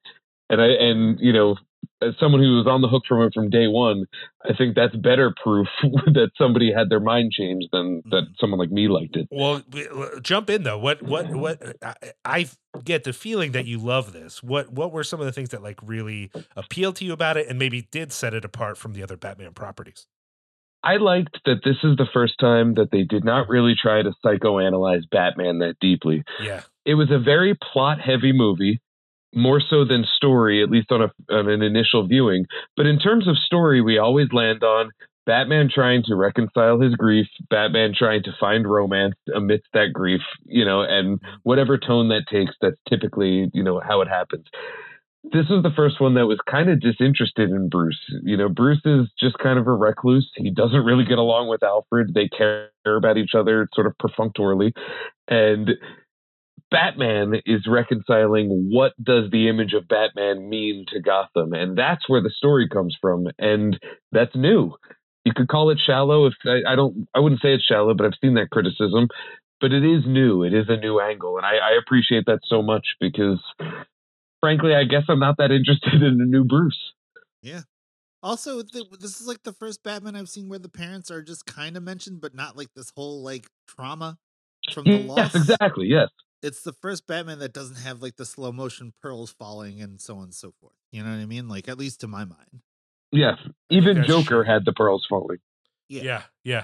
And 0.49 0.61
I 0.61 0.67
and 0.67 1.19
you 1.19 1.33
know. 1.33 1.57
As 2.01 2.13
someone 2.17 2.41
who 2.41 2.55
was 2.55 2.65
on 2.65 2.81
the 2.81 2.87
hook 2.87 3.03
from 3.07 3.21
it 3.23 3.33
from 3.33 3.49
day 3.49 3.67
one, 3.67 4.05
I 4.43 4.53
think 4.53 4.73
that's 4.73 4.95
better 4.95 5.33
proof 5.43 5.67
that 5.83 6.31
somebody 6.37 6.71
had 6.71 6.89
their 6.89 7.01
mind 7.01 7.33
changed 7.33 7.67
than 7.73 8.01
that 8.05 8.23
mm-hmm. 8.23 8.33
someone 8.39 8.59
like 8.59 8.71
me 8.71 8.87
liked 8.87 9.17
it. 9.17 9.27
Well, 9.29 9.61
w- 9.69 10.03
uh, 10.03 10.19
jump 10.21 10.49
in 10.49 10.63
though. 10.63 10.77
What 10.77 11.01
what 11.01 11.29
what? 11.29 11.61
I, 11.83 11.95
I 12.23 12.49
get 12.85 13.03
the 13.03 13.11
feeling 13.11 13.51
that 13.51 13.65
you 13.65 13.79
love 13.79 14.13
this. 14.13 14.41
What 14.41 14.71
what 14.71 14.93
were 14.93 15.03
some 15.03 15.19
of 15.19 15.25
the 15.25 15.33
things 15.33 15.49
that 15.49 15.61
like 15.61 15.79
really 15.83 16.31
appealed 16.55 16.95
to 16.97 17.05
you 17.05 17.11
about 17.11 17.35
it, 17.35 17.47
and 17.47 17.59
maybe 17.59 17.87
did 17.91 18.13
set 18.13 18.33
it 18.33 18.45
apart 18.45 18.77
from 18.77 18.93
the 18.93 19.03
other 19.03 19.17
Batman 19.17 19.53
properties? 19.53 20.07
I 20.83 20.95
liked 20.95 21.39
that 21.45 21.61
this 21.63 21.75
is 21.83 21.97
the 21.97 22.07
first 22.13 22.39
time 22.39 22.75
that 22.75 22.91
they 22.91 23.03
did 23.03 23.25
not 23.25 23.49
really 23.49 23.75
try 23.79 24.01
to 24.01 24.13
psychoanalyze 24.23 25.09
Batman 25.09 25.59
that 25.59 25.75
deeply. 25.81 26.23
Yeah, 26.41 26.61
It 26.85 26.93
was 26.95 27.11
a 27.11 27.19
very 27.19 27.55
plot 27.55 27.99
heavy 27.99 28.31
movie, 28.31 28.81
more 29.33 29.61
so 29.61 29.85
than 29.85 30.05
story, 30.15 30.63
at 30.63 30.69
least 30.69 30.91
on, 30.91 31.01
a, 31.01 31.33
on 31.33 31.49
an 31.49 31.61
initial 31.61 32.07
viewing. 32.07 32.45
But 32.75 32.85
in 32.85 32.99
terms 32.99 33.27
of 33.27 33.37
story, 33.37 33.81
we 33.81 33.97
always 33.97 34.27
land 34.31 34.63
on 34.63 34.91
Batman 35.25 35.69
trying 35.71 36.01
to 36.07 36.15
reconcile 36.15 36.79
his 36.79 36.95
grief, 36.95 37.27
Batman 37.51 37.93
trying 37.95 38.23
to 38.23 38.31
find 38.39 38.67
romance 38.67 39.13
amidst 39.35 39.67
that 39.73 39.93
grief, 39.93 40.21
you 40.45 40.65
know, 40.65 40.81
and 40.81 41.19
whatever 41.43 41.77
tone 41.77 42.09
that 42.09 42.23
takes, 42.31 42.55
that's 42.61 42.79
typically, 42.89 43.49
you 43.53 43.63
know, 43.63 43.79
how 43.87 44.01
it 44.01 44.07
happens. 44.07 44.45
This 45.25 45.45
was 45.47 45.61
the 45.61 45.75
first 45.75 46.01
one 46.01 46.15
that 46.15 46.25
was 46.25 46.39
kind 46.49 46.69
of 46.69 46.79
disinterested 46.79 47.51
in 47.51 47.69
Bruce. 47.69 47.99
You 48.23 48.37
know, 48.37 48.49
Bruce 48.49 48.81
is 48.85 49.07
just 49.19 49.37
kind 49.37 49.59
of 49.59 49.67
a 49.67 49.73
recluse. 49.73 50.27
He 50.35 50.49
doesn't 50.49 50.85
really 50.85 51.05
get 51.05 51.19
along 51.19 51.49
with 51.49 51.61
Alfred. 51.61 52.13
They 52.15 52.29
care 52.29 52.69
about 52.85 53.17
each 53.17 53.35
other 53.35 53.67
sort 53.75 53.85
of 53.85 53.97
perfunctorily. 53.99 54.73
And 55.27 55.71
Batman 56.71 57.41
is 57.45 57.65
reconciling 57.67 58.69
what 58.71 58.93
does 59.01 59.31
the 59.31 59.49
image 59.49 59.73
of 59.73 59.87
Batman 59.87 60.49
mean 60.49 60.85
to 60.89 61.01
Gotham, 61.01 61.53
and 61.53 61.77
that's 61.77 62.07
where 62.07 62.21
the 62.21 62.29
story 62.29 62.67
comes 62.69 62.95
from, 63.01 63.27
and 63.39 63.79
that's 64.11 64.35
new. 64.35 64.73
You 65.25 65.33
could 65.35 65.47
call 65.47 65.69
it 65.71 65.79
shallow. 65.85 66.27
If 66.27 66.33
I, 66.45 66.73
I 66.73 66.75
don't, 66.75 67.07
I 67.15 67.19
wouldn't 67.19 67.41
say 67.41 67.53
it's 67.53 67.65
shallow, 67.65 67.93
but 67.93 68.05
I've 68.05 68.19
seen 68.21 68.35
that 68.35 68.51
criticism. 68.51 69.07
But 69.61 69.73
it 69.73 69.83
is 69.83 70.03
new. 70.07 70.43
It 70.43 70.53
is 70.53 70.67
a 70.69 70.77
new 70.77 70.99
angle, 70.99 71.37
and 71.37 71.45
I, 71.45 71.55
I 71.55 71.71
appreciate 71.81 72.25
that 72.27 72.39
so 72.47 72.61
much 72.61 72.85
because, 73.01 73.39
frankly, 74.39 74.73
I 74.73 74.85
guess 74.85 75.03
I'm 75.09 75.19
not 75.19 75.37
that 75.37 75.51
interested 75.51 76.01
in 76.01 76.21
a 76.21 76.25
new 76.25 76.43
Bruce. 76.43 76.93
Yeah. 77.41 77.61
Also, 78.21 78.61
th- 78.61 78.89
this 78.99 79.19
is 79.19 79.27
like 79.27 79.43
the 79.43 79.53
first 79.53 79.81
Batman 79.83 80.15
I've 80.15 80.29
seen 80.29 80.49
where 80.49 80.59
the 80.59 80.69
parents 80.69 81.09
are 81.09 81.21
just 81.21 81.45
kind 81.45 81.77
of 81.77 81.83
mentioned, 81.83 82.21
but 82.21 82.35
not 82.35 82.57
like 82.57 82.69
this 82.75 82.91
whole 82.95 83.23
like 83.23 83.47
trauma 83.67 84.17
from 84.73 84.85
the 84.85 85.03
loss. 85.03 85.33
Yes, 85.33 85.35
exactly. 85.35 85.87
Yes. 85.87 86.09
It's 86.41 86.61
the 86.61 86.73
first 86.73 87.05
Batman 87.05 87.39
that 87.39 87.53
doesn't 87.53 87.77
have 87.77 88.01
like 88.01 88.15
the 88.15 88.25
slow 88.25 88.51
motion 88.51 88.93
pearls 89.01 89.31
falling 89.31 89.81
and 89.81 89.99
so 89.99 90.17
on 90.17 90.23
and 90.23 90.33
so 90.33 90.53
forth. 90.59 90.73
You 90.91 91.03
know 91.03 91.09
what 91.09 91.17
I 91.19 91.25
mean? 91.25 91.47
Like 91.47 91.67
at 91.67 91.77
least 91.77 92.01
to 92.01 92.07
my 92.07 92.25
mind. 92.25 92.61
Yes. 93.11 93.37
Even 93.69 94.03
Joker 94.03 94.43
true. 94.43 94.43
had 94.43 94.65
the 94.65 94.73
pearls 94.73 95.05
falling. 95.09 95.39
Yeah. 95.89 96.03
yeah, 96.03 96.21
yeah. 96.43 96.63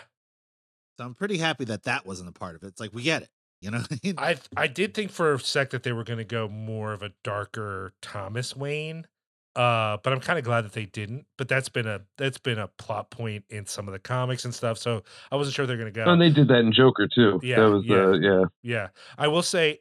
So 0.98 1.06
I'm 1.06 1.16
pretty 1.16 1.38
happy 1.38 1.66
that 1.66 1.84
that 1.84 2.06
wasn't 2.06 2.30
a 2.30 2.32
part 2.32 2.56
of 2.56 2.64
it. 2.64 2.68
It's 2.68 2.80
like 2.80 2.94
we 2.94 3.04
get 3.04 3.24
it. 3.24 3.30
You 3.62 3.72
know. 3.72 3.84
I? 4.18 4.32
I 4.32 4.38
I 4.56 4.68
did 4.68 4.94
think 4.94 5.12
for 5.12 5.34
a 5.34 5.40
sec 5.40 5.72
that 5.72 5.84
they 5.84 5.92
were 5.92 6.04
going 6.04 6.20
to 6.20 6.24
go 6.24 6.48
more 6.48 6.94
of 6.94 7.02
a 7.02 7.12
darker 7.24 7.94
Thomas 8.02 8.56
Wayne, 8.56 9.08
uh, 9.56 9.98
but 10.04 10.12
I'm 10.14 10.20
kind 10.20 10.38
of 10.38 10.46
glad 10.46 10.66
that 10.66 10.74
they 10.74 10.86
didn't. 10.86 11.26
But 11.38 11.48
that's 11.48 11.70
been 11.70 11.88
a 11.88 12.02
that's 12.18 12.38
been 12.38 12.60
a 12.60 12.68
plot 12.68 13.10
point 13.12 13.46
in 13.50 13.66
some 13.66 13.88
of 13.88 13.94
the 13.94 14.00
comics 14.00 14.46
and 14.46 14.54
stuff. 14.54 14.78
So 14.78 15.04
I 15.32 15.36
wasn't 15.36 15.56
sure 15.56 15.66
they're 15.66 15.78
going 15.78 15.92
to 15.94 15.98
go. 15.98 16.10
And 16.12 16.22
they 16.22 16.30
did 16.30 16.48
that 16.50 16.60
in 16.60 16.72
Joker 16.74 17.08
too. 17.08 17.40
Yeah, 17.44 17.62
That 17.62 17.70
was 17.70 17.84
yeah. 17.86 17.96
uh 17.96 18.12
yeah. 18.14 18.46
Yeah, 18.64 18.88
I 19.18 19.28
will 19.28 19.44
say, 19.44 19.80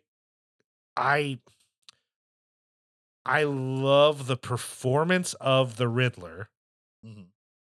I 0.96 1.38
I 3.26 3.44
love 3.44 4.26
the 4.26 4.36
performance 4.36 5.34
of 5.34 5.76
the 5.76 5.88
Riddler, 5.88 6.50
Mhm. 7.04 7.26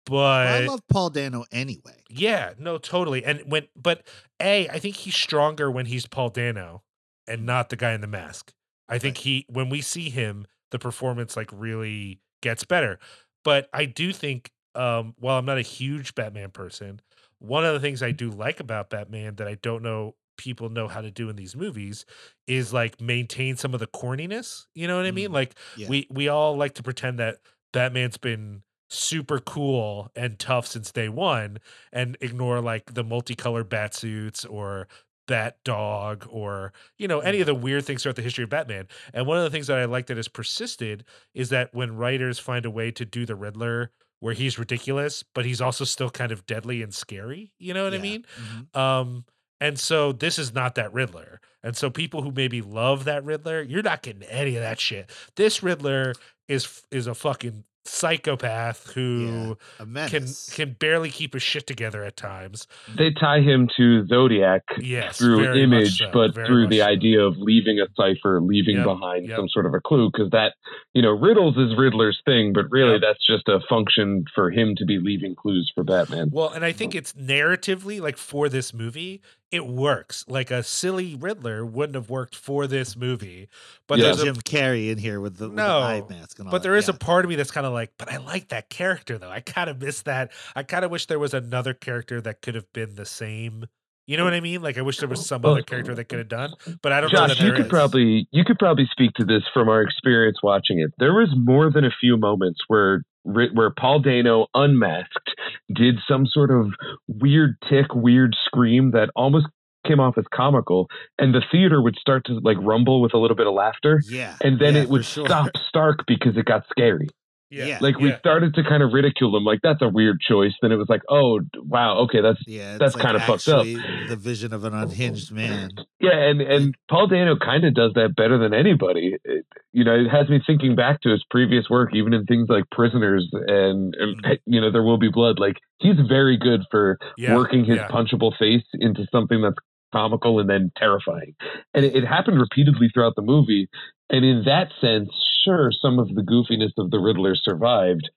but 0.07 0.13
Well, 0.13 0.63
I 0.63 0.67
love 0.67 0.81
Paul 0.89 1.11
Dano 1.11 1.45
anyway. 1.53 2.03
yeah, 2.09 2.55
no, 2.59 2.79
totally. 2.79 3.25
And 3.25 3.43
when, 3.51 3.69
but 3.77 4.07
a, 4.41 4.69
I 4.69 4.79
think 4.79 4.97
he's 4.97 5.15
stronger 5.15 5.71
when 5.71 5.87
he's 5.87 6.07
Paul 6.07 6.31
Dano 6.31 6.83
and 7.27 7.45
not 7.45 7.69
the 7.69 7.77
guy 7.77 7.93
in 7.93 8.01
the 8.01 8.07
mask. 8.07 8.53
I 8.89 8.99
think 8.99 9.19
he, 9.19 9.45
when 9.49 9.69
we 9.71 9.81
see 9.81 10.11
him, 10.11 10.47
the 10.75 10.81
performance 10.81 11.39
like 11.39 11.51
really 11.55 12.21
gets 12.43 12.65
better. 12.65 13.01
But 13.45 13.71
I 13.73 13.87
do 13.87 14.13
think, 14.13 14.53
um, 14.75 15.15
while 15.19 15.39
I'm 15.39 15.47
not 15.47 15.59
a 15.59 15.63
huge 15.63 16.17
Batman 16.17 16.51
person, 16.51 17.01
one 17.39 17.65
of 17.65 17.75
the 17.75 17.81
things 17.81 18.03
I 18.03 18.13
do 18.13 18.31
like 18.31 18.61
about 18.61 18.91
Batman 18.91 19.37
that 19.37 19.49
I 19.49 19.57
don't 19.57 19.83
know 19.83 20.17
people 20.37 20.69
know 20.69 20.89
how 20.89 21.01
to 21.01 21.13
do 21.13 21.31
in 21.31 21.37
these 21.37 21.55
movies 21.55 22.05
is 22.49 22.73
like 22.73 23.01
maintain 23.01 23.57
some 23.57 23.75
of 23.75 23.81
the 23.81 23.87
corniness. 23.87 24.67
You 24.75 24.89
know 24.89 24.97
what 24.97 25.07
I 25.07 25.13
mean? 25.13 25.31
Mm, 25.31 25.33
Like 25.33 25.57
yeah. 25.75 25.89
we 25.89 26.07
we 26.11 26.29
all 26.29 26.57
like 26.57 26.75
to 26.75 26.83
pretend 26.83 27.19
that 27.19 27.39
Batman's 27.73 28.19
been 28.19 28.63
super 28.91 29.41
cool 29.41 30.11
and 30.15 30.39
tough 30.39 30.67
since 30.67 30.93
day 30.93 31.09
one 31.09 31.59
and 31.93 32.17
ignore 32.21 32.61
like 32.61 32.95
the 32.95 33.03
multicolored 33.05 33.69
bat 33.69 33.95
suits 33.95 34.45
or 34.45 34.89
bat 35.27 35.57
dog 35.65 36.27
or 36.29 36.73
you 36.99 37.09
know 37.09 37.21
any 37.21 37.41
of 37.41 37.47
the 37.47 37.55
weird 37.55 37.85
things 37.85 38.03
throughout 38.03 38.17
the 38.17 38.23
history 38.23 38.45
of 38.45 38.51
batman. 38.51 38.87
And 39.13 39.27
one 39.27 39.39
of 39.39 39.45
the 39.45 39.51
things 39.51 39.67
that 39.69 39.79
i 39.79 39.85
like 39.87 40.07
that 40.07 40.17
has 40.17 40.29
persisted 40.29 41.05
is 41.35 41.49
that 41.51 41.75
when 41.75 41.97
writers 41.97 42.39
find 42.39 42.67
a 42.67 42.71
way 42.71 42.91
to 42.93 43.05
do 43.05 43.25
the 43.27 43.35
riddler 43.37 43.91
where 44.21 44.35
he's 44.35 44.59
ridiculous 44.59 45.23
but 45.35 45.45
he's 45.45 45.61
also 45.61 45.85
still 45.85 46.11
kind 46.11 46.33
of 46.33 46.47
deadly 46.47 46.83
and 46.83 46.93
scary 46.95 47.53
you 47.59 47.73
know 47.75 47.85
what 47.85 47.93
i 47.93 47.97
Yeah. 47.97 48.03
mean? 48.03 48.25
Mhm. 48.39 48.77
um 48.79 49.25
and 49.61 49.79
so 49.79 50.13
this 50.13 50.39
is 50.39 50.53
not 50.53 50.75
that 50.75 50.93
riddler. 50.93 51.41
And 51.63 51.75
so 51.77 51.89
people 51.89 52.21
who 52.23 52.33
maybe 52.33 52.61
love 52.61 53.05
that 53.05 53.25
riddler 53.25 53.63
you're 53.63 53.83
not 53.83 54.03
getting 54.03 54.25
any 54.25 54.57
of 54.57 54.63
that 54.63 54.79
shit. 54.81 55.09
This 55.37 55.63
riddler 55.63 56.13
is 56.49 56.83
is 56.91 57.07
a 57.07 57.15
fucking 57.15 57.65
psychopath 57.87 58.93
who 58.95 59.57
A 59.79 59.85
can 60.09 60.27
can 60.53 60.73
barely 60.79 61.11
keep 61.11 61.35
his 61.35 61.43
shit 61.43 61.67
together 61.67 62.03
at 62.05 62.17
times 62.17 62.67
They 62.97 63.11
tie 63.11 63.41
him 63.41 63.69
to 63.77 64.07
Zodiac 64.07 64.63
yes 64.81 65.19
through 65.19 65.55
image, 65.55 65.99
so, 65.99 66.11
but 66.13 66.35
very 66.35 66.47
through 66.47 66.69
the 66.69 66.79
so. 66.79 66.87
idea 66.87 67.21
of 67.23 67.37
leaving 67.39 67.79
a 67.81 67.87
cipher, 67.97 68.41
leaving 68.41 68.77
Yep, 68.77 68.85
behind 68.85 69.29
yep. 69.29 69.37
some 69.37 69.49
sort 69.49 69.67
of 69.67 69.75
a 69.75 69.81
clue, 69.81 70.11
because 70.11 70.31
that, 70.31 70.55
you 70.95 71.03
know, 71.03 71.11
riddles 71.11 71.57
is 71.57 71.77
Riddler's 71.77 72.21
thing, 72.25 72.53
but 72.53 72.71
really 72.71 72.93
Yep. 72.93 73.01
that's 73.03 73.27
just 73.27 73.49
a 73.49 73.61
function 73.69 74.25
for 74.35 74.51
him 74.51 74.75
to 74.77 74.85
be 74.85 74.99
leaving 74.99 75.35
clues 75.35 75.71
for 75.75 75.85
Batman. 75.85 76.31
Well, 76.33 76.51
and 76.51 76.65
I 76.65 76.73
think 76.73 76.95
it's 76.95 77.13
narratively 77.13 78.01
like 78.01 78.17
for 78.17 78.49
this 78.49 78.73
movie, 78.73 79.21
it 79.55 79.67
works. 79.67 80.25
Like 80.29 80.51
a 80.51 80.63
silly 80.63 81.15
Riddler 81.15 81.65
wouldn't 81.65 81.95
have 81.95 82.11
worked 82.11 82.35
for 82.37 82.67
this 82.67 82.97
movie, 82.97 83.49
but 83.87 83.99
Yeah. 83.99 84.07
there's 84.07 84.21
a 84.23 84.25
Jim 84.25 84.37
Carrey 84.37 84.91
in 84.91 84.99
here 84.99 85.21
with 85.21 85.37
the, 85.37 85.49
with 85.49 85.57
the 85.57 85.63
eye 85.63 86.03
mask 86.09 86.39
and 86.39 86.49
all 86.49 86.51
but 86.51 86.59
that. 86.59 86.63
there 86.65 86.77
is 86.77 86.89
yeah. 86.89 86.95
a 86.95 86.99
part 86.99 87.25
of 87.25 87.29
me 87.29 87.37
that's 87.37 87.51
kind 87.51 87.67
of 87.67 87.73
like, 87.73 87.93
but 87.99 88.13
I 88.13 88.17
like 88.19 88.49
that 88.49 88.69
character 88.71 89.19
though. 89.19 89.31
I 89.31 89.41
kind 89.41 89.71
of 89.71 89.81
miss 89.81 90.03
that. 90.03 90.33
I 90.57 90.63
kind 90.65 90.85
of 90.85 90.91
wish 90.91 91.07
there 91.07 91.19
was 91.19 91.35
another 91.35 91.75
character 91.75 92.21
that 92.23 92.43
could 92.43 92.55
have 92.55 92.73
been 92.73 92.95
the 92.97 93.07
same. 93.07 93.67
You 94.07 94.19
know 94.19 94.25
what 94.25 94.35
I 94.35 94.41
mean? 94.41 94.61
Like 94.61 94.77
I 94.77 94.83
wish 94.83 94.99
there 94.99 95.09
was 95.09 95.25
some 95.25 95.41
Well, 95.41 95.53
other 95.53 95.63
character 95.63 95.95
that 95.95 96.05
could 96.11 96.19
have 96.19 96.29
done, 96.29 96.53
but 96.83 96.93
I 96.93 97.01
don't 97.01 97.11
know 97.11 97.21
Josh, 97.27 97.39
that 97.39 97.45
you 97.47 97.53
could 97.53 97.63
is. 97.67 97.69
probably 97.69 98.29
you 98.33 98.45
could 98.45 98.59
probably 98.59 98.87
speak 98.91 99.13
to 99.15 99.25
this 99.25 99.43
from 99.55 99.71
our 99.71 99.81
experience 99.81 100.39
watching 100.43 100.79
it. 100.81 100.91
There 100.99 101.15
was 101.15 101.31
more 101.35 101.71
than 101.71 101.85
a 101.87 101.91
few 102.01 102.19
moments 102.19 102.61
where 102.69 102.97
ri- 102.97 103.03
where 103.25 103.71
Paul 103.71 104.01
Dano 104.01 104.47
unmasked 104.55 105.31
did 105.75 105.97
some 106.07 106.27
sort 106.27 106.51
of 106.51 106.69
weird 107.09 107.57
tick, 107.69 107.87
weird 107.95 108.37
scream 108.47 108.91
that 108.93 109.11
almost 109.17 109.47
came 109.87 110.01
off 110.01 110.17
as 110.17 110.25
comical, 110.33 110.89
and 111.19 111.35
the 111.35 111.43
theater 111.51 111.83
would 111.83 111.97
start 111.97 112.25
to 112.27 112.39
like 112.43 112.57
rumble 112.61 113.01
with 113.03 113.13
a 113.15 113.19
little 113.19 113.37
bit 113.37 113.47
of 113.47 113.53
laughter, 113.55 114.01
Yeah. 114.09 114.35
and 114.43 114.59
then 114.59 114.75
yeah, 114.75 114.83
it 114.83 114.89
would 114.89 115.05
sure. 115.05 115.27
stop 115.27 115.51
stark 115.69 116.01
because 116.07 116.37
it 116.37 116.45
got 116.47 116.65
scary. 116.71 117.09
Yeah. 117.51 117.79
Like 117.81 117.99
we 117.99 118.09
yeah. 118.09 118.19
started 118.19 118.55
to 118.55 118.63
kind 118.65 118.83
of 118.83 118.93
ridicule 118.93 119.37
him, 119.37 119.45
like 119.45 119.61
that's 119.63 119.81
a 119.83 119.89
weird 119.89 120.19
choice. 120.21 120.53
Then 120.61 120.73
it 120.73 120.77
was 120.77 120.89
like, 120.89 121.03
oh 121.09 121.41
wow, 121.57 121.99
okay, 122.05 122.21
that's 122.21 122.41
Yeah, 122.47 122.79
That's 122.79 122.97
like 122.97 123.05
kinda 123.05 123.21
fucked 123.21 123.49
up. 123.49 123.65
The 123.65 124.17
vision 124.19 124.53
of 124.53 124.65
an 124.65 124.75
unhinged 124.75 125.31
man. 125.31 125.71
yeah, 126.01 126.17
and 126.17 126.41
and 126.41 126.75
Paul 126.91 127.07
Dano 127.07 127.37
kind 127.37 127.65
of 127.65 127.75
does 127.75 127.93
that 127.95 128.15
better 128.17 128.39
than 128.39 128.53
anybody. 128.55 129.17
It, 129.25 129.47
you 129.73 129.85
know, 129.85 129.95
it 129.95 130.09
has 130.09 130.29
me 130.29 130.41
thinking 130.47 130.75
back 130.75 131.01
to 131.03 131.11
his 131.11 131.25
previous 131.31 131.69
work, 131.71 131.95
even 131.95 132.13
in 132.13 132.25
things 132.27 132.49
like 132.49 132.65
Prisoners 132.71 133.29
and, 133.33 133.95
and 133.95 134.23
Mhm. 134.25 134.39
you 134.47 134.61
know, 134.61 134.71
There 134.73 134.83
Will 134.83 134.99
Be 134.99 135.11
Blood. 135.13 135.39
Like 135.39 135.57
he's 135.79 135.97
very 136.09 136.37
good 136.37 136.63
for 136.71 136.99
Yeah, 137.19 137.35
working 137.35 137.65
his 137.65 137.77
yeah. 137.77 137.89
punchable 137.89 138.37
face 138.39 138.65
into 138.75 139.07
something 139.13 139.43
that's 139.43 139.57
comical 139.93 140.41
and 140.41 140.51
then 140.51 140.73
terrifying. 140.77 141.35
And 141.73 141.85
it, 141.85 141.95
it 141.95 142.05
happened 142.05 142.41
repeatedly 142.41 142.89
throughout 142.93 143.15
the 143.15 143.23
movie. 143.23 143.69
And 144.11 144.25
in 144.25 144.45
that 144.45 144.69
sense, 144.81 145.09
sure, 145.45 145.71
some 145.81 145.99
of 145.99 146.09
the 146.15 146.23
goofiness 146.23 146.73
of 146.79 146.91
the 146.91 146.99
Riddler 146.99 147.35
survived, 147.35 148.09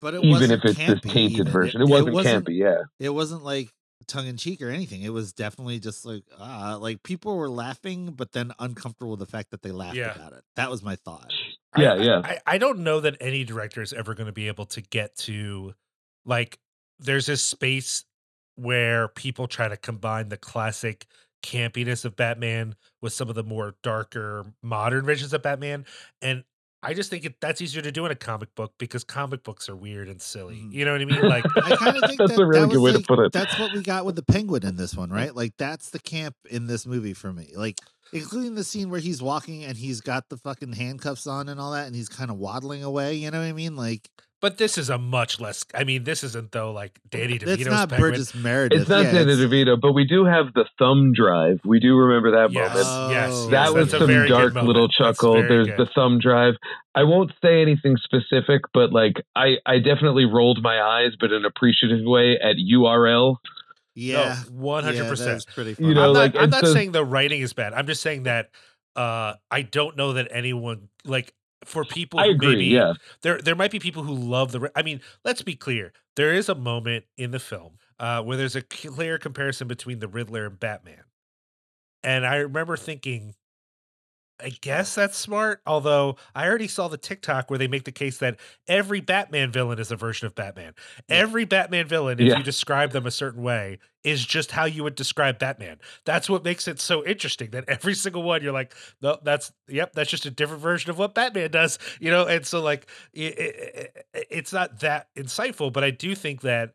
But 0.00 0.14
it 0.14 0.18
even 0.18 0.30
wasn't 0.30 0.52
if 0.52 0.64
it's 0.64 0.78
this 0.78 1.00
tainted 1.12 1.40
even. 1.40 1.52
version. 1.52 1.82
It, 1.82 1.88
wasn't 1.88 2.46
campy, 2.46 2.58
yeah. 2.58 2.82
It 2.98 3.10
wasn't 3.10 3.42
like 3.44 3.70
tongue 4.06 4.26
in 4.26 4.36
cheek 4.36 4.62
or 4.62 4.70
anything. 4.70 5.02
It 5.02 5.12
was 5.12 5.32
definitely 5.32 5.78
just 5.78 6.04
like 6.06 6.22
ah, 6.38 6.78
like 6.80 7.02
people 7.02 7.36
were 7.36 7.50
laughing, 7.50 8.12
but 8.12 8.32
then 8.32 8.52
uncomfortable 8.58 9.10
with 9.12 9.20
the 9.20 9.26
fact 9.26 9.50
that 9.50 9.62
they 9.62 9.72
laughed 9.72 9.96
Yeah. 9.96 10.14
about 10.14 10.32
it. 10.32 10.42
That 10.56 10.70
was 10.70 10.82
my 10.82 10.96
thought. 10.96 11.30
Yeah, 11.76 11.92
I, 11.92 11.96
yeah. 11.96 12.20
I, 12.24 12.38
I 12.46 12.58
don't 12.58 12.80
know 12.80 13.00
that 13.00 13.16
any 13.20 13.44
director 13.44 13.82
is 13.82 13.92
ever 13.92 14.14
going 14.14 14.26
to 14.26 14.32
be 14.32 14.48
able 14.48 14.66
to 14.66 14.80
get 14.80 15.16
to 15.18 15.74
like 16.24 16.58
there's 16.98 17.26
this 17.26 17.42
space 17.44 18.04
where 18.56 19.08
people 19.08 19.46
try 19.46 19.68
to 19.68 19.76
combine 19.76 20.28
the 20.28 20.36
classic 20.36 21.06
campiness 21.42 22.04
of 22.04 22.16
Batman 22.16 22.74
with 23.00 23.12
some 23.12 23.28
of 23.28 23.34
the 23.34 23.42
more 23.44 23.74
darker 23.82 24.44
modern 24.62 25.04
visions 25.06 25.32
of 25.32 25.42
Batman 25.42 25.84
and 26.22 26.44
I 26.82 26.94
just 26.94 27.10
think 27.10 27.26
it, 27.26 27.34
that's 27.42 27.60
easier 27.60 27.82
to 27.82 27.92
do 27.92 28.06
in 28.06 28.10
a 28.10 28.14
comic 28.14 28.54
book 28.54 28.72
because 28.78 29.04
comic 29.04 29.42
books 29.44 29.68
are 29.68 29.76
weird 29.76 30.08
and 30.08 30.18
silly. 30.18 30.56
Mhm. 30.56 30.72
You 30.72 30.86
know 30.86 30.92
what 30.92 31.02
I 31.02 31.04
mean? 31.04 31.28
Like 31.28 31.44
I 31.56 31.76
kind 31.76 31.94
of 31.94 32.08
think 32.08 32.18
That's 32.18 32.36
that, 32.36 32.40
a 32.40 32.46
really 32.46 32.60
that 32.62 32.70
good 32.72 32.80
way 32.80 32.92
like- 32.92 33.00
to 33.02 33.06
put 33.06 33.18
it. 33.18 33.32
That's 33.32 33.58
what 33.58 33.74
we 33.74 33.82
got 33.82 34.06
with 34.06 34.16
the 34.16 34.22
penguin 34.22 34.64
in 34.64 34.76
this 34.76 34.94
one, 34.94 35.10
right? 35.10 35.36
Like 35.36 35.52
that's 35.58 35.90
the 35.90 35.98
camp 35.98 36.36
in 36.48 36.68
this 36.68 36.86
movie 36.86 37.12
for 37.12 37.34
me. 37.34 37.48
Like 37.54 37.80
including 38.14 38.54
the 38.54 38.64
scene 38.64 38.88
where 38.88 38.98
he's 38.98 39.20
walking 39.20 39.62
and 39.64 39.76
he's 39.76 40.00
got 40.00 40.30
the 40.30 40.38
fucking 40.38 40.72
handcuffs 40.72 41.26
on 41.26 41.50
and 41.50 41.60
all 41.60 41.72
that, 41.72 41.86
and 41.86 41.94
he's 41.94 42.08
kind 42.08 42.30
of 42.30 42.38
waddling 42.38 42.82
away. 42.82 43.12
You 43.16 43.30
know 43.30 43.40
what 43.40 43.44
I 43.48 43.52
mean? 43.52 43.76
Like 43.76 44.08
but 44.40 44.58
this 44.58 44.78
is 44.78 44.88
a 44.90 44.98
much 44.98 45.38
less 45.40 45.64
I 45.74 45.84
mean 45.84 46.04
this 46.04 46.24
isn't 46.24 46.52
though 46.52 46.72
like 46.72 46.98
Danny 47.10 47.38
DeVito's 47.38 47.60
it's 47.60 47.66
not 47.70 47.88
Penguin. 47.90 48.12
Burgess 48.12 48.34
Meredith. 48.34 48.80
It's 48.82 48.90
not 48.90 49.04
yeah, 49.04 49.12
Danny 49.12 49.32
it's- 49.32 49.38
DeVito, 49.38 49.80
but 49.80 49.92
we 49.92 50.04
do 50.04 50.24
have 50.24 50.52
the 50.54 50.64
thumb 50.78 51.12
drive. 51.12 51.60
We 51.64 51.78
do 51.80 51.96
remember 51.96 52.30
that 52.32 52.52
Yes, 52.52 52.68
moment. 52.74 52.86
Oh, 52.90 53.10
yes, 53.10 53.30
yes, 53.30 53.46
that 53.50 53.74
was 53.74 53.90
some 53.90 54.08
dark 54.28 54.54
little 54.54 54.88
chuckle. 54.88 55.34
There's 55.34 55.66
good. 55.68 55.76
the 55.78 55.86
thumb 55.94 56.18
drive. 56.18 56.54
I 56.94 57.04
won't 57.04 57.32
say 57.42 57.62
anything 57.62 57.96
specific, 58.02 58.62
but 58.74 58.92
like 58.92 59.14
I, 59.36 59.56
I 59.66 59.78
definitely 59.78 60.24
rolled 60.24 60.62
my 60.62 60.80
eyes, 60.80 61.12
but 61.20 61.30
in 61.30 61.36
an 61.38 61.44
appreciative 61.44 62.00
way 62.04 62.38
at 62.42 62.56
URL. 62.56 63.36
Yeah, 63.94 64.36
one 64.50 64.84
hundred 64.84 65.08
percent. 65.08 65.30
that's 65.30 65.44
pretty. 65.44 65.76
You 65.78 65.94
know, 65.94 66.08
I'm 66.08 66.12
not, 66.14 66.20
like, 66.20 66.36
I'm 66.36 66.50
not 66.50 66.64
so- 66.64 66.72
saying 66.72 66.92
the 66.92 67.04
writing 67.04 67.40
is 67.40 67.52
bad. 67.52 67.74
I'm 67.74 67.86
just 67.86 68.00
saying 68.02 68.22
that 68.22 68.50
uh, 68.96 69.34
I 69.50 69.62
don't 69.62 69.96
know 69.96 70.14
that 70.14 70.28
anyone 70.30 70.88
like 71.04 71.34
for 71.64 71.84
people. 71.84 72.20
I 72.20 72.26
agree. 72.26 72.56
Maybe, 72.56 72.66
yeah, 72.66 72.94
there 73.22 73.40
there 73.40 73.54
might 73.54 73.70
be 73.70 73.78
people 73.78 74.02
who 74.02 74.14
love 74.14 74.52
the. 74.52 74.70
I 74.74 74.82
mean, 74.82 75.00
let's 75.24 75.42
be 75.42 75.54
clear. 75.56 75.92
There 76.16 76.32
is 76.32 76.48
a 76.48 76.54
moment 76.54 77.04
in 77.16 77.30
the 77.30 77.38
film 77.38 77.78
uh, 77.98 78.22
where 78.22 78.36
there's 78.36 78.56
a 78.56 78.62
clear 78.62 79.18
comparison 79.18 79.68
between 79.68 79.98
the 80.00 80.08
Riddler 80.08 80.46
and 80.46 80.58
Batman, 80.58 81.04
and 82.02 82.26
I 82.26 82.36
remember 82.36 82.76
thinking. 82.76 83.34
I 84.42 84.50
guess 84.60 84.94
that's 84.94 85.16
smart. 85.16 85.60
Although 85.66 86.16
I 86.34 86.46
already 86.46 86.68
saw 86.68 86.88
the 86.88 86.96
TikTok 86.98 87.50
where 87.50 87.58
they 87.58 87.68
make 87.68 87.84
the 87.84 87.92
case 87.92 88.18
that 88.18 88.38
every 88.68 89.00
Batman 89.00 89.50
villain 89.52 89.78
is 89.78 89.90
a 89.90 89.96
version 89.96 90.26
of 90.26 90.34
Batman. 90.34 90.74
Every 91.08 91.44
Batman 91.44 91.86
villain, 91.86 92.18
if 92.20 92.26
Yeah. 92.28 92.38
you 92.38 92.42
describe 92.42 92.92
them 92.92 93.06
a 93.06 93.10
certain 93.10 93.42
way, 93.42 93.78
is 94.02 94.24
just 94.24 94.50
how 94.52 94.64
you 94.64 94.82
would 94.82 94.94
describe 94.94 95.38
Batman. 95.38 95.78
That's 96.04 96.28
what 96.30 96.42
makes 96.44 96.66
it 96.66 96.80
so 96.80 97.04
interesting 97.04 97.50
that 97.50 97.64
every 97.68 97.94
single 97.94 98.22
one 98.22 98.42
you're 98.42 98.52
like, 98.52 98.74
no, 99.02 99.18
that's 99.22 99.52
yep, 99.68 99.92
that's 99.92 100.10
just 100.10 100.26
a 100.26 100.30
different 100.30 100.62
version 100.62 100.90
of 100.90 100.98
what 100.98 101.14
Batman 101.14 101.50
does, 101.50 101.78
you 102.00 102.10
know. 102.10 102.26
And 102.26 102.46
so 102.46 102.62
like, 102.62 102.88
it, 103.12 103.38
it, 103.38 104.06
it's 104.30 104.52
not 104.52 104.80
that 104.80 105.08
insightful, 105.16 105.72
but 105.72 105.84
I 105.84 105.90
do 105.90 106.14
think 106.14 106.40
that 106.42 106.72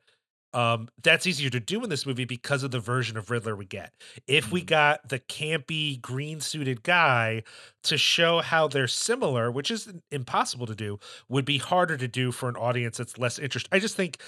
um, 0.55 0.87
that's 1.03 1.27
easier 1.27 1.49
to 1.49 1.59
do 1.59 1.83
in 1.83 1.89
this 1.89 2.05
movie 2.05 2.25
because 2.25 2.63
of 2.63 2.71
the 2.71 2.79
version 2.79 3.17
of 3.17 3.29
Riddler 3.29 3.55
we 3.55 3.65
get. 3.65 3.93
If 4.25 4.51
we 4.51 4.61
Mhm. 4.61 4.67
got 4.67 5.09
the 5.09 5.19
campy 5.19 6.01
green 6.01 6.39
suited 6.39 6.81
guy 6.81 7.43
to 7.83 7.97
show 7.97 8.39
how 8.41 8.67
they're 8.67 8.87
similar, 8.87 9.51
which 9.51 9.69
is 9.69 9.93
impossible 10.11 10.65
to 10.67 10.75
do, 10.75 10.97
would 11.27 11.43
be 11.45 11.57
harder 11.57 11.97
to 11.97 12.07
do 12.07 12.31
for 12.31 12.47
an 12.49 12.55
audience 12.55 12.97
that's 12.97 13.17
less 13.17 13.37
interested. 13.37 13.69
I 13.73 13.79
just 13.79 13.95
think 13.95 14.21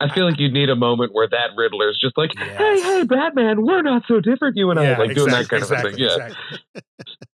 I 0.00 0.08
feel 0.12 0.24
like 0.24 0.38
you'd 0.40 0.52
need 0.52 0.68
a 0.68 0.74
moment 0.74 1.12
where 1.14 1.28
that 1.28 1.50
Riddler 1.56 1.88
is 1.90 1.98
just 2.00 2.16
like, 2.18 2.30
Yes. 2.34 2.58
"Hey, 2.58 2.80
hey, 2.80 3.02
Batman, 3.04 3.62
we're 3.62 3.82
not 3.82 4.02
so 4.08 4.18
different, 4.20 4.56
you 4.56 4.68
and 4.70 4.80
I," 4.80 4.84
Yeah, 4.84 4.98
like 4.98 5.14
doing 5.14 5.30
that 5.30 5.42
exactly, 5.42 5.60
kind 5.60 5.62
of 5.62 5.78
a 5.78 5.82
thing. 5.90 5.98
Yeah. 5.98 6.06
exactly, 6.06 6.58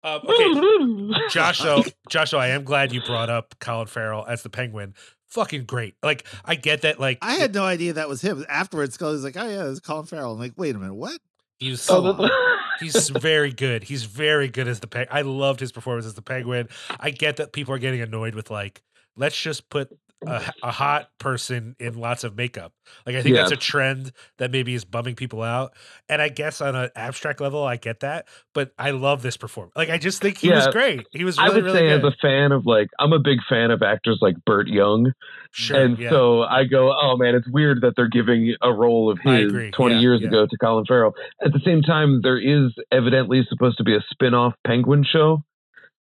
Um, 0.03 0.21
okay, 0.29 1.29
Josh, 1.31 1.59
though, 1.63 1.85
Josh, 2.09 2.31
though, 2.31 2.39
I 2.39 2.49
am 2.49 2.65
glad 2.65 2.93
you 2.93 3.01
brought 3.03 3.29
up 3.29 3.55
Colin 3.61 3.87
Farrell 3.87 4.25
as 4.27 4.43
the 4.43 4.51
Penguin. 4.51 4.95
Fucking 5.35 5.65
great. 5.65 5.95
Like, 6.03 6.25
I 6.45 6.55
get 6.55 6.83
that. 6.83 6.99
Like, 6.99 7.19
I 7.23 7.35
had 7.35 7.55
no 7.55 7.65
idea 7.65 7.93
that 7.95 8.09
was 8.09 8.23
him. 8.23 8.45
Afterwards, 8.49 8.95
Scully's 8.95 9.25
like, 9.25 9.37
"Oh 9.37 9.49
yeah, 9.49 9.69
it's 9.69 9.81
Colin 9.81 10.07
Farrell." 10.07 10.33
I'm 10.33 10.39
like, 10.39 10.55
"Wait 10.57 10.75
a 10.75 10.79
minute, 10.79 10.95
what?" 10.95 11.21
he 11.59 11.71
was 11.71 11.89
Oh, 11.91 12.03
so 12.03 12.15
Come 12.15 12.31
he's 12.81 13.09
very 13.09 13.53
good. 13.53 13.85
He's 13.85 14.05
very 14.05 14.49
good 14.49 14.69
as 14.69 14.81
the 14.81 14.87
Penguin. 14.87 15.17
I 15.17 15.23
loved 15.23 15.61
his 15.61 15.73
performance 15.73 16.07
as 16.07 16.15
the 16.15 16.23
Penguin. 16.23 16.69
I 17.01 17.11
get 17.11 17.37
that 17.37 17.53
people 17.53 17.75
are 17.75 17.79
getting 17.79 18.01
annoyed 18.01 18.35
with 18.35 18.51
like, 18.51 18.83
let's 19.17 19.41
just 19.41 19.69
put 19.71 19.97
a, 20.27 20.53
a 20.63 20.71
hot 20.71 21.09
person 21.19 21.77
in 21.79 21.95
lots 21.95 22.25
of 22.25 22.37
makeup. 22.37 22.73
Like 23.07 23.17
I 23.17 23.23
think 23.23 23.35
that's 23.37 23.53
a 23.53 23.57
trend 23.57 24.13
that 24.39 24.51
maybe 24.51 24.75
is 24.75 24.85
bumming 24.85 25.15
people 25.15 25.43
out. 25.43 25.73
And 26.09 26.21
I 26.21 26.29
guess 26.29 26.61
on 26.61 26.75
an 26.77 26.91
abstract 26.97 27.41
level, 27.41 27.63
I 27.65 27.77
get 27.77 28.01
that. 28.01 28.27
But 28.55 28.73
I 28.79 28.91
love 28.91 29.23
this 29.23 29.37
performance. 29.37 29.75
Like 29.77 29.91
I 29.91 29.99
just 29.99 30.21
think 30.21 30.39
he 30.39 30.51
was 30.51 30.67
great. 30.69 31.07
He 31.13 31.25
was 31.25 31.39
I 31.39 31.47
really, 31.47 31.55
would 31.57 31.65
really 31.65 31.79
say, 31.79 31.89
good. 31.89 32.05
as 32.07 32.13
a 32.13 32.17
fan 32.21 32.53
of 32.53 32.67
like, 32.67 32.89
I'm 32.99 33.13
a 33.13 33.19
big 33.19 33.39
fan 33.49 33.71
of 33.71 33.83
actors 33.83 34.19
like 34.21 34.37
Burt 34.45 34.69
Young. 34.69 35.13
sure. 35.53 35.81
and 35.81 35.99
yeah. 35.99 36.11
so 36.11 36.43
I 36.43 36.65
go, 36.65 36.93
oh 36.93 37.17
man, 37.17 37.35
it's 37.35 37.49
weird 37.49 37.81
that 37.83 37.95
they're 37.97 38.09
giving 38.09 38.55
a 38.63 38.73
role 38.73 39.11
of 39.11 39.19
his 39.23 39.53
20 39.75 39.95
Yeah, 39.95 40.01
years 40.01 40.21
yeah. 40.21 40.29
ago 40.29 40.47
to 40.47 40.57
Colin 40.59 40.85
Farrell. 40.87 41.15
At 41.45 41.53
the 41.53 41.61
same 41.65 41.83
time, 41.83 42.21
there 42.23 42.39
is 42.39 42.73
evidently 42.93 43.43
supposed 43.49 43.79
to 43.79 43.85
be 43.85 43.95
a 43.95 44.01
spin 44.11 44.35
off 44.35 44.55
Penguin 44.67 45.05
show, 45.05 45.43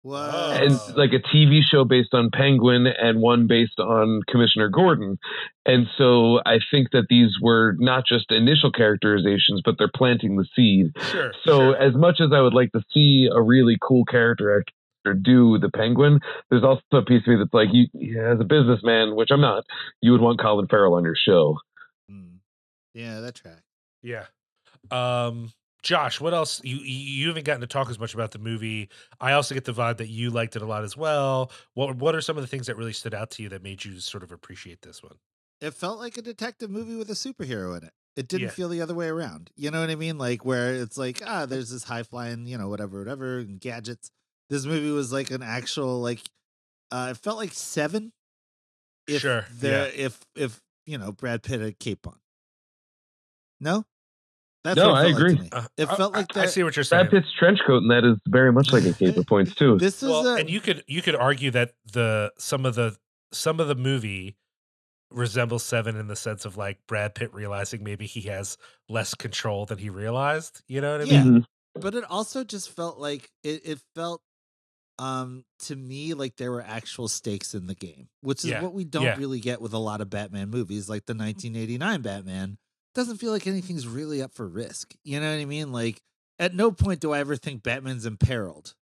Whoa. 0.05 0.53
and 0.53 0.79
like 0.99 1.15
a 1.15 1.35
TV 1.35 1.61
show 1.63 1.85
based 1.85 2.13
on 2.13 2.29
Penguin 2.31 2.87
and 2.87 3.23
one 3.23 3.47
based 3.47 3.81
on 3.81 4.21
Commissioner 4.29 4.69
Gordon. 4.69 5.19
And 5.65 5.87
so 5.97 6.41
I 6.45 6.59
think 6.71 6.91
that 6.93 7.07
these 7.09 7.31
were 7.41 7.75
not 7.79 8.05
just 8.07 8.31
initial 8.31 8.71
characterizations, 8.71 9.63
but 9.65 9.77
they're 9.79 9.91
planting 9.97 10.37
the 10.37 10.45
seed. 10.55 10.93
sure. 11.11 11.33
So 11.47 11.59
sure. 11.59 11.77
as 11.77 11.95
much 11.95 12.21
as 12.21 12.33
I 12.35 12.43
would 12.43 12.53
like 12.53 12.71
to 12.73 12.83
see 12.93 13.31
a 13.33 13.41
really 13.41 13.79
cool 13.81 14.05
character 14.05 14.61
actor 14.61 15.15
do 15.15 15.59
the 15.59 15.71
penguin, 15.71 16.21
there's 16.51 16.65
also 16.65 16.83
a 16.93 17.03
piece 17.03 17.23
of 17.23 17.29
me 17.29 17.37
that's 17.37 17.55
like, 17.55 17.69
you, 17.73 17.87
as 18.23 18.39
a 18.39 18.45
businessman, 18.45 19.17
which 19.17 19.31
I'm 19.31 19.41
not, 19.41 19.65
you 20.03 20.13
would 20.13 20.21
want 20.21 20.39
Colin 20.39 20.67
Farrell 20.69 20.95
on 20.95 21.05
your 21.05 21.17
show. 21.17 21.57
Hmm. 22.11 22.37
yeah, 22.93 23.21
that 23.21 23.37
track. 23.37 23.63
Yeah. 24.03 24.25
Um 24.91 25.51
Josh, 25.85 26.19
what 26.21 26.33
else? 26.35 26.61
You 26.65 26.79
you 26.79 27.29
haven't 27.29 27.45
gotten 27.45 27.61
to 27.61 27.67
talk 27.67 27.91
as 27.91 27.99
much 27.99 28.15
about 28.15 28.31
the 28.33 28.39
movie. 28.39 28.89
I 29.21 29.33
also 29.33 29.55
get 29.55 29.65
the 29.67 29.73
vibe 29.73 29.99
that 29.99 30.09
you 30.09 30.31
liked 30.31 30.57
it 30.57 30.63
a 30.63 30.67
lot 30.67 30.83
as 30.83 30.97
well. 30.97 31.53
What 31.75 31.97
what 31.97 32.15
are 32.15 32.23
some 32.23 32.37
of 32.39 32.43
the 32.43 32.49
things 32.49 32.67
that 32.67 32.77
really 32.77 32.95
stood 32.95 33.15
out 33.15 33.31
to 33.33 33.43
you 33.43 33.51
that 33.51 33.63
made 33.63 33.85
you 33.85 34.01
sort 34.01 34.23
of 34.25 34.33
appreciate 34.33 34.81
this 34.83 35.03
one? 35.03 35.17
It 35.61 35.75
felt 35.75 35.99
like 35.99 36.17
a 36.17 36.23
detective 36.23 36.71
movie 36.71 36.97
with 36.97 37.11
a 37.11 37.15
superhero 37.15 37.77
in 37.79 37.85
it. 37.85 37.93
It 38.17 38.29
didn't 38.29 38.45
Yeah. 38.45 38.51
feel 38.51 38.69
the 38.71 38.81
other 38.81 38.95
way 38.95 39.09
around. 39.09 39.51
You 39.57 39.71
know 39.71 39.81
what 39.81 39.91
I 39.91 39.95
mean? 39.95 40.17
Like 40.19 40.45
where 40.45 40.73
it's 40.75 40.97
like, 40.97 41.21
ah, 41.25 41.45
there's 41.47 41.69
this 41.71 41.85
high 41.85 42.03
flying, 42.03 42.47
you 42.47 42.57
know, 42.57 42.69
whatever, 42.69 42.99
whatever, 43.01 43.39
and 43.39 43.61
gadgets. 43.61 44.11
This 44.49 44.65
movie 44.65 44.91
was 44.91 45.13
like 45.13 45.31
an 45.31 45.43
actual 45.43 46.01
like 46.01 46.21
uh 46.91 47.09
it 47.11 47.19
felt 47.19 47.37
like 47.37 47.53
seven. 47.53 48.13
If 49.07 49.21
Sure, 49.21 49.45
There 49.53 49.91
if 49.95 50.19
if 50.35 50.63
you 50.87 50.97
know 50.97 51.13
Brad 51.13 51.43
Pitt 51.43 51.61
had 51.61 51.79
cape 51.79 52.07
on. 52.07 52.19
No? 53.61 53.85
That's 54.65 54.77
No, 54.77 54.93
I 54.95 55.05
felt 55.05 55.15
like 55.21 55.33
agree. 55.33 55.49
Uh, 55.53 55.67
It 55.77 55.87
felt 55.87 56.15
like 56.15 56.37
I, 56.37 56.43
I 56.43 56.47
see 56.47 56.63
what 56.63 56.75
you're 56.75 56.85
saying. 56.85 57.09
Brad 57.11 57.23
Pitt's 57.23 57.33
trench 57.39 57.61
coat 57.67 57.83
and 57.83 57.91
that 57.91 58.05
is 58.05 58.17
very 58.29 58.51
much 58.51 58.73
like 58.73 58.85
a 58.85 58.93
cape 58.99 59.17
at 59.19 59.27
points 59.29 59.55
too. 59.55 59.79
This 59.79 60.03
is 60.03 60.09
well, 60.09 60.27
a, 60.27 60.37
and 60.37 60.49
you 60.49 60.61
could 60.61 60.83
you 60.87 61.03
could 61.03 61.15
argue 61.15 61.51
that 61.51 61.73
the 61.93 62.33
some 62.39 62.65
of 62.65 62.75
the 62.75 62.97
some 63.33 63.61
of 63.61 63.69
the 63.69 63.75
movie 63.75 64.37
resembles 65.11 65.63
Seven 65.63 65.97
in 65.97 66.09
the 66.09 66.17
sense 66.17 66.45
of 66.45 66.57
like 66.57 66.79
Brad 66.89 67.15
Pitt 67.15 67.33
realizing 67.35 67.85
maybe 67.85 68.07
he 68.07 68.23
has 68.23 68.57
less 68.89 69.15
control 69.15 69.67
than 69.67 69.79
he 69.79 69.91
realized. 69.91 70.63
You 70.67 70.81
know 70.81 70.93
what 70.93 71.03
I 71.03 71.05
mean? 71.05 71.13
Yeah. 71.13 71.41
Mhm. 71.41 71.45
but 71.81 71.95
it 71.95 72.05
also 72.09 72.43
just 72.43 72.71
felt 72.71 72.99
like 72.99 73.31
it, 73.43 73.61
it 73.65 73.79
felt 73.95 74.23
um 74.99 75.45
to 75.59 75.75
me 75.77 76.15
like 76.15 76.37
there 76.37 76.53
were 76.53 76.63
actual 76.63 77.09
stakes 77.09 77.53
in 77.53 77.67
the 77.67 77.75
game 77.75 78.09
which 78.21 78.45
is 78.45 78.51
Yeah, 78.51 78.63
what 78.63 78.73
we 78.73 78.85
don't 78.85 79.03
yeah. 79.03 79.17
really 79.17 79.41
get 79.41 79.61
with 79.61 79.73
a 79.73 79.79
lot 79.79 80.01
of 80.01 80.09
batman 80.09 80.51
movies 80.51 80.89
like 80.89 81.05
the 81.07 81.15
1989 81.15 82.01
batman 82.01 82.59
doesn't 82.95 83.17
feel 83.19 83.33
like 83.33 83.47
anything's 83.47 83.87
really 83.87 84.23
up 84.23 84.33
for 84.33 84.47
risk 84.47 84.95
you 85.05 85.19
know 85.21 85.31
what 85.31 85.41
i 85.41 85.45
mean 85.45 85.73
like 85.73 86.01
at 86.39 86.55
no 86.55 86.71
point 86.73 87.01
do 87.01 87.13
i 87.13 87.19
ever 87.19 87.37
think 87.37 87.63
batman's 87.63 88.07
imperiled 88.07 88.75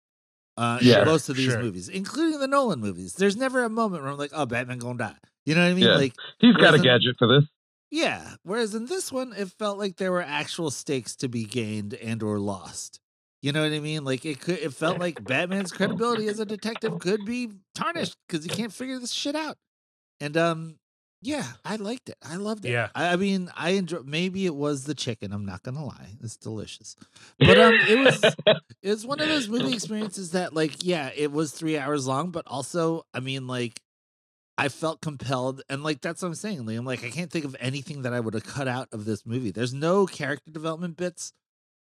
Uh, 0.56 0.78
Yeah, 0.82 1.00
in 1.00 1.06
most 1.06 1.28
of 1.30 1.36
these 1.36 1.50
sure. 1.50 1.62
movies, 1.62 1.88
including 1.88 2.38
the 2.38 2.46
Nolan 2.46 2.78
movies. 2.78 3.14
There's 3.14 3.36
never 3.38 3.64
a 3.64 3.70
moment 3.70 4.02
where 4.02 4.12
I'm 4.12 4.18
like, 4.18 4.32
"Oh, 4.34 4.44
Batman 4.44 4.78
gonna 4.78 4.98
die." 4.98 5.16
You 5.46 5.54
know 5.54 5.62
what 5.64 5.70
I 5.70 5.74
mean? 5.74 5.84
Yeah. 5.84 5.96
Like, 5.96 6.12
He's 6.40 6.54
got 6.56 6.74
a 6.74 6.78
gadget 6.78 7.16
for 7.18 7.26
this. 7.26 7.48
yeah. 7.90 8.34
Whereas 8.42 8.74
in 8.74 8.84
this 8.84 9.10
one, 9.10 9.32
it 9.32 9.48
felt 9.58 9.78
like 9.78 9.96
there 9.96 10.12
were 10.12 10.20
actual 10.22 10.70
stakes 10.70 11.16
to 11.16 11.28
be 11.28 11.44
gained 11.44 11.94
and 11.94 12.22
or 12.22 12.38
lost. 12.38 13.00
You 13.40 13.52
know 13.52 13.62
what 13.62 13.72
I 13.72 13.80
mean? 13.80 14.04
Like 14.04 14.26
it 14.26 14.40
could. 14.40 14.58
It 14.58 14.74
felt 14.74 14.98
like 15.00 15.24
Batman's 15.24 15.72
credibility 15.78 16.28
as 16.28 16.38
a 16.38 16.44
detective 16.44 16.98
could 17.00 17.24
be 17.24 17.48
tarnished 17.74 18.16
because 18.28 18.44
he 18.44 18.50
can't 18.50 18.74
figure 18.74 18.98
this 18.98 19.10
shit 19.12 19.34
out. 19.34 19.56
And 20.20 20.36
um, 20.36 20.76
yeah, 21.22 21.46
I 21.64 21.76
liked 21.76 22.08
it. 22.08 22.18
I 22.22 22.36
loved 22.36 22.64
it. 22.66 22.72
Yeah. 22.72 22.88
I, 22.94 23.12
I 23.12 23.16
mean, 23.16 23.50
I 23.56 23.70
enjoy. 23.70 24.00
Maybe 24.04 24.44
it 24.44 24.54
was 24.54 24.84
the 24.84 24.94
chicken. 24.94 25.32
I'm 25.32 25.46
not 25.46 25.62
gonna 25.62 25.84
lie. 25.84 26.16
It's 26.22 26.36
delicious. 26.36 26.96
But 27.38 27.58
um, 27.58 27.74
it 27.74 27.98
was 27.98 28.22
it 28.82 28.88
was 28.90 29.06
one 29.06 29.20
of 29.20 29.28
those 29.28 29.48
movie 29.48 29.72
experiences 29.72 30.32
that 30.32 30.54
like 30.54 30.84
yeah 30.84 31.10
it 31.16 31.32
was 31.32 31.52
three 31.52 31.78
hours 31.78 32.06
long 32.06 32.30
but 32.30 32.44
also 32.46 33.04
i 33.14 33.20
mean 33.20 33.46
like 33.46 33.80
i 34.58 34.68
felt 34.68 35.00
compelled 35.00 35.62
and 35.68 35.82
like 35.82 36.00
that's 36.00 36.22
what 36.22 36.28
i'm 36.28 36.34
saying 36.34 36.64
liam 36.64 36.84
like 36.84 37.04
i 37.04 37.10
can't 37.10 37.30
think 37.30 37.44
of 37.44 37.56
anything 37.60 38.02
that 38.02 38.12
i 38.12 38.20
would 38.20 38.34
have 38.34 38.44
cut 38.44 38.68
out 38.68 38.88
of 38.92 39.04
this 39.04 39.24
movie 39.24 39.50
there's 39.50 39.72
no 39.74 40.06
character 40.06 40.50
development 40.50 40.96
bits 40.96 41.32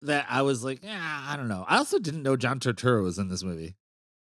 that 0.01 0.25
i 0.29 0.41
was 0.41 0.63
like 0.63 0.83
yeah 0.83 1.25
i 1.27 1.35
don't 1.35 1.47
know 1.47 1.65
i 1.67 1.77
also 1.77 1.99
didn't 1.99 2.23
know 2.23 2.35
john 2.35 2.59
turturro 2.59 3.03
was 3.03 3.17
in 3.17 3.29
this 3.29 3.43
movie 3.43 3.75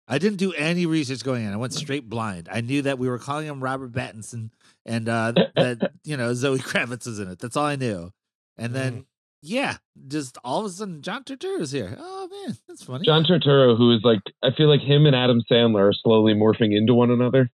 i 0.07 0.17
didn't 0.17 0.37
do 0.37 0.53
any 0.53 0.85
research 0.85 1.23
going 1.23 1.43
in 1.43 1.53
i 1.53 1.57
went 1.57 1.73
straight 1.73 2.09
blind 2.09 2.47
i 2.51 2.61
knew 2.61 2.81
that 2.81 2.99
we 2.99 3.09
were 3.09 3.19
calling 3.19 3.47
him 3.47 3.63
robert 3.63 3.91
pattinson 3.91 4.49
and 4.85 5.07
uh 5.09 5.31
that 5.55 5.91
you 6.03 6.17
know 6.17 6.33
zoe 6.33 6.59
kravitz 6.59 7.07
is 7.07 7.19
in 7.19 7.27
it 7.27 7.39
that's 7.39 7.57
all 7.57 7.65
i 7.65 7.75
knew 7.75 8.11
and 8.57 8.73
then 8.75 9.05
yeah, 9.45 9.75
just 10.07 10.37
all 10.45 10.61
of 10.61 10.67
a 10.67 10.69
sudden 10.69 11.01
John 11.01 11.25
Turturro's 11.25 11.71
here. 11.71 11.97
Oh 11.99 12.29
man, 12.29 12.57
that's 12.65 12.83
funny. 12.83 13.05
John 13.05 13.25
Turturro, 13.25 13.77
who 13.77 13.91
is 13.93 13.99
like, 14.01 14.21
I 14.41 14.51
feel 14.55 14.69
like 14.69 14.79
him 14.79 15.05
and 15.05 15.13
Adam 15.13 15.41
Sandler 15.51 15.89
are 15.89 15.93
slowly 15.93 16.33
morphing 16.33 16.75
into 16.75 16.93
one 16.93 17.11
another, 17.11 17.51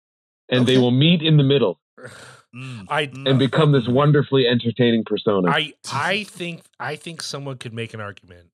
and 0.49 0.65
they 0.65 0.80
will 0.80 0.89
meet 0.89 1.22
in 1.22 1.38
the 1.38 1.43
middle 1.43 1.80
Mm, 2.56 2.85
I- 2.88 3.07
mm. 3.07 3.30
and 3.30 3.38
become 3.38 3.73
this 3.73 3.85
wonderfully 3.85 4.47
entertaining 4.47 5.03
persona. 5.03 5.52
I 5.52 5.73
I 5.91 6.23
think 6.23 6.64
I 6.80 6.95
think 6.95 7.22
someone 7.22 7.57
could 7.57 7.73
make 7.73 7.93
an 7.93 7.99
argument, 7.99 8.52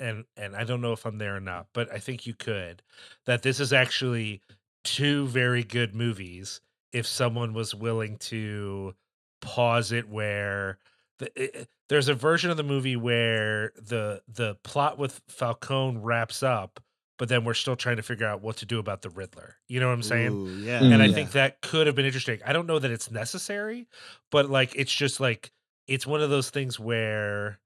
and 0.00 0.24
and 0.36 0.56
I 0.56 0.64
don't 0.64 0.80
know 0.80 0.92
if 0.92 1.06
I'm 1.06 1.18
there 1.18 1.36
or 1.36 1.40
not, 1.40 1.68
but 1.72 1.92
I 1.92 1.98
think 1.98 2.26
you 2.26 2.34
could 2.34 2.82
that 3.26 3.42
this 3.42 3.60
is 3.60 3.72
actually 3.72 4.40
two 4.82 5.28
very 5.28 5.62
good 5.62 5.94
movies 5.94 6.60
if 6.94 7.06
someone 7.06 7.52
was 7.52 7.74
willing 7.74 8.16
to 8.18 8.94
pause 9.42 9.92
it 9.92 10.08
where 10.08 10.78
the, 11.18 11.30
i- 11.40 11.60
i- 11.60 11.66
there's 11.90 12.08
a 12.08 12.14
version 12.14 12.50
of 12.50 12.56
the 12.56 12.62
movie 12.62 12.96
where 12.96 13.72
the 13.76 14.22
the 14.26 14.54
plot 14.64 14.96
with 14.98 15.20
Falcone 15.28 15.98
wraps 15.98 16.42
up, 16.42 16.80
but 17.18 17.28
then 17.28 17.44
we're 17.44 17.52
still 17.54 17.76
trying 17.76 17.96
to 17.96 18.02
figure 18.02 18.26
out 18.26 18.40
what 18.40 18.56
to 18.58 18.66
do 18.66 18.78
about 18.78 19.02
the 19.02 19.10
Riddler. 19.10 19.56
You 19.68 19.80
know 19.80 19.88
what 19.88 19.92
I'm 19.94 20.02
saying? 20.02 20.32
Ooh, 20.32 20.48
yeah, 20.56 20.80
Mm. 20.80 20.92
and 20.94 21.02
I 21.02 21.06
yeah. 21.06 21.14
think 21.14 21.32
that 21.32 21.60
could 21.60 21.86
have 21.86 21.94
been 21.94 22.06
interesting. 22.06 22.40
I 22.46 22.52
don't 22.54 22.66
know 22.66 22.78
that 22.78 22.90
it's 22.90 23.10
necessary, 23.10 23.86
but 24.30 24.48
like 24.48 24.72
it's 24.76 24.92
just 24.94 25.20
like 25.20 25.52
it's 25.86 26.06
one 26.06 26.22
of 26.22 26.30
those 26.30 26.48
things 26.48 26.80
where 26.80 27.58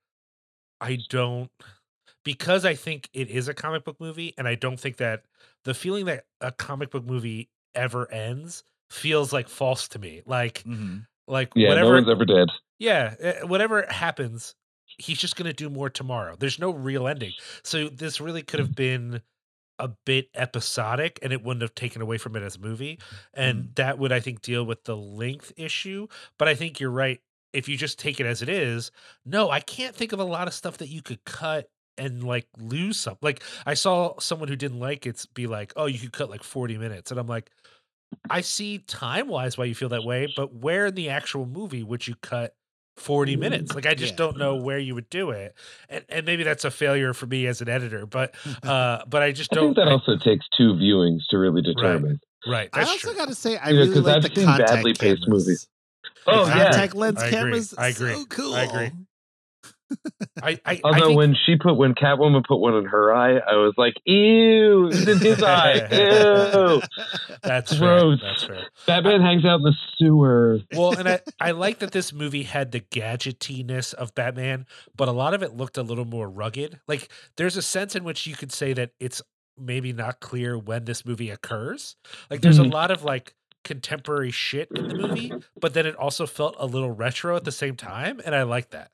I 0.81 0.99
don't 1.09 1.51
because 2.25 2.65
I 2.65 2.75
think 2.75 3.09
it 3.13 3.29
is 3.31 3.49
a 3.49 3.55
comic 3.55 3.85
book 3.85 4.01
movie 4.01 4.35
and 4.37 4.47
I 4.49 4.55
don't 4.57 4.79
think 4.79 4.97
that 4.99 5.23
the 5.65 5.75
feeling 5.75 6.07
that 6.07 6.27
a 6.41 6.51
comic 6.53 6.91
book 6.91 7.05
movie 7.05 7.49
ever 7.75 8.11
ends 8.11 8.65
feels 8.91 9.33
like 9.33 9.49
false 9.49 9.89
to 9.89 9.99
me. 9.99 10.23
Like 10.27 10.63
Mhm. 10.65 11.07
like 11.27 11.51
yeah, 11.55 11.69
whatever 11.71 11.89
no 11.91 11.95
one's 11.95 12.09
ever 12.09 12.25
dead. 12.25 12.49
yeah, 12.79 13.15
eh, 13.21 13.43
whatever 13.43 13.87
happens, 13.91 14.55
he's 14.99 15.19
just 15.19 15.37
going 15.37 15.47
to 15.47 15.53
do 15.53 15.69
more 15.69 15.91
tomorrow. 15.91 16.37
There's 16.39 16.59
no 16.59 16.71
real 16.71 17.07
ending. 17.07 17.33
So 17.63 17.89
this 17.89 18.21
really 18.21 18.43
could 18.43 18.61
have 18.61 18.75
been 18.75 19.21
a 19.79 19.89
bit 20.07 20.29
episodic 20.35 21.19
and 21.23 21.33
it 21.33 21.43
wouldn't 21.45 21.63
have 21.63 21.75
taken 21.75 22.03
away 22.03 22.19
from 22.19 22.35
it 22.35 22.43
as 22.43 22.57
a 22.57 22.61
movie. 22.61 22.99
And 23.35 23.75
that 23.77 23.99
would, 23.99 24.11
I 24.11 24.19
think, 24.21 24.43
deal 24.43 24.65
with 24.65 24.83
the 24.85 24.97
length 24.97 25.53
issue. 25.57 26.09
But 26.39 26.49
I 26.49 26.55
think 26.57 26.81
you're 26.81 26.91
right. 26.91 27.21
If 27.53 27.69
you 27.69 27.77
just 27.77 27.99
take 27.99 28.19
it 28.21 28.27
as 28.27 28.43
it 28.43 28.49
is, 28.49 28.91
no, 29.25 29.51
I 29.51 29.61
can't 29.61 29.95
think 29.95 30.13
of 30.13 30.19
a 30.21 30.25
lot 30.25 30.49
of 30.49 30.55
stuff 30.55 30.79
that 30.79 30.89
you 30.89 31.01
could 31.03 31.25
cut 31.25 31.71
and 31.97 32.25
like 32.25 32.47
lose 32.59 32.99
some. 32.99 33.19
Like 33.23 33.43
I 33.67 33.75
saw 33.75 34.19
someone 34.19 34.49
who 34.49 34.57
didn't 34.57 34.81
like 34.81 35.07
it 35.07 35.25
be 35.35 35.47
like, 35.47 35.73
oh, 35.77 35.87
you 35.87 35.99
could 35.99 36.13
cut 36.13 36.29
like 36.31 36.43
40 36.43 36.77
minutes. 36.79 37.11
And 37.11 37.21
I'm 37.21 37.27
like, 37.29 37.51
I 38.31 38.41
see 38.43 38.79
time 38.79 39.29
wise 39.29 39.57
why 39.57 39.65
you 39.65 39.75
feel 39.75 39.89
that 39.91 40.05
way, 40.05 40.27
but 40.35 40.53
where 40.55 40.87
in 40.87 40.95
the 40.95 41.09
actual 41.09 41.47
movie 41.47 41.83
would 41.83 42.07
you 42.07 42.15
cut 42.17 42.55
40 42.97 43.37
minutes? 43.37 43.75
Like 43.75 43.87
I 43.87 43.95
just 43.95 44.13
Yeah. 44.13 44.17
don't 44.17 44.37
know 44.39 44.57
where 44.57 44.79
you 44.79 44.95
would 44.95 45.09
do 45.11 45.31
it. 45.31 45.55
And 45.89 46.05
and 46.09 46.27
maybe 46.27 46.43
that's 46.43 46.65
a 46.65 46.71
failure 46.71 47.15
for 47.15 47.27
me 47.27 47.47
as 47.47 47.61
an 47.61 47.69
editor, 47.69 48.07
but 48.07 48.35
uh 48.65 49.05
but 49.07 49.23
I 49.23 49.33
just 49.33 49.53
I 49.53 49.57
don't 49.57 49.67
think 49.67 49.77
that 49.77 49.89
I- 49.89 49.93
also 49.93 50.17
takes 50.17 50.47
two 50.57 50.75
viewings 50.75 51.21
to 51.31 51.39
really 51.39 51.63
determine. 51.63 52.21
right. 52.47 52.69
I 52.73 52.81
That's 52.81 52.91
also 52.91 53.15
got 53.15 53.29
to 53.29 53.35
say, 53.35 53.57
I 53.57 53.71
You 53.71 53.77
know, 53.77 53.83
really 53.83 53.95
'cause 53.95 54.05
like 54.07 54.17
I've 54.17 54.23
the 54.25 54.41
seen 54.41 54.47
contact 54.47 54.71
badly 54.73 54.93
paced 54.95 55.27
cameras. 55.27 55.29
movies. 55.29 55.69
The 56.27 56.33
Oh 56.33 56.47
yeah. 56.47 56.53
contact 56.53 56.95
lens 56.95 57.23
I 57.23 57.27
agree. 57.27 57.39
cameras. 57.39 57.75
I 57.79 57.89
agree. 57.89 58.15
So 58.15 58.27
cool. 58.27 58.55
I 58.55 58.63
agree. 58.65 58.91
I, 60.43 60.51
I, 60.51 60.73
I 60.75 60.81
Although 60.85 61.07
think, 61.07 61.17
when 61.19 61.37
she 61.47 61.57
put 61.57 61.75
when 61.75 61.95
Catwoman 61.95 62.45
put 62.47 62.59
one 62.59 62.75
in 62.75 62.85
her 62.85 63.15
eye, 63.15 63.39
I 63.39 63.55
was 63.57 63.75
like, 63.77 63.95
"Ew, 64.05 64.89
it's 64.89 65.07
in 65.07 65.19
his 65.19 65.43
eye." 65.43 65.89
Ew. 65.91 66.83
that's 67.43 67.77
fair. 67.77 67.99
gross. 68.01 68.21
That's 68.23 68.45
fair. 68.45 68.67
Batman 68.87 69.21
hangs 69.21 69.45
out 69.45 69.57
in 69.57 69.63
the 69.63 69.75
sewer. 69.99 70.61
Well, 70.75 70.93
and 70.99 71.09
I, 71.09 71.21
I 71.41 71.51
like 71.53 71.79
that 71.81 71.93
this 71.93 72.13
movie 72.13 72.43
had 72.45 72.73
the 72.73 72.81
gadgetiness 72.81 73.95
of 73.95 74.15
Batman, 74.15 74.67
but 74.97 75.09
a 75.09 75.13
lot 75.13 75.35
of 75.35 75.43
it 75.43 75.57
looked 75.57 75.77
a 75.77 75.83
little 75.83 76.05
more 76.05 76.29
rugged. 76.29 76.79
Like 76.87 77.09
there's 77.37 77.57
a 77.57 77.63
sense 77.63 77.97
in 77.97 78.05
which 78.05 78.27
you 78.27 78.35
could 78.37 78.53
say 78.53 78.73
that 78.75 78.91
it's 79.01 79.23
maybe 79.59 79.93
not 79.93 80.21
clear 80.21 80.57
when 80.59 80.85
this 80.85 81.05
movie 81.05 81.31
occurs. 81.31 81.97
Like 82.31 82.43
there's 82.43 82.59
Mhm. 82.61 82.67
a 82.67 82.75
lot 82.75 82.91
of 82.91 83.03
like 83.03 83.35
contemporary 83.65 84.31
shit 84.31 84.69
in 84.75 84.87
the 84.89 84.95
movie, 84.95 85.33
but 85.61 85.75
then 85.75 85.85
it 85.85 85.97
also 85.97 86.27
felt 86.27 86.55
a 86.59 86.67
little 86.67 86.91
retro 86.93 87.35
at 87.37 87.45
the 87.45 87.53
same 87.53 87.75
time, 87.75 88.21
and 88.25 88.35
I 88.35 88.45
like 88.45 88.71
that. 88.71 88.91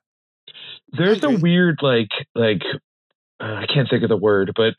There's 0.92 1.22
a 1.24 1.30
weird 1.30 1.78
like 1.82 2.10
like 2.34 2.62
uh, 3.40 3.54
I 3.54 3.66
can't 3.66 3.88
think 3.88 4.02
of 4.02 4.08
the 4.08 4.16
word, 4.16 4.52
but 4.54 4.74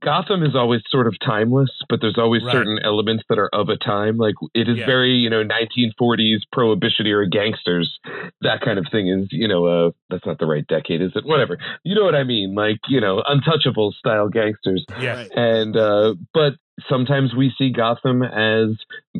Gotham 0.00 0.42
is 0.42 0.54
always 0.54 0.82
sort 0.90 1.06
of 1.06 1.14
timeless, 1.24 1.70
but 1.88 2.00
there's 2.00 2.18
always 2.18 2.42
Right. 2.44 2.52
certain 2.52 2.78
elements 2.84 3.24
that 3.28 3.38
are 3.38 3.48
of 3.52 3.68
a 3.68 3.76
time. 3.76 4.16
Like 4.16 4.34
it 4.54 4.68
is 4.68 4.76
Yeah. 4.78 4.86
very, 4.86 5.12
you 5.14 5.28
know, 5.30 5.42
1940s 5.42 6.44
prohibition 6.52 7.06
era 7.06 7.28
gangsters. 7.28 7.98
That 8.42 8.60
kind 8.60 8.78
of 8.78 8.86
thing 8.92 9.08
is, 9.08 9.28
you 9.32 9.48
know, 9.48 9.66
uh, 9.66 9.90
that's 10.10 10.24
not 10.26 10.38
the 10.38 10.46
right 10.46 10.66
decade, 10.68 11.00
is 11.02 11.12
it? 11.16 11.24
Whatever. 11.24 11.58
You 11.84 11.94
know 11.94 12.04
what 12.04 12.14
I 12.14 12.22
mean? 12.24 12.54
Like, 12.54 12.78
you 12.88 13.00
know, 13.00 13.22
untouchable 13.26 13.92
style 13.92 14.28
gangsters. 14.28 14.84
Yeah. 15.00 15.24
And 15.34 15.76
uh 15.76 16.14
but 16.32 16.54
sometimes 16.88 17.34
we 17.34 17.52
see 17.58 17.70
gotham 17.72 18.22
as 18.22 18.68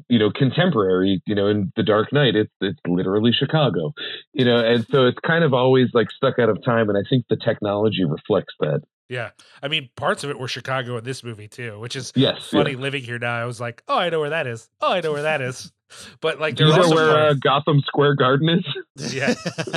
you 0.08 0.16
know 0.16 0.30
contemporary 0.30 1.20
you 1.26 1.34
know 1.34 1.48
in 1.48 1.72
the 1.74 1.82
dark 1.82 2.12
knight 2.12 2.36
it's 2.36 2.52
it's 2.60 2.78
literally 2.86 3.32
chicago 3.32 3.92
you 4.32 4.44
know 4.44 4.58
and 4.64 4.86
so 4.92 5.06
it's 5.06 5.18
kind 5.26 5.42
of 5.42 5.52
always 5.52 5.88
like 5.92 6.08
stuck 6.12 6.38
out 6.38 6.48
of 6.48 6.62
time 6.64 6.88
and 6.88 6.96
i 6.96 7.02
think 7.10 7.24
the 7.28 7.36
technology 7.36 8.04
reflects 8.04 8.54
that 8.60 8.80
Yeah. 9.08 9.30
I 9.62 9.68
mean, 9.68 9.88
parts 9.96 10.22
of 10.24 10.30
it 10.30 10.38
were 10.38 10.48
Chicago 10.48 10.96
in 10.98 11.04
this 11.04 11.24
movie 11.24 11.48
too, 11.48 11.78
which 11.80 11.96
is 11.96 12.12
yes 12.14 12.48
funny 12.50 12.74
living 12.74 13.02
here 13.02 13.18
now. 13.18 13.34
I 13.34 13.44
was 13.46 13.60
like, 13.60 13.82
oh, 13.88 13.98
I 13.98 14.10
know 14.10 14.20
where 14.20 14.30
that 14.30 14.46
is. 14.46 14.68
Oh, 14.80 14.92
I 14.92 15.00
know 15.00 15.12
where 15.12 15.22
that 15.22 15.40
is. 15.40 15.72
But 16.20 16.38
like, 16.38 16.54
do 16.54 16.64
there 16.66 16.74
you 16.74 16.76
know 16.80 16.82
also 16.82 16.94
where 16.96 17.28
uh, 17.30 17.34
gotham 17.40 17.80
square 17.86 18.14
garden 18.14 18.50
is 18.98 19.14
Yeah. 19.14 19.32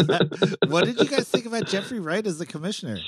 what 0.67 0.83
did 0.83 0.99
you 0.99 1.07
guys 1.07 1.29
think 1.29 1.45
about 1.45 1.67
Jeffrey 1.67 2.01
Wright 2.01 2.27
as 2.27 2.37
the 2.37 2.45
commissioner? 2.45 2.99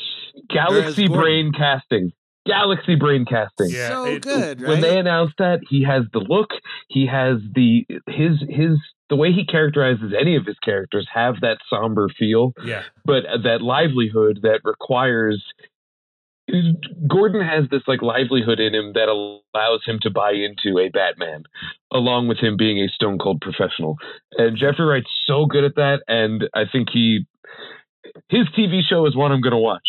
galaxy 0.50 1.08
brain 1.10 1.52
casting 1.52 2.12
galaxy 2.48 2.96
brain 2.96 3.26
casting 3.26 3.70
Yeah, 3.72 3.90
so 3.90 4.06
it- 4.06 4.22
good, 4.22 4.62
right? 4.62 4.70
when 4.70 4.80
they 4.82 4.98
announced 4.98 5.36
that 5.38 5.60
he 5.70 5.84
has 5.84 6.04
the 6.14 6.20
look 6.20 6.50
he 6.88 7.06
has 7.08 7.38
the 7.54 7.86
his 8.08 8.40
his 8.50 8.78
the 9.10 9.16
way 9.18 9.32
he 9.34 9.46
characterizes 9.46 10.14
any 10.18 10.36
of 10.38 10.46
his 10.46 10.58
characters 10.60 11.08
have 11.14 11.36
that 11.42 11.58
somber 11.70 12.08
feel 12.18 12.54
yeah. 12.66 12.84
but 13.06 13.24
that 13.44 13.62
livelihood 13.62 14.40
that 14.44 14.62
requires 14.64 15.44
Gordon 17.08 17.42
has 17.42 17.66
this 17.72 17.82
like 17.88 18.02
livelihood 18.02 18.60
in 18.60 18.76
him 18.76 18.94
that 18.94 19.08
allows 19.08 19.82
him 19.86 20.00
to 20.02 20.10
buy 20.10 20.32
into 20.34 20.78
a 20.78 20.90
Batman, 20.90 21.44
along 21.92 22.28
with 22.28 22.38
him 22.40 22.58
being 22.58 22.80
a 22.80 22.90
stone 22.90 23.18
cold 23.18 23.42
professional. 23.42 23.98
And 24.38 24.58
Jeffrey 24.58 24.86
Wright's 24.86 25.10
so 25.26 25.46
good 25.46 25.64
at 25.64 25.76
that, 25.76 26.02
and 26.08 26.44
I 26.54 26.64
think 26.70 26.90
he 26.92 27.26
his 28.30 28.46
TV 28.58 28.82
show 28.88 29.06
is 29.08 29.16
one 29.16 29.32
I'm 29.32 29.42
going 29.42 29.52
to 29.52 29.58
watch. 29.58 29.88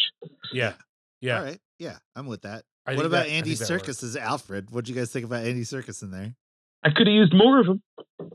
Yeah. 0.52 0.74
Yeah. 1.20 1.38
All 1.38 1.44
right. 1.44 1.58
Yeah, 1.78 1.96
I'm 2.14 2.26
with 2.26 2.42
that. 2.42 2.64
I 2.86 2.94
what 2.94 3.06
about 3.06 3.24
that- 3.26 3.32
Andy 3.32 3.54
think 3.54 3.68
that 3.68 3.70
works. 3.74 3.88
Serkis 3.88 4.04
as 4.04 4.16
Alfred? 4.16 4.70
What'd 4.70 4.88
you 4.88 4.94
guys 4.94 5.10
think 5.10 5.24
about 5.24 5.44
Andy 5.44 5.62
Serkis 5.62 6.02
in 6.02 6.10
there? 6.10 6.34
I 6.84 6.90
could 6.90 7.06
have 7.06 7.14
used 7.14 7.32
more 7.34 7.58
of 7.60 7.66
him. 7.66 7.82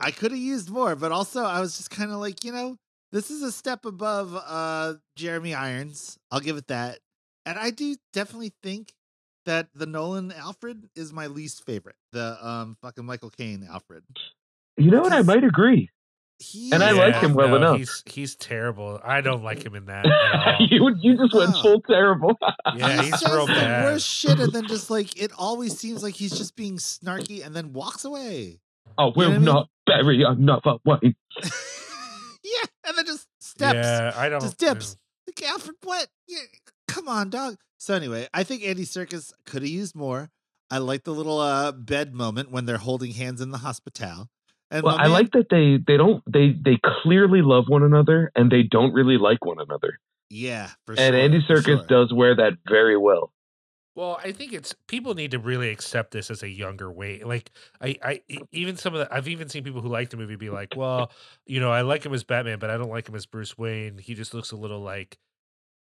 I 0.00 0.10
could 0.10 0.32
have 0.32 0.40
used 0.40 0.70
more, 0.70 0.96
but 0.96 1.12
also 1.12 1.44
I 1.44 1.60
was 1.60 1.76
just 1.76 1.90
kind 1.90 2.10
of 2.10 2.18
like, 2.18 2.44
you 2.44 2.52
know, 2.52 2.76
this 3.12 3.30
is 3.30 3.42
a 3.42 3.50
step 3.52 3.84
above 3.84 4.34
uh 4.36 4.94
Jeremy 5.16 5.54
Irons. 5.54 6.18
I'll 6.30 6.40
give 6.40 6.56
it 6.56 6.66
that. 6.66 6.98
And 7.46 7.58
I 7.58 7.70
do 7.70 7.96
definitely 8.12 8.52
think 8.62 8.92
that 9.46 9.68
the 9.74 9.86
Nolan 9.86 10.32
Alfred 10.32 10.88
is 10.94 11.12
my 11.12 11.26
least 11.26 11.64
favorite. 11.64 11.96
The 12.12 12.36
um 12.46 12.76
fucking 12.82 13.04
Michael 13.04 13.30
Caine 13.30 13.66
Alfred. 13.70 14.04
You 14.76 14.90
know 14.90 15.00
what? 15.02 15.12
I 15.12 15.22
might 15.22 15.44
agree. 15.44 15.90
He 16.38 16.70
And 16.72 16.82
I 16.82 16.90
is- 16.92 16.96
like 16.96 17.14
him 17.16 17.34
well 17.34 17.48
no, 17.48 17.56
enough. 17.56 17.76
He's 17.78 18.02
he's 18.06 18.36
terrible. 18.36 18.98
I 19.04 19.20
don't 19.20 19.42
like 19.42 19.62
him 19.64 19.74
in 19.74 19.86
that 19.86 20.06
at 20.06 20.12
all. 20.60 20.66
you 20.70 20.94
you 21.00 21.16
just 21.18 21.34
went 21.34 21.52
Oh. 21.56 21.62
full 21.62 21.80
terrible. 21.82 22.38
Yeah, 22.76 23.02
he's 23.02 23.18
says 23.20 23.30
real 23.32 23.46
the 23.46 23.52
bad. 23.54 23.84
worst 23.84 24.06
shit, 24.06 24.38
and 24.40 24.52
then 24.52 24.66
just 24.66 24.90
like 24.90 25.20
it 25.20 25.32
always 25.36 25.78
seems 25.78 26.02
like 26.02 26.14
he's 26.14 26.36
just 26.36 26.56
being 26.56 26.76
snarky, 26.78 27.44
and 27.44 27.54
then 27.54 27.72
walks 27.72 28.04
away. 28.04 28.60
oh, 28.98 29.12
we'll 29.16 29.28
what 29.28 29.34
I 29.34 29.38
mean? 29.38 29.44
not 29.44 29.68
bury 29.86 30.22
another 30.22 30.76
wife. 30.84 31.00
yeah, 32.42 32.64
and 32.86 32.96
then 32.96 33.04
just 33.06 33.26
steps. 33.40 33.74
Yeah, 33.76 34.12
I 34.16 34.28
don't. 34.28 34.40
just 34.40 34.58
dips. 34.58 34.96
Like 35.26 35.42
Alfred, 35.48 35.76
what? 35.84 36.08
Yeah, 36.26 36.38
come 36.94 37.08
on, 37.08 37.30
dog. 37.30 37.56
So 37.78 37.94
anyway, 37.94 38.28
I 38.34 38.42
think 38.44 38.62
Andy 38.64 38.84
Serkis 38.84 39.32
could 39.46 39.62
have 39.62 39.70
used 39.70 39.94
more. 39.96 40.30
I 40.70 40.78
like 40.78 41.04
the 41.04 41.12
little 41.12 41.38
uh, 41.40 41.72
bed 41.72 42.14
moment 42.14 42.50
when 42.50 42.64
they're 42.66 42.76
holding 42.78 43.12
hands 43.12 43.40
in 43.40 43.50
the 43.50 43.58
hospital. 43.58 44.28
And 44.70 44.84
Well, 44.84 44.96
I 44.98 45.04
man- 45.04 45.12
like 45.12 45.30
that 45.32 45.46
they 45.50 45.78
they 45.84 45.96
don't 45.96 46.22
they 46.32 46.52
they 46.52 46.78
clearly 47.02 47.42
love 47.42 47.64
one 47.68 47.82
another 47.82 48.30
and 48.36 48.50
they 48.52 48.62
don't 48.62 48.92
really 48.92 49.18
like 49.18 49.44
one 49.44 49.60
another. 49.60 49.98
yeah, 50.28 50.68
for 50.86 50.92
and 50.92 50.98
sure, 51.14 51.16
Andy 51.16 51.40
Serkis 51.48 51.64
sure. 51.64 51.86
does 51.88 52.12
wear 52.12 52.36
that 52.36 52.52
very 52.68 52.96
well. 52.96 53.32
Well, 53.96 54.20
I 54.22 54.30
think 54.30 54.52
it's 54.52 54.72
people 54.86 55.14
need 55.14 55.32
to 55.32 55.40
really 55.40 55.70
accept 55.70 56.12
this 56.12 56.30
as 56.30 56.44
a 56.44 56.48
younger 56.48 56.90
way. 56.92 57.22
Like 57.24 57.50
I, 57.80 57.96
I 58.02 58.20
even 58.52 58.76
some 58.76 58.94
of 58.94 59.00
the 59.00 59.12
I've 59.14 59.26
even 59.26 59.48
seen 59.48 59.64
people 59.64 59.80
who 59.80 59.88
like 59.88 60.10
the 60.10 60.16
movie 60.16 60.36
be 60.36 60.50
like, 60.50 60.76
well, 60.76 61.10
you 61.46 61.58
know, 61.58 61.72
I 61.72 61.80
like 61.82 62.06
him 62.06 62.14
as 62.14 62.22
Batman, 62.22 62.60
but 62.60 62.70
I 62.70 62.76
don't 62.76 62.90
like 62.90 63.08
him 63.08 63.16
as 63.16 63.26
Bruce 63.26 63.58
Wayne. 63.58 63.98
He 63.98 64.14
just 64.14 64.32
looks 64.32 64.52
a 64.52 64.56
little 64.56 64.80
like 64.80 65.18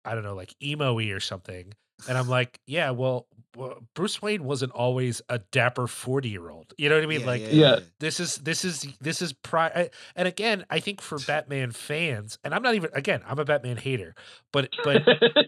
I 0.05 0.15
don't 0.15 0.25
know, 0.25 0.35
like 0.35 0.55
emo-y 0.63 1.07
or 1.11 1.21
something. 1.21 1.73
And 2.09 2.19
I'm 2.19 2.29
like, 2.29 2.61
yeah, 2.67 2.91
well, 2.91 3.29
well, 3.57 3.79
Bruce 3.95 4.21
Wayne 4.21 4.43
wasn't 4.45 4.73
always 4.73 5.23
a 5.29 5.39
dapper 5.39 5.87
40 5.87 6.29
year 6.29 6.51
old. 6.51 6.75
You 6.77 6.89
know 6.89 6.97
what 6.97 7.05
I 7.05 7.07
mean? 7.07 7.21
Yeah, 7.21 7.27
like 7.27 7.41
yeah, 7.43 7.49
Yeah. 7.53 7.79
this 8.01 8.19
is 8.19 8.37
this 8.39 8.65
is 8.65 8.85
this 9.01 9.23
is 9.23 9.33
pri 9.33 9.91
and 10.17 10.27
again, 10.27 10.65
I 10.69 10.81
think 10.81 11.01
for 11.01 11.19
Batman 11.27 11.71
fans, 11.71 12.39
and 12.43 12.53
I'm 12.53 12.63
not 12.63 12.75
even 12.75 12.91
again, 12.95 13.23
I'm 13.27 13.39
a 13.39 13.45
Batman 13.45 13.77
hater, 13.77 14.15
but 14.53 14.71
but 14.83 15.03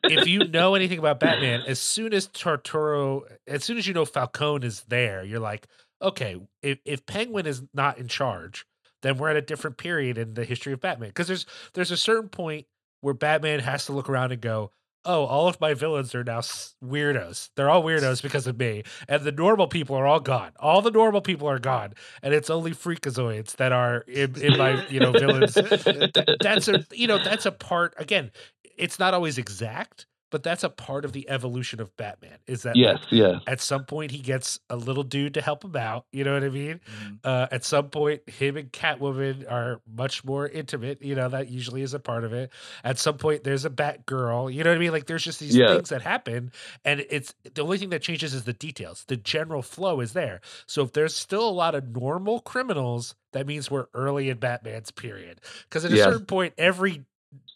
if 0.05 0.28
you 0.28 0.45
know 0.49 0.77
anything 0.77 1.01
about 1.01 1.19
Batman, 1.19 1.62
as 1.66 1.81
soon 1.81 2.15
as 2.15 2.28
Turturro, 2.28 3.23
as 3.49 3.65
soon 3.65 3.77
as 3.77 3.87
you 3.89 3.93
know 3.93 4.05
Falcone 4.05 4.65
is 4.66 4.83
there, 4.89 5.24
you're 5.24 5.41
like, 5.41 5.66
okay, 6.01 6.41
if, 6.62 6.78
if 6.85 7.05
Penguin 7.07 7.47
is 7.47 7.62
not 7.74 7.99
in 7.99 8.07
charge, 8.07 8.65
then 9.03 9.19
we're 9.19 9.31
at 9.31 9.37
a 9.37 9.43
different 9.43 9.78
period 9.78 10.16
in 10.16 10.35
the 10.35 10.45
history 10.45 10.73
of 10.73 10.81
Batman. 10.81 11.09
Because 11.11 11.27
there's 11.27 11.45
there's 11.74 11.91
a 11.91 11.97
certain 11.97 12.28
point 12.28 12.66
where 13.01 13.14
Batman 13.14 13.60
has 13.60 13.86
to 13.86 13.93
look 13.93 14.09
around 14.09 14.32
and 14.32 14.40
go, 14.40 14.70
oh, 15.06 15.24
all 15.24 15.48
of 15.48 15.60
my 15.60 15.73
villains 15.73 16.14
are 16.14 16.24
now 16.24 16.40
weirdos. 16.40 17.51
They're 17.55 17.70
all 17.70 17.82
weirdos 17.82 18.23
because 18.23 18.47
of 18.47 18.59
me, 18.59 18.82
and 19.09 19.23
the 19.23 19.32
normal 19.32 19.68
people 19.68 19.97
are 19.97 20.06
all 20.06 20.20
gone. 20.20 20.52
All 20.59 20.82
the 20.82 20.90
normal 20.90 21.20
people 21.20 21.48
are 21.48 21.59
gone, 21.59 21.94
and 22.23 22.35
it's 22.35 22.51
only 22.51 22.73
freakazoids 22.73 23.56
that 23.56 23.73
are 23.73 24.01
in, 24.09 24.40
in 24.40 24.59
my 24.59 24.85
you 24.89 25.01
know 25.01 25.12
villains 25.12 25.55
that, 25.55 26.36
that's 26.40 26.68
a 26.68 26.85
you 26.93 27.06
know 27.06 27.23
that's 27.23 27.47
a 27.47 27.52
part 27.52 27.94
again 27.98 28.31
it's 28.77 28.98
not 28.98 29.14
always 29.14 29.39
exact 29.39 30.06
but 30.31 30.43
that's 30.43 30.65
a 30.65 30.69
part 30.70 31.05
of 31.05 31.12
the 31.12 31.28
evolution 31.28 31.81
of 31.81 31.97
batman 31.97 32.39
is 32.47 32.62
that 32.62 32.77
like, 32.77 32.77
yes, 32.77 32.98
yeah. 33.11 33.39
at 33.47 33.61
some 33.61 33.85
point 33.85 34.11
he 34.11 34.19
gets 34.19 34.59
a 34.70 34.77
little 34.77 35.03
dude 35.03 35.35
to 35.35 35.40
help 35.40 35.65
him 35.65 35.77
out 35.77 36.05
you 36.12 36.24
know 36.24 36.35
what 36.35 36.44
i 36.44 36.48
mean 36.48 36.81
Mhm. 37.03 37.19
uh, 37.24 37.47
at 37.51 37.65
some 37.65 37.90
point 37.90 38.28
him 38.28 38.57
and 38.57 38.73
catwoman 38.73 39.51
are 39.51 39.81
much 39.93 40.24
more 40.24 40.48
intimate 40.48 41.03
you 41.03 41.15
know 41.15 41.28
that 41.28 41.48
usually 41.48 41.82
is 41.82 41.94
a 41.94 41.98
part 42.01 42.24
of 42.24 42.32
it 42.32 42.51
at 42.85 42.98
some 42.98 43.19
point 43.19 43.44
there's 43.44 43.65
a 43.65 43.70
Batgirl. 43.70 44.53
you 44.53 44.65
know 44.65 44.70
what 44.70 44.77
i 44.77 44.78
mean 44.81 44.93
like 44.93 45.07
there's 45.07 45.24
just 45.24 45.40
these 45.40 45.57
Yeah. 45.57 45.69
things 45.74 45.89
that 45.90 46.03
happen 46.03 46.53
and 46.85 47.05
it's 47.11 47.35
the 47.55 47.62
only 47.62 47.78
thing 47.78 47.90
that 47.90 48.03
changes 48.03 48.35
is 48.35 48.44
the 48.44 48.53
details 48.53 49.05
the 49.09 49.16
general 49.16 49.62
flow 49.62 50.01
is 50.01 50.12
there 50.12 50.40
so 50.66 50.82
if 50.82 50.93
there's 50.93 51.15
still 51.16 51.48
a 51.48 51.51
lot 51.51 51.74
of 51.74 51.89
normal 51.97 52.40
criminals 52.40 53.15
that 53.32 53.47
means 53.47 53.70
we're 53.70 53.86
early 53.94 54.28
in 54.31 54.39
batman's 54.39 54.90
period 54.90 55.40
because 55.69 55.85
at 55.85 55.93
a 55.93 55.97
Yeah. 55.97 56.05
certain 56.05 56.27
point 56.27 56.55
every 56.59 57.05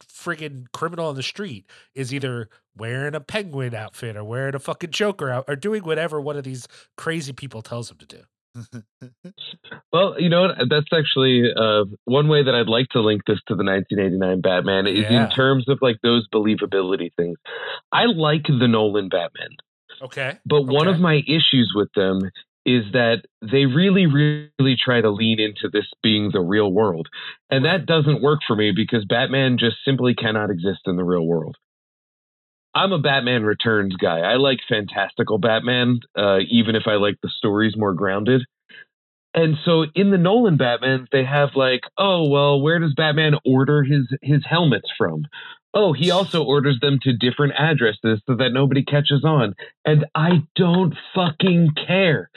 friggin' 0.07 0.67
criminal 0.73 1.07
on 1.09 1.15
the 1.15 1.23
street 1.23 1.65
is 1.95 2.13
either 2.13 2.49
wearing 2.77 3.15
a 3.15 3.21
penguin 3.21 3.75
outfit 3.75 4.17
or 4.17 4.25
wearing 4.25 4.55
a 4.55 4.59
fucking 4.59 4.91
joker 4.91 5.31
out 5.31 5.45
or 5.49 5.57
doing 5.57 5.83
whatever 5.83 6.21
one 6.21 6.37
of 6.37 6.45
these 6.45 6.67
crazy 6.97 7.33
people 7.33 7.63
tells 7.63 7.89
them 7.89 7.99
to 7.99 8.07
do 8.07 8.23
Well, 9.93 10.21
you 10.21 10.29
know 10.29 10.43
what? 10.43 10.57
That's 10.69 10.87
actually 10.97 11.51
uh, 11.57 11.85
one 12.05 12.29
way 12.29 12.43
that 12.45 12.55
I'd 12.55 12.69
like 12.69 12.89
to 12.91 13.01
link 13.01 13.23
this 13.27 13.39
to 13.49 13.55
the 13.57 13.65
1989 13.65 14.41
Batman 14.41 14.87
is 14.87 15.05
Yeah. 15.11 15.25
in 15.25 15.31
terms 15.31 15.69
of 15.69 15.79
like 15.83 15.97
those 16.03 16.27
believability 16.29 17.11
things. 17.17 17.37
I 17.93 18.05
like 18.07 18.45
the 18.47 18.69
Nolan 18.69 19.09
Batman, 19.09 19.51
okay 20.03 20.39
but 20.47 20.63
one 20.63 20.89
of 20.89 20.99
my 21.01 21.23
issues 21.27 21.73
with 21.75 21.91
them 21.95 22.21
is 22.67 22.85
that 22.93 23.23
they 23.41 23.67
really, 23.67 24.07
really 24.07 24.77
try 24.83 25.01
to 25.01 25.11
lean 25.11 25.41
into 25.41 25.69
this 25.73 25.87
being 26.03 26.31
the 26.33 26.41
real 26.41 26.73
world. 26.73 27.09
And 27.51 27.65
that 27.65 27.87
doesn't 27.87 28.23
work 28.23 28.41
for 28.47 28.55
me 28.55 28.73
because 28.75 29.05
Batman 29.05 29.57
just 29.59 29.77
simply 29.85 30.15
cannot 30.15 30.51
exist 30.51 30.81
in 30.87 30.97
the 30.97 31.05
real 31.05 31.27
world. 31.27 31.57
I'm 32.75 32.93
a 32.93 32.99
Batman 32.99 33.43
Returns 33.43 33.97
guy. 33.97 34.21
I 34.21 34.37
like 34.37 34.59
fantastical 34.69 35.39
Batman, 35.39 36.01
uh, 36.17 36.39
even 36.49 36.77
if 36.77 36.85
I 36.87 36.95
like 36.95 37.17
the 37.23 37.31
stories 37.37 37.75
more 37.77 37.95
grounded. 37.95 38.43
And 39.35 39.57
so 39.65 39.87
in 39.95 40.11
the 40.11 40.19
Nolan 40.19 40.57
Batman, 40.57 41.07
they 41.13 41.25
have 41.25 41.51
like, 41.55 41.83
oh 41.97 42.29
well, 42.29 42.61
where 42.61 42.79
does 42.79 42.95
Batman 42.95 43.35
order 43.45 43.83
his 43.83 44.07
his 44.23 44.45
helmets 44.49 44.91
from? 44.97 45.25
Oh, 45.73 45.93
he 45.93 46.11
also 46.11 46.43
orders 46.43 46.79
them 46.81 46.99
to 47.03 47.13
different 47.17 47.55
addresses 47.57 48.21
so 48.27 48.35
that 48.37 48.51
nobody 48.53 48.83
catches 48.85 49.25
on. 49.25 49.55
And 49.85 50.05
I 50.15 50.43
don't 50.57 50.95
fucking 51.15 51.71
care. 51.87 52.31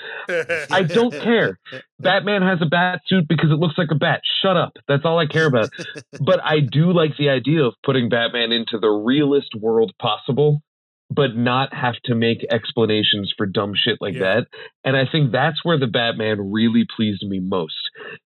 I 0.69 0.83
don't 0.83 1.11
care. 1.11 1.59
Batman 1.99 2.43
has 2.43 2.59
a 2.61 2.67
bat 2.67 3.01
suit 3.07 3.25
because 3.27 3.49
it 3.49 3.59
looks 3.59 3.77
like 3.77 3.89
a 3.91 3.95
bat. 3.95 4.21
Shut 4.43 4.55
up. 4.55 4.73
That's 4.87 5.03
all 5.05 5.17
I 5.17 5.25
care 5.25 5.47
about. 5.47 5.69
But 6.23 6.41
I 6.43 6.59
do 6.59 6.93
like 6.93 7.17
the 7.17 7.29
idea 7.29 7.63
of 7.63 7.73
putting 7.83 8.07
Batman 8.07 8.51
into 8.51 8.77
the 8.79 8.89
realest 8.89 9.55
world 9.59 9.93
possible, 9.99 10.61
but 11.09 11.35
not 11.35 11.73
have 11.73 11.95
to 12.05 12.15
make 12.15 12.43
explanations 12.51 13.31
for 13.37 13.45
dumb 13.45 13.73
shit 13.75 13.97
like 14.01 14.15
Yeah. 14.15 14.19
that. 14.41 14.47
And 14.83 14.97
I 14.97 15.05
think 15.05 15.31
that's 15.31 15.63
where 15.63 15.77
the 15.77 15.87
Batman 15.87 16.51
really 16.51 16.85
pleased 16.95 17.23
me 17.23 17.39
most 17.39 17.73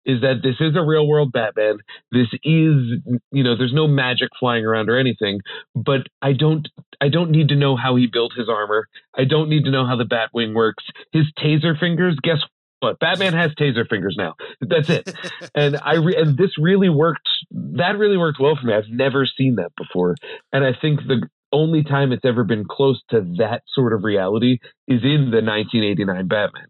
is 0.05 0.21
that 0.21 0.43
this 0.43 0.57
is 0.61 0.77
a 0.77 0.83
real 0.83 1.07
world 1.09 1.33
Batman. 1.33 1.79
This 2.13 2.29
is, 2.43 3.01
you 3.33 3.43
know, 3.43 3.57
there's 3.57 3.73
no 3.73 3.87
magic 3.89 4.29
flying 4.39 4.65
around 4.67 4.91
or 4.91 4.99
anything, 4.99 5.41
but 5.75 6.03
I 6.21 6.33
don't 6.35 6.69
I 7.01 7.09
don't 7.09 7.31
need 7.31 7.49
to 7.49 7.57
know 7.57 7.77
how 7.77 7.97
he 7.97 8.07
built 8.07 8.33
his 8.37 8.49
armor. 8.49 8.87
I 9.17 9.25
don't 9.25 9.49
need 9.49 9.65
to 9.65 9.71
know 9.71 9.87
how 9.87 9.97
the 9.97 10.05
Batwing 10.05 10.55
works. 10.55 10.85
His 11.13 11.25
taser 11.39 11.79
fingers, 11.79 12.17
guess 12.23 12.39
what? 12.81 12.99
Batman 12.99 13.33
has 13.33 13.53
taser 13.55 13.89
fingers 13.89 14.15
now. 14.19 14.35
That's 14.61 14.91
it. 14.91 15.15
And 15.55 15.77
I 15.83 15.95
re- 15.95 16.17
and 16.17 16.37
this 16.37 16.59
really 16.59 16.89
worked. 16.91 17.29
That 17.51 17.97
really 17.97 18.17
worked 18.19 18.41
well 18.41 18.57
for 18.61 18.67
me. 18.67 18.75
I've 18.75 18.89
never 18.91 19.25
seen 19.27 19.57
that 19.57 19.73
before, 19.77 20.17
and 20.53 20.65
I 20.65 20.73
think 20.79 21.01
the 21.07 21.29
only 21.55 21.83
time 21.83 22.13
it's 22.13 22.25
ever 22.25 22.45
been 22.45 22.65
close 22.65 23.01
to 23.11 23.21
that 23.39 23.63
sort 23.75 23.93
of 23.95 24.05
reality 24.05 24.59
is 24.89 25.03
in 25.03 25.31
the 25.31 25.41
1989 25.41 26.29
Batman 26.29 26.67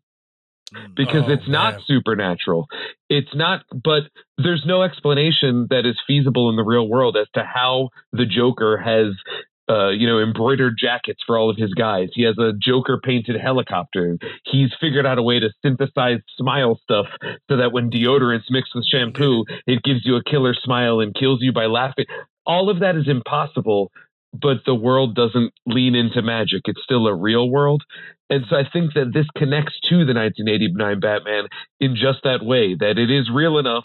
Mm. 0.74 0.94
because 0.94 1.24
Oh, 1.28 1.32
it's 1.32 1.46
not 1.48 1.74
man. 1.74 1.82
supernatural. 1.86 2.66
It's 3.08 3.34
not, 3.34 3.64
but 3.72 4.04
there's 4.38 4.64
no 4.66 4.82
explanation 4.82 5.66
that 5.70 5.84
is 5.86 5.96
feasible 6.06 6.48
in 6.50 6.56
the 6.56 6.64
real 6.64 6.88
world 6.88 7.16
as 7.16 7.26
to 7.34 7.44
how 7.44 7.90
the 8.12 8.24
Joker 8.26 8.78
has, 8.78 9.14
uh, 9.70 9.90
you 9.90 10.06
know, 10.06 10.18
embroidered 10.20 10.74
jackets 10.78 11.22
for 11.26 11.38
all 11.38 11.50
of 11.50 11.56
his 11.58 11.72
guys. 11.74 12.08
He 12.14 12.22
has 12.24 12.38
a 12.38 12.52
Joker 12.60 12.98
painted 13.02 13.36
helicopter. 13.40 14.16
He's 14.46 14.70
figured 14.80 15.06
out 15.06 15.18
a 15.18 15.22
way 15.22 15.38
to 15.38 15.50
synthesize 15.62 16.20
smile 16.36 16.80
stuff 16.82 17.06
so 17.48 17.56
that 17.58 17.72
when 17.72 17.90
deodorant's 17.90 18.50
mixed 18.50 18.74
with 18.74 18.86
shampoo, 18.86 19.44
it 19.66 19.82
gives 19.82 20.04
you 20.04 20.16
a 20.16 20.24
killer 20.24 20.54
smile 20.54 20.98
and 21.00 21.14
kills 21.14 21.40
you 21.42 21.52
by 21.52 21.66
laughing. 21.66 22.06
All 22.46 22.68
of 22.70 22.80
that 22.80 22.96
is 22.96 23.06
impossible. 23.08 23.92
But 24.34 24.58
the 24.66 24.74
world 24.74 25.14
doesn't 25.14 25.52
lean 25.64 25.94
into 25.94 26.20
magic. 26.20 26.62
It's 26.64 26.82
still 26.82 27.06
a 27.06 27.14
real 27.14 27.48
world. 27.48 27.84
And 28.28 28.44
so 28.50 28.56
I 28.56 28.64
think 28.70 28.94
that 28.94 29.12
this 29.14 29.26
connects 29.36 29.74
to 29.90 30.04
the 30.04 30.14
1989 30.14 31.00
Batman 31.00 31.44
in 31.78 31.94
just 31.94 32.24
that 32.24 32.44
way 32.44 32.74
that 32.74 32.98
it 32.98 33.10
is 33.10 33.30
real 33.32 33.58
enough, 33.58 33.84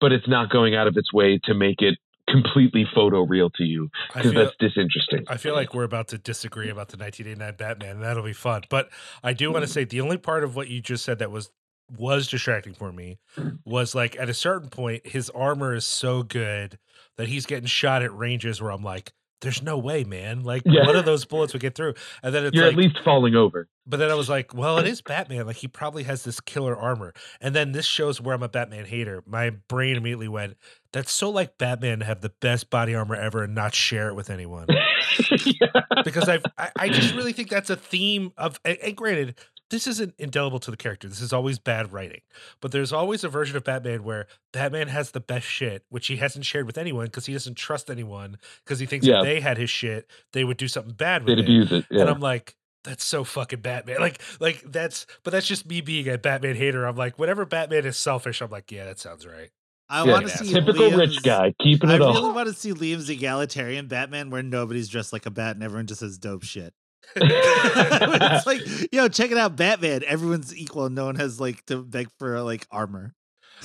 but 0.00 0.12
it's 0.12 0.28
not 0.28 0.50
going 0.50 0.76
out 0.76 0.86
of 0.86 0.96
its 0.96 1.12
way 1.12 1.40
to 1.44 1.54
make 1.54 1.80
it 1.80 1.98
completely 2.28 2.86
photo 2.94 3.22
real 3.22 3.50
to 3.50 3.64
you 3.64 3.88
because 4.14 4.32
that's 4.32 4.54
disinteresting. 4.58 5.24
I 5.28 5.36
feel 5.36 5.54
like 5.54 5.74
we're 5.74 5.84
about 5.84 6.08
to 6.08 6.18
disagree 6.18 6.68
about 6.68 6.88
the 6.88 6.96
1989 6.96 7.56
Batman, 7.56 7.96
and 7.96 8.02
that'll 8.02 8.22
be 8.22 8.32
fun. 8.32 8.62
But 8.68 8.90
I 9.22 9.32
do 9.32 9.50
want 9.50 9.62
to 9.62 9.66
mm-hmm. 9.66 9.72
say 9.72 9.84
the 9.84 10.00
only 10.00 10.18
part 10.18 10.44
of 10.44 10.54
what 10.54 10.68
you 10.68 10.80
just 10.80 11.04
said 11.04 11.18
that 11.18 11.30
was 11.30 11.50
was 11.98 12.28
distracting 12.28 12.72
for 12.72 12.92
me 12.92 13.18
was 13.64 13.96
like 13.96 14.16
at 14.16 14.28
a 14.28 14.34
certain 14.34 14.68
point 14.68 15.04
his 15.04 15.28
armor 15.30 15.74
is 15.74 15.84
so 15.84 16.22
good 16.22 16.78
that 17.16 17.26
he's 17.26 17.46
getting 17.46 17.66
shot 17.66 18.02
at 18.02 18.16
ranges 18.16 18.62
where 18.62 18.70
I'm 18.70 18.84
like, 18.84 19.12
there's 19.40 19.62
no 19.62 19.78
way, 19.78 20.04
man. 20.04 20.42
Like 20.42 20.62
Yeah. 20.66 20.86
one 20.86 20.96
of 20.96 21.04
those 21.04 21.24
bullets 21.24 21.52
would 21.52 21.62
get 21.62 21.74
through. 21.74 21.94
And 22.22 22.34
then 22.34 22.44
it's 22.44 22.54
You're 22.54 22.66
like 22.66 22.74
at 22.74 22.78
least 22.78 22.98
falling 23.04 23.34
over. 23.34 23.68
But 23.86 23.96
then 23.98 24.10
I 24.10 24.14
was 24.14 24.28
like, 24.28 24.54
well, 24.54 24.78
it 24.78 24.86
is 24.88 25.00
Batman. 25.02 25.46
Like 25.46 25.56
he 25.56 25.68
probably 25.68 26.02
has 26.04 26.24
this 26.24 26.40
killer 26.40 26.76
armor. 26.76 27.12
And 27.40 27.54
then 27.54 27.72
this 27.72 27.86
shows 27.86 28.20
where 28.20 28.34
I'm 28.34 28.42
a 28.42 28.48
Batman 28.48 28.84
hater. 28.84 29.22
My 29.26 29.50
brain 29.50 29.96
immediately 29.96 30.28
went, 30.28 30.56
that's 30.92 31.12
so 31.12 31.30
like 31.30 31.56
Batman 31.58 32.00
to 32.00 32.04
have 32.04 32.20
the 32.20 32.32
best 32.40 32.70
body 32.70 32.94
armor 32.94 33.14
ever 33.14 33.44
and 33.44 33.54
not 33.54 33.74
share 33.74 34.08
it 34.08 34.14
with 34.14 34.30
anyone. 34.30 34.66
yeah. 35.44 35.68
Because 36.04 36.28
I've, 36.28 36.44
I, 36.58 36.70
I 36.78 36.88
just 36.88 37.14
really 37.14 37.32
think 37.32 37.48
that's 37.48 37.70
a 37.70 37.76
theme 37.76 38.32
of, 38.36 38.60
and 38.64 38.96
granted, 38.96 39.38
this 39.70 39.86
isn't 39.86 40.14
indelible 40.18 40.58
to 40.60 40.70
the 40.70 40.76
character. 40.76 41.08
This 41.08 41.20
is 41.20 41.32
always 41.32 41.58
bad 41.58 41.92
writing. 41.92 42.20
But 42.60 42.72
there's 42.72 42.92
always 42.92 43.24
a 43.24 43.28
version 43.28 43.56
of 43.56 43.64
Batman 43.64 44.02
where 44.04 44.26
Batman 44.52 44.88
has 44.88 45.12
the 45.12 45.20
best 45.20 45.46
shit, 45.46 45.84
which 45.88 46.08
he 46.08 46.16
hasn't 46.16 46.44
shared 46.44 46.66
with 46.66 46.76
anyone 46.76 47.06
because 47.06 47.26
he 47.26 47.32
doesn't 47.32 47.54
trust 47.56 47.88
anyone 47.90 48.36
because 48.64 48.78
he 48.80 48.86
thinks 48.86 49.06
Yeah. 49.06 49.18
if 49.20 49.24
they 49.24 49.40
had 49.40 49.58
his 49.58 49.70
shit, 49.70 50.10
they 50.32 50.44
would 50.44 50.56
do 50.56 50.68
something 50.68 50.94
bad 50.94 51.22
with 51.24 51.36
They'd 51.36 51.42
it. 51.42 51.44
abuse 51.44 51.72
it. 51.72 51.86
Yeah. 51.90 52.00
And 52.02 52.10
I'm 52.10 52.20
like, 52.20 52.56
that's 52.82 53.04
so 53.04 53.24
fucking 53.24 53.60
Batman. 53.60 54.00
Like, 54.00 54.20
like 54.40 54.62
that's, 54.66 55.06
but 55.22 55.30
that's 55.32 55.46
just 55.46 55.66
me 55.68 55.80
being 55.82 56.08
a 56.08 56.18
Batman 56.18 56.56
hater. 56.56 56.84
I'm 56.86 56.96
like, 56.96 57.18
whenever 57.18 57.44
Batman 57.44 57.84
is 57.86 57.96
selfish, 57.96 58.40
I'm 58.40 58.50
like, 58.50 58.72
yeah, 58.72 58.86
that 58.86 58.98
sounds 58.98 59.26
right. 59.26 59.50
I 59.88 60.04
Yeah, 60.04 60.12
want 60.12 60.28
to 60.28 60.32
yeah. 60.32 60.36
see 60.50 60.54
Typical 60.54 60.90
rich 60.92 61.22
guy, 61.22 61.52
keeping 61.60 61.90
it. 61.90 61.94
I 61.94 61.96
really 61.96 62.16
all. 62.16 62.32
want 62.34 62.48
to 62.48 62.54
see 62.54 62.72
Liam's 62.72 63.10
egalitarian 63.10 63.86
Batman 63.86 64.30
where 64.30 64.42
nobody's 64.42 64.88
dressed 64.88 65.12
like 65.12 65.26
a 65.26 65.30
bat 65.30 65.56
and 65.56 65.62
everyone 65.64 65.86
just 65.86 66.00
says 66.00 66.16
dope 66.16 66.42
shit. 66.44 66.72
it's 67.16 68.46
like, 68.46 68.60
yo, 68.92 69.08
check 69.08 69.30
it 69.30 69.38
out, 69.38 69.56
Batman. 69.56 70.02
Everyone's 70.06 70.56
equal 70.56 70.88
no 70.90 71.06
one 71.06 71.16
has 71.16 71.40
like 71.40 71.64
to 71.66 71.82
beg 71.82 72.08
for 72.18 72.40
like 72.42 72.66
armor. 72.70 73.14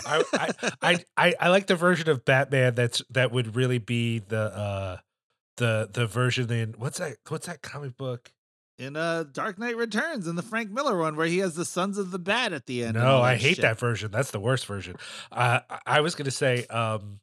I, 0.05 0.23
I, 0.33 0.71
I, 0.81 0.99
I, 1.15 1.33
I 1.39 1.49
like 1.49 1.67
the 1.67 1.75
version 1.75 2.09
of 2.09 2.25
Batman 2.25 2.75
that's 2.75 3.01
that 3.11 3.31
would 3.31 3.55
really 3.55 3.77
be 3.77 4.19
the 4.19 4.39
uh 4.55 4.97
the 5.57 5.89
the 5.91 6.05
version 6.05 6.51
in 6.51 6.73
what's 6.77 6.97
that 6.97 7.17
what's 7.29 7.47
that 7.47 7.61
comic 7.61 7.95
book? 7.97 8.31
in 8.77 8.97
uh 8.97 9.23
Dark 9.31 9.57
Knight 9.57 9.77
Returns 9.77 10.27
in 10.27 10.35
the 10.35 10.41
Frank 10.41 10.69
Miller 10.69 10.97
one 10.97 11.15
where 11.15 11.27
he 11.27 11.37
has 11.37 11.55
the 11.55 11.63
Sons 11.63 11.97
of 11.97 12.11
the 12.11 12.19
Bat 12.19 12.51
at 12.51 12.65
the 12.65 12.83
end. 12.83 12.95
No, 12.95 13.21
I 13.21 13.35
hate 13.35 13.55
shit. 13.55 13.61
that 13.61 13.79
version. 13.79 14.11
That's 14.11 14.31
the 14.31 14.39
worst 14.39 14.65
version. 14.65 14.97
Uh, 15.31 15.61
I- 15.69 15.79
I 15.85 16.01
was 16.01 16.13
gonna 16.15 16.29
say 16.31 16.65
um, 16.65 17.19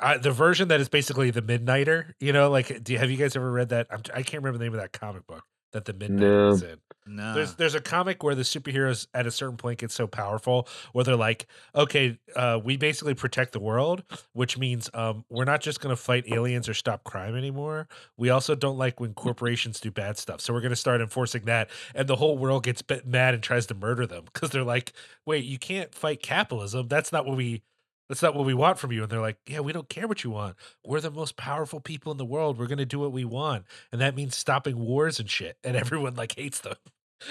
I, 0.00 0.18
the 0.18 0.30
version 0.30 0.68
that 0.68 0.80
is 0.80 0.88
basically 0.88 1.30
the 1.30 1.42
Midnighter. 1.42 2.12
You 2.20 2.32
know, 2.32 2.50
like, 2.50 2.82
do 2.84 2.96
have 2.96 3.10
you 3.10 3.16
guys 3.16 3.36
ever 3.36 3.50
read 3.50 3.70
that? 3.70 3.86
I'm, 3.90 4.02
I 4.14 4.22
can't 4.22 4.42
remember 4.42 4.58
the 4.58 4.64
name 4.64 4.74
of 4.74 4.80
that 4.80 4.92
comic 4.92 5.26
book 5.26 5.44
that 5.72 5.84
the 5.84 5.92
Midnighter 5.92 6.18
No. 6.20 6.48
is 6.48 6.62
in. 6.62 6.78
No. 7.10 7.34
There's 7.34 7.54
there's 7.54 7.74
a 7.74 7.80
comic 7.80 8.22
where 8.22 8.34
the 8.34 8.42
superheroes 8.42 9.06
at 9.14 9.26
a 9.26 9.30
certain 9.30 9.56
point 9.56 9.78
get 9.78 9.90
so 9.90 10.06
powerful 10.06 10.68
where 10.92 11.04
they're 11.04 11.16
like, 11.16 11.46
okay, 11.74 12.18
uh, 12.36 12.60
we 12.62 12.76
basically 12.76 13.14
protect 13.14 13.52
the 13.52 13.60
world, 13.60 14.02
which 14.34 14.58
means 14.58 14.90
um, 14.92 15.24
we're 15.30 15.46
not 15.46 15.62
just 15.62 15.80
going 15.80 15.94
to 15.94 16.00
fight 16.00 16.30
aliens 16.30 16.68
or 16.68 16.74
stop 16.74 17.04
crime 17.04 17.34
anymore. 17.34 17.88
We 18.18 18.28
also 18.28 18.54
don't 18.54 18.76
like 18.76 19.00
when 19.00 19.14
corporations 19.14 19.80
do 19.80 19.90
bad 19.90 20.18
stuff, 20.18 20.42
so 20.42 20.52
we're 20.52 20.60
going 20.60 20.68
to 20.70 20.76
start 20.76 21.00
enforcing 21.00 21.46
that, 21.46 21.70
and 21.94 22.06
the 22.06 22.16
whole 22.16 22.36
world 22.36 22.64
gets 22.64 22.82
bit 22.82 23.06
mad 23.06 23.32
and 23.32 23.42
tries 23.42 23.64
to 23.66 23.74
murder 23.74 24.06
them 24.06 24.24
because 24.32 24.50
they're 24.50 24.62
like, 24.62 24.92
wait, 25.24 25.44
you 25.44 25.58
can't 25.58 25.94
fight 25.94 26.22
capitalism. 26.22 26.88
That's 26.88 27.10
not 27.10 27.24
what 27.24 27.36
we. 27.38 27.62
That's 28.08 28.22
not 28.22 28.34
what 28.34 28.46
we 28.46 28.54
want 28.54 28.78
from 28.78 28.90
you. 28.92 29.02
And 29.02 29.10
they're 29.12 29.20
like, 29.20 29.36
yeah, 29.46 29.60
we 29.60 29.72
don't 29.72 29.88
care 29.88 30.08
what 30.08 30.24
you 30.24 30.30
want. 30.30 30.56
We're 30.84 31.00
the 31.00 31.10
most 31.10 31.36
powerful 31.36 31.80
people 31.80 32.10
in 32.10 32.18
the 32.18 32.24
world. 32.24 32.58
We're 32.58 32.66
going 32.66 32.78
to 32.78 32.86
do 32.86 32.98
what 33.00 33.12
we 33.12 33.24
want. 33.24 33.64
And 33.92 34.00
that 34.00 34.16
means 34.16 34.36
stopping 34.36 34.78
wars 34.78 35.20
and 35.20 35.28
shit. 35.28 35.56
And 35.62 35.76
everyone 35.76 36.14
like 36.14 36.34
hates 36.36 36.60
them. 36.60 36.76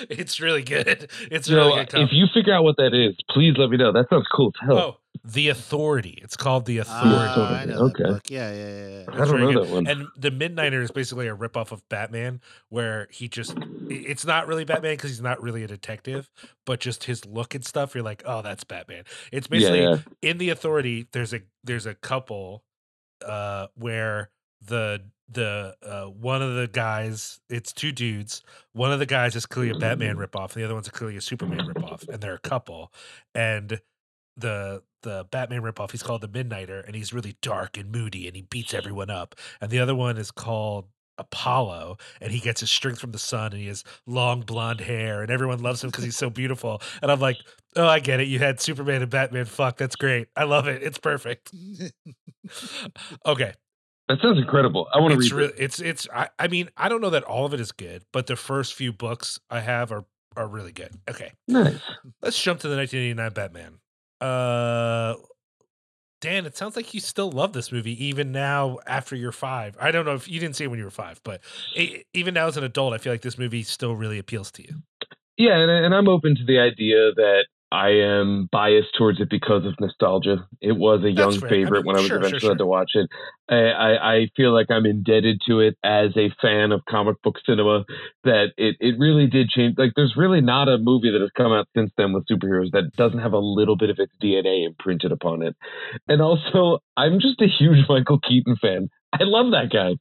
It's 0.09 0.41
really 0.41 0.63
good. 0.63 1.09
It's 1.31 1.47
So, 1.47 1.55
really 1.55 1.85
good. 1.85 2.01
if 2.01 2.09
you 2.11 2.25
figure 2.33 2.53
out 2.53 2.63
what 2.65 2.75
that 2.75 2.93
is, 2.93 3.15
please 3.29 3.55
let 3.57 3.69
me 3.69 3.77
know. 3.77 3.93
That 3.93 4.07
sounds 4.09 4.25
cool 4.35 4.51
as 4.61 4.67
hell. 4.67 4.77
oh, 4.77 4.97
the 5.23 5.49
Authority. 5.49 6.19
It's 6.21 6.37
called 6.37 6.65
the 6.65 6.79
Authority. 6.79 7.33
Ah, 7.35 7.59
I 7.61 7.65
know 7.65 7.79
Okay. 7.85 8.03
that 8.03 8.09
book. 8.13 8.29
Yeah, 8.29 8.51
yeah, 8.53 8.67
yeah. 8.67 8.87
yeah. 8.99 9.05
I 9.09 9.25
don't 9.25 9.39
know 9.39 9.53
good. 9.53 9.67
that 9.67 9.73
one. 9.73 9.87
And 9.87 10.07
the 10.17 10.31
Midnighter 10.31 10.81
is 10.81 10.91
basically 10.91 11.27
a 11.27 11.35
ripoff 11.35 11.71
of 11.71 11.87
Batman, 11.89 12.41
where 12.69 13.07
he 13.11 13.27
just 13.27 13.55
it's 13.89 14.25
not 14.25 14.47
really 14.47 14.65
Batman 14.65 14.93
because 14.93 15.11
he's 15.11 15.21
not 15.21 15.41
really 15.41 15.63
a 15.63 15.67
detective, 15.67 16.29
but 16.65 16.79
just 16.79 17.05
his 17.05 17.25
look 17.25 17.55
and 17.55 17.65
stuff, 17.65 17.95
you're 17.95 18.03
like, 18.03 18.23
oh, 18.25 18.41
that's 18.41 18.63
Batman. 18.63 19.03
It's 19.31 19.47
yeah, 19.49 19.57
basically 19.57 19.81
yeah. 19.83 19.97
in 20.21 20.37
the 20.37 20.49
authority, 20.49 21.07
there's 21.11 21.33
a 21.33 21.41
there's 21.63 21.85
a 21.85 21.95
couple 21.95 22.63
uh 23.25 23.67
where 23.75 24.29
the 24.65 25.01
the 25.29 25.75
uh 25.83 26.05
one 26.05 26.41
of 26.41 26.55
the 26.55 26.67
guys, 26.67 27.39
it's 27.49 27.73
two 27.73 27.91
dudes. 27.91 28.43
One 28.73 28.91
of 28.91 28.99
the 28.99 29.05
guys 29.05 29.35
is 29.35 29.45
clearly 29.45 29.71
a 29.75 29.79
Batman 29.79 30.15
ripoff, 30.17 30.53
and 30.53 30.61
the 30.61 30.65
other 30.65 30.73
one's 30.73 30.89
clearly 30.89 31.17
a 31.17 31.21
Superman 31.21 31.59
ripoff, 31.59 32.07
and 32.07 32.21
they're 32.21 32.35
a 32.35 32.39
couple. 32.39 32.93
And 33.35 33.81
the 34.37 34.83
the 35.03 35.25
Batman 35.31 35.61
ripoff, 35.61 35.91
he's 35.91 36.03
called 36.03 36.21
the 36.21 36.29
Midnighter, 36.29 36.85
and 36.85 36.95
he's 36.95 37.13
really 37.13 37.35
dark 37.41 37.77
and 37.77 37.91
moody, 37.91 38.27
and 38.27 38.35
he 38.35 38.41
beats 38.43 38.73
everyone 38.73 39.09
up. 39.09 39.35
And 39.61 39.69
the 39.71 39.79
other 39.79 39.95
one 39.95 40.17
is 40.17 40.31
called 40.31 40.87
Apollo, 41.19 41.97
and 42.21 42.31
he 42.31 42.39
gets 42.39 42.59
his 42.59 42.69
strength 42.71 42.99
from 42.99 43.11
the 43.11 43.17
sun, 43.19 43.51
and 43.53 43.61
he 43.61 43.67
has 43.67 43.83
long 44.05 44.41
blonde 44.41 44.81
hair, 44.81 45.21
and 45.21 45.31
everyone 45.31 45.59
loves 45.59 45.83
him 45.83 45.89
because 45.89 46.03
he's 46.03 46.17
so 46.17 46.29
beautiful. 46.29 46.81
And 47.01 47.11
I'm 47.11 47.19
like, 47.19 47.37
oh, 47.75 47.87
I 47.87 47.99
get 47.99 48.19
it. 48.19 48.27
You 48.27 48.39
had 48.39 48.59
Superman 48.59 49.01
and 49.01 49.09
Batman. 49.11 49.45
Fuck, 49.45 49.77
that's 49.77 49.95
great. 49.95 50.27
I 50.35 50.43
love 50.43 50.67
it. 50.67 50.83
It's 50.83 50.97
perfect. 50.99 51.51
okay, 53.25 53.53
That 54.09 54.19
sounds 54.21 54.37
incredible. 54.39 54.87
I 54.93 54.99
want 54.99 55.21
to 55.21 55.35
read 55.35 55.49
it. 55.51 55.55
it's 55.57 55.79
it's. 55.79 56.07
I, 56.13 56.29
I 56.39 56.47
mean, 56.47 56.69
I 56.77 56.89
don't 56.89 57.01
know 57.01 57.09
that 57.11 57.23
all 57.23 57.45
of 57.45 57.53
it 57.53 57.59
is 57.59 57.71
good, 57.71 58.03
but 58.13 58.27
the 58.27 58.35
first 58.35 58.73
few 58.73 58.91
books 58.93 59.39
I 59.49 59.59
have 59.61 59.91
are 59.91 60.05
are 60.35 60.47
really 60.47 60.71
good. 60.71 60.91
Okay, 61.09 61.31
Nice. 61.47 61.79
let's 62.21 62.41
jump 62.41 62.59
to 62.61 62.67
the 62.67 62.75
1989 62.75 63.33
Batman. 63.33 63.79
Uh, 64.21 65.15
Dan, 66.19 66.45
it 66.47 66.57
sounds 66.57 66.75
like 66.75 66.93
you 66.93 66.99
still 66.99 67.31
love 67.31 67.53
this 67.53 67.71
movie 67.71 68.03
even 68.05 68.31
now 68.31 68.79
after 68.87 69.15
you're 69.15 69.31
five. 69.31 69.77
I 69.79 69.91
don't 69.91 70.05
know 70.05 70.15
if 70.15 70.27
you 70.27 70.39
didn't 70.39 70.55
see 70.55 70.63
it 70.63 70.67
when 70.67 70.79
you 70.79 70.85
were 70.85 70.91
five, 70.91 71.21
but 71.23 71.41
e- 71.75 72.03
even 72.13 72.33
now 72.33 72.47
as 72.47 72.57
an 72.57 72.63
adult, 72.63 72.93
I 72.93 72.97
feel 72.97 73.13
like 73.13 73.21
this 73.21 73.37
movie 73.37 73.61
still 73.63 73.95
really 73.95 74.17
appeals 74.17 74.51
to 74.53 74.63
you. 74.63 74.81
Yeah, 75.37 75.57
and, 75.57 75.69
and 75.69 75.93
I'm 75.93 76.09
open 76.09 76.35
to 76.35 76.43
the 76.43 76.57
idea 76.57 77.13
that 77.13 77.45
I 77.71 77.89
am 77.89 78.47
biased 78.49 78.95
towards 78.97 79.19
it 79.19 79.29
because 79.29 79.65
of 79.65 79.73
nostalgia. 79.79 80.47
It 80.61 80.71
was 80.71 81.03
a 81.03 81.11
young 81.11 81.37
fair. 81.37 81.49
I 81.49 81.51
favorite 81.51 81.79
mean, 81.79 81.85
when 81.87 81.95
I 81.97 81.99
was 81.99 82.07
sure, 82.07 82.17
sure, 82.17 82.19
eventually 82.19 82.39
sure. 82.39 82.49
allowed 82.51 82.57
to 82.59 82.65
watch 82.65 82.91
it. 82.93 83.09
I, 83.49 83.55
I, 83.55 84.13
I 84.13 84.27
feel 84.37 84.53
like 84.53 84.67
I'm 84.69 84.85
indebted 84.85 85.41
to 85.47 85.59
it 85.59 85.77
as 85.83 86.15
a 86.15 86.29
fan 86.41 86.71
of 86.71 86.81
comic 86.89 87.21
book 87.23 87.35
cinema. 87.45 87.83
That 88.23 88.53
it, 88.57 88.77
it 88.79 88.95
really 88.97 89.27
did 89.27 89.49
change. 89.49 89.75
Like, 89.77 89.91
there's 89.95 90.13
really 90.15 90.39
not 90.39 90.69
a 90.69 90.77
movie 90.77 91.11
that 91.11 91.19
has 91.19 91.31
come 91.35 91.51
out 91.51 91.67
since 91.75 91.91
then 91.97 92.13
with 92.13 92.25
superheroes 92.31 92.71
that 92.71 92.91
doesn't 92.95 93.19
have 93.19 93.33
a 93.33 93.39
little 93.39 93.75
bit 93.75 93.89
of 93.89 93.97
its 93.99 94.13
DNA 94.23 94.65
imprinted 94.65 95.11
upon 95.11 95.41
it. 95.41 95.55
And 96.07 96.21
also, 96.21 96.79
I'm 96.95 97.19
just 97.19 97.41
a 97.41 97.47
huge 97.47 97.85
Michael 97.89 98.19
Keaton 98.19 98.55
fan. 98.61 98.89
I 99.11 99.23
love 99.23 99.51
that 99.51 99.71
guy, 99.71 99.95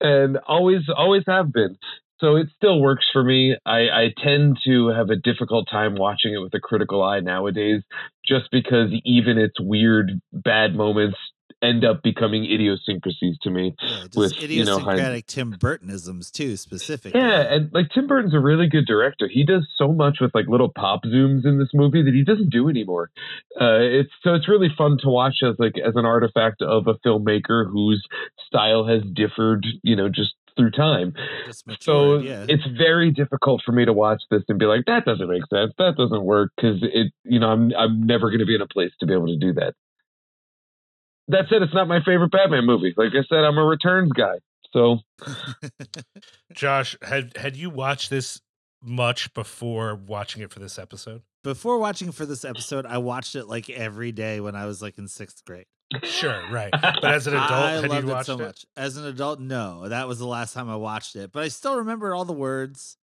and 0.00 0.38
always 0.46 0.82
always 0.94 1.24
have 1.26 1.52
been. 1.52 1.76
So 2.20 2.36
it 2.36 2.48
still 2.56 2.80
works 2.80 3.06
for 3.12 3.22
me. 3.22 3.56
I, 3.64 3.78
I 3.78 4.14
tend 4.22 4.58
to 4.66 4.88
have 4.88 5.10
a 5.10 5.16
difficult 5.16 5.68
time 5.70 5.94
watching 5.94 6.34
it 6.34 6.38
with 6.38 6.54
a 6.54 6.60
critical 6.60 7.02
eye 7.02 7.20
nowadays, 7.20 7.82
just 8.26 8.50
because 8.50 8.90
even 9.04 9.38
its 9.38 9.60
weird 9.60 10.20
bad 10.32 10.74
moments 10.74 11.16
end 11.62 11.84
up 11.84 12.02
becoming 12.02 12.44
idiosyncrasies 12.44 13.36
to 13.42 13.50
me. 13.50 13.74
Yeah, 13.82 14.04
with, 14.14 14.40
you 14.40 14.64
know, 14.64 14.78
idiosyncratic 14.78 15.26
Tim 15.26 15.54
Burtonisms 15.54 16.30
too, 16.30 16.56
specifically. 16.56 17.20
Yeah, 17.20 17.52
and 17.52 17.72
like 17.72 17.88
Tim 17.92 18.06
Burton's 18.06 18.34
a 18.34 18.38
really 18.38 18.68
good 18.68 18.86
director. 18.86 19.28
He 19.28 19.44
does 19.44 19.66
so 19.76 19.92
much 19.92 20.18
with 20.20 20.32
like 20.34 20.46
little 20.46 20.68
pop 20.68 21.00
zooms 21.04 21.44
in 21.44 21.58
this 21.58 21.70
movie 21.74 22.02
that 22.02 22.14
he 22.14 22.22
doesn't 22.22 22.50
do 22.50 22.68
anymore. 22.68 23.10
Uh, 23.60 23.78
it's 23.80 24.10
so 24.22 24.34
it's 24.34 24.48
really 24.48 24.68
fun 24.76 24.98
to 25.02 25.08
watch 25.08 25.38
as 25.42 25.56
like 25.58 25.74
as 25.78 25.94
an 25.96 26.04
artifact 26.04 26.62
of 26.62 26.86
a 26.86 26.94
filmmaker 27.06 27.68
whose 27.70 28.04
style 28.46 28.86
has 28.86 29.02
differed, 29.14 29.66
you 29.82 29.96
know, 29.96 30.08
just 30.08 30.34
through 30.58 30.72
time. 30.72 31.14
just 31.46 31.64
So 31.80 32.18
yeah. 32.18 32.44
it's 32.48 32.64
very 32.76 33.10
difficult 33.10 33.62
for 33.64 33.72
me 33.72 33.84
to 33.84 33.92
watch 33.92 34.22
this 34.30 34.42
and 34.48 34.58
be 34.58 34.66
like, 34.66 34.84
that 34.86 35.04
doesn't 35.04 35.28
make 35.28 35.42
sense. 35.48 35.72
That 35.78 35.94
doesn't 35.96 36.24
work 36.24 36.50
because 36.56 36.82
it, 36.82 37.12
you 37.24 37.38
know, 37.38 37.48
I'm 37.48 37.72
I'm 37.78 38.06
never 38.06 38.28
going 38.28 38.40
to 38.40 38.46
be 38.46 38.54
in 38.54 38.60
a 38.60 38.66
place 38.66 38.90
to 39.00 39.06
be 39.06 39.14
able 39.14 39.28
to 39.28 39.38
do 39.38 39.54
that. 39.54 39.74
That 41.28 41.44
said, 41.48 41.62
it's 41.62 41.74
not 41.74 41.88
my 41.88 42.00
favorite 42.04 42.32
Batman 42.32 42.64
movie. 42.64 42.94
Like 42.96 43.12
I 43.12 43.22
said, 43.28 43.44
I'm 43.44 43.56
a 43.56 43.64
Returns 43.64 44.12
guy. 44.12 44.38
So 44.72 44.98
Josh, 46.52 46.96
had 47.02 47.36
had 47.36 47.56
you 47.56 47.70
watched 47.70 48.10
this 48.10 48.40
much 48.82 49.32
before 49.34 49.94
watching 49.94 50.42
it 50.42 50.50
for 50.50 50.58
this 50.58 50.78
episode? 50.78 51.22
Before 51.44 51.78
watching 51.78 52.12
for 52.12 52.26
this 52.26 52.44
episode, 52.44 52.84
I 52.84 52.98
watched 52.98 53.34
it 53.34 53.46
like 53.46 53.70
every 53.70 54.12
day 54.12 54.40
when 54.40 54.54
I 54.56 54.66
was 54.66 54.82
like 54.82 54.98
in 54.98 55.08
sixth 55.08 55.44
grade. 55.44 55.66
Sure, 56.02 56.42
right. 56.50 56.70
But 56.82 57.04
as 57.04 57.26
an 57.26 57.34
adult, 57.34 57.50
I 57.50 57.72
had 57.72 57.88
loved 57.88 58.08
you 58.08 58.16
it 58.16 58.26
so 58.26 58.34
it? 58.34 58.38
much. 58.38 58.66
As 58.76 58.96
an 58.96 59.06
adult, 59.06 59.40
no, 59.40 59.88
that 59.88 60.06
was 60.06 60.18
the 60.18 60.26
last 60.26 60.52
time 60.52 60.68
I 60.68 60.76
watched 60.76 61.16
it. 61.16 61.32
But 61.32 61.44
I 61.44 61.48
still 61.48 61.76
remember 61.76 62.14
all 62.14 62.24
the 62.24 62.32
words. 62.32 62.96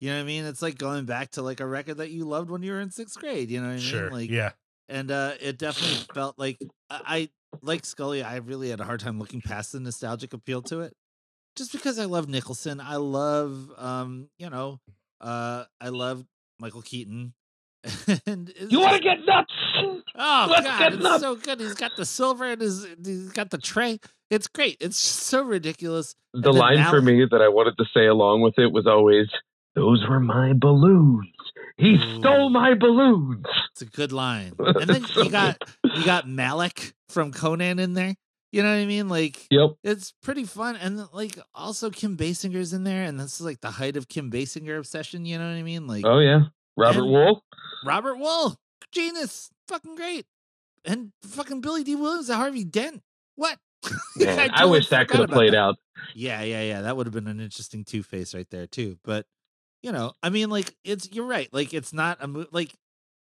You 0.00 0.10
know 0.10 0.16
what 0.16 0.22
I 0.22 0.26
mean? 0.26 0.44
It's 0.44 0.62
like 0.62 0.78
going 0.78 1.04
back 1.04 1.30
to 1.32 1.42
like 1.42 1.60
a 1.60 1.66
record 1.66 1.98
that 1.98 2.10
you 2.10 2.24
loved 2.24 2.50
when 2.50 2.62
you 2.62 2.72
were 2.72 2.80
in 2.80 2.90
sixth 2.90 3.18
grade. 3.18 3.50
You 3.50 3.60
know 3.60 3.66
what 3.66 3.72
I 3.74 3.76
mean? 3.76 3.84
Sure. 3.84 4.10
Like, 4.10 4.30
yeah. 4.30 4.50
and 4.88 5.10
uh, 5.10 5.34
it 5.40 5.58
definitely 5.58 6.04
felt 6.12 6.38
like 6.38 6.58
I, 6.90 7.00
I 7.06 7.28
like 7.62 7.84
Scully. 7.84 8.22
I 8.22 8.36
really 8.36 8.70
had 8.70 8.80
a 8.80 8.84
hard 8.84 8.98
time 9.00 9.20
looking 9.20 9.40
past 9.40 9.72
the 9.72 9.80
nostalgic 9.80 10.32
appeal 10.32 10.62
to 10.62 10.80
it, 10.80 10.96
just 11.54 11.70
because 11.70 12.00
I 12.00 12.06
love 12.06 12.28
Nicholson. 12.28 12.80
I 12.80 12.96
love, 12.96 13.70
um, 13.78 14.28
you 14.38 14.50
know, 14.50 14.80
uh, 15.20 15.64
I 15.80 15.90
love 15.90 16.24
Michael 16.58 16.82
Keaton. 16.82 17.34
and 18.26 18.52
you 18.68 18.80
want 18.80 18.96
to 18.96 19.02
get 19.02 19.24
nuts? 19.24 19.52
Oh 20.14 20.46
Let's 20.50 20.66
god, 20.66 20.78
get 20.78 20.92
it's 20.94 21.02
nuts. 21.02 21.22
so 21.22 21.36
good. 21.36 21.60
He's 21.60 21.74
got 21.74 21.92
the 21.96 22.04
silver 22.06 22.44
and 22.44 22.60
his 22.60 22.86
he's 23.04 23.30
got 23.32 23.50
the 23.50 23.58
tray. 23.58 23.98
It's 24.30 24.48
great. 24.48 24.76
It's 24.80 24.98
so 24.98 25.42
ridiculous. 25.42 26.14
The 26.32 26.40
then 26.52 26.54
line 26.54 26.90
for 26.90 27.00
me 27.02 27.26
that 27.30 27.42
I 27.42 27.48
wanted 27.48 27.76
to 27.78 27.84
say 27.94 28.06
along 28.06 28.40
with 28.42 28.54
it 28.58 28.72
was 28.72 28.86
always, 28.86 29.26
"Those 29.74 30.04
were 30.08 30.20
my 30.20 30.52
balloons. 30.54 31.26
He 31.76 31.94
Ooh. 31.94 32.18
stole 32.18 32.50
my 32.50 32.74
balloons." 32.74 33.44
It's 33.72 33.82
a 33.82 33.86
good 33.86 34.12
line. 34.12 34.52
And 34.58 34.88
then 34.88 35.04
So 35.06 35.22
you 35.24 35.30
got 35.30 35.58
you 35.94 36.04
got 36.04 36.28
Malak 36.28 36.94
from 37.08 37.32
Conan 37.32 37.78
in 37.78 37.94
there. 37.94 38.14
You 38.52 38.62
know 38.62 38.68
what 38.68 38.82
I 38.82 38.86
mean? 38.86 39.08
Like 39.08 39.46
Yep. 39.50 39.70
it's 39.82 40.12
pretty 40.22 40.44
fun. 40.44 40.76
And 40.76 41.02
like 41.14 41.38
also 41.54 41.88
Kim 41.90 42.16
Basinger's 42.18 42.72
in 42.74 42.84
there, 42.84 43.04
and 43.04 43.18
this 43.18 43.34
is 43.34 43.40
like 43.40 43.60
the 43.62 43.70
height 43.70 43.96
of 43.96 44.08
Kim 44.08 44.30
Basinger 44.30 44.78
obsession. 44.78 45.24
You 45.24 45.38
know 45.38 45.46
what 45.48 45.56
I 45.56 45.62
mean? 45.62 45.86
Like 45.86 46.04
Oh 46.06 46.18
yeah. 46.18 46.40
Robert 46.76 47.02
Wuhl. 47.04 47.40
Robert 47.84 48.16
Wuhl, 48.16 48.56
genius, 48.92 49.50
fucking 49.68 49.94
great, 49.96 50.26
and 50.84 51.12
fucking 51.22 51.60
Billy 51.60 51.84
Dee 51.84 51.96
Williams 51.96 52.28
and 52.28 52.38
Harvey 52.38 52.64
Dent. 52.64 53.02
What? 53.36 53.58
Man, 54.16 54.38
I, 54.38 54.48
totally 54.48 54.70
wish 54.70 54.88
that 54.90 55.08
could 55.08 55.20
have 55.20 55.30
played 55.30 55.54
that. 55.54 55.58
out. 55.58 55.76
Yeah, 56.14 56.42
yeah, 56.42 56.62
yeah. 56.62 56.82
That 56.82 56.96
would 56.96 57.06
have 57.06 57.14
been 57.14 57.26
an 57.26 57.40
interesting 57.40 57.84
two 57.84 58.02
face 58.02 58.34
right 58.34 58.48
there 58.50 58.66
too. 58.66 58.98
But 59.04 59.26
you 59.82 59.90
know, 59.92 60.12
I 60.22 60.30
mean, 60.30 60.50
like 60.50 60.74
it's 60.84 61.08
you're 61.12 61.26
right. 61.26 61.48
Like 61.52 61.74
it's 61.74 61.92
not 61.92 62.18
a 62.20 62.28
mo- 62.28 62.46
like 62.52 62.72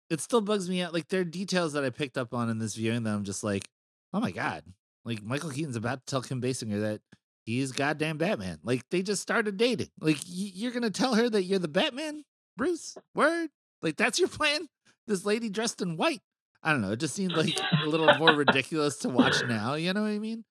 it 0.08 0.20
still 0.20 0.40
bugs 0.40 0.68
me 0.70 0.80
out. 0.82 0.94
Like 0.94 1.08
there 1.08 1.20
are 1.20 1.24
details 1.24 1.74
that 1.74 1.84
I 1.84 1.90
picked 1.90 2.16
up 2.16 2.32
on 2.32 2.48
in 2.48 2.58
this 2.58 2.74
viewing 2.74 3.02
that 3.02 3.12
I'm 3.14 3.24
just 3.24 3.44
like, 3.44 3.68
oh 4.14 4.20
my 4.20 4.30
god. 4.30 4.62
Like 5.04 5.22
Michael 5.22 5.50
Keaton's 5.50 5.76
about 5.76 6.06
to 6.06 6.10
tell 6.10 6.22
Kim 6.22 6.40
Basinger 6.40 6.80
that 6.80 7.00
he's 7.44 7.72
goddamn 7.72 8.16
Batman. 8.18 8.58
Like 8.64 8.82
they 8.90 9.02
just 9.02 9.20
started 9.22 9.56
dating. 9.58 9.90
Like 10.00 10.16
y- 10.16 10.52
you're 10.54 10.72
gonna 10.72 10.90
tell 10.90 11.14
her 11.14 11.28
that 11.28 11.42
you're 11.44 11.58
the 11.58 11.68
Batman, 11.68 12.24
Bruce? 12.56 12.96
Word? 13.14 13.50
Like 13.82 13.96
that's 13.96 14.18
your 14.18 14.28
plan? 14.28 14.68
This 15.06 15.24
lady 15.24 15.48
dressed 15.48 15.80
in 15.82 15.96
white. 15.96 16.20
I 16.62 16.72
don't 16.72 16.80
know. 16.80 16.92
It 16.92 17.00
just 17.00 17.14
seemed 17.14 17.32
like 17.36 17.56
a 17.84 17.86
little 17.88 18.12
more 18.18 18.32
ridiculous 18.34 18.96
to 18.98 19.08
watch 19.08 19.36
now. 19.48 19.74
You 19.74 19.92
know 19.92 20.02
what 20.02 20.08
I 20.10 20.18
mean? 20.18 20.44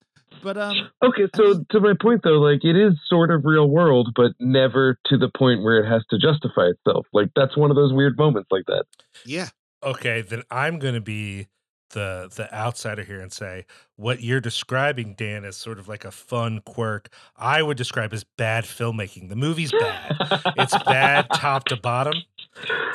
But 0.43 0.57
um, 0.57 0.75
Okay, 1.03 1.23
I 1.33 1.37
so 1.37 1.43
mean- 1.43 1.65
to 1.71 1.79
my 1.79 1.93
point 2.01 2.21
though, 2.23 2.39
like 2.39 2.63
it 2.63 2.75
is 2.75 2.93
sort 3.07 3.31
of 3.31 3.45
real 3.45 3.69
world, 3.69 4.09
but 4.15 4.31
never 4.39 4.97
to 5.07 5.17
the 5.17 5.29
point 5.37 5.63
where 5.63 5.77
it 5.83 5.87
has 5.89 6.03
to 6.09 6.17
justify 6.17 6.67
itself. 6.67 7.05
Like 7.13 7.29
that's 7.35 7.55
one 7.57 7.69
of 7.69 7.75
those 7.75 7.93
weird 7.93 8.17
moments 8.17 8.47
like 8.51 8.65
that. 8.67 8.85
yeah, 9.25 9.49
Okay, 9.83 10.21
then 10.21 10.43
I'm 10.49 10.79
going 10.79 10.95
to 10.95 11.01
be 11.01 11.47
the 11.91 12.29
the 12.35 12.53
outsider 12.53 13.03
here 13.03 13.21
and 13.21 13.31
say 13.31 13.65
what 13.95 14.21
you're 14.21 14.41
describing, 14.41 15.13
Dan, 15.13 15.45
is 15.45 15.55
sort 15.55 15.79
of 15.79 15.87
like 15.87 16.03
a 16.03 16.11
fun 16.11 16.59
quirk. 16.65 17.09
I 17.37 17.61
would 17.61 17.77
describe 17.77 18.11
as 18.11 18.23
bad 18.37 18.63
filmmaking. 18.65 19.29
The 19.29 19.35
movie's 19.35 19.71
bad. 19.71 20.15
it's 20.57 20.75
bad 20.83 21.27
top 21.33 21.65
to 21.65 21.75
bottom. 21.77 22.15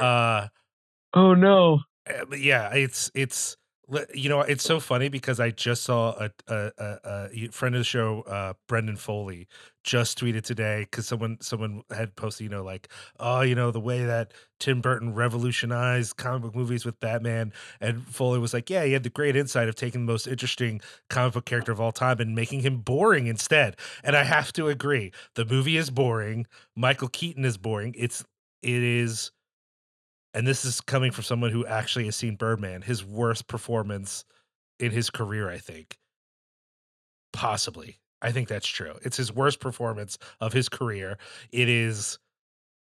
Uh, 0.01 0.49
oh 1.15 1.35
no. 1.35 1.81
But 2.28 2.41
yeah, 2.41 2.70
it's 2.74 3.11
it's 3.15 3.57
you 4.15 4.28
know 4.28 4.41
it's 4.41 4.65
so 4.65 4.81
funny 4.81 5.09
because 5.09 5.39
I 5.41 5.51
just 5.51 5.82
saw 5.85 6.12
a 6.12 6.31
a, 6.49 6.70
a, 6.78 7.28
a 7.32 7.49
friend 7.49 7.74
of 7.74 7.81
the 7.81 7.85
show, 7.85 8.23
uh, 8.23 8.55
Brendan 8.69 8.97
Foley, 8.97 9.47
just 9.85 10.19
tweeted 10.19 10.43
today 10.43 10.87
because 10.91 11.07
someone 11.07 11.39
someone 11.41 11.82
had 11.91 12.16
posted, 12.16 12.45
you 12.45 12.51
know, 12.51 12.65
like 12.65 12.89
oh, 13.20 13.43
you 13.43 13.55
know, 13.55 13.70
the 13.70 13.81
way 13.81 14.05
that 14.05 14.32
Tim 14.59 14.81
Burton 14.81 15.15
revolutionized 15.15 16.16
comic 16.16 16.43
book 16.43 16.55
movies 16.57 16.85
with 16.85 16.99
Batman, 17.01 17.53
and 17.81 18.03
Foley 18.07 18.39
was 18.39 18.55
like, 18.55 18.70
yeah, 18.70 18.85
he 18.85 18.93
had 18.93 19.03
the 19.05 19.11
great 19.11 19.37
insight 19.37 19.69
of 19.69 19.74
taking 19.77 20.07
the 20.07 20.12
most 20.12 20.27
interesting 20.27 20.81
comic 21.09 21.35
book 21.35 21.45
character 21.45 21.70
of 21.73 21.81
all 21.81 21.93
time 21.93 22.19
and 22.20 22.35
making 22.35 22.61
him 22.61 22.78
boring 22.78 23.27
instead. 23.27 23.77
And 24.03 24.16
I 24.16 24.24
have 24.24 24.53
to 24.55 24.69
agree, 24.69 25.12
the 25.35 25.45
movie 25.45 25.77
is 25.77 25.91
boring. 25.91 26.47
Michael 26.77 27.09
Keaton 27.09 27.45
is 27.45 27.57
boring. 27.59 27.95
It's 27.97 28.24
it 28.62 28.82
is 28.82 29.31
and 30.35 30.47
this 30.47 30.65
is 30.65 30.81
coming 30.81 31.11
from 31.12 31.24
someone 31.24 31.51
who 31.51 31.66
actually 31.66 32.05
has 32.07 32.16
seen 32.16 32.36
Birdman, 32.36 32.82
his 32.82 33.05
worst 33.05 33.48
performance 33.48 34.24
in 34.78 34.90
his 34.90 35.11
career, 35.11 35.51
I 35.51 35.59
think. 35.59 35.98
Possibly. 37.32 37.98
I 38.23 38.32
think 38.32 38.48
that's 38.48 38.66
true. 38.69 38.94
It's 39.02 39.16
his 39.16 39.32
worst 39.32 39.61
performance 39.61 40.19
of 40.40 40.52
his 40.52 40.69
career. 40.69 41.19
It 41.52 41.69
is 41.69 42.19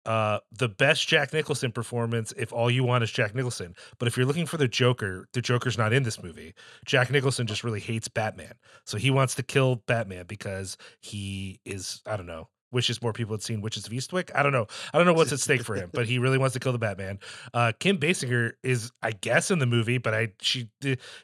uh 0.06 0.40
the 0.52 0.70
best 0.70 1.08
Jack 1.08 1.34
Nicholson 1.34 1.72
performance 1.72 2.32
if 2.38 2.54
all 2.54 2.70
you 2.70 2.84
want 2.84 3.04
is 3.04 3.12
Jack 3.12 3.34
Nicholson. 3.36 3.76
But 3.98 4.08
if 4.08 4.16
you're 4.16 4.26
looking 4.28 4.46
for 4.46 4.58
the 4.58 4.68
Joker, 4.68 5.28
the 5.34 5.42
Joker's 5.42 5.78
not 5.78 5.94
in 5.94 6.04
this 6.04 6.22
movie. 6.22 6.54
Jack 6.86 7.10
Nicholson 7.10 7.48
just 7.48 7.64
really 7.64 7.80
hates 7.80 8.08
Batman. 8.08 8.54
So 8.86 8.98
he 8.98 9.10
wants 9.10 9.36
to 9.36 9.44
kill 9.44 9.78
Batman 9.88 10.26
because 10.28 10.78
he 11.02 11.60
is, 11.66 12.02
I 12.06 12.18
don't 12.18 12.28
know, 12.28 12.50
wishes 12.76 13.02
more 13.02 13.12
people 13.14 13.34
had 13.34 13.42
seen 13.42 13.62
Witches 13.62 13.88
of 13.88 13.92
Eastwick. 13.92 14.30
I 14.36 14.44
don't 14.44 14.52
know. 14.52 14.68
I 14.94 15.00
don't 15.00 15.08
know 15.08 15.14
what's 15.14 15.32
at 15.32 15.40
stake 15.40 15.64
for 15.64 15.74
him, 15.76 15.90
but 15.92 16.06
he 16.06 16.20
really 16.20 16.38
wants 16.38 16.54
to 16.54 16.60
kill 16.60 16.72
the 16.74 16.78
Batman. 16.78 17.18
Uh, 17.56 17.72
Kim 17.80 17.98
Basinger 17.98 18.52
is, 18.62 18.92
I 19.02 19.12
guess, 19.14 19.50
in 19.50 19.58
the 19.58 19.66
movie, 19.66 19.98
but 19.98 20.14
I 20.14 20.34
she 20.42 20.70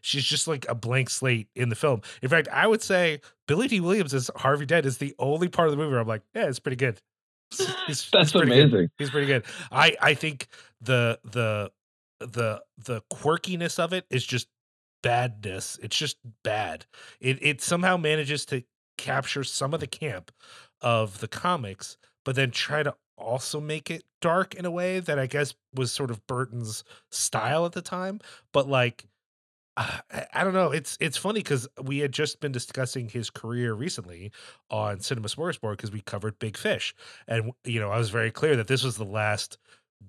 she's 0.02 0.24
just 0.24 0.48
like 0.48 0.66
a 0.68 0.74
blank 0.74 1.12
slate 1.12 1.50
in 1.56 1.70
the 1.70 1.76
film. 1.76 2.02
In 2.24 2.30
fact, 2.30 2.48
I 2.48 2.66
would 2.66 2.82
say 2.82 3.22
Billy 3.48 3.68
Dee 3.68 3.82
Williams 3.82 4.14
as 4.16 4.32
Harvey 4.38 4.66
Dent 4.66 4.88
is 4.88 4.98
the 4.98 5.14
only 5.20 5.50
part 5.50 5.68
of 5.68 5.72
the 5.74 5.78
movie 5.78 5.92
where 5.92 6.00
I'm 6.00 6.08
like, 6.08 6.24
yeah, 6.34 6.48
it's 6.48 6.60
pretty 6.60 6.78
good. 6.78 7.00
He's- 7.56 7.76
he's- 7.86 8.10
That's 8.14 8.32
he's 8.32 8.42
pretty 8.42 8.48
good. 8.56 8.66
amazing. 8.72 8.90
He's 8.98 9.10
pretty 9.12 9.28
good. 9.28 9.44
I 9.72 9.96
I 10.02 10.14
think 10.16 10.48
the 10.82 11.20
the 11.24 11.72
the 12.20 12.62
the 12.86 13.02
quirkiness 13.12 13.78
of 13.78 13.94
it 13.94 14.06
is 14.10 14.26
just 14.26 14.48
badness. 15.04 15.80
It's 15.82 15.98
just 15.98 16.18
bad. 16.44 16.86
It 17.20 17.40
it 17.42 17.62
somehow 17.62 17.98
manages 17.98 18.46
to 18.48 18.64
capture 18.98 19.44
some 19.44 19.74
of 19.74 19.80
the 19.80 19.88
camp 19.88 20.32
of 20.82 21.20
the 21.20 21.28
comics, 21.28 21.98
but 22.26 22.36
then 22.36 22.52
try 22.52 22.84
to 22.84 22.96
also 23.18 23.60
make 23.60 23.92
it 23.92 24.04
dark 24.22 24.56
in 24.56 24.66
a 24.66 24.72
way 24.72 25.00
that 25.00 25.20
I 25.20 25.28
guess 25.28 25.54
was 25.74 25.92
sort 25.92 26.12
of 26.12 26.26
Burton's 26.28 26.84
style 27.12 27.66
at 27.66 27.74
the 27.74 27.82
time. 27.82 28.20
But 28.52 28.68
like 28.68 29.06
uh, 29.78 30.00
I 30.12 30.26
I 30.34 30.44
don't 30.44 30.54
know. 30.54 30.72
It's 30.72 30.98
it's 31.00 31.18
funny 31.18 31.40
because 31.40 31.68
we 31.82 32.00
had 32.00 32.12
just 32.12 32.40
been 32.40 32.52
discussing 32.52 33.10
his 33.10 33.30
career 33.30 33.74
recently 33.74 34.32
on 34.70 35.00
Cinema 35.00 35.28
Smorgasbord 35.28 35.78
because 35.78 35.92
we 35.92 36.02
covered 36.02 36.40
Big 36.40 36.58
Fish, 36.58 36.94
and 37.28 37.52
you 37.64 37.80
know 37.80 37.90
I 37.90 37.98
was 37.98 38.10
very 38.10 38.32
clear 38.32 38.56
that 38.58 38.68
this 38.68 38.84
was 38.84 38.98
the 38.98 39.06
last 39.06 39.58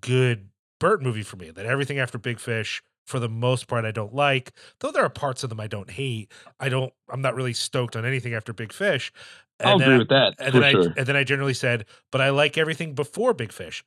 good 0.00 0.48
Burton 0.80 1.06
movie 1.06 1.22
for 1.22 1.36
me. 1.36 1.50
That 1.50 1.66
everything 1.66 1.98
after 1.98 2.18
Big 2.18 2.40
Fish, 2.40 2.82
for 3.06 3.18
the 3.18 3.28
most 3.28 3.66
part, 3.68 3.84
I 3.84 3.90
don't 3.90 4.14
like. 4.14 4.52
Though 4.80 4.90
there 4.92 5.04
are 5.04 5.10
parts 5.10 5.42
of 5.42 5.50
them 5.50 5.60
I 5.60 5.66
don't 5.66 5.90
hate. 5.90 6.30
I 6.60 6.68
don't. 6.68 6.92
I'm 7.10 7.22
not 7.22 7.34
really 7.34 7.52
stoked 7.52 7.96
on 7.96 8.04
anything 8.04 8.34
after 8.34 8.52
Big 8.52 8.72
Fish. 8.72 9.12
And 9.60 9.68
I'll 9.70 9.80
agree 9.80 9.94
I- 9.94 9.98
with 9.98 10.08
that 10.08 10.34
and 10.38 10.54
then 10.54 10.70
sure. 10.72 10.90
I 10.90 10.94
and 10.96 11.06
then 11.06 11.16
I 11.16 11.24
generally 11.24 11.54
said, 11.54 11.86
but 12.10 12.20
I 12.20 12.30
like 12.30 12.58
everything 12.58 12.94
before 12.94 13.34
Big 13.34 13.52
Fish. 13.52 13.84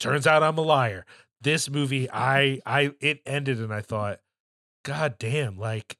Turns 0.00 0.26
out 0.26 0.42
I'm 0.42 0.58
a 0.58 0.62
liar. 0.62 1.04
This 1.40 1.70
movie, 1.70 2.08
I 2.10 2.60
I 2.66 2.92
it 3.00 3.20
ended 3.26 3.58
and 3.58 3.72
I 3.72 3.80
thought, 3.80 4.20
God 4.84 5.16
damn, 5.18 5.58
like 5.58 5.96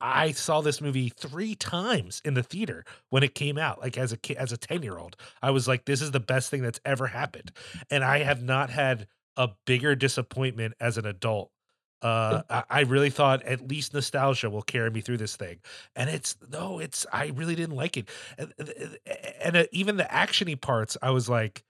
I 0.00 0.32
saw 0.32 0.60
this 0.60 0.80
movie 0.82 1.08
three 1.16 1.54
times 1.54 2.20
in 2.24 2.34
the 2.34 2.42
theater 2.42 2.84
when 3.08 3.22
it 3.22 3.34
came 3.34 3.56
out, 3.56 3.80
like 3.80 3.96
as 3.96 4.12
a 4.12 4.16
kid, 4.18 4.36
as 4.36 4.52
a 4.52 4.58
10 4.58 4.82
year 4.82 4.98
old. 4.98 5.16
I 5.42 5.50
was 5.50 5.66
like, 5.66 5.86
this 5.86 6.02
is 6.02 6.10
the 6.10 6.20
best 6.20 6.50
thing 6.50 6.62
that's 6.62 6.80
ever 6.84 7.06
happened. 7.06 7.52
And 7.90 8.04
I 8.04 8.18
have 8.18 8.42
not 8.42 8.68
had 8.70 9.06
a 9.38 9.48
bigger 9.66 9.94
disappointment 9.94 10.74
as 10.80 10.98
an 10.98 11.06
adult. 11.06 11.50
Uh, 12.06 12.42
I, 12.50 12.64
I 12.70 12.80
really 12.82 13.10
thought 13.10 13.42
at 13.42 13.68
least 13.68 13.94
nostalgia 13.94 14.48
will 14.48 14.62
carry 14.62 14.90
me 14.90 15.00
through 15.00 15.16
this 15.18 15.36
thing. 15.36 15.58
And 15.94 16.08
it's 16.08 16.36
no, 16.50 16.78
it's, 16.78 17.06
I 17.12 17.32
really 17.34 17.54
didn't 17.54 17.76
like 17.76 17.96
it. 17.96 18.08
And, 18.38 18.52
and 19.42 19.56
uh, 19.56 19.64
even 19.72 19.96
the 19.96 20.04
actiony 20.04 20.60
parts, 20.60 20.96
I 21.02 21.10
was 21.10 21.28
like, 21.28 21.64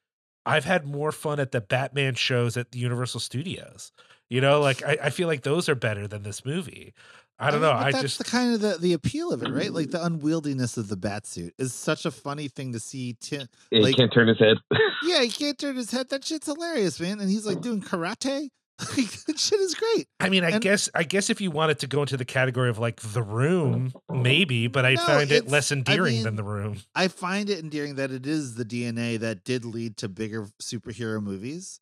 I've 0.44 0.64
had 0.64 0.86
more 0.86 1.12
fun 1.12 1.40
at 1.40 1.52
the 1.52 1.60
Batman 1.60 2.14
shows 2.14 2.56
at 2.56 2.70
the 2.72 2.78
Universal 2.78 3.20
Studios. 3.20 3.92
You 4.28 4.40
know, 4.40 4.60
like 4.60 4.84
I, 4.84 4.98
I 5.04 5.10
feel 5.10 5.28
like 5.28 5.42
those 5.42 5.68
are 5.68 5.74
better 5.74 6.06
than 6.06 6.22
this 6.22 6.44
movie. 6.44 6.94
I 7.38 7.50
don't 7.50 7.60
mean, 7.60 7.70
know. 7.70 7.76
but 7.76 7.86
I 7.86 7.92
that's 7.92 8.02
just 8.02 8.18
the 8.18 8.24
kind 8.24 8.54
of 8.54 8.60
the, 8.60 8.78
the 8.80 8.92
appeal 8.94 9.30
of 9.30 9.42
it, 9.42 9.50
right? 9.50 9.70
Like 9.70 9.90
the 9.90 9.98
unwieldiness 9.98 10.78
of 10.78 10.88
the 10.88 10.96
bat 10.96 11.26
suit 11.26 11.52
is 11.58 11.74
such 11.74 12.06
a 12.06 12.10
funny 12.10 12.48
thing 12.48 12.72
to 12.72 12.80
see. 12.80 13.16
Tim, 13.20 13.46
he 13.70 13.80
like- 13.80 13.96
can't 13.96 14.12
turn 14.12 14.28
his 14.28 14.38
head. 14.38 14.56
yeah, 15.02 15.22
he 15.22 15.28
can't 15.28 15.58
turn 15.58 15.76
his 15.76 15.90
head. 15.90 16.08
That 16.08 16.24
shit's 16.24 16.46
hilarious, 16.46 16.98
man. 16.98 17.20
And 17.20 17.30
he's 17.30 17.46
like 17.46 17.60
doing 17.60 17.82
karate. 17.82 18.48
Like 18.78 19.10
that 19.26 19.38
shit 19.38 19.58
is 19.60 19.74
great. 19.74 20.06
I 20.20 20.28
mean, 20.28 20.44
I 20.44 20.50
And- 20.50 20.60
guess 20.62 20.88
I 20.94 21.02
guess 21.02 21.30
if 21.30 21.40
you 21.40 21.50
wanted 21.50 21.78
to 21.80 21.86
go 21.86 22.02
into 22.02 22.16
the 22.16 22.24
category 22.26 22.68
of 22.68 22.78
like 22.78 23.00
the 23.00 23.22
room, 23.22 23.92
maybe, 24.10 24.66
but 24.66 24.84
I 24.84 24.94
No, 24.94 25.00
find 25.06 25.30
it 25.32 25.36
it's- 25.36 25.50
less 25.52 25.72
I 25.72 25.76
endearing 25.76 26.22
than 26.22 26.36
the 26.36 26.44
room. 26.44 26.78
I 26.94 27.08
find 27.08 27.48
it 27.48 27.58
endearing 27.58 27.94
that 27.96 28.10
it 28.10 28.26
is 28.26 28.56
the 28.56 28.64
DNA 28.64 29.18
that 29.20 29.44
did 29.44 29.64
lead 29.64 29.96
to 29.98 30.08
bigger 30.08 30.48
superhero 30.62 31.22
movies. 31.22 31.80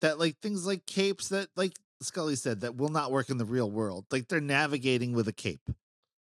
That 0.00 0.18
like 0.20 0.38
things 0.40 0.64
like 0.66 0.86
capes 0.86 1.28
that 1.30 1.48
like 1.56 1.72
Scully 2.00 2.36
said 2.36 2.60
that 2.60 2.76
will 2.76 2.90
not 2.90 3.10
work 3.10 3.30
in 3.30 3.38
the 3.38 3.44
real 3.44 3.68
world. 3.68 4.04
Like 4.12 4.28
they're 4.28 4.40
navigating 4.40 5.12
with 5.12 5.26
a 5.26 5.32
cape. 5.32 5.68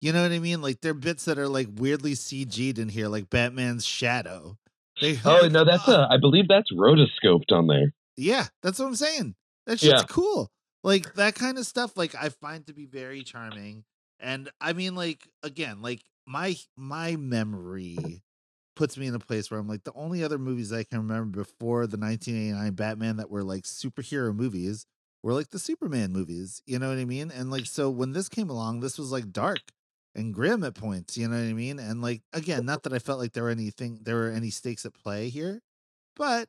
You 0.01 0.12
know 0.14 0.22
what 0.22 0.32
I 0.32 0.38
mean? 0.38 0.62
Like 0.62 0.80
they're 0.80 0.94
bits 0.94 1.26
that 1.26 1.38
are 1.38 1.48
like 1.48 1.68
weirdly 1.74 2.12
CG'd 2.12 2.78
in 2.78 2.88
here, 2.88 3.09
like 3.09 3.28
Batman's 3.28 3.84
shadow. 3.84 4.56
They 5.02 5.18
oh 5.26 5.48
no, 5.52 5.64
that's 5.64 5.86
uh, 5.86 6.06
a. 6.10 6.14
I 6.14 6.16
believe 6.16 6.48
that's 6.48 6.72
rotoscoped 6.72 7.52
on 7.52 7.66
there. 7.66 7.93
Yeah, 8.16 8.47
that's 8.62 8.78
what 8.78 8.86
I'm 8.86 8.94
saying. 8.94 9.34
That 9.66 9.80
shit's 9.80 10.02
Yeah. 10.02 10.05
cool. 10.05 10.51
Like 10.82 11.14
that 11.14 11.34
kind 11.34 11.59
of 11.59 11.66
stuff 11.66 11.97
like 11.97 12.14
I 12.14 12.28
find 12.28 12.66
to 12.66 12.72
be 12.74 12.86
very 12.86 13.22
charming. 13.22 13.84
And 14.20 14.51
I 14.60 14.72
mean 14.72 14.94
like 14.94 15.28
again, 15.43 15.82
like 15.82 16.02
my 16.26 16.56
my 16.76 17.16
memory 17.16 18.22
puts 18.76 18.97
me 18.97 19.06
in 19.06 19.14
a 19.14 19.18
place 19.18 19.51
where 19.51 19.59
I'm 19.59 19.68
like 19.68 19.84
the 19.84 19.93
only 19.94 20.22
other 20.22 20.38
movies 20.38 20.72
I 20.72 20.84
can 20.84 20.98
remember 20.98 21.43
before 21.43 21.86
the 21.86 21.97
1989 21.97 22.74
Batman 22.74 23.16
that 23.16 23.30
were 23.30 23.43
like 23.44 23.64
superhero 23.64 24.34
movies 24.34 24.86
were 25.22 25.32
like 25.32 25.51
the 25.51 25.59
Superman 25.59 26.12
movies, 26.12 26.62
you 26.66 26.78
know 26.78 26.88
what 26.90 26.98
I 26.98 27.05
mean? 27.05 27.30
And 27.30 27.51
like 27.51 27.66
so 27.66 27.90
when 27.90 28.12
this 28.12 28.28
came 28.28 28.51
along, 28.51 28.80
this 28.80 28.98
was 28.98 29.10
like 29.12 29.32
dark 29.32 29.72
and 30.14 30.32
grim 30.34 30.62
at 30.64 30.74
points, 30.74 31.16
you 31.18 31.28
know 31.28 31.36
what 31.36 31.48
I 31.48 31.52
mean? 31.55 31.78
And 31.78 32.02
like 32.02 32.22
again, 32.32 32.64
not 32.66 32.82
that 32.84 32.93
I 32.93 32.98
felt 33.01 33.18
like 33.18 33.32
there 33.32 33.44
were 33.44 33.51
anything 33.51 34.01
there 34.02 34.16
were 34.16 34.30
any 34.30 34.51
stakes 34.51 34.86
at 34.86 34.94
play 34.94 35.28
here, 35.30 35.62
but 36.16 36.48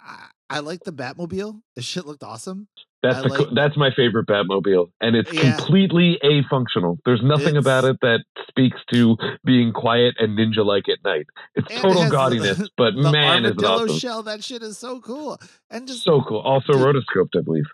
I, 0.00 0.30
I 0.50 0.60
like 0.60 0.84
the 0.84 0.92
Batmobile. 0.92 1.60
The 1.74 1.82
shit 1.82 2.06
looked 2.06 2.22
awesome. 2.22 2.68
That's 3.02 3.18
I 3.18 3.22
the, 3.22 3.28
like- 3.28 3.48
that's 3.54 3.76
my 3.76 3.90
favorite 3.94 4.26
Batmobile, 4.26 4.90
and 5.00 5.14
it's 5.16 5.32
Yeah. 5.32 5.56
completely 5.56 6.18
a 6.22 6.42
functional. 6.48 6.98
There's 7.04 7.20
nothing 7.22 7.56
It's- 7.56 7.64
about 7.64 7.84
it 7.84 7.96
that 8.00 8.20
speaks 8.48 8.78
to 8.92 9.16
being 9.44 9.72
quiet 9.72 10.14
and 10.18 10.38
ninja 10.38 10.64
like 10.64 10.88
at 10.88 10.98
night. 11.04 11.26
It's 11.54 11.68
And 11.70 11.78
it 11.78 11.82
total 11.82 12.04
the- 12.04 12.10
gaudiness, 12.10 12.68
but 12.78 12.94
the 12.96 13.10
man, 13.12 13.44
is 13.44 13.52
it 13.52 13.64
awesome! 13.64 13.98
shell. 13.98 14.22
That 14.22 14.42
shit 14.42 14.62
is 14.62 14.78
so 14.78 15.00
cool. 15.00 15.38
And 15.70 15.86
just 15.86 16.02
So 16.02 16.22
cool. 16.22 16.38
Also 16.40 16.72
Dude. 16.72 16.82
rotoscoped, 16.82 17.38
I 17.38 17.42
believe. 17.42 17.66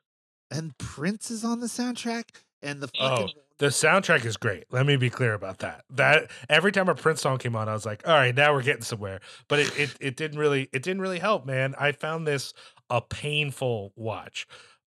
and 0.50 0.76
Prince 0.78 1.30
is 1.30 1.44
on 1.44 1.60
the 1.60 1.66
soundtrack. 1.68 2.24
And 2.62 2.80
the 2.82 2.90
Oh, 3.00 3.08
fucking 3.16 3.28
the 3.60 3.66
soundtrack 3.66 4.24
is 4.24 4.36
great. 4.38 4.64
Let 4.72 4.86
me 4.86 4.96
be 4.96 5.10
clear 5.10 5.34
about 5.34 5.58
that. 5.58 5.84
That 5.90 6.30
every 6.48 6.72
time 6.72 6.88
a 6.88 6.94
Prince 6.94 7.20
song 7.20 7.36
came 7.38 7.54
on, 7.54 7.68
I 7.68 7.74
was 7.74 7.84
like, 7.84 8.06
all 8.08 8.14
right, 8.14 8.34
now 8.34 8.54
we're 8.54 8.62
getting 8.62 8.82
somewhere. 8.82 9.20
But 9.48 9.60
it 9.60 9.78
it, 9.78 9.96
it 10.00 10.16
didn't 10.16 10.38
really 10.38 10.68
it 10.72 10.82
didn't 10.82 11.02
really 11.02 11.18
help, 11.18 11.46
man. 11.46 11.74
I 11.78 11.92
found 11.92 12.26
this 12.26 12.54
a 12.88 13.00
painful 13.00 13.92
watch. 13.96 14.46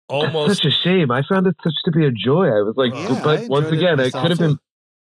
That's 0.09 0.25
Almost 0.25 0.63
such 0.63 0.67
a 0.67 0.71
shame. 0.71 1.11
I 1.11 1.23
found 1.29 1.47
it 1.47 1.57
such 1.63 1.75
to 1.85 1.91
be 1.91 2.07
a 2.07 2.11
joy. 2.11 2.47
I 2.47 2.63
was 2.63 2.75
like, 2.77 2.95
Yeah, 2.95 3.21
but 3.23 3.49
once 3.49 3.67
enjoyed 3.67 3.75
it 3.75 3.77
again, 3.77 3.93
it 3.95 3.97
myself, 4.05 4.23
could 4.23 4.31
have 4.31 4.39
been. 4.39 4.59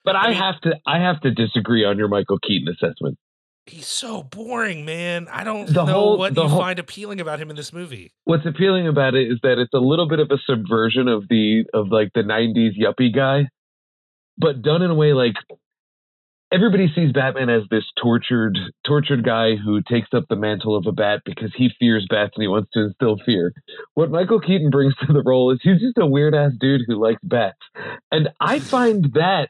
But 0.04 0.16
I, 0.16 0.20
I 0.20 0.30
mean- 0.30 0.38
have 0.38 0.62
to, 0.62 0.76
I 0.86 1.00
have 1.00 1.22
to 1.22 1.32
disagree 1.32 1.84
on 1.84 1.98
your 1.98 2.08
Michael 2.08 2.38
Keaton 2.40 2.68
assessment. 2.68 3.18
He's 3.68 3.88
so 3.88 4.24
boring, 4.24 4.86
man. 4.86 5.28
I 5.32 5.44
don't 5.44 5.68
The 5.68 5.86
know 5.86 5.94
whole- 5.94 6.18
what 6.18 6.36
you 6.36 6.44
whole- 6.44 6.60
find 6.60 6.80
appealing 6.80 7.20
about 7.20 7.40
him 7.40 7.50
in 7.50 7.56
this 7.56 7.74
movie. 7.74 8.12
What's 8.26 8.46
appealing 8.46 8.88
about 8.88 9.16
it 9.16 9.28
is 9.32 9.40
that 9.44 9.58
it's 9.60 9.74
a 9.74 9.80
little 9.80 10.08
bit 10.08 10.20
of 10.20 10.30
a 10.32 10.38
subversion 10.40 11.08
of 11.08 11.28
the 11.30 11.66
of 11.74 11.90
like 11.92 12.12
the 12.14 12.24
'90s 12.24 12.78
yuppie 12.80 13.14
guy, 13.14 13.48
but 14.38 14.62
done 14.62 14.82
in 14.82 14.92
a 14.92 14.96
way 14.96 15.14
like 15.14 15.34
everybody 16.52 16.88
sees 16.96 17.12
Batman 17.12 17.50
as 17.50 17.64
this 17.70 17.84
tortured, 18.02 18.58
tortured 18.86 19.24
guy 19.26 19.56
who 19.56 19.82
takes 19.82 20.10
up 20.14 20.26
the 20.30 20.36
mantle 20.36 20.76
of 20.76 20.86
a 20.88 20.92
bat 20.92 21.22
because 21.26 21.52
he 21.56 21.70
fears 21.80 22.06
bats 22.10 22.32
and 22.36 22.44
he 22.44 22.48
wants 22.48 22.70
to 22.74 22.82
instill 22.86 23.18
fear. 23.26 23.52
What 23.96 24.12
Michael 24.12 24.40
Keaton 24.40 24.70
brings 24.70 24.96
to 25.08 25.12
the 25.12 25.24
role 25.24 25.52
is 25.52 25.60
he's 25.64 25.82
just 25.82 25.98
a 25.98 26.06
weird 26.06 26.36
ass 26.36 26.52
dude 26.60 26.82
who 26.88 27.02
likes 27.02 27.20
bats, 27.24 27.58
and 28.12 28.30
I 28.40 28.60
find 28.60 29.12
that 29.16 29.50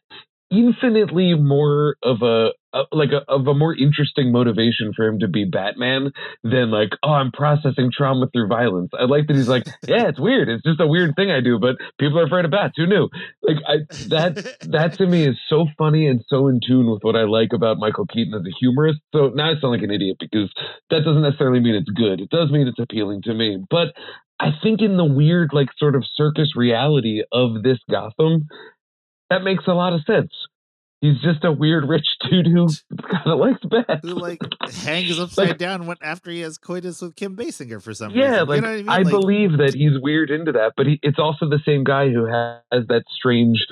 infinitely 0.52 1.34
more 1.36 1.98
of 2.02 2.22
a, 2.22 2.52
a 2.76 2.84
like 2.92 3.10
a, 3.12 3.24
of 3.32 3.48
a 3.48 3.54
more 3.54 3.76
interesting 3.76 4.32
motivation 4.32 4.92
for 4.96 5.06
him 5.06 5.20
to 5.20 5.28
be 5.28 5.46
Batman 5.46 6.12
than 6.44 6.72
like 6.72 6.90
oh 7.04 7.14
I'm 7.14 7.32
processing 7.32 7.92
trauma 7.96 8.28
through 8.32 8.48
violence. 8.48 8.92
I 9.00 9.06
like 9.06 9.28
that 9.28 9.36
he's 9.36 9.50
like 9.50 9.66
yeah 9.88 10.08
it's 10.08 10.20
weird 10.20 10.50
it's 10.50 10.64
just 10.64 10.80
a 10.80 10.88
weird 10.88 11.16
thing 11.16 11.32
I 11.32 11.42
do 11.42 11.58
but 11.60 11.78
people 12.00 12.20
are 12.20 12.26
afraid 12.26 12.46
of 12.46 12.52
bats 12.52 12.74
who 12.78 12.86
knew 12.86 13.10
like 13.42 13.58
I 13.68 13.78
that 14.10 14.58
that 14.70 14.94
to 14.98 15.08
me 15.08 15.28
is 15.28 15.38
so 15.50 15.66
funny 15.78 16.08
and 16.08 16.24
so 16.28 16.48
in 16.48 16.60
tune 16.66 16.92
with 16.92 17.04
what 17.04 17.16
I 17.16 17.24
like 17.24 17.54
about 17.54 17.78
Michael 17.80 18.06
Keaton 18.06 18.34
as 18.34 18.42
a 18.42 18.56
humorist. 18.60 19.00
So 19.14 19.30
now 19.34 19.50
I 19.50 19.54
sound 19.60 19.74
like 19.74 19.84
an 19.84 19.92
idiot 19.92 20.18
because 20.20 20.52
that 20.90 21.02
doesn't 21.06 21.22
necessarily 21.22 21.60
mean 21.60 21.76
it's 21.76 21.90
good. 21.90 22.22
It 22.22 22.30
does 22.30 22.52
mean 22.52 22.68
it's 22.68 22.80
appealing 22.80 23.22
to 23.24 23.34
me. 23.34 23.64
But 23.70 23.94
I 24.40 24.50
think 24.62 24.82
in 24.82 24.98
the 24.98 25.06
weird, 25.06 25.52
like 25.54 25.70
sort 25.78 25.96
of 25.96 26.04
circus 26.16 26.56
reality 26.56 27.24
of 27.32 27.64
this 27.64 27.80
Gotham, 27.90 28.48
that 29.30 29.44
makes 29.44 29.64
a 29.68 29.74
lot 29.74 29.94
of 29.94 30.02
sense. 30.06 30.32
He's 31.06 31.22
just 31.22 31.44
a 31.44 31.52
weird 31.52 31.88
rich 31.88 32.06
dude 32.30 32.48
who 32.48 32.68
kind 33.12 33.28
of 33.28 33.40
likes 33.40 33.60
bats. 33.70 34.02
who 34.02 34.16
like 34.16 34.42
hangs 34.74 35.20
upside 35.20 35.58
down 35.58 35.86
when 35.88 35.98
after 36.02 36.32
he 36.32 36.40
has 36.42 36.58
coitus 36.58 37.02
with 37.02 37.16
Kim 37.16 37.36
Basinger 37.36 37.82
for 37.82 37.94
some 37.94 38.14
Yeah, 38.14 38.42
reason. 38.42 38.48
like 38.48 38.56
you 38.56 38.62
know 38.62 38.70
I 38.70 38.82
mean? 38.82 38.88
I 38.88 39.04
Like, 39.04 39.12
believe 39.12 39.58
that 39.58 39.74
he's 39.76 40.00
weird 40.02 40.32
into 40.32 40.52
that, 40.54 40.74
but 40.78 40.88
he, 40.88 41.00
it's 41.04 41.20
also 41.20 41.48
the 41.50 41.60
same 41.66 41.84
guy 41.84 42.10
who 42.10 42.26
has 42.26 42.88
that 42.88 43.04
strange, 43.16 43.66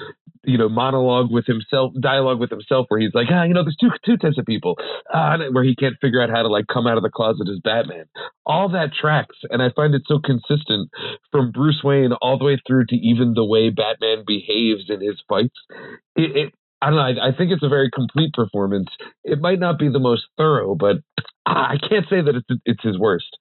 you 0.43 0.57
know, 0.57 0.69
monologue 0.69 1.31
with 1.31 1.45
himself, 1.45 1.93
dialogue 1.99 2.39
with 2.39 2.49
himself, 2.49 2.85
where 2.89 2.99
he's 2.99 3.13
like, 3.13 3.27
ah, 3.31 3.43
you 3.43 3.53
know, 3.53 3.63
there's 3.63 3.77
two 3.79 3.89
two 4.05 4.17
types 4.17 4.37
of 4.37 4.45
people, 4.45 4.75
ah, 5.13 5.37
where 5.51 5.63
he 5.63 5.75
can't 5.75 5.95
figure 6.01 6.21
out 6.21 6.29
how 6.29 6.41
to 6.43 6.49
like 6.49 6.65
come 6.71 6.87
out 6.87 6.97
of 6.97 7.03
the 7.03 7.09
closet 7.09 7.47
as 7.49 7.59
Batman. 7.63 8.05
All 8.45 8.69
that 8.69 8.91
tracks, 8.93 9.37
and 9.49 9.61
I 9.61 9.69
find 9.75 9.95
it 9.95 10.03
so 10.07 10.19
consistent 10.19 10.89
from 11.31 11.51
Bruce 11.51 11.81
Wayne 11.83 12.13
all 12.13 12.37
the 12.37 12.45
way 12.45 12.61
through 12.67 12.85
to 12.87 12.95
even 12.95 13.33
the 13.33 13.45
way 13.45 13.69
Batman 13.69 14.23
behaves 14.25 14.89
in 14.89 15.01
his 15.01 15.21
fights. 15.29 15.55
It, 16.15 16.35
it 16.37 16.53
I 16.83 16.89
don't 16.89 16.95
know. 16.95 17.21
I, 17.21 17.29
I 17.29 17.31
think 17.37 17.51
it's 17.51 17.63
a 17.63 17.69
very 17.69 17.89
complete 17.91 18.33
performance. 18.33 18.89
It 19.23 19.39
might 19.39 19.59
not 19.59 19.79
be 19.79 19.89
the 19.89 19.99
most 19.99 20.23
thorough, 20.37 20.75
but 20.75 20.97
I 21.45 21.77
can't 21.89 22.05
say 22.09 22.21
that 22.21 22.35
it's 22.35 22.61
it's 22.65 22.83
his 22.83 22.97
worst. 22.99 23.37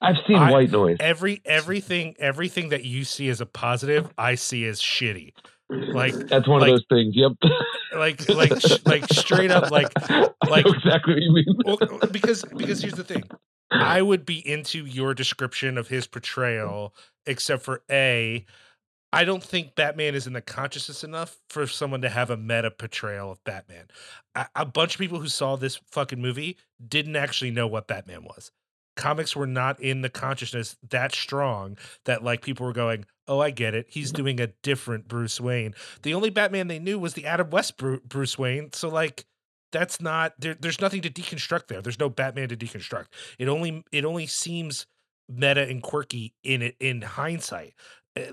I've 0.00 0.16
seen 0.26 0.36
I- 0.36 0.50
White 0.50 0.70
Noise. 0.70 0.96
Every 1.00 1.42
everything 1.44 2.14
everything 2.18 2.68
that 2.70 2.84
you 2.84 3.04
see 3.04 3.28
as 3.28 3.40
a 3.40 3.46
positive, 3.46 4.08
I 4.16 4.34
see 4.36 4.64
as 4.66 4.80
shitty. 4.80 5.32
Like 5.68 6.14
That's 6.14 6.48
one 6.48 6.60
like- 6.60 6.70
of 6.70 6.76
those 6.76 6.86
things. 6.88 7.14
Yep. 7.16 7.32
like 7.96 8.28
like 8.28 8.60
sh- 8.60 8.78
like 8.86 9.04
straight 9.12 9.50
up 9.50 9.70
like 9.70 9.88
I 10.10 10.30
like- 10.48 10.64
know 10.66 10.72
exactly 10.72 11.14
what 11.14 11.22
you 11.22 11.32
mean. 11.32 11.44
well, 11.64 11.78
because 12.10 12.44
because 12.56 12.80
here's 12.82 12.94
the 12.94 13.04
thing. 13.04 13.24
I 13.72 14.02
would 14.02 14.26
be 14.26 14.38
into 14.48 14.84
your 14.84 15.14
description 15.14 15.78
of 15.78 15.86
his 15.88 16.06
portrayal, 16.08 16.92
except 17.24 17.62
for 17.62 17.82
A, 17.90 18.44
I 19.12 19.24
don't 19.24 19.42
think 19.42 19.74
Batman 19.74 20.14
is 20.14 20.26
in 20.26 20.32
the 20.32 20.40
consciousness 20.40 21.02
enough 21.02 21.38
for 21.48 21.66
someone 21.66 22.02
to 22.02 22.08
have 22.08 22.30
a 22.30 22.36
meta 22.36 22.70
portrayal 22.70 23.32
of 23.32 23.42
Batman. 23.44 23.88
A, 24.34 24.46
a 24.54 24.64
bunch 24.64 24.94
of 24.94 25.00
people 25.00 25.18
who 25.18 25.28
saw 25.28 25.56
this 25.56 25.80
fucking 25.90 26.20
movie 26.20 26.56
didn't 26.86 27.16
actually 27.16 27.50
know 27.50 27.66
what 27.66 27.88
Batman 27.88 28.24
was. 28.24 28.52
Comics 28.96 29.34
were 29.34 29.46
not 29.46 29.80
in 29.80 30.02
the 30.02 30.10
consciousness 30.10 30.76
that 30.90 31.12
strong 31.12 31.76
that 32.04 32.22
like 32.22 32.42
people 32.42 32.66
were 32.66 32.72
going, 32.72 33.06
"Oh, 33.26 33.40
I 33.40 33.50
get 33.50 33.74
it. 33.74 33.86
He's 33.88 34.12
mm-hmm. 34.12 34.22
doing 34.22 34.40
a 34.40 34.48
different 34.62 35.08
Bruce 35.08 35.40
Wayne." 35.40 35.74
The 36.02 36.14
only 36.14 36.30
Batman 36.30 36.68
they 36.68 36.78
knew 36.78 36.98
was 36.98 37.14
the 37.14 37.26
Adam 37.26 37.50
West 37.50 37.78
Bru- 37.78 38.00
Bruce 38.00 38.38
Wayne. 38.38 38.72
So 38.72 38.88
like 38.88 39.24
that's 39.72 40.00
not 40.00 40.34
there, 40.38 40.54
there's 40.54 40.80
nothing 40.80 41.02
to 41.02 41.10
deconstruct 41.10 41.68
there. 41.68 41.80
There's 41.80 41.98
no 41.98 42.10
Batman 42.10 42.48
to 42.48 42.56
deconstruct. 42.56 43.06
It 43.38 43.48
only 43.48 43.84
it 43.92 44.04
only 44.04 44.26
seems 44.26 44.86
meta 45.28 45.62
and 45.62 45.82
quirky 45.82 46.34
in 46.42 46.62
it 46.62 46.76
in 46.80 47.02
hindsight. 47.02 47.74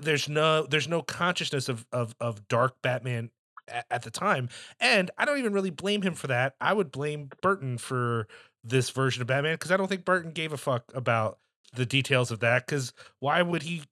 There's 0.00 0.28
no 0.28 0.66
there's 0.66 0.88
no 0.88 1.02
consciousness 1.02 1.68
of 1.68 1.86
of 1.92 2.14
of 2.20 2.46
dark 2.48 2.80
Batman 2.82 3.30
at, 3.68 3.86
at 3.90 4.02
the 4.02 4.10
time, 4.10 4.48
and 4.80 5.10
I 5.18 5.24
don't 5.24 5.38
even 5.38 5.52
really 5.52 5.70
blame 5.70 6.02
him 6.02 6.14
for 6.14 6.26
that. 6.28 6.54
I 6.60 6.72
would 6.72 6.90
blame 6.90 7.30
Burton 7.42 7.78
for 7.78 8.26
this 8.64 8.90
version 8.90 9.22
of 9.22 9.28
Batman 9.28 9.54
because 9.54 9.70
I 9.72 9.76
don't 9.76 9.88
think 9.88 10.04
Burton 10.04 10.32
gave 10.32 10.52
a 10.52 10.56
fuck 10.56 10.84
about 10.94 11.38
the 11.74 11.84
details 11.86 12.30
of 12.30 12.40
that. 12.40 12.66
Because 12.66 12.92
why 13.20 13.42
would 13.42 13.62
he? 13.62 13.82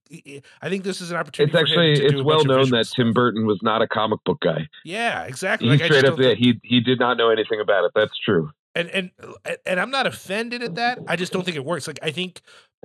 I 0.63 0.69
think 0.69 0.85
this 0.85 1.01
is 1.01 1.11
an 1.11 1.17
opportunity. 1.17 1.53
It's 1.53 1.61
actually 1.61 1.93
it's 1.93 2.23
well 2.23 2.45
known 2.45 2.71
that 2.71 2.89
Tim. 2.95 3.13
Burton 3.13 3.47
was 3.47 3.59
not 3.63 3.83
a 3.83 3.87
comic 3.89 4.21
book 4.25 4.41
guy. 4.41 4.69
Yeah, 4.85 5.25
exactly. 5.25 5.69
He 5.69 5.77
Like, 5.77 5.85
straight 5.85 6.05
up 6.05 6.19
yeah, 6.19 6.35
he 6.35 6.61
he 6.63 6.81
did 6.81 6.99
not 6.99 7.17
know 7.17 7.31
anything 7.31 7.61
about 7.61 7.85
it. 7.85 7.93
That's 7.95 8.19
true. 8.25 8.51
and 8.75 8.89
and 8.91 9.11
and 9.65 9.81
I'm 9.81 9.91
not 9.91 10.07
offended 10.07 10.63
at 10.63 10.75
that. 10.77 10.99
I 11.07 11.17
just 11.17 11.33
don't 11.33 11.45
think 11.45 11.57
it 11.57 11.65
works. 11.65 11.87
Like 11.87 11.99
I 12.03 12.11
think 12.11 12.41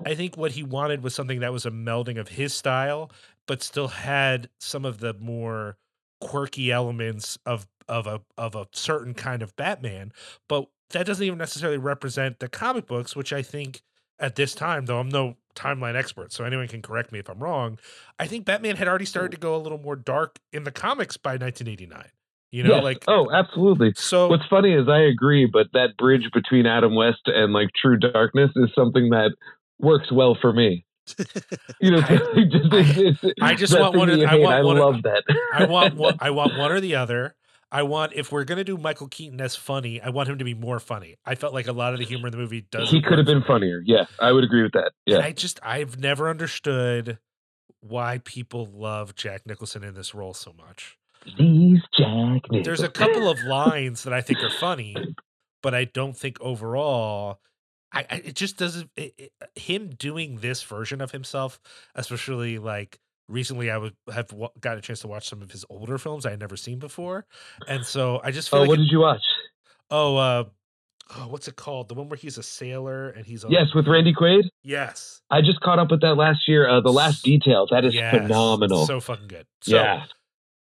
I 0.05 0.15
think 0.15 0.37
what 0.37 0.51
he 0.51 0.63
wanted 0.63 1.03
was 1.03 1.13
something 1.13 1.39
that 1.41 1.53
was 1.53 1.65
a 1.65 1.71
melding 1.71 2.19
of 2.19 2.29
his 2.29 2.53
style, 2.53 3.11
but 3.47 3.61
still 3.61 3.89
had 3.89 4.49
some 4.59 4.85
of 4.85 4.99
the 4.99 5.13
more 5.13 5.77
quirky 6.19 6.71
elements 6.71 7.37
of 7.45 7.67
of 7.87 8.07
a 8.07 8.21
of 8.37 8.55
a 8.55 8.67
certain 8.73 9.13
kind 9.13 9.41
of 9.41 9.55
Batman. 9.55 10.11
But 10.47 10.67
that 10.91 11.05
doesn't 11.05 11.25
even 11.25 11.37
necessarily 11.37 11.77
represent 11.77 12.39
the 12.39 12.47
comic 12.49 12.87
books, 12.87 13.15
which 13.15 13.33
I 13.33 13.41
think 13.41 13.81
at 14.19 14.35
this 14.35 14.53
time, 14.53 14.85
though 14.85 14.99
I'm 14.99 15.09
no 15.09 15.35
timeline 15.55 15.95
expert, 15.95 16.31
so 16.31 16.43
anyone 16.45 16.67
can 16.67 16.81
correct 16.81 17.11
me 17.11 17.19
if 17.19 17.29
I'm 17.29 17.39
wrong. 17.39 17.77
I 18.19 18.27
think 18.27 18.45
Batman 18.45 18.75
had 18.75 18.87
already 18.87 19.05
started 19.05 19.31
to 19.31 19.37
go 19.37 19.55
a 19.55 19.57
little 19.57 19.79
more 19.79 19.95
dark 19.95 20.39
in 20.53 20.63
the 20.63 20.71
comics 20.71 21.17
by 21.17 21.31
1989. 21.31 22.05
You 22.51 22.63
know, 22.63 22.75
Yes. 22.75 22.83
like 22.83 23.03
oh, 23.07 23.31
absolutely. 23.31 23.93
so. 23.95 24.27
What's 24.27 24.45
funny 24.49 24.73
is 24.73 24.87
I 24.89 24.99
agree, 24.99 25.45
but 25.45 25.67
that 25.73 25.95
bridge 25.97 26.29
between 26.33 26.65
Adam 26.65 26.95
West 26.95 27.21
and 27.25 27.53
like 27.53 27.69
True 27.81 27.97
Darkness 27.97 28.51
is 28.57 28.69
something 28.75 29.09
that 29.09 29.31
works 29.81 30.11
well 30.11 30.37
for 30.39 30.53
me. 30.53 30.85
You 31.79 31.91
know, 31.91 31.97
I- 32.07 32.17
just, 32.49 32.73
it's, 32.73 33.19
it's, 33.23 33.33
I 33.41 33.55
just 33.55 33.77
want 33.77 33.95
one 33.97 34.09
of- 34.09 34.19
I 34.21 34.35
want 34.37 34.53
I 34.55 34.61
one 34.63 34.77
of- 34.77 34.83
love 34.83 35.03
that. 35.03 35.23
I 35.53 35.65
want 35.65 35.95
one, 35.95 36.15
I 36.19 36.29
want 36.29 36.57
one 36.57 36.71
or 36.71 36.79
the 36.79 36.95
other. 37.03 37.35
I 37.73 37.83
want 37.83 38.11
if 38.15 38.31
we're 38.33 38.43
gonna 38.43 38.65
do 38.65 38.77
Michael 38.77 39.07
Keaton 39.07 39.39
as 39.39 39.55
funny, 39.55 40.01
I 40.01 40.09
want 40.09 40.27
him 40.27 40.37
to 40.39 40.43
be 40.43 40.53
more 40.53 40.79
funny. 40.79 41.15
I 41.25 41.35
felt 41.35 41.53
like 41.53 41.67
a 41.67 41.71
lot 41.71 41.93
of 41.93 41.99
the 41.99 42.05
humor 42.05 42.27
in 42.27 42.31
the 42.31 42.37
movie 42.37 42.65
does. 42.69 42.91
he 42.91 43.01
could 43.01 43.17
have 43.17 43.25
been 43.25 43.43
funnier. 43.43 43.81
Yeah, 43.85 44.05
I 44.19 44.33
would 44.33 44.43
agree 44.43 44.61
with 44.63 44.73
that. 44.73 44.91
And 45.07 45.17
Yeah. 45.17 45.19
I 45.19 45.31
just 45.31 45.57
I've 45.63 45.97
never 45.97 46.29
understood 46.29 47.17
why 47.79 48.19
people 48.25 48.67
love 48.73 49.15
Jack 49.15 49.45
Nicholson 49.47 49.83
in 49.85 49.93
this 49.95 50.13
role 50.13 50.33
so 50.33 50.51
much. 50.53 50.97
These 51.37 51.79
Jack 51.97 52.09
Nicholson. 52.51 52.63
There's 52.63 52.81
a 52.83 52.89
couple 52.89 53.29
of 53.29 53.41
lines 53.43 54.03
that 54.03 54.11
I 54.13 54.19
think 54.21 54.39
are 54.43 54.49
funny, 54.51 54.95
but 55.63 55.73
I 55.73 55.85
don't 55.85 56.15
think 56.17 56.41
overall. 56.41 57.39
I, 57.93 57.99
I 58.09 58.15
it 58.25 58.35
just 58.35 58.57
doesn't. 58.57 58.89
It, 58.95 59.13
it, 59.17 59.31
him 59.59 59.89
doing 59.89 60.37
this 60.37 60.63
version 60.63 61.01
of 61.01 61.11
himself, 61.11 61.59
especially 61.95 62.57
like 62.57 62.99
recently, 63.27 63.69
I 63.71 63.77
would 63.77 63.95
have 64.13 64.31
wa- 64.33 64.49
got 64.59 64.77
a 64.77 64.81
chance 64.81 64.99
to 65.01 65.07
watch 65.07 65.27
some 65.27 65.41
of 65.41 65.51
his 65.51 65.65
older 65.69 65.97
films 65.97 66.25
I 66.25 66.31
had 66.31 66.39
never 66.39 66.55
seen 66.57 66.79
before, 66.79 67.25
and 67.67 67.85
so 67.85 68.21
I 68.23 68.31
just 68.31 68.49
feel 68.49 68.59
Oh, 68.59 68.61
like 68.61 68.69
what 68.69 68.79
it- 68.79 68.83
did 68.83 68.91
you 68.91 68.99
watch? 68.99 69.21
oh, 69.89 70.15
uh, 70.17 70.43
oh, 71.17 71.27
what's 71.27 71.47
it 71.47 71.55
called? 71.57 71.89
The 71.89 71.95
one 71.95 72.07
where 72.09 72.17
he's 72.17 72.37
a 72.37 72.43
sailor 72.43 73.09
and 73.09 73.25
he's 73.25 73.43
on. 73.43 73.51
Yes, 73.51 73.73
with 73.75 73.87
Randy 73.87 74.13
Quaid. 74.13 74.43
yes, 74.63 75.21
I 75.29 75.41
just 75.41 75.59
caught 75.59 75.79
up 75.79 75.91
with 75.91 76.01
that 76.01 76.15
last 76.15 76.47
year. 76.47 76.67
Uh, 76.69 76.79
the 76.81 76.93
last 76.93 77.23
detail. 77.23 77.67
That 77.71 77.83
is 77.85 77.93
Yes. 77.93 78.15
phenomenal. 78.15 78.85
so 78.85 78.99
fucking 79.01 79.27
good. 79.27 79.45
So, 79.61 79.75
yeah. 79.75 80.03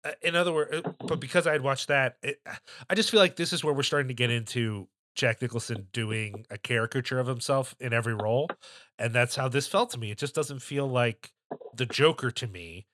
uh, 0.04 0.10
in 0.22 0.34
other 0.34 0.52
words, 0.52 0.82
but 1.06 1.20
because 1.20 1.46
I 1.46 1.52
had 1.52 1.62
watched 1.62 1.88
that, 1.88 2.16
it, 2.22 2.40
I 2.88 2.94
just 2.96 3.10
feel 3.10 3.20
like 3.20 3.36
this 3.36 3.52
is 3.52 3.62
where 3.62 3.72
we're 3.74 3.82
starting 3.84 4.08
to 4.08 4.14
get 4.14 4.30
into 4.30 4.88
Jack 5.14 5.42
Nicholson 5.42 5.88
doing 5.92 6.46
a 6.50 6.58
caricature 6.58 7.18
of 7.18 7.26
himself 7.26 7.74
in 7.80 7.92
every 7.92 8.14
role, 8.14 8.48
and 8.98 9.12
that's 9.12 9.36
how 9.36 9.48
this 9.48 9.66
felt 9.66 9.90
to 9.90 9.98
me. 9.98 10.10
It 10.10 10.18
just 10.18 10.34
doesn't 10.34 10.60
feel 10.60 10.86
like 10.86 11.32
the 11.74 11.86
Joker 11.86 12.30
to 12.30 12.46
me, 12.46 12.86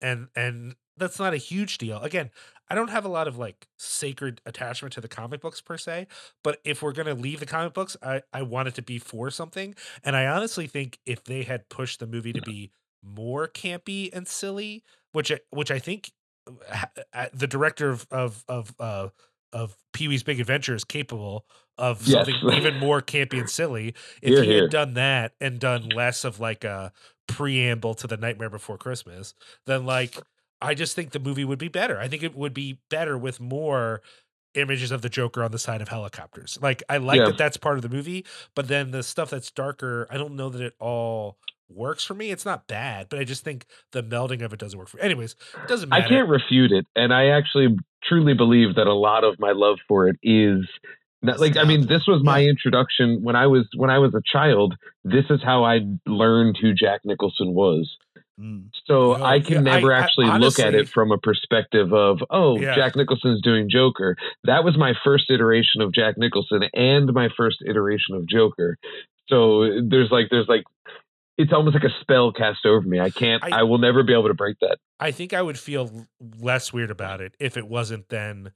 and 0.00 0.28
and 0.36 0.76
that's 0.96 1.18
not 1.18 1.34
a 1.34 1.38
huge 1.38 1.78
deal. 1.78 1.98
Again, 2.00 2.30
I 2.68 2.74
don't 2.74 2.90
have 2.90 3.04
a 3.04 3.08
lot 3.08 3.28
of 3.28 3.38
like 3.38 3.66
sacred 3.78 4.40
attachment 4.46 4.92
to 4.94 5.00
the 5.00 5.08
comic 5.08 5.40
books 5.40 5.60
per 5.60 5.76
se, 5.76 6.06
but 6.44 6.58
if 6.64 6.82
we're 6.82 6.92
gonna 6.92 7.14
leave 7.14 7.40
the 7.40 7.46
comic 7.46 7.74
books, 7.74 7.96
I 8.02 8.22
I 8.32 8.42
want 8.42 8.68
it 8.68 8.74
to 8.76 8.82
be 8.82 8.98
for 8.98 9.30
something, 9.30 9.74
and 10.04 10.16
I 10.16 10.26
honestly 10.26 10.66
think 10.66 10.98
if 11.06 11.24
they 11.24 11.42
had 11.42 11.68
pushed 11.68 12.00
the 12.00 12.06
movie 12.06 12.32
to 12.32 12.42
be 12.42 12.70
more 13.02 13.48
campy 13.48 14.10
and 14.12 14.28
silly, 14.28 14.84
which 15.12 15.32
I, 15.32 15.40
which 15.50 15.70
I 15.70 15.78
think 15.78 16.12
uh, 16.46 16.84
uh, 17.12 17.26
the 17.32 17.46
director 17.46 17.90
of 17.90 18.06
of 18.10 18.44
of 18.48 18.74
uh, 18.78 19.08
of 19.52 19.76
Pee 19.92 20.08
Wee's 20.08 20.22
Big 20.22 20.40
Adventure 20.40 20.74
is 20.74 20.84
capable 20.84 21.46
of 21.78 22.06
Yes. 22.06 22.26
something 22.26 22.36
even 22.56 22.78
more 22.78 23.00
campy 23.00 23.38
and 23.38 23.48
silly. 23.50 23.94
If 24.20 24.34
Hear, 24.34 24.42
he 24.44 24.50
had 24.56 24.70
done 24.70 24.94
that 24.94 25.32
and 25.40 25.58
done 25.58 25.88
less 25.88 26.24
of 26.24 26.40
like 26.40 26.64
a 26.64 26.92
preamble 27.26 27.94
to 27.94 28.06
the 28.06 28.16
Nightmare 28.16 28.50
Before 28.50 28.78
Christmas, 28.78 29.34
then 29.66 29.86
like 29.86 30.16
I 30.60 30.74
just 30.74 30.94
think 30.94 31.10
the 31.10 31.18
movie 31.18 31.44
would 31.44 31.58
be 31.58 31.68
better. 31.68 31.98
I 31.98 32.08
think 32.08 32.22
it 32.22 32.36
would 32.36 32.54
be 32.54 32.78
better 32.90 33.18
with 33.18 33.40
more 33.40 34.00
images 34.54 34.90
of 34.90 35.02
the 35.02 35.08
Joker 35.08 35.42
on 35.42 35.50
the 35.50 35.58
side 35.58 35.80
of 35.80 35.88
helicopters. 35.88 36.58
Like 36.60 36.82
I 36.88 36.98
like 36.98 37.18
Yeah. 37.18 37.26
that 37.26 37.38
that's 37.38 37.56
part 37.56 37.76
of 37.76 37.82
the 37.82 37.88
movie, 37.88 38.24
but 38.54 38.68
then 38.68 38.90
the 38.90 39.02
stuff 39.02 39.30
that's 39.30 39.50
darker, 39.50 40.06
I 40.10 40.18
don't 40.18 40.36
know 40.36 40.50
that 40.50 40.60
it 40.60 40.74
all 40.78 41.38
works 41.68 42.04
for 42.04 42.14
me. 42.14 42.30
It's 42.30 42.44
not 42.44 42.66
bad, 42.66 43.08
but 43.08 43.18
I 43.18 43.24
just 43.24 43.44
think 43.44 43.64
the 43.92 44.02
melding 44.02 44.42
of 44.42 44.52
it 44.52 44.58
doesn't 44.58 44.78
work 44.78 44.88
for 44.88 44.98
me. 44.98 45.02
Anyways, 45.04 45.36
it 45.54 45.66
doesn't 45.66 45.88
matter. 45.88 46.04
I 46.04 46.08
can't 46.08 46.28
refute 46.28 46.70
it, 46.70 46.86
and 46.94 47.14
I 47.14 47.28
actually 47.28 47.76
truly 48.04 48.34
believe 48.34 48.74
that 48.74 48.86
a 48.86 48.92
lot 48.94 49.24
of 49.24 49.38
my 49.38 49.52
love 49.52 49.78
for 49.88 50.06
it 50.08 50.16
is 50.22 50.66
not, 51.22 51.40
like 51.40 51.56
I 51.56 51.64
mean, 51.64 51.86
this 51.86 52.06
was 52.06 52.22
my 52.22 52.42
introduction 52.44 53.22
when 53.22 53.36
I 53.36 53.46
was 53.46 53.66
when 53.76 53.90
I 53.90 53.98
was 53.98 54.14
a 54.14 54.22
child. 54.24 54.74
This 55.04 55.24
is 55.30 55.40
how 55.42 55.64
I 55.64 55.80
learned 56.06 56.58
who 56.60 56.74
Jack 56.74 57.02
Nicholson 57.04 57.54
was. 57.54 57.96
Mm. 58.40 58.70
So 58.86 59.14
I 59.22 59.40
can 59.40 59.64
yeah, 59.64 59.72
I- 59.72 59.76
never 59.76 59.94
I- 59.94 60.00
actually 60.00 60.26
look 60.38 60.58
at 60.58 60.74
it 60.74 60.88
from 60.88 61.12
a 61.12 61.18
perspective 61.18 61.92
of, 61.92 62.22
oh, 62.30 62.58
Yeah. 62.58 62.74
Jack 62.74 62.96
Nicholson's 62.96 63.42
doing 63.42 63.68
Joker. 63.70 64.16
That 64.44 64.64
was 64.64 64.76
my 64.76 64.94
first 65.04 65.30
iteration 65.30 65.80
of 65.82 65.92
Jack 65.92 66.16
Nicholson 66.16 66.62
and 66.72 67.12
my 67.12 67.28
first 67.36 67.58
iteration 67.66 68.14
of 68.14 68.26
Joker. 68.26 68.78
So 69.28 69.80
there's 69.86 70.10
like 70.10 70.26
there's 70.30 70.48
like 70.48 70.64
it's 71.38 71.52
almost 71.52 71.74
like 71.74 71.84
a 71.84 72.00
spell 72.00 72.32
cast 72.32 72.66
over 72.66 72.86
me. 72.86 73.00
I 73.00 73.10
can't 73.10 73.42
I- 73.44 73.60
I, 73.60 73.62
will 73.62 73.78
never 73.78 74.02
be 74.02 74.12
able 74.12 74.28
to 74.28 74.34
break 74.34 74.58
that. 74.60 74.78
I 74.98 75.10
think 75.12 75.32
I 75.32 75.42
would 75.42 75.58
feel 75.58 76.06
less 76.40 76.72
weird 76.72 76.90
about 76.90 77.20
it 77.20 77.34
if 77.38 77.56
it 77.56 77.66
wasn't 77.68 78.08
then 78.08 78.52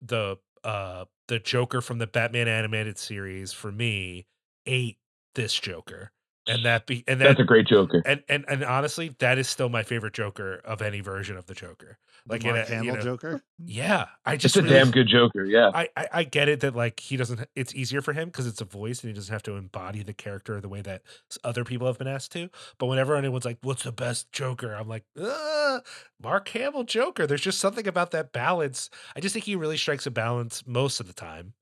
the 0.00 0.36
uh 0.62 1.04
the 1.28 1.38
Joker 1.38 1.80
from 1.80 1.98
the 1.98 2.06
Batman 2.06 2.48
animated 2.48 2.98
series 2.98 3.52
for 3.52 3.72
me 3.72 4.26
ate 4.66 4.98
this 5.34 5.54
Joker. 5.54 6.12
And 6.46 6.64
that 6.66 6.86
be 6.86 7.04
and 7.08 7.20
That's 7.20 7.40
a 7.40 7.44
great 7.44 7.66
Joker. 7.66 8.02
and, 8.04 8.22
and 8.28 8.44
and 8.48 8.62
honestly, 8.64 9.14
that 9.18 9.38
is 9.38 9.48
still 9.48 9.70
my 9.70 9.82
favorite 9.82 10.12
Joker 10.12 10.60
of 10.64 10.82
any 10.82 11.00
version 11.00 11.38
of 11.38 11.46
the 11.46 11.54
Joker. 11.54 11.96
The 12.26 12.32
Like 12.34 12.44
in 12.44 12.54
Mark 12.54 12.68
a- 12.68 12.70
you 12.70 12.76
Hamill 12.76 12.94
know- 12.96 13.00
Joker. 13.02 13.42
Yeah, 13.58 14.06
I 14.26 14.34
It's 14.34 14.42
just 14.42 14.56
a 14.56 14.62
really- 14.62 14.74
damn 14.74 14.90
good 14.90 15.06
Joker, 15.08 15.44
yeah. 15.46 15.70
I, 15.74 15.88
I 15.96 16.08
I 16.12 16.24
get 16.24 16.48
it 16.50 16.60
that 16.60 16.76
like 16.76 17.00
he 17.00 17.16
doesn't. 17.16 17.46
It's 17.56 17.74
easier 17.74 18.02
for 18.02 18.12
him 18.12 18.28
because 18.28 18.46
it's 18.46 18.60
a 18.60 18.66
voice 18.66 19.02
and 19.02 19.08
he 19.08 19.14
doesn't 19.14 19.32
have 19.32 19.42
to 19.44 19.56
embody 19.56 20.02
the 20.02 20.12
character 20.12 20.60
the 20.60 20.68
way 20.68 20.82
that 20.82 21.00
other 21.44 21.64
people 21.64 21.86
have 21.86 21.96
been 21.98 22.08
asked 22.08 22.32
to. 22.32 22.50
But 22.78 22.86
whenever 22.86 23.16
anyone's 23.16 23.46
like, 23.46 23.58
"What's 23.62 23.84
the 23.84 23.92
best 23.92 24.30
Joker?" 24.32 24.74
I'm 24.74 24.88
like, 24.88 25.04
"Uh, 25.18 25.80
Mark 26.22 26.48
Hamill 26.50 26.84
Joker." 26.84 27.26
There's 27.26 27.40
just 27.40 27.58
something 27.58 27.88
about 27.88 28.10
that 28.10 28.32
balance. 28.32 28.90
I 29.16 29.20
just 29.20 29.32
think 29.32 29.46
he 29.46 29.56
really 29.56 29.78
strikes 29.78 30.06
a 30.06 30.10
balance 30.10 30.62
most 30.66 31.00
of 31.00 31.06
the 31.06 31.14
time 31.14 31.54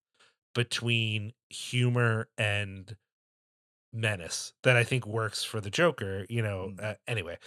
between 0.55 1.33
humor 1.49 2.29
and 2.37 2.97
menace 3.93 4.53
that 4.63 4.77
I 4.77 4.85
think 4.85 5.07
works 5.07 5.45
for 5.45 5.61
the 5.61 5.71
Joker. 5.71 6.27
You 6.29 6.43
know. 6.43 6.73
Mm. 6.77 6.85
Uh, 6.85 6.95
anyway, 7.07 7.39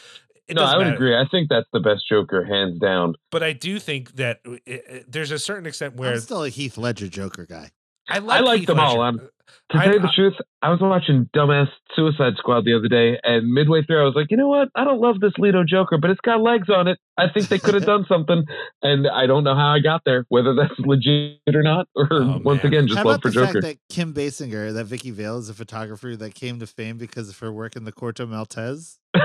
it 0.47 0.55
no, 0.55 0.63
I 0.63 0.77
would 0.77 0.84
matter 0.85 0.95
agree. 0.95 1.15
I 1.15 1.26
think 1.30 1.49
that's 1.49 1.67
the 1.73 1.80
best 1.80 2.07
Joker, 2.07 2.43
hands 2.43 2.80
down. 2.80 3.15
but 3.31 3.41
I 3.43 3.53
do 3.53 3.80
think 3.80 4.15
that 4.15 4.41
uh, 4.47 4.51
it, 4.53 4.61
it- 4.88 5.11
there's 5.11 5.31
a 5.31 5.39
certain 5.39 5.65
extent 5.65 5.95
where 5.95 6.13
I'm 6.13 6.19
still 6.19 6.43
a 6.43 6.49
Heath 6.49 6.77
Ledger 6.77 7.07
Joker 7.07 7.45
guy. 7.45 7.72
I 8.10 8.19
like, 8.19 8.44
like 8.44 8.60
Heath 8.61 8.68
them 8.68 8.80
all. 8.80 8.99
Ledger. 8.99 9.03
I'm- 9.03 9.19
Uh, 9.22 9.27
To 9.73 9.80
I- 9.80 9.86
tell 9.86 9.94
you 9.95 9.99
the 10.02 10.07
I- 10.10 10.15
truth, 10.15 10.34
I 10.61 10.69
was 10.69 10.80
watching 10.80 11.27
Dumbass 11.36 11.69
Suicide 11.95 12.34
Squad 12.38 12.65
the 12.65 12.76
other 12.76 12.88
day, 12.88 13.19
and 13.23 13.52
midway 13.52 13.82
through, 13.84 14.02
I 14.02 14.03
was 14.06 14.14
like, 14.15 14.27
you 14.30 14.38
know 14.38 14.48
what? 14.48 14.69
I 14.76 14.84
don't 14.84 14.99
love 15.02 15.19
this 15.19 15.34
Leto 15.40 15.64
Joker, 15.64 15.98
but 15.98 16.10
it's 16.11 16.22
got 16.22 16.40
legs 16.41 16.69
on 16.69 16.88
it. 16.88 16.99
I 17.18 17.30
think 17.30 17.48
they 17.48 17.57
could 17.57 17.73
have 17.73 17.86
done 17.94 18.06
something, 18.07 18.44
and 18.84 19.07
I 19.07 19.26
don't 19.26 19.44
know 19.44 19.56
how 19.56 19.69
I 19.73 19.80
got 19.80 20.02
there, 20.06 20.26
whether 20.30 20.53
that's 20.53 20.77
legit 20.80 21.40
or 21.53 21.64
not, 21.64 21.88
or 21.95 22.07
Oh, 22.11 22.41
once 22.44 22.64
man. 22.64 22.73
again, 22.73 22.88
just 22.88 22.98
How 22.99 23.06
love 23.06 23.15
about 23.15 23.22
for 23.23 23.30
the 23.30 23.34
Joker. 23.45 23.61
fact 23.61 23.80
that 23.90 23.94
Kim 23.95 24.14
Basinger, 24.14 24.72
that 24.73 24.86
Vicki 24.86 25.10
Vale 25.11 25.38
is 25.40 25.49
a 25.49 25.53
photographer 25.56 26.15
that 26.15 26.36
came 26.36 26.60
to 26.60 26.68
fame 26.68 26.98
because 26.98 27.30
of 27.30 27.40
her 27.40 27.52
work 27.52 27.76
in 27.76 27.86
the 27.86 27.91
Corto 27.91 28.27
Maltese, 28.30 28.99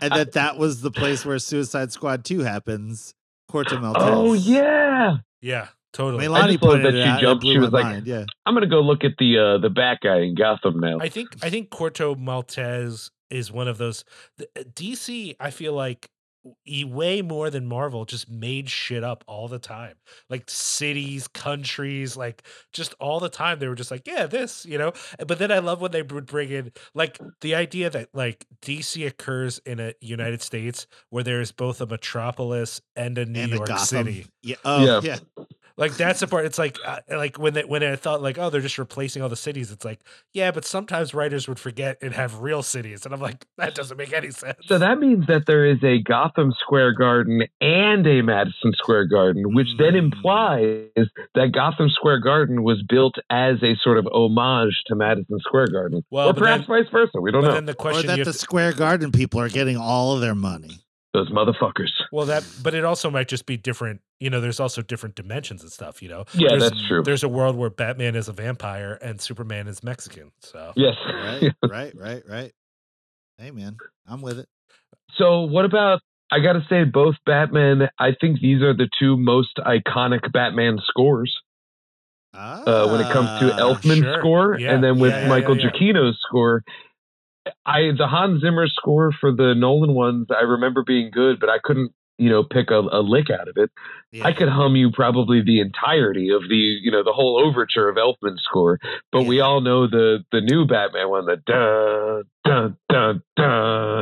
and 0.00 0.12
that 0.12 0.32
that 0.32 0.58
was 0.58 0.82
the 0.82 0.90
place 0.90 1.24
where 1.24 1.38
Suicide 1.38 1.90
Squad 1.92 2.24
2 2.24 2.40
happens. 2.40 3.14
Corto 3.50 3.80
Maltese. 3.80 4.02
oh 4.06 4.32
yeah, 4.34 5.16
Yeah, 5.40 5.68
totally. 5.92 6.28
Melanie 6.28 6.54
just 6.54 6.62
love 6.62 6.72
pointed 6.72 6.94
that 6.94 6.98
it 6.98 7.02
she 7.02 7.08
out. 7.08 7.08
and 7.08 7.18
it 7.18 7.20
jumped. 7.20 7.44
She 7.44 7.58
was 7.58 7.70
like, 7.70 7.84
mind. 7.84 8.06
Yeah. 8.06 8.24
I'm 8.46 8.54
gonna 8.54 8.66
go 8.66 8.80
look 8.80 9.04
at 9.04 9.12
the 9.18 9.38
uh, 9.38 9.58
the 9.58 9.70
bad 9.70 9.98
guy 10.02 10.20
in 10.20 10.34
Gotham 10.34 10.80
now. 10.80 10.98
I 11.00 11.08
think 11.08 11.28
I 11.42 11.50
think 11.50 11.70
Corto 11.70 12.16
Maltese 12.18 13.10
is 13.30 13.52
one 13.52 13.68
of 13.68 13.78
those 13.78 14.04
the, 14.36 14.48
uh, 14.58 14.62
DC. 14.62 15.36
I 15.40 15.50
feel 15.50 15.72
like 15.72 16.10
way 16.66 17.20
more 17.20 17.50
than 17.50 17.66
Marvel 17.66 18.04
just 18.04 18.30
made 18.30 18.70
shit 18.70 19.04
up 19.04 19.24
all 19.26 19.48
the 19.48 19.58
time, 19.58 19.94
like 20.28 20.44
cities, 20.48 21.28
countries, 21.28 22.16
like 22.16 22.42
just 22.72 22.94
all 22.98 23.20
the 23.20 23.28
time. 23.28 23.58
They 23.58 23.68
were 23.68 23.74
just 23.74 23.90
like, 23.90 24.06
yeah, 24.06 24.26
this, 24.26 24.64
you 24.64 24.78
know. 24.78 24.92
But 25.26 25.38
then 25.38 25.52
I 25.52 25.58
love 25.58 25.80
when 25.80 25.90
they 25.90 26.02
would 26.02 26.26
bring 26.26 26.50
in 26.50 26.72
like 26.94 27.18
the 27.40 27.54
idea 27.54 27.90
that 27.90 28.08
like 28.14 28.46
DC 28.62 29.06
occurs 29.06 29.58
in 29.66 29.80
a 29.80 29.92
United 30.00 30.42
States 30.42 30.86
where 31.10 31.24
there 31.24 31.40
is 31.40 31.52
both 31.52 31.80
a 31.80 31.86
metropolis 31.86 32.80
and 32.96 33.18
a 33.18 33.26
New 33.26 33.42
and 33.42 33.52
York 33.52 33.68
Gotham. 33.68 34.06
City. 34.06 34.26
Yeah. 34.42 34.56
Oh, 34.64 34.84
yeah. 34.84 35.00
Yeah. 35.02 35.44
Like 35.76 35.96
that's 35.96 36.20
the 36.20 36.26
part. 36.26 36.44
It's 36.44 36.58
like 36.58 36.76
uh, 36.84 36.98
like 37.08 37.38
when 37.38 37.54
they, 37.54 37.64
when 37.64 37.82
I 37.82 37.96
thought 37.96 38.20
like 38.22 38.38
oh 38.38 38.50
they're 38.50 38.60
just 38.60 38.78
replacing 38.78 39.22
all 39.22 39.28
the 39.28 39.36
cities. 39.36 39.70
It's 39.70 39.84
like 39.84 40.00
yeah, 40.32 40.50
but 40.50 40.64
sometimes 40.64 41.14
writers 41.14 41.48
would 41.48 41.58
forget 41.58 41.98
and 42.02 42.12
have 42.14 42.40
real 42.40 42.62
cities, 42.62 43.04
and 43.04 43.14
I'm 43.14 43.20
like 43.20 43.46
that 43.58 43.74
doesn't 43.74 43.96
make 43.96 44.12
any 44.12 44.30
sense. 44.30 44.58
So 44.66 44.78
that 44.78 44.98
means 44.98 45.26
that 45.28 45.46
there 45.46 45.64
is 45.64 45.78
a 45.82 46.02
Gotham 46.02 46.52
Square 46.60 46.94
Garden 46.94 47.42
and 47.60 48.06
a 48.06 48.22
Madison 48.22 48.72
Square 48.74 49.06
Garden, 49.06 49.54
which 49.54 49.68
then 49.78 49.92
Mm. 49.94 50.12
implies 50.12 51.06
that 51.34 51.52
Gotham 51.52 51.88
Square 51.90 52.20
Garden 52.20 52.62
was 52.62 52.82
built 52.88 53.14
as 53.30 53.56
a 53.62 53.74
sort 53.82 53.98
of 53.98 54.06
homage 54.12 54.82
to 54.86 54.94
Madison 54.94 55.38
Square 55.40 55.68
Garden. 55.68 56.02
Well, 56.10 56.28
or 56.28 56.32
but 56.32 56.40
perhaps 56.40 56.64
vice 56.66 56.86
versa. 56.90 57.20
We 57.20 57.30
don't 57.32 57.42
but 57.42 57.48
know. 57.48 57.54
then 57.54 57.66
the 57.66 57.72
Or 57.72 57.76
question 57.76 58.06
that 58.08 58.18
the 58.18 58.24
to- 58.24 58.32
Square 58.32 58.74
Garden 58.74 59.12
people 59.12 59.40
are 59.40 59.48
getting 59.48 59.76
all 59.76 60.14
of 60.14 60.20
their 60.20 60.34
money. 60.34 60.80
Those 61.12 61.28
motherfuckers. 61.30 61.88
well 62.12 62.26
that 62.26 62.44
but 62.62 62.72
it 62.74 62.84
also 62.84 63.10
might 63.10 63.26
just 63.26 63.44
be 63.46 63.56
different. 63.56 64.00
You 64.20 64.30
know, 64.30 64.40
there's 64.40 64.60
also 64.60 64.80
different 64.80 65.16
dimensions 65.16 65.62
and 65.62 65.72
stuff. 65.72 66.02
You 66.02 66.08
know, 66.08 66.24
Yeah, 66.34 66.50
There's- 66.50 66.62
that's 66.70 66.86
true. 66.86 67.02
There's 67.02 67.24
a 67.24 67.28
world 67.28 67.56
where 67.56 67.70
Batman 67.70 68.14
is 68.14 68.28
a 68.28 68.32
vampire 68.32 68.96
and 69.02 69.20
Superman 69.20 69.66
is 69.66 69.82
Mexican. 69.82 70.30
So 70.40 70.72
Yes. 70.76 70.94
Right, 71.12 71.52
right, 71.68 71.92
right, 71.96 72.22
right. 72.28 72.52
Hey, 73.38 73.50
man, 73.50 73.76
I'm 74.06 74.22
with 74.22 74.38
it. 74.38 74.46
So 75.16 75.42
what 75.42 75.64
about? 75.64 76.00
I 76.30 76.38
got 76.38 76.52
to 76.52 76.64
say, 76.68 76.84
both 76.84 77.16
Batman. 77.26 77.88
I 77.98 78.10
think 78.20 78.40
these 78.40 78.62
are 78.62 78.72
the 78.72 78.88
two 79.00 79.16
most 79.16 79.56
iconic 79.58 80.30
Batman 80.32 80.78
scores. 80.86 81.34
uh, 82.32 82.88
when 82.88 83.00
it 83.00 83.10
comes 83.12 83.26
to 83.40 83.52
Ah, 83.54 83.58
Elfman's 83.58 83.98
sure. 84.04 84.18
score, 84.20 84.58
Yeah, 84.60 84.72
and 84.74 84.84
then 84.84 85.00
with 85.00 85.10
yeah, 85.10 85.22
yeah, 85.22 85.28
Michael 85.28 85.56
yeah, 85.58 85.64
yeah. 85.64 85.70
Giacchino's 85.92 86.18
score. 86.28 86.62
I 87.64 87.90
the 87.96 88.06
Hans 88.06 88.42
Zimmer 88.42 88.66
score 88.68 89.12
for 89.20 89.32
the 89.32 89.54
Nolan 89.56 89.94
ones, 89.94 90.26
I 90.30 90.42
remember 90.42 90.82
being 90.86 91.10
good, 91.12 91.40
but 91.40 91.48
I 91.48 91.58
couldn't, 91.62 91.92
you 92.18 92.28
know, 92.28 92.42
pick 92.44 92.70
a, 92.70 92.80
a 92.80 93.00
lick 93.00 93.30
out 93.30 93.48
of 93.48 93.54
it. 93.56 93.70
yeah. 94.12 94.26
I 94.26 94.32
could 94.34 94.48
hum 94.50 94.76
you 94.76 94.90
probably 94.92 95.40
the 95.42 95.60
entirety 95.60 96.28
of 96.30 96.42
the, 96.48 96.54
you 96.82 96.90
know, 96.90 97.02
the 97.02 97.12
whole 97.12 97.42
overture 97.42 97.88
of 97.88 97.96
Elfman's 97.96 98.42
score, 98.44 98.78
but 99.10 99.22
we 99.22 99.40
all 99.40 99.60
know 99.62 99.86
the 99.86 100.18
the 100.32 100.40
new 100.42 100.66
Batman 100.66 101.08
one, 101.08 101.24
the 101.26 101.36
dun 101.46 102.24
Yeah, 102.46 103.18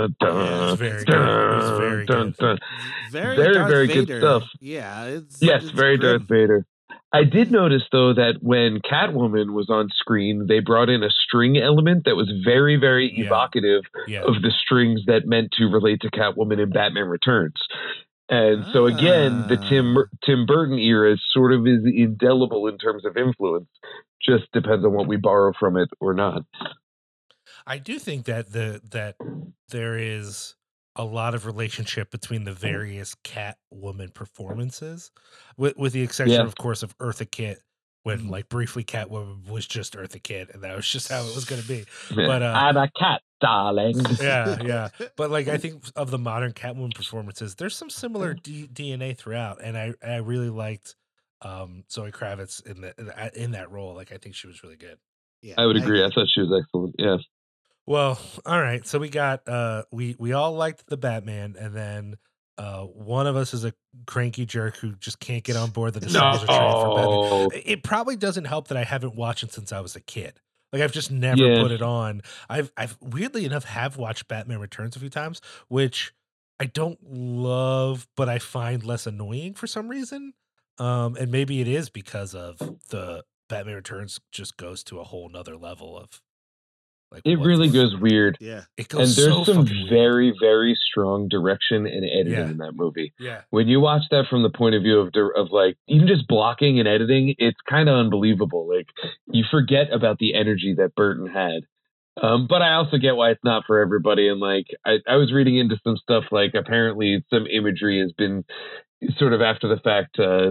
it 0.06 0.18
dun. 0.18 0.34
was 0.34 0.78
very 0.78 1.04
good. 1.04 1.06
Dun, 1.06 1.78
very 1.78 2.06
dun, 2.06 2.34
good. 2.38 2.58
very, 3.10 3.36
very, 3.36 3.54
very 3.68 3.86
good 3.86 4.08
stuff. 4.18 4.42
Yeah, 4.60 5.04
it's 5.04 5.40
Yes, 5.40 5.62
it's 5.62 5.70
very 5.72 5.96
grim. 5.96 6.18
Darth 6.18 6.28
Vader. 6.28 6.66
I 7.12 7.24
did 7.24 7.50
notice 7.50 7.84
though 7.90 8.12
that 8.14 8.34
when 8.42 8.80
Catwoman 8.80 9.54
was 9.54 9.70
on 9.70 9.88
screen, 9.94 10.46
they 10.46 10.60
brought 10.60 10.88
in 10.90 11.02
a 11.02 11.10
string 11.10 11.56
element 11.56 12.04
that 12.04 12.16
was 12.16 12.30
very, 12.44 12.76
very 12.76 13.10
Yeah. 13.16 13.24
evocative 13.26 13.82
Yeah. 14.06 14.22
of 14.24 14.42
the 14.42 14.50
strings 14.50 15.00
that 15.06 15.26
meant 15.26 15.52
to 15.52 15.66
relate 15.66 16.00
to 16.02 16.10
Catwoman 16.10 16.60
in 16.62 16.70
Batman 16.70 17.06
Returns. 17.08 17.54
And 18.28 18.66
so 18.74 18.84
again, 18.84 19.48
the 19.48 19.56
Tim 19.56 19.96
Ah. 19.96 20.02
Tim 20.22 20.44
Burton 20.44 20.78
era 20.78 21.16
sort 21.30 21.52
of 21.54 21.66
is 21.66 21.82
indelible 21.86 22.66
in 22.66 22.76
terms 22.76 23.06
of 23.06 23.16
influence. 23.16 23.68
Just 24.20 24.52
depends 24.52 24.84
on 24.84 24.92
what 24.92 25.06
we 25.06 25.16
borrow 25.16 25.54
from 25.58 25.78
it 25.78 25.88
or 26.00 26.12
not. 26.12 26.42
I 27.66 27.78
do 27.78 27.98
think 27.98 28.26
that 28.26 28.52
the 28.52 28.82
that 28.90 29.16
there 29.70 29.96
is 29.96 30.56
a 30.98 31.04
lot 31.04 31.34
of 31.34 31.46
relationship 31.46 32.10
between 32.10 32.44
the 32.44 32.52
various 32.52 33.14
Catwoman 33.24 34.12
performances, 34.12 35.10
with 35.56 35.76
with 35.76 35.92
the 35.92 36.02
exception, 36.02 36.34
Yeah. 36.34 36.42
of 36.46 36.56
course, 36.56 36.82
of 36.82 36.96
Eartha 36.98 37.30
Kitt 37.30 37.60
when 38.02 38.22
Mhm. 38.22 38.30
like 38.30 38.48
briefly 38.48 38.84
Catwoman 38.84 39.48
was 39.48 39.66
just 39.66 39.94
Eartha 39.94 40.22
Kitt, 40.22 40.50
and 40.52 40.62
that 40.62 40.74
was 40.76 40.88
just 40.90 41.08
how 41.08 41.20
it 41.22 41.34
was 41.34 41.44
going 41.44 41.62
to 41.62 41.68
be. 41.68 41.84
Yeah. 42.10 42.26
But, 42.26 42.42
uh, 42.42 42.52
I'm 42.56 42.76
a 42.76 42.90
cat, 42.98 43.22
darling. 43.40 44.00
Yeah, 44.20 44.58
yeah. 44.62 44.88
But 45.16 45.30
like 45.30 45.48
I 45.48 45.56
think 45.56 45.84
of 45.96 46.10
the 46.10 46.18
modern 46.18 46.52
Catwoman 46.52 46.94
performances, 46.94 47.54
there's 47.54 47.76
some 47.76 47.90
similar 47.90 48.34
Mm. 48.34 48.42
D- 48.42 48.68
DNA 48.68 49.14
throughout, 49.16 49.60
and 49.62 49.78
I 49.78 49.94
I 50.02 50.16
really 50.16 50.50
liked 50.50 50.96
um 51.42 51.84
Zoe 51.90 52.10
Kravitz 52.10 52.64
in 52.66 52.80
the 52.80 53.32
in 53.40 53.52
that- 53.52 53.70
role. 53.70 53.94
Like 53.94 54.10
I 54.12 54.16
think 54.18 54.34
she 54.34 54.46
was 54.48 54.62
really 54.64 54.76
good. 54.76 54.98
Yeah, 55.42 55.54
I 55.56 55.66
would 55.66 55.76
agree. 55.76 56.02
I 56.02 56.10
thought 56.10 56.26
she 56.28 56.40
was 56.40 56.52
excellent. 56.64 56.96
Yeah. 56.98 57.18
Well, 57.88 58.18
all 58.44 58.60
right. 58.60 58.86
So 58.86 58.98
we 58.98 59.08
got 59.08 59.48
uh 59.48 59.84
we 59.90 60.14
we 60.18 60.34
all 60.34 60.52
liked 60.52 60.86
the 60.88 60.98
Batman, 60.98 61.56
and 61.58 61.74
then 61.74 62.16
uh 62.58 62.82
one 62.82 63.26
of 63.26 63.34
us 63.34 63.54
is 63.54 63.64
a 63.64 63.72
cranky 64.06 64.44
jerk 64.44 64.76
who 64.76 64.92
just 64.96 65.20
can't 65.20 65.42
get 65.42 65.56
on 65.56 65.70
board 65.70 65.94
the 65.94 66.00
nostalgia 66.00 66.46
train 66.48 66.76
for 66.76 66.90
Batman. 66.90 67.50
It 67.64 67.82
probably 67.82 68.16
doesn't 68.16 68.44
help 68.44 68.68
that 68.68 68.76
I 68.76 68.84
haven't 68.84 69.14
watched 69.14 69.42
it 69.42 69.54
since 69.54 69.72
I 69.72 69.80
was 69.80 69.96
a 69.96 70.00
kid. 70.02 70.38
Like 70.70 70.82
I've 70.82 70.92
just 70.92 71.10
never 71.10 71.46
Yeah. 71.46 71.62
put 71.62 71.70
it 71.72 71.80
on. 71.80 72.20
I've 72.50 72.70
I've 72.76 72.98
weirdly 73.00 73.46
enough 73.46 73.64
have 73.64 73.96
watched 73.96 74.28
Batman 74.28 74.60
Returns 74.60 74.94
a 74.94 75.00
few 75.00 75.08
times, 75.08 75.40
which 75.68 76.12
I 76.60 76.66
don't 76.66 76.98
love, 77.02 78.06
but 78.18 78.28
I 78.28 78.38
find 78.38 78.84
less 78.84 79.06
annoying 79.06 79.54
for 79.54 79.66
some 79.66 79.88
reason. 79.88 80.34
Um, 80.76 81.16
and 81.16 81.30
maybe 81.32 81.62
it 81.62 81.68
is 81.68 81.88
because 81.88 82.34
of 82.34 82.58
the 82.90 83.24
Batman 83.48 83.76
Returns 83.76 84.20
just 84.30 84.58
goes 84.58 84.84
to 84.84 85.00
a 85.00 85.04
whole 85.04 85.30
nother 85.30 85.56
level 85.56 85.96
of 85.96 86.20
like 87.10 87.22
It 87.24 87.38
really 87.38 87.68
the- 87.68 87.74
goes 87.74 87.96
weird. 87.96 88.36
Yeah. 88.40 88.62
It 88.76 88.92
And 88.92 89.00
there's 89.02 89.14
so 89.14 89.44
some 89.44 89.64
fucking 89.66 89.76
weird. 89.76 89.88
very, 89.90 90.34
very 90.40 90.74
strong 90.90 91.28
direction 91.28 91.86
and 91.86 92.04
editing 92.04 92.32
Yeah. 92.32 92.50
in 92.50 92.56
that 92.58 92.72
movie. 92.74 93.12
yeah 93.18 93.42
When 93.50 93.66
you 93.68 93.80
watch 93.80 94.02
that 94.10 94.26
from 94.28 94.42
the 94.42 94.50
point 94.50 94.74
of 94.74 94.82
view 94.82 94.98
of 95.00 95.12
of 95.36 95.50
like 95.50 95.76
even 95.88 96.06
just 96.06 96.26
blocking 96.28 96.78
and 96.78 96.86
editing, 96.88 97.34
it's 97.38 97.60
kind 97.68 97.88
of 97.88 97.96
unbelievable. 97.96 98.68
Like 98.68 98.88
you 99.30 99.44
forget 99.50 99.92
about 99.92 100.18
the 100.18 100.34
energy 100.34 100.74
that 100.78 100.94
Burton 100.94 101.26
had. 101.26 101.62
Um, 102.20 102.46
but 102.48 102.62
I 102.62 102.74
also 102.74 102.96
get 102.98 103.14
why 103.16 103.30
it's 103.30 103.44
not 103.44 103.62
for 103.66 103.78
everybody. 103.80 104.28
And 104.28 104.40
like 104.40 104.66
I, 104.84 104.98
I 105.08 105.16
was 105.16 105.32
reading 105.32 105.56
into 105.56 105.78
some 105.84 105.96
stuff 105.96 106.24
like 106.32 106.54
apparently 106.54 107.24
some 107.30 107.46
imagery 107.46 108.00
has 108.00 108.12
been 108.12 108.44
sort 109.18 109.32
of 109.32 109.40
after 109.40 109.68
the 109.68 109.76
fact 109.78 110.18
uh, 110.18 110.50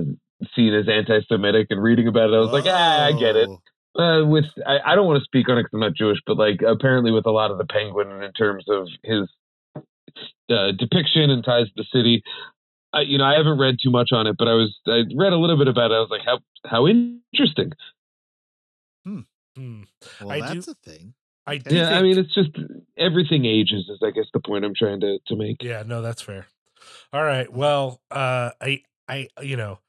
seen 0.55 0.73
as 0.73 0.87
anti-Semitic. 0.87 1.67
And 1.69 1.83
reading 1.83 2.07
about 2.07 2.29
it, 2.29 2.35
I 2.35 2.39
was 2.39 2.51
like, 2.53 2.63
ah, 2.67 3.05
I 3.07 3.11
get 3.11 3.35
it. 3.35 3.49
Whoa. 3.97 4.21
Uh, 4.21 4.25
with 4.25 4.45
I, 4.65 4.79
I 4.85 4.95
don't 4.95 5.07
want 5.07 5.19
to 5.19 5.25
speak 5.25 5.49
on 5.49 5.57
it 5.57 5.63
because 5.63 5.73
I'm 5.73 5.79
not 5.81 5.95
Jewish, 5.95 6.19
but 6.25 6.37
like 6.37 6.61
apparently 6.61 7.11
with 7.11 7.25
a 7.25 7.31
lot 7.31 7.51
of 7.51 7.57
the 7.57 7.65
Penguin 7.65 8.21
in 8.23 8.31
terms 8.33 8.65
of 8.69 8.87
his 9.03 9.27
uh, 10.49 10.71
depiction 10.77 11.29
and 11.29 11.43
ties 11.43 11.67
to 11.67 11.73
the 11.77 11.85
city. 11.91 12.23
I, 12.93 13.01
you 13.01 13.17
know, 13.17 13.25
I 13.25 13.35
haven't 13.35 13.59
read 13.59 13.77
too 13.83 13.91
much 13.91 14.09
on 14.13 14.27
it, 14.27 14.35
but 14.37 14.47
I 14.47 14.53
was 14.53 14.75
I 14.87 15.03
read 15.15 15.33
a 15.33 15.37
little 15.37 15.57
bit 15.57 15.67
about 15.67 15.91
it. 15.91 15.95
I 15.95 15.99
was 15.99 16.09
like, 16.09 16.21
how 16.25 16.39
how 16.65 16.87
interesting. 16.87 17.71
Hmm. 19.57 19.83
Well, 20.21 20.31
I 20.31 20.39
do- 20.39 20.53
that's 20.55 20.67
a 20.67 20.75
thing. 20.75 21.13
I 21.45 21.57
do 21.57 21.75
Yeah, 21.75 21.97
I 21.97 22.01
mean, 22.01 22.17
it's 22.17 22.33
just 22.33 22.51
everything 22.97 23.45
ages 23.45 23.89
is 23.89 23.99
I 24.03 24.11
guess 24.11 24.25
the 24.33 24.39
point 24.39 24.65
I'm 24.65 24.75
trying 24.75 24.99
to 24.99 25.17
to 25.27 25.35
make. 25.35 25.63
Yeah, 25.63 25.83
no, 25.85 26.01
that's 26.01 26.21
fair. 26.21 26.45
All 27.13 27.23
right. 27.23 27.51
Well, 27.51 28.01
uh 28.11 28.51
I 28.61 28.83
I 29.07 29.29
you 29.41 29.55
know, 29.55 29.79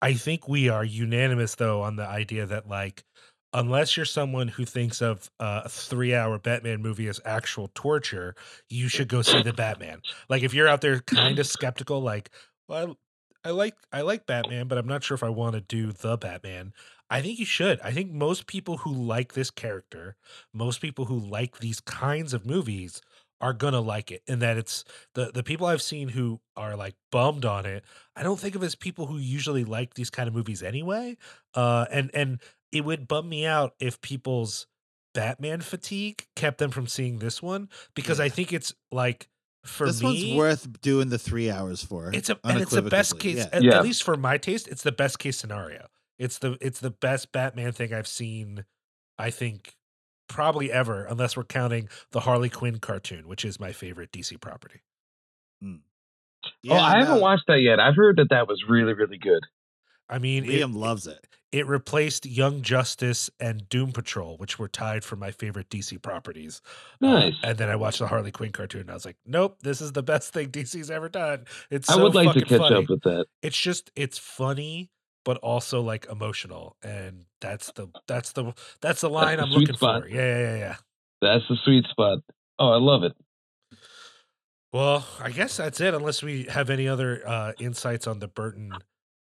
I 0.00 0.14
think 0.14 0.48
we 0.48 0.70
are 0.70 0.84
unanimous 0.84 1.54
though 1.54 1.82
on 1.82 1.96
the 1.96 2.06
idea 2.06 2.46
that 2.46 2.66
like 2.66 3.04
unless 3.52 3.96
you're 3.96 4.06
someone 4.06 4.48
who 4.48 4.64
thinks 4.64 5.02
of 5.02 5.30
uh, 5.40 5.62
a 5.64 5.68
3-hour 5.68 6.38
Batman 6.38 6.80
movie 6.82 7.08
as 7.08 7.20
actual 7.24 7.70
torture, 7.74 8.34
you 8.68 8.88
should 8.88 9.08
go 9.08 9.22
see 9.22 9.42
the 9.42 9.52
Batman. 9.52 10.00
Like 10.28 10.42
if 10.42 10.54
you're 10.54 10.68
out 10.68 10.80
there 10.80 11.00
kind 11.00 11.38
of 11.38 11.46
skeptical 11.46 12.00
like, 12.00 12.30
well, 12.68 12.96
I, 13.44 13.48
I 13.48 13.50
like 13.50 13.74
I 13.92 14.02
like 14.02 14.26
Batman, 14.26 14.68
but 14.68 14.78
I'm 14.78 14.86
not 14.86 15.02
sure 15.02 15.14
if 15.14 15.22
I 15.24 15.28
want 15.28 15.54
to 15.54 15.60
do 15.60 15.92
the 15.92 16.16
Batman. 16.16 16.72
I 17.10 17.20
think 17.20 17.38
you 17.38 17.44
should. 17.44 17.80
I 17.80 17.90
think 17.90 18.10
most 18.10 18.46
people 18.46 18.78
who 18.78 18.92
like 18.92 19.34
this 19.34 19.50
character, 19.50 20.16
most 20.54 20.80
people 20.80 21.06
who 21.06 21.18
like 21.18 21.58
these 21.58 21.80
kinds 21.80 22.32
of 22.32 22.46
movies 22.46 23.02
are 23.42 23.52
gonna 23.52 23.80
like 23.80 24.12
it 24.12 24.22
and 24.28 24.40
that 24.40 24.56
it's 24.56 24.84
the 25.14 25.32
the 25.34 25.42
people 25.42 25.66
i've 25.66 25.82
seen 25.82 26.08
who 26.08 26.40
are 26.56 26.76
like 26.76 26.94
bummed 27.10 27.44
on 27.44 27.66
it 27.66 27.82
i 28.14 28.22
don't 28.22 28.38
think 28.38 28.54
of 28.54 28.62
as 28.62 28.76
people 28.76 29.06
who 29.06 29.18
usually 29.18 29.64
like 29.64 29.94
these 29.94 30.10
kind 30.10 30.28
of 30.28 30.34
movies 30.34 30.62
anyway 30.62 31.16
uh 31.54 31.84
and 31.90 32.08
and 32.14 32.38
it 32.72 32.84
would 32.84 33.06
bum 33.06 33.28
me 33.28 33.46
out 33.46 33.74
if 33.78 34.00
people's 34.00 34.66
batman 35.14 35.60
fatigue 35.60 36.26
kept 36.36 36.58
them 36.58 36.70
from 36.70 36.86
seeing 36.86 37.18
this 37.18 37.42
one 37.42 37.68
because 37.94 38.18
i 38.18 38.28
think 38.28 38.52
it's 38.52 38.74
like 38.90 39.28
for 39.64 39.86
this 39.86 40.02
me 40.02 40.34
one's 40.34 40.38
worth 40.38 40.80
doing 40.80 41.08
the 41.10 41.18
three 41.18 41.50
hours 41.50 41.82
for. 41.84 42.10
it's 42.12 42.30
a 42.30 42.38
and 42.44 42.60
it's 42.60 42.72
the 42.72 42.82
best 42.82 43.12
unequivocally, 43.12 43.34
case 43.34 43.48
yeah. 43.52 43.56
at, 43.56 43.62
Yeah. 43.62 43.78
at 43.78 43.82
least 43.84 44.02
for 44.02 44.16
my 44.16 44.38
taste 44.38 44.66
it's 44.68 44.82
the 44.82 44.90
best 44.92 45.18
case 45.18 45.36
scenario 45.38 45.86
it's 46.18 46.38
the 46.38 46.56
it's 46.60 46.80
the 46.80 46.90
best 46.90 47.30
batman 47.30 47.72
thing 47.72 47.92
i've 47.92 48.08
seen 48.08 48.64
i 49.18 49.30
think 49.30 49.76
probably 50.28 50.72
ever 50.72 51.04
unless 51.04 51.36
we're 51.36 51.44
counting 51.44 51.88
the 52.12 52.20
harley 52.20 52.48
quinn 52.48 52.78
cartoon 52.78 53.28
which 53.28 53.44
is 53.44 53.60
my 53.60 53.70
favorite 53.70 54.10
dc 54.12 54.40
property 54.40 54.80
hmm. 55.60 55.76
oh, 55.76 56.50
Yeah, 56.62 56.74
oh, 56.74 56.80
I 56.80 56.98
haven't 57.04 57.20
watched 57.20 57.44
that 57.48 57.60
yet. 57.60 57.78
I've 57.78 57.96
heard 57.96 58.16
that 58.16 58.30
that 58.30 58.48
was 58.48 58.64
really 58.68 58.94
really 58.94 59.18
good. 59.18 59.42
I 60.12 60.18
mean 60.18 60.44
it, 60.44 60.48
Liam 60.60 60.74
loves 60.76 61.06
it. 61.06 61.26
it 61.50 61.66
replaced 61.66 62.24
young 62.26 62.62
justice 62.62 63.30
and 63.40 63.68
doom 63.68 63.90
patrol 63.92 64.36
which 64.36 64.58
were 64.58 64.68
tied 64.68 65.02
for 65.04 65.16
my 65.16 65.30
favorite 65.30 65.68
dc 65.70 66.00
properties 66.02 66.60
Uh, 67.02 67.06
Nice. 67.06 67.34
and 67.42 67.58
then 67.58 67.68
i 67.68 67.76
watched 67.76 67.98
the 67.98 68.06
harley 68.06 68.30
quinn 68.30 68.52
cartoon 68.52 68.82
and 68.82 68.90
i 68.90 68.94
was 68.94 69.04
like 69.06 69.16
nope 69.26 69.58
this 69.62 69.80
is 69.80 69.92
the 69.92 70.02
best 70.02 70.32
thing 70.32 70.50
dc's 70.50 70.90
ever 70.90 71.08
done 71.08 71.44
it's 71.70 71.88
I 71.90 71.94
so 71.94 72.02
would 72.04 72.14
like 72.14 72.32
to 72.34 72.44
catch 72.44 72.58
funny. 72.60 72.76
up 72.76 72.88
with 72.88 73.02
that. 73.02 73.26
it's 73.42 73.58
just 73.58 73.90
it's 73.96 74.18
funny 74.18 74.90
but 75.24 75.36
also 75.38 75.80
like 75.80 76.06
emotional 76.10 76.76
and 76.82 77.24
that's 77.40 77.70
the 77.72 77.86
that's 78.08 78.32
the 78.32 78.52
that's 78.80 79.00
the 79.02 79.10
line 79.10 79.38
the 79.38 79.44
i'm 79.44 79.50
looking 79.50 79.74
spot. 79.76 80.02
for 80.02 80.08
yeah 80.08 80.16
yeah 80.20 80.40
yeah 80.40 80.56
yeah 80.56 80.76
That's 81.20 81.44
the 81.48 81.56
sweet 81.64 81.86
spot. 81.86 82.18
Oh, 82.58 82.70
I 82.72 82.76
love 82.78 83.02
it. 83.04 83.12
well 84.72 85.06
i 85.20 85.30
guess 85.30 85.56
that's 85.56 85.80
it 85.80 85.94
unless 85.94 86.22
we 86.22 86.44
have 86.44 86.70
any 86.70 86.88
other 86.88 87.22
uh 87.26 87.52
insights 87.60 88.06
on 88.06 88.18
the 88.18 88.28
burton 88.28 88.72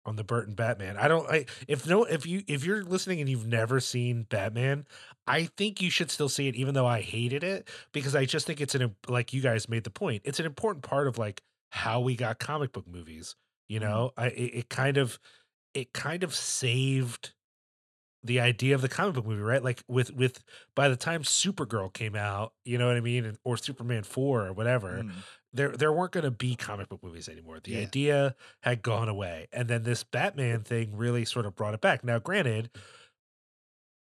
on 0.09 0.17
the 0.17 0.25
burton 0.25 0.55
batman 0.55 0.97
i 0.97 1.07
don't 1.09 1.29
i 1.31 1.45
if 1.69 1.87
no 1.87 2.05
if 2.05 2.27
you 2.27 2.43
if 2.49 2.65
you're 2.65 2.83
listening 2.85 3.21
and 3.21 3.29
you've 3.29 3.47
never 3.47 3.81
seen 3.81 4.25
batman 4.25 4.87
i 5.27 5.45
think 5.45 5.81
you 5.83 5.91
should 5.91 6.11
still 6.11 6.29
see 6.29 6.49
it 6.49 6.57
even 6.57 6.75
though 6.75 6.87
i 6.87 7.01
hated 7.01 7.45
it 7.45 7.69
because 7.93 8.15
i 8.17 8.25
just 8.25 8.47
think 8.47 8.61
it's 8.61 8.75
an 8.75 8.97
like 9.09 9.33
you 9.33 9.41
guys 9.43 9.69
made 9.69 9.85
the 9.85 9.91
point 9.91 10.23
it's 10.25 10.41
an 10.41 10.47
important 10.47 10.85
part 10.85 11.07
of 11.07 11.19
like 11.19 11.43
how 11.71 12.01
we 12.01 12.17
got 12.17 12.39
comic 12.39 12.73
book 12.73 12.87
movies 12.89 13.37
you 13.69 13.79
Mhm. 13.81 13.81
know 13.81 14.11
i 14.17 14.29
it, 14.29 14.55
it 14.55 14.69
kind 14.69 14.97
of 14.97 15.19
it 15.75 15.93
kind 15.93 16.25
of 16.25 16.35
saved 16.35 17.35
the 18.25 18.41
idea 18.41 18.75
of 18.75 18.81
the 18.83 18.89
comic 18.89 19.15
book 19.15 19.27
movie, 19.27 19.43
right? 19.43 19.63
Like 19.63 19.83
with 19.89 20.13
with 20.13 20.43
by 20.75 20.89
the 20.89 20.97
time 20.97 21.23
Supergirl 21.23 21.93
came 21.93 22.17
out, 22.17 22.53
you 22.65 22.77
know 22.77 22.89
what 22.89 22.97
I 22.97 23.01
mean, 23.01 23.37
or 23.45 23.57
Superman 23.57 24.03
four 24.03 24.47
or 24.47 24.53
whatever, 24.53 25.05
Mm. 25.05 25.25
There 25.59 25.71
there 25.71 25.93
weren't 25.93 26.13
going 26.13 26.25
to 26.25 26.31
be 26.31 26.57
comic 26.57 26.89
book 26.89 27.03
movies 27.05 27.29
anymore. 27.29 27.59
The 27.63 27.73
Yeah. 27.73 27.81
idea 27.81 28.37
had 28.63 28.83
gone 28.83 29.09
away, 29.11 29.49
and 29.53 29.69
then 29.69 29.83
this 29.83 30.05
Batman 30.05 30.63
thing 30.63 30.97
really 30.97 31.25
sort 31.27 31.47
of 31.47 31.57
brought 31.57 31.75
it 31.75 31.83
back. 31.83 32.05
Now, 32.05 32.19
granted, 32.21 32.71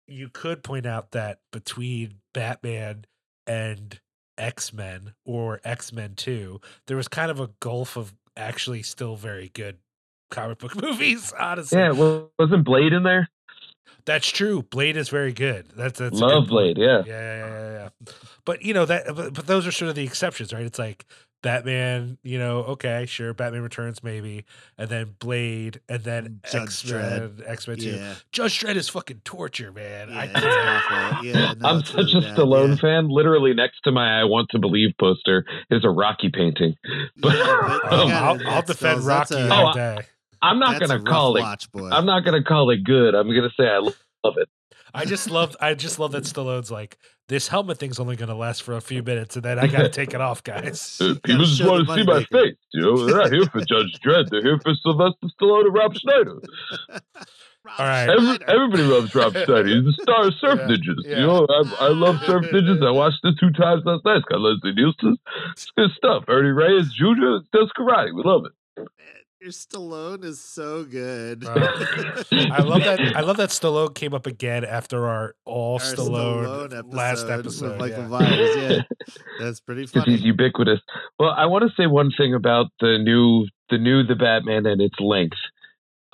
you 0.07 0.29
could 0.29 0.63
point 0.63 0.87
out 0.87 1.13
that 1.13 1.41
between 1.53 2.21
Batman 2.35 3.07
and 3.47 4.01
X 4.39 4.73
Men 4.73 5.15
or 5.25 5.61
X 5.65 5.93
Men 5.93 6.15
Two, 6.15 6.61
there 6.87 6.97
was 6.97 7.09
kind 7.09 7.31
of 7.31 7.41
a 7.41 7.51
gulf 7.61 7.97
of 7.97 8.15
actually 8.37 8.83
still 8.83 9.17
very 9.17 9.49
good 9.55 9.79
comic 10.31 10.59
book 10.59 10.77
movies. 10.83 11.33
Honestly, 11.39 11.79
Yeah, 11.79 11.93
well, 11.93 12.31
wasn't 12.39 12.65
Blade 12.65 12.93
in 12.93 13.03
there? 13.03 13.29
that's 14.05 14.29
true. 14.29 14.63
Blade 14.63 14.97
is 14.97 15.09
very 15.09 15.33
good. 15.33 15.69
That's 15.77 15.99
that's 15.99 16.21
Love 16.21 16.45
good. 16.45 16.49
Blade. 16.51 16.79
Yeah. 16.79 17.03
Yeah, 17.05 17.07
yeah, 17.07 17.47
yeah, 17.47 17.73
yeah. 17.73 18.13
But 18.45 18.63
you 18.63 18.75
know 18.75 18.85
that, 18.87 19.07
but, 19.17 19.35
but 19.35 19.47
those 19.47 19.67
are 19.67 19.73
sort 19.73 19.89
of 19.89 19.95
the 19.97 20.05
exceptions, 20.05 20.53
right? 20.53 20.65
It's 20.65 20.79
like 20.79 21.07
Batman. 21.43 22.19
You 22.23 22.39
know, 22.39 22.59
okay, 22.65 23.07
sure, 23.07 23.33
Batman 23.35 23.63
Returns 23.63 24.03
maybe, 24.03 24.45
and 24.79 24.89
then 24.89 25.15
Blade, 25.19 25.81
and 25.89 26.03
then 26.03 26.41
Judge 26.51 26.63
X 26.63 26.83
Dredd. 26.83 27.39
Men, 27.39 27.47
X 27.47 27.69
Men 27.69 27.77
Two. 27.79 27.91
Yeah. 27.91 28.15
Judge 28.33 28.61
Dredd 28.61 28.77
is 28.77 28.89
fucking 28.89 29.21
torture, 29.25 29.73
man. 29.73 30.09
Yeah, 30.11 30.19
I 30.21 30.27
can't. 30.27 31.25
Yeah, 31.25 31.55
no, 31.59 31.69
I'm 31.69 31.85
such 31.85 31.97
really 31.97 32.19
a 32.19 32.21
bad, 32.23 32.37
Stallone 32.39 32.69
yeah. 32.71 32.77
fan. 32.77 33.09
Literally 33.09 33.55
next 33.55 33.81
to 33.85 33.93
my 33.93 34.21
"I 34.21 34.25
Want 34.25 34.49
to 34.51 34.59
Believe" 34.59 34.95
poster 34.99 35.45
is 35.71 35.85
a 35.85 35.91
Rocky 35.91 36.31
painting. 36.33 36.75
But- 37.17 37.35
Yeah, 37.37 37.79
but 37.83 37.93
Oh, 37.93 38.09
I'll, 38.09 38.49
I'll 38.49 38.63
defend 38.63 39.03
that's 39.03 39.31
Rocky 39.31 39.35
a- 39.35 39.49
oh, 39.49 39.53
all 39.53 39.71
Oh, 39.71 39.75
day. 39.75 39.99
I'm 40.43 40.59
not 40.59 40.79
that's 40.79 40.91
gonna 40.91 41.01
rough 41.03 41.09
call 41.09 41.37
it. 41.37 41.67
boy. 41.73 41.89
I'm 41.91 42.05
not 42.07 42.25
gonna 42.25 42.43
call 42.45 42.71
it 42.71 42.85
good. 42.85 43.15
I'm 43.15 43.29
gonna 43.29 43.51
say 43.59 43.67
I 43.69 43.79
love 43.79 43.95
it. 44.37 44.49
I 44.97 45.05
just 45.05 45.31
love, 45.31 45.57
I 45.61 45.75
just 45.75 45.99
love 45.99 46.13
that 46.13 46.25
Stallone's 46.25 46.71
like 46.71 46.99
this 47.29 47.49
helmet 47.49 47.79
thing's 47.79 47.99
only 48.01 48.17
going 48.17 48.29
to 48.29 48.35
last 48.35 48.63
for 48.63 48.75
a 48.77 48.81
few 48.81 49.03
minutes, 49.03 49.37
and 49.37 49.45
then 49.45 49.59
I 49.59 49.67
got 49.67 49.83
to 49.83 49.89
take 49.89 50.15
it 50.15 50.21
off, 50.21 50.43
guys. 50.45 50.99
You 51.01 51.15
People 51.17 51.45
just 51.45 51.65
want 51.65 51.87
to 51.89 51.95
see 51.95 52.03
my 52.05 52.21
moneymaker. 52.21 52.29
face. 52.29 52.57
You 52.73 52.83
know, 52.83 53.07
they're 53.07 53.17
not 53.17 53.33
here 53.33 53.45
for 53.47 53.61
Judge 53.65 53.99
Dredd. 54.05 54.31
They're 54.31 54.43
here 54.43 54.59
for 54.63 54.75
Sylvester 54.75 55.27
Stallone 55.41 55.67
and 55.67 55.75
Rob 55.75 55.95
Schneider. 55.97 56.35
Rob 57.65 57.75
All 57.81 57.87
right. 57.87 58.09
Every, 58.09 58.39
everybody 58.47 58.83
loves 58.85 59.13
Rob 59.15 59.33
Schneider. 59.33 59.67
He's 59.67 59.85
the 59.85 59.99
star 60.03 60.29
of 60.29 60.35
Surf 60.41 60.61
Yeah, 60.61 60.67
Ninjas. 60.77 61.05
yeah. 61.05 61.17
You 61.21 61.27
know, 61.27 61.47
I, 61.51 61.87
I 61.87 61.89
love 61.89 62.21
Surf 62.25 62.45
Ninjas. 62.53 62.87
I 62.87 62.93
watched 62.93 63.19
it 63.25 63.35
two 63.41 63.51
times 63.51 63.83
last 63.85 64.05
night. 64.05 64.19
It's 64.19 64.25
got 64.27 64.41
Leslie 64.41 64.73
Nielsen. 64.73 65.17
It's 65.51 65.71
good 65.77 65.91
stuff. 65.97 66.25
Ernie 66.29 66.51
Reyes 66.51 66.93
Jr. 66.93 67.43
does 67.53 67.73
karate. 67.77 68.15
We 68.15 68.23
love 68.25 68.45
it. 68.47 68.53
Your 69.41 69.51
Stallone 69.51 70.25
is 70.25 70.41
so 70.41 70.85
good. 70.85 71.45
Uh, 71.45 71.51
I 72.33 72.63
love 72.63 72.83
that. 72.85 73.13
I 73.15 73.21
love 73.21 73.37
that 73.37 73.51
Stallone 73.51 73.95
came 73.95 74.15
up 74.15 74.27
again 74.27 74.65
after 74.65 75.07
our 75.07 75.35
all 75.45 75.75
Our 75.75 75.81
Stallone, 75.81 76.95
last 76.95 77.29
episode. 77.29 77.79
Michael 77.79 78.05
yeah. 78.05 78.09
Myers. 78.09 78.57
Yeah, 78.57 79.15
that's 79.41 79.61
pretty 79.61 79.83
because 79.83 80.05
funny. 80.05 80.17
he's 80.17 80.25
ubiquitous. 80.25 80.81
Well, 81.19 81.35
I 81.37 81.45
want 81.47 81.65
to 81.65 81.71
say 81.77 81.87
one 81.87 82.11
thing 82.17 82.33
about 82.35 82.69
the 82.81 82.97
new, 82.99 83.47
the 83.69 83.77
new, 83.77 84.05
the 84.05 84.15
Batman 84.15 84.65
and 84.65 84.81
its 84.81 84.99
length. 84.99 85.37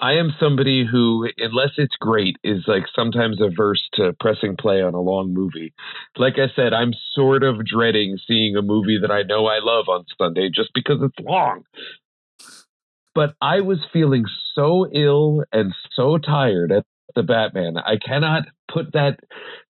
I 0.01 0.15
am 0.15 0.35
somebody 0.41 0.85
who, 0.85 1.29
unless 1.39 1.71
it's 1.77 1.95
great, 2.01 2.35
is 2.43 2.65
like 2.67 2.85
sometimes 2.93 3.41
averse 3.41 3.89
to 3.95 4.15
pressing 4.19 4.57
play 4.57 4.83
on 4.83 4.95
a 4.95 5.01
long 5.01 5.33
movie. 5.33 5.73
Like 6.17 6.35
I 6.39 6.53
said, 6.57 6.73
I'm 6.73 6.93
sort 7.15 7.45
of 7.45 7.65
dreading 7.65 8.19
seeing 8.27 8.57
a 8.57 8.63
movie 8.63 8.99
that 9.01 9.13
I 9.13 9.23
know 9.23 9.47
I 9.47 9.61
love 9.63 9.85
on 9.89 10.05
Sunday 10.19 10.51
just 10.53 10.71
because 10.75 10.99
it's 11.03 11.25
long. 11.25 11.63
But 13.15 13.35
I 13.41 13.61
was 13.61 13.79
feeling 13.93 14.25
so 14.55 14.87
ill 14.93 15.45
and 15.53 15.75
so 15.95 16.19
tired 16.19 16.73
at 16.73 16.85
the 17.15 17.23
Batman. 17.23 17.77
I 17.77 17.97
cannot 17.99 18.45
put 18.73 18.93
that, 18.95 19.21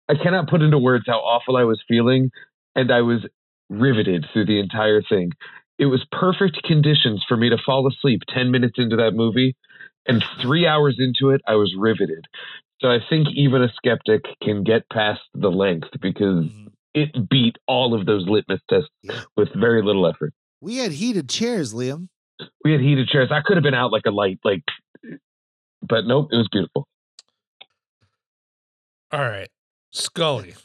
I 0.09 0.15
cannot 0.15 0.49
put 0.49 0.61
into 0.61 0.77
words 0.77 1.03
how 1.07 1.17
awful 1.19 1.57
I 1.57 1.63
was 1.63 1.81
feeling. 1.87 2.31
And 2.75 2.91
I 2.91 3.01
was 3.01 3.25
riveted 3.69 4.25
through 4.31 4.45
the 4.45 4.59
entire 4.59 5.01
thing. 5.01 5.31
It 5.79 5.87
was 5.87 6.05
perfect 6.11 6.63
conditions 6.63 7.23
for 7.27 7.35
me 7.35 7.49
to 7.49 7.57
fall 7.65 7.87
asleep 7.87 8.21
10 8.33 8.51
minutes 8.51 8.75
into 8.77 8.95
that 8.97 9.11
movie. 9.13 9.55
And 10.07 10.23
three 10.41 10.67
hours 10.67 10.97
into 10.99 11.33
it, 11.33 11.41
I 11.47 11.55
was 11.55 11.73
riveted. 11.77 12.25
So 12.79 12.89
I 12.89 12.99
think 13.09 13.27
even 13.33 13.61
a 13.63 13.71
skeptic 13.75 14.21
can 14.43 14.63
get 14.63 14.87
past 14.89 15.21
the 15.33 15.49
length 15.49 15.87
because 16.01 16.45
Mhm. 16.45 16.71
it 16.93 17.29
beat 17.29 17.57
all 17.67 17.93
of 17.93 18.05
those 18.05 18.27
litmus 18.27 18.61
tests 18.69 18.89
Yeah. 19.03 19.21
with 19.35 19.49
very 19.53 19.81
little 19.81 20.05
effort. 20.07 20.33
We 20.61 20.77
had 20.77 20.91
heated 20.93 21.27
chairs, 21.29 21.73
Liam. 21.73 22.07
We 22.63 22.71
had 22.71 22.81
heated 22.81 23.07
chairs. 23.07 23.29
I 23.31 23.41
could 23.45 23.57
have 23.57 23.63
been 23.63 23.73
out 23.73 23.91
like 23.91 24.05
a 24.05 24.11
light, 24.11 24.39
like, 24.43 24.63
but 25.81 26.05
nope, 26.05 26.29
it 26.31 26.37
was 26.37 26.49
beautiful. 26.51 26.87
All 29.11 29.21
right, 29.21 29.49
Scully. 29.91 30.55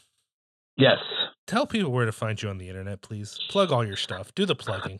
Yes. 0.77 0.97
Tell 1.47 1.67
people 1.67 1.91
where 1.91 2.05
to 2.05 2.11
find 2.11 2.41
you 2.41 2.49
on 2.49 2.57
the 2.57 2.69
internet, 2.69 3.01
please. 3.01 3.37
Plug 3.49 3.71
all 3.71 3.85
your 3.85 3.97
stuff. 3.97 4.33
Do 4.33 4.45
the 4.45 4.55
plugging. 4.55 4.99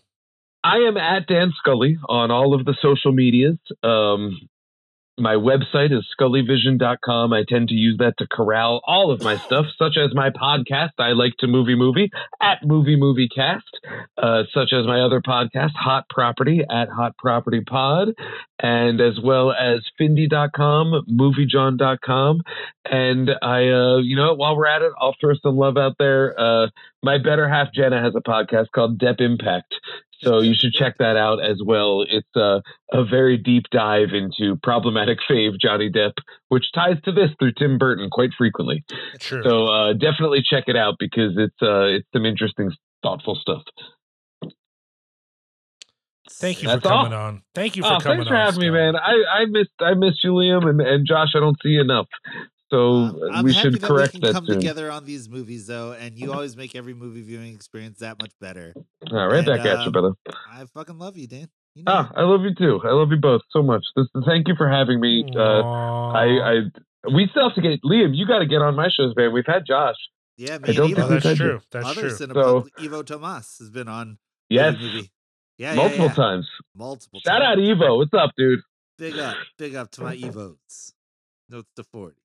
I 0.64 0.78
am 0.78 0.98
at 0.98 1.28
Dan 1.28 1.54
Scully 1.58 1.98
on 2.08 2.30
all 2.30 2.54
of 2.54 2.66
the 2.66 2.76
social 2.82 3.12
medias. 3.12 3.58
Um, 3.84 4.40
my 5.22 5.36
website 5.36 5.92
is 5.92 6.06
scullyvision.com. 6.20 7.34
I 7.34 7.44
tend 7.48 7.70
to 7.70 7.76
use 7.76 7.98
that 8.00 8.16
to 8.18 8.28
corral 8.28 8.82
all 8.86 9.12
of 9.12 9.24
my 9.24 9.38
stuff, 9.38 9.66
such 9.78 9.98
as 9.98 10.14
my 10.14 10.30
podcast, 10.32 10.92
I 11.00 11.12
Like 11.12 11.34
to 11.40 11.48
Movie 11.48 11.76
Movie, 11.76 12.12
at 12.42 12.66
Movie 12.66 12.96
Movie 12.96 13.30
Cast, 13.30 13.80
uh, 14.18 14.44
such 14.54 14.74
as 14.74 14.86
my 14.86 15.02
other 15.02 15.22
podcast, 15.22 15.72
Hot 15.76 16.06
Property, 16.10 16.62
at 16.70 16.90
Hot 16.90 17.16
Property 17.18 17.62
Pod, 17.62 18.10
and 18.60 19.00
as 19.00 19.20
well 19.24 19.52
as 19.52 19.82
Findy.com, 20.00 21.06
MovieJohn.com. 21.10 22.42
And 22.86 23.30
I, 23.42 23.68
uh, 23.70 23.98
you 23.98 24.16
know, 24.16 24.34
while 24.34 24.58
we're 24.58 24.68
at 24.68 24.82
it, 24.82 24.92
I'll 25.00 25.16
throw 25.22 25.34
some 25.42 25.58
love 25.58 25.78
out 25.78 25.96
there. 26.00 26.40
Uh, 26.40 26.68
my 27.04 27.18
better 27.18 27.48
half, 27.48 27.68
Jenna, 27.74 28.02
has 28.02 28.14
a 28.16 28.22
podcast 28.22 28.68
called 28.74 29.00
Depp 29.00 29.22
Impact. 29.22 29.74
So 30.24 30.42
you 30.42 30.54
should 30.56 30.74
check 30.74 30.98
that 31.00 31.18
out 31.18 31.44
as 31.44 31.58
well. 31.66 32.04
It's 32.08 32.28
a, 32.36 32.62
a 32.94 33.04
very 33.06 33.38
deep 33.38 33.64
dive 33.72 34.10
into 34.14 34.56
problematic 34.62 35.18
fave 35.30 35.60
Johnny 35.60 35.90
Depp, 35.90 36.14
which 36.50 36.66
ties 36.74 36.98
to 37.06 37.12
this 37.12 37.30
through 37.40 37.54
Tim 37.58 37.78
Burton 37.78 38.10
quite 38.12 38.30
frequently. 38.38 38.84
True. 39.20 39.44
So 39.44 39.68
uh, 39.68 39.94
definitely 39.94 40.44
check 40.48 40.66
it 40.68 40.76
out 40.76 40.96
because 41.00 41.34
it's 41.38 41.62
uh, 41.62 41.86
it's 41.98 42.08
some 42.14 42.26
interesting, 42.26 42.72
thoughtful 43.04 43.36
stuff. 43.36 43.64
Thank 46.30 46.62
you 46.64 46.70
That's 46.70 46.82
for 46.82 46.90
coming 46.90 47.14
all. 47.14 47.28
on. 47.28 47.42
Thank 47.54 47.76
you 47.76 47.84
for 47.84 47.94
Oh, 47.94 48.00
coming 48.00 48.20
thanks 48.20 48.30
for 48.30 48.36
on. 48.36 48.46
having 48.46 48.62
me, 48.62 48.70
man. 48.70 48.96
I, 48.96 49.42
I 49.42 49.46
missed 49.46 49.72
I 49.80 49.94
missed 49.96 50.24
you, 50.24 50.32
Liam, 50.32 50.68
and, 50.70 50.80
and 50.82 51.06
Josh. 51.08 51.30
I 51.36 51.40
don't 51.40 51.58
see 51.62 51.70
you 51.70 51.82
enough. 51.82 52.08
So 52.72 52.94
Um, 52.96 53.20
uh, 53.22 53.28
I'm 53.34 53.44
we 53.46 53.54
happy 53.54 53.64
should 53.72 53.82
that 53.82 53.88
correct 53.88 54.14
we 54.14 54.20
can 54.22 54.28
that 54.30 54.34
come 54.34 54.46
soon. 54.48 54.56
together 54.56 54.90
on 54.90 55.06
these 55.06 55.28
movies, 55.30 55.68
though, 55.68 55.92
and 55.92 56.18
you 56.18 56.32
always 56.34 56.56
make 56.56 56.74
every 56.76 56.94
movie 56.94 57.22
viewing 57.22 57.54
experience 57.54 58.00
that 58.00 58.20
much 58.22 58.32
better. 58.40 58.74
All 59.12 59.28
right, 59.28 59.40
And, 59.40 59.46
back 59.46 59.60
at 59.66 59.80
you, 59.82 59.86
um, 59.88 59.92
brother. 59.92 60.14
I 60.50 60.66
fucking 60.74 60.98
love 60.98 61.18
you, 61.18 61.28
Dan. 61.28 61.50
You 61.76 61.84
know, 61.84 61.92
Ah, 61.92 62.12
I 62.16 62.24
love 62.24 62.42
you 62.44 62.56
too. 62.56 62.80
I 62.84 62.92
love 62.92 63.12
you 63.12 63.18
both 63.18 63.42
so 63.52 63.62
much. 63.62 63.84
This, 63.96 64.08
thank 64.26 64.48
you 64.48 64.56
for 64.58 64.70
having 64.70 65.00
me. 65.02 65.26
Uh, 65.36 65.62
I, 65.62 66.26
I 66.26 66.54
we 67.14 67.28
still 67.32 67.50
have 67.50 67.56
to 67.56 67.62
get 67.62 67.82
Liam. 67.84 68.16
You 68.16 68.26
got 68.26 68.40
to 68.40 68.46
get 68.46 68.62
on 68.62 68.76
my 68.76 68.88
shows, 68.90 69.14
man. 69.18 69.32
We've 69.34 69.46
had 69.46 69.66
Josh. 69.68 69.96
yeah, 70.38 70.58
me 70.58 70.70
I 70.70 70.74
don't 70.74 70.92
and 70.92 71.00
Oh, 71.00 71.04
Evo. 71.04 71.08
think 71.08 71.10
we've 71.10 71.24
that's 71.24 71.38
true. 71.38 71.52
you. 71.54 71.62
That's 71.72 71.94
true. 71.94 72.08
Other 72.10 72.16
true. 72.18 72.28
Cinepunx, 72.28 72.70
Evo 72.80 73.06
Tomas 73.06 73.58
has 73.60 73.70
been 73.70 73.88
on 73.90 74.18
Yes, 74.50 74.76
the 74.76 74.80
movie. 74.86 75.12
Yeah, 75.58 75.72
yeah, 75.72 75.76
multiple 75.76 76.10
times. 76.10 76.48
Multiple 76.76 77.20
times. 77.22 77.34
Shout 77.38 77.42
out. 77.42 77.58
Evo. 77.58 77.98
What's 77.98 78.14
up, 78.14 78.32
dude? 78.38 78.60
Big 78.98 79.18
up, 79.18 79.36
big 79.58 79.76
up 79.76 79.92
to 79.92 80.04
my 80.04 80.16
Evos. 80.16 80.94
Notes 81.50 81.70
to 81.76 81.84
forty. 81.84 82.16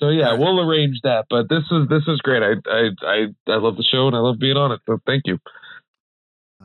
So 0.00 0.08
yeah, 0.08 0.26
All 0.26 0.30
right. 0.32 0.40
we'll 0.40 0.60
arrange 0.68 0.96
that. 1.04 1.26
But 1.30 1.48
this 1.48 1.62
is 1.70 1.88
this 1.88 2.02
is 2.08 2.18
great. 2.20 2.42
I 2.42 2.54
I 2.70 2.88
I 3.06 3.26
I 3.48 3.56
love 3.56 3.76
the 3.76 3.84
show 3.84 4.06
and 4.06 4.16
I 4.16 4.20
love 4.20 4.38
being 4.38 4.56
on 4.56 4.72
it. 4.72 4.80
So 4.86 4.98
thank 5.06 5.22
you. 5.26 5.38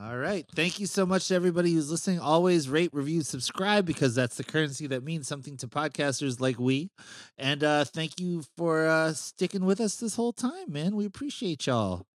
All 0.02 0.18
right. 0.18 0.46
Thank 0.54 0.80
you 0.80 0.88
so 0.88 1.06
much 1.06 1.30
to 1.30 1.36
everybody 1.36 1.72
who's 1.74 1.90
listening. 1.90 2.20
Always 2.20 2.68
rate, 2.68 2.90
review, 2.92 3.22
subscribe 3.22 3.86
because 3.86 4.14
that's 4.14 4.36
the 4.36 4.44
currency 4.44 4.88
that 4.88 5.04
means 5.06 5.26
something 5.26 5.56
to 5.58 5.68
podcasters 5.68 6.42
like 6.42 6.60
we. 6.60 6.90
And 7.38 7.64
uh 7.64 7.86
thank 7.86 8.20
you 8.20 8.44
for 8.58 8.88
uh 8.88 9.14
sticking 9.14 9.66
with 9.66 9.80
us 9.80 9.96
this 9.96 10.16
whole 10.16 10.34
time, 10.34 10.72
man. 10.72 10.96
We 10.96 11.06
appreciate 11.06 11.66
y'all. 11.68 12.06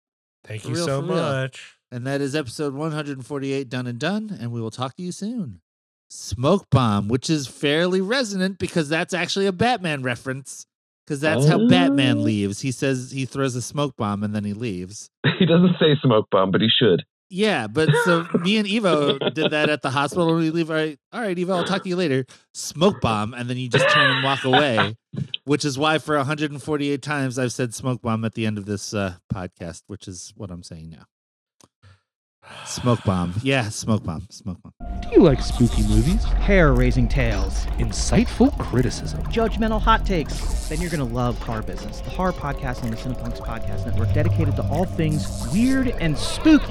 Thank 0.45 0.63
For 0.63 0.69
you 0.69 0.75
real, 0.75 0.87
so 0.87 1.03
much. 1.03 1.75
And 1.91 2.07
that 2.07 2.21
is 2.21 2.37
episode 2.37 2.75
148 2.75 3.69
done 3.69 3.87
and 3.87 3.99
done. 3.99 4.37
And 4.39 4.53
we 4.53 4.61
will 4.61 4.71
talk 4.71 4.97
to 4.97 5.03
you 5.03 5.13
soon. 5.13 5.61
Smoke 6.11 6.67
Bomb, 6.71 7.09
which 7.09 7.31
is 7.31 7.47
fairly 7.47 8.01
resonant 8.01 8.59
because 8.59 8.89
that's 8.89 9.15
actually 9.15 9.47
a 9.47 9.53
Batman 9.53 10.03
reference. 10.03 10.67
Because 11.11 11.23
that's 11.23 11.49
how 11.49 11.67
Batman 11.67 12.19
Oh. 12.19 12.23
leaves. 12.23 12.61
He 12.61 12.71
says 12.71 13.11
he 13.11 13.25
throws 13.25 13.57
a 13.57 13.63
smoke 13.63 13.97
bomb 13.97 14.23
and 14.23 14.33
then 14.33 14.45
he 14.45 14.53
leaves. 14.53 15.11
He 15.41 15.45
doesn't 15.47 15.75
say 15.81 15.97
smoke 16.01 16.29
bomb, 16.31 16.53
but 16.53 16.61
he 16.61 16.69
should. 16.69 17.03
Yeah, 17.31 17.67
but 17.67 17.89
so 18.05 18.29
me 18.43 18.59
and 18.59 18.69
Evo 18.69 19.19
did 19.35 19.51
that 19.51 19.69
at 19.71 19.83
the 19.83 19.91
hospital. 19.91 20.35
We 20.37 20.51
leave. 20.51 20.71
All 20.71 20.77
right, 20.77 20.99
all 21.13 21.21
right, 21.21 21.37
Evo. 21.37 21.57
I'll 21.57 21.65
talk 21.65 21.83
to 21.83 21.89
you 21.89 21.97
later. 21.97 22.27
Smoke 22.55 23.01
bomb, 23.01 23.35
and 23.35 23.49
then 23.51 23.57
you 23.57 23.69
just 23.69 23.89
turn 23.89 24.11
and 24.11 24.23
walk 24.25 24.45
away. 24.45 24.97
Which 25.45 25.65
is 25.65 25.77
why 25.79 25.99
for 25.99 26.17
148 26.17 27.03
times 27.03 27.39
I've 27.39 27.53
said 27.53 27.75
smoke 27.75 28.03
bomb 28.03 28.25
at 28.25 28.35
the 28.35 28.47
end 28.47 28.59
of 28.59 28.67
this 28.67 28.93
uh, 28.95 29.15
podcast, 29.33 29.83
which 29.89 30.07
is 30.07 30.33
what 30.37 30.51
I'm 30.51 30.63
saying 30.63 30.91
now. 30.91 31.05
Smoke 32.67 33.03
bomb, 33.05 33.35
yeah, 33.43 33.69
smoke 33.69 34.05
bomb, 34.05 34.27
smoke 34.31 34.59
bomb. 34.63 34.73
Do 35.03 35.09
you 35.11 35.23
like 35.23 35.41
spooky 35.43 35.83
movies? 35.83 36.23
hair 36.25 36.73
raising 36.73 37.09
tales, 37.09 37.67
Insightful 37.79 38.57
criticism? 38.59 39.23
judgmental 39.25 39.81
hot 39.81 40.07
takes, 40.07 40.69
then 40.69 40.81
you're 40.81 40.91
going 40.91 41.07
to 41.07 41.15
love 41.15 41.39
Horror 41.43 41.63
Business, 41.63 42.01
the 42.01 42.11
horror 42.11 42.33
podcast 42.33 42.85
on 42.85 42.91
the 42.91 42.97
Cinepunx 42.97 43.39
Podcast 43.41 43.87
Network 43.87 44.13
dedicated 44.15 44.57
to 44.57 44.63
all 44.69 44.85
things 44.85 45.49
weird 45.53 45.89
and 45.89 46.17
spooky. 46.17 46.65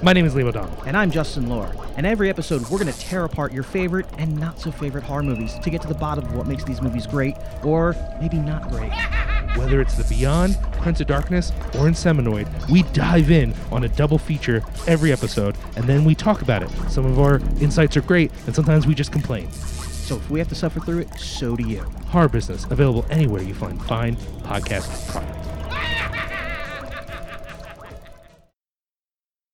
My 0.00 0.12
name 0.12 0.26
is 0.26 0.34
Liam 0.34 0.46
O'Donnell. 0.46 0.80
And 0.86 0.96
I'm 0.96 1.10
Justin 1.10 1.48
Lohr. 1.48 1.74
And 1.96 2.06
every 2.06 2.30
episode, 2.30 2.62
we're 2.70 2.78
going 2.78 2.92
to 2.92 2.98
tear 3.00 3.24
apart 3.24 3.52
your 3.52 3.64
favorite 3.64 4.06
and 4.16 4.38
not 4.38 4.60
so 4.60 4.70
favorite 4.70 5.02
horror 5.02 5.24
movies 5.24 5.58
to 5.58 5.70
get 5.70 5.82
to 5.82 5.88
the 5.88 5.94
bottom 5.94 6.24
of 6.24 6.36
what 6.36 6.46
makes 6.46 6.62
these 6.62 6.80
movies 6.80 7.04
great 7.04 7.34
or 7.64 7.96
maybe 8.20 8.38
not 8.38 8.68
great. 8.70 8.92
Whether 9.56 9.80
it's 9.80 9.96
The 9.96 10.04
Beyond, 10.04 10.56
Prince 10.74 11.00
of 11.00 11.08
Darkness, 11.08 11.50
or 11.74 11.88
Inseminoid, 11.88 12.70
we 12.70 12.84
dive 12.92 13.32
in 13.32 13.52
on 13.72 13.82
a 13.82 13.88
double 13.88 14.18
feature 14.18 14.62
every 14.86 15.10
episode, 15.10 15.56
and 15.74 15.84
then 15.86 16.04
we 16.04 16.14
talk 16.14 16.42
about 16.42 16.62
it. 16.62 16.70
Some 16.88 17.04
of 17.04 17.18
our 17.18 17.40
insights 17.60 17.96
are 17.96 18.02
great, 18.02 18.30
and 18.46 18.54
sometimes 18.54 18.86
we 18.86 18.94
just 18.94 19.10
complain. 19.10 19.50
So 19.50 20.14
if 20.14 20.30
we 20.30 20.38
have 20.38 20.48
to 20.48 20.54
suffer 20.54 20.78
through 20.78 21.00
it, 21.00 21.18
so 21.18 21.56
do 21.56 21.66
you. 21.66 21.80
Horror 22.10 22.28
Business, 22.28 22.66
available 22.66 23.04
anywhere 23.10 23.42
you 23.42 23.54
find 23.54 23.82
fine 23.86 24.14
podcast 24.44 25.10
products. 25.10 26.24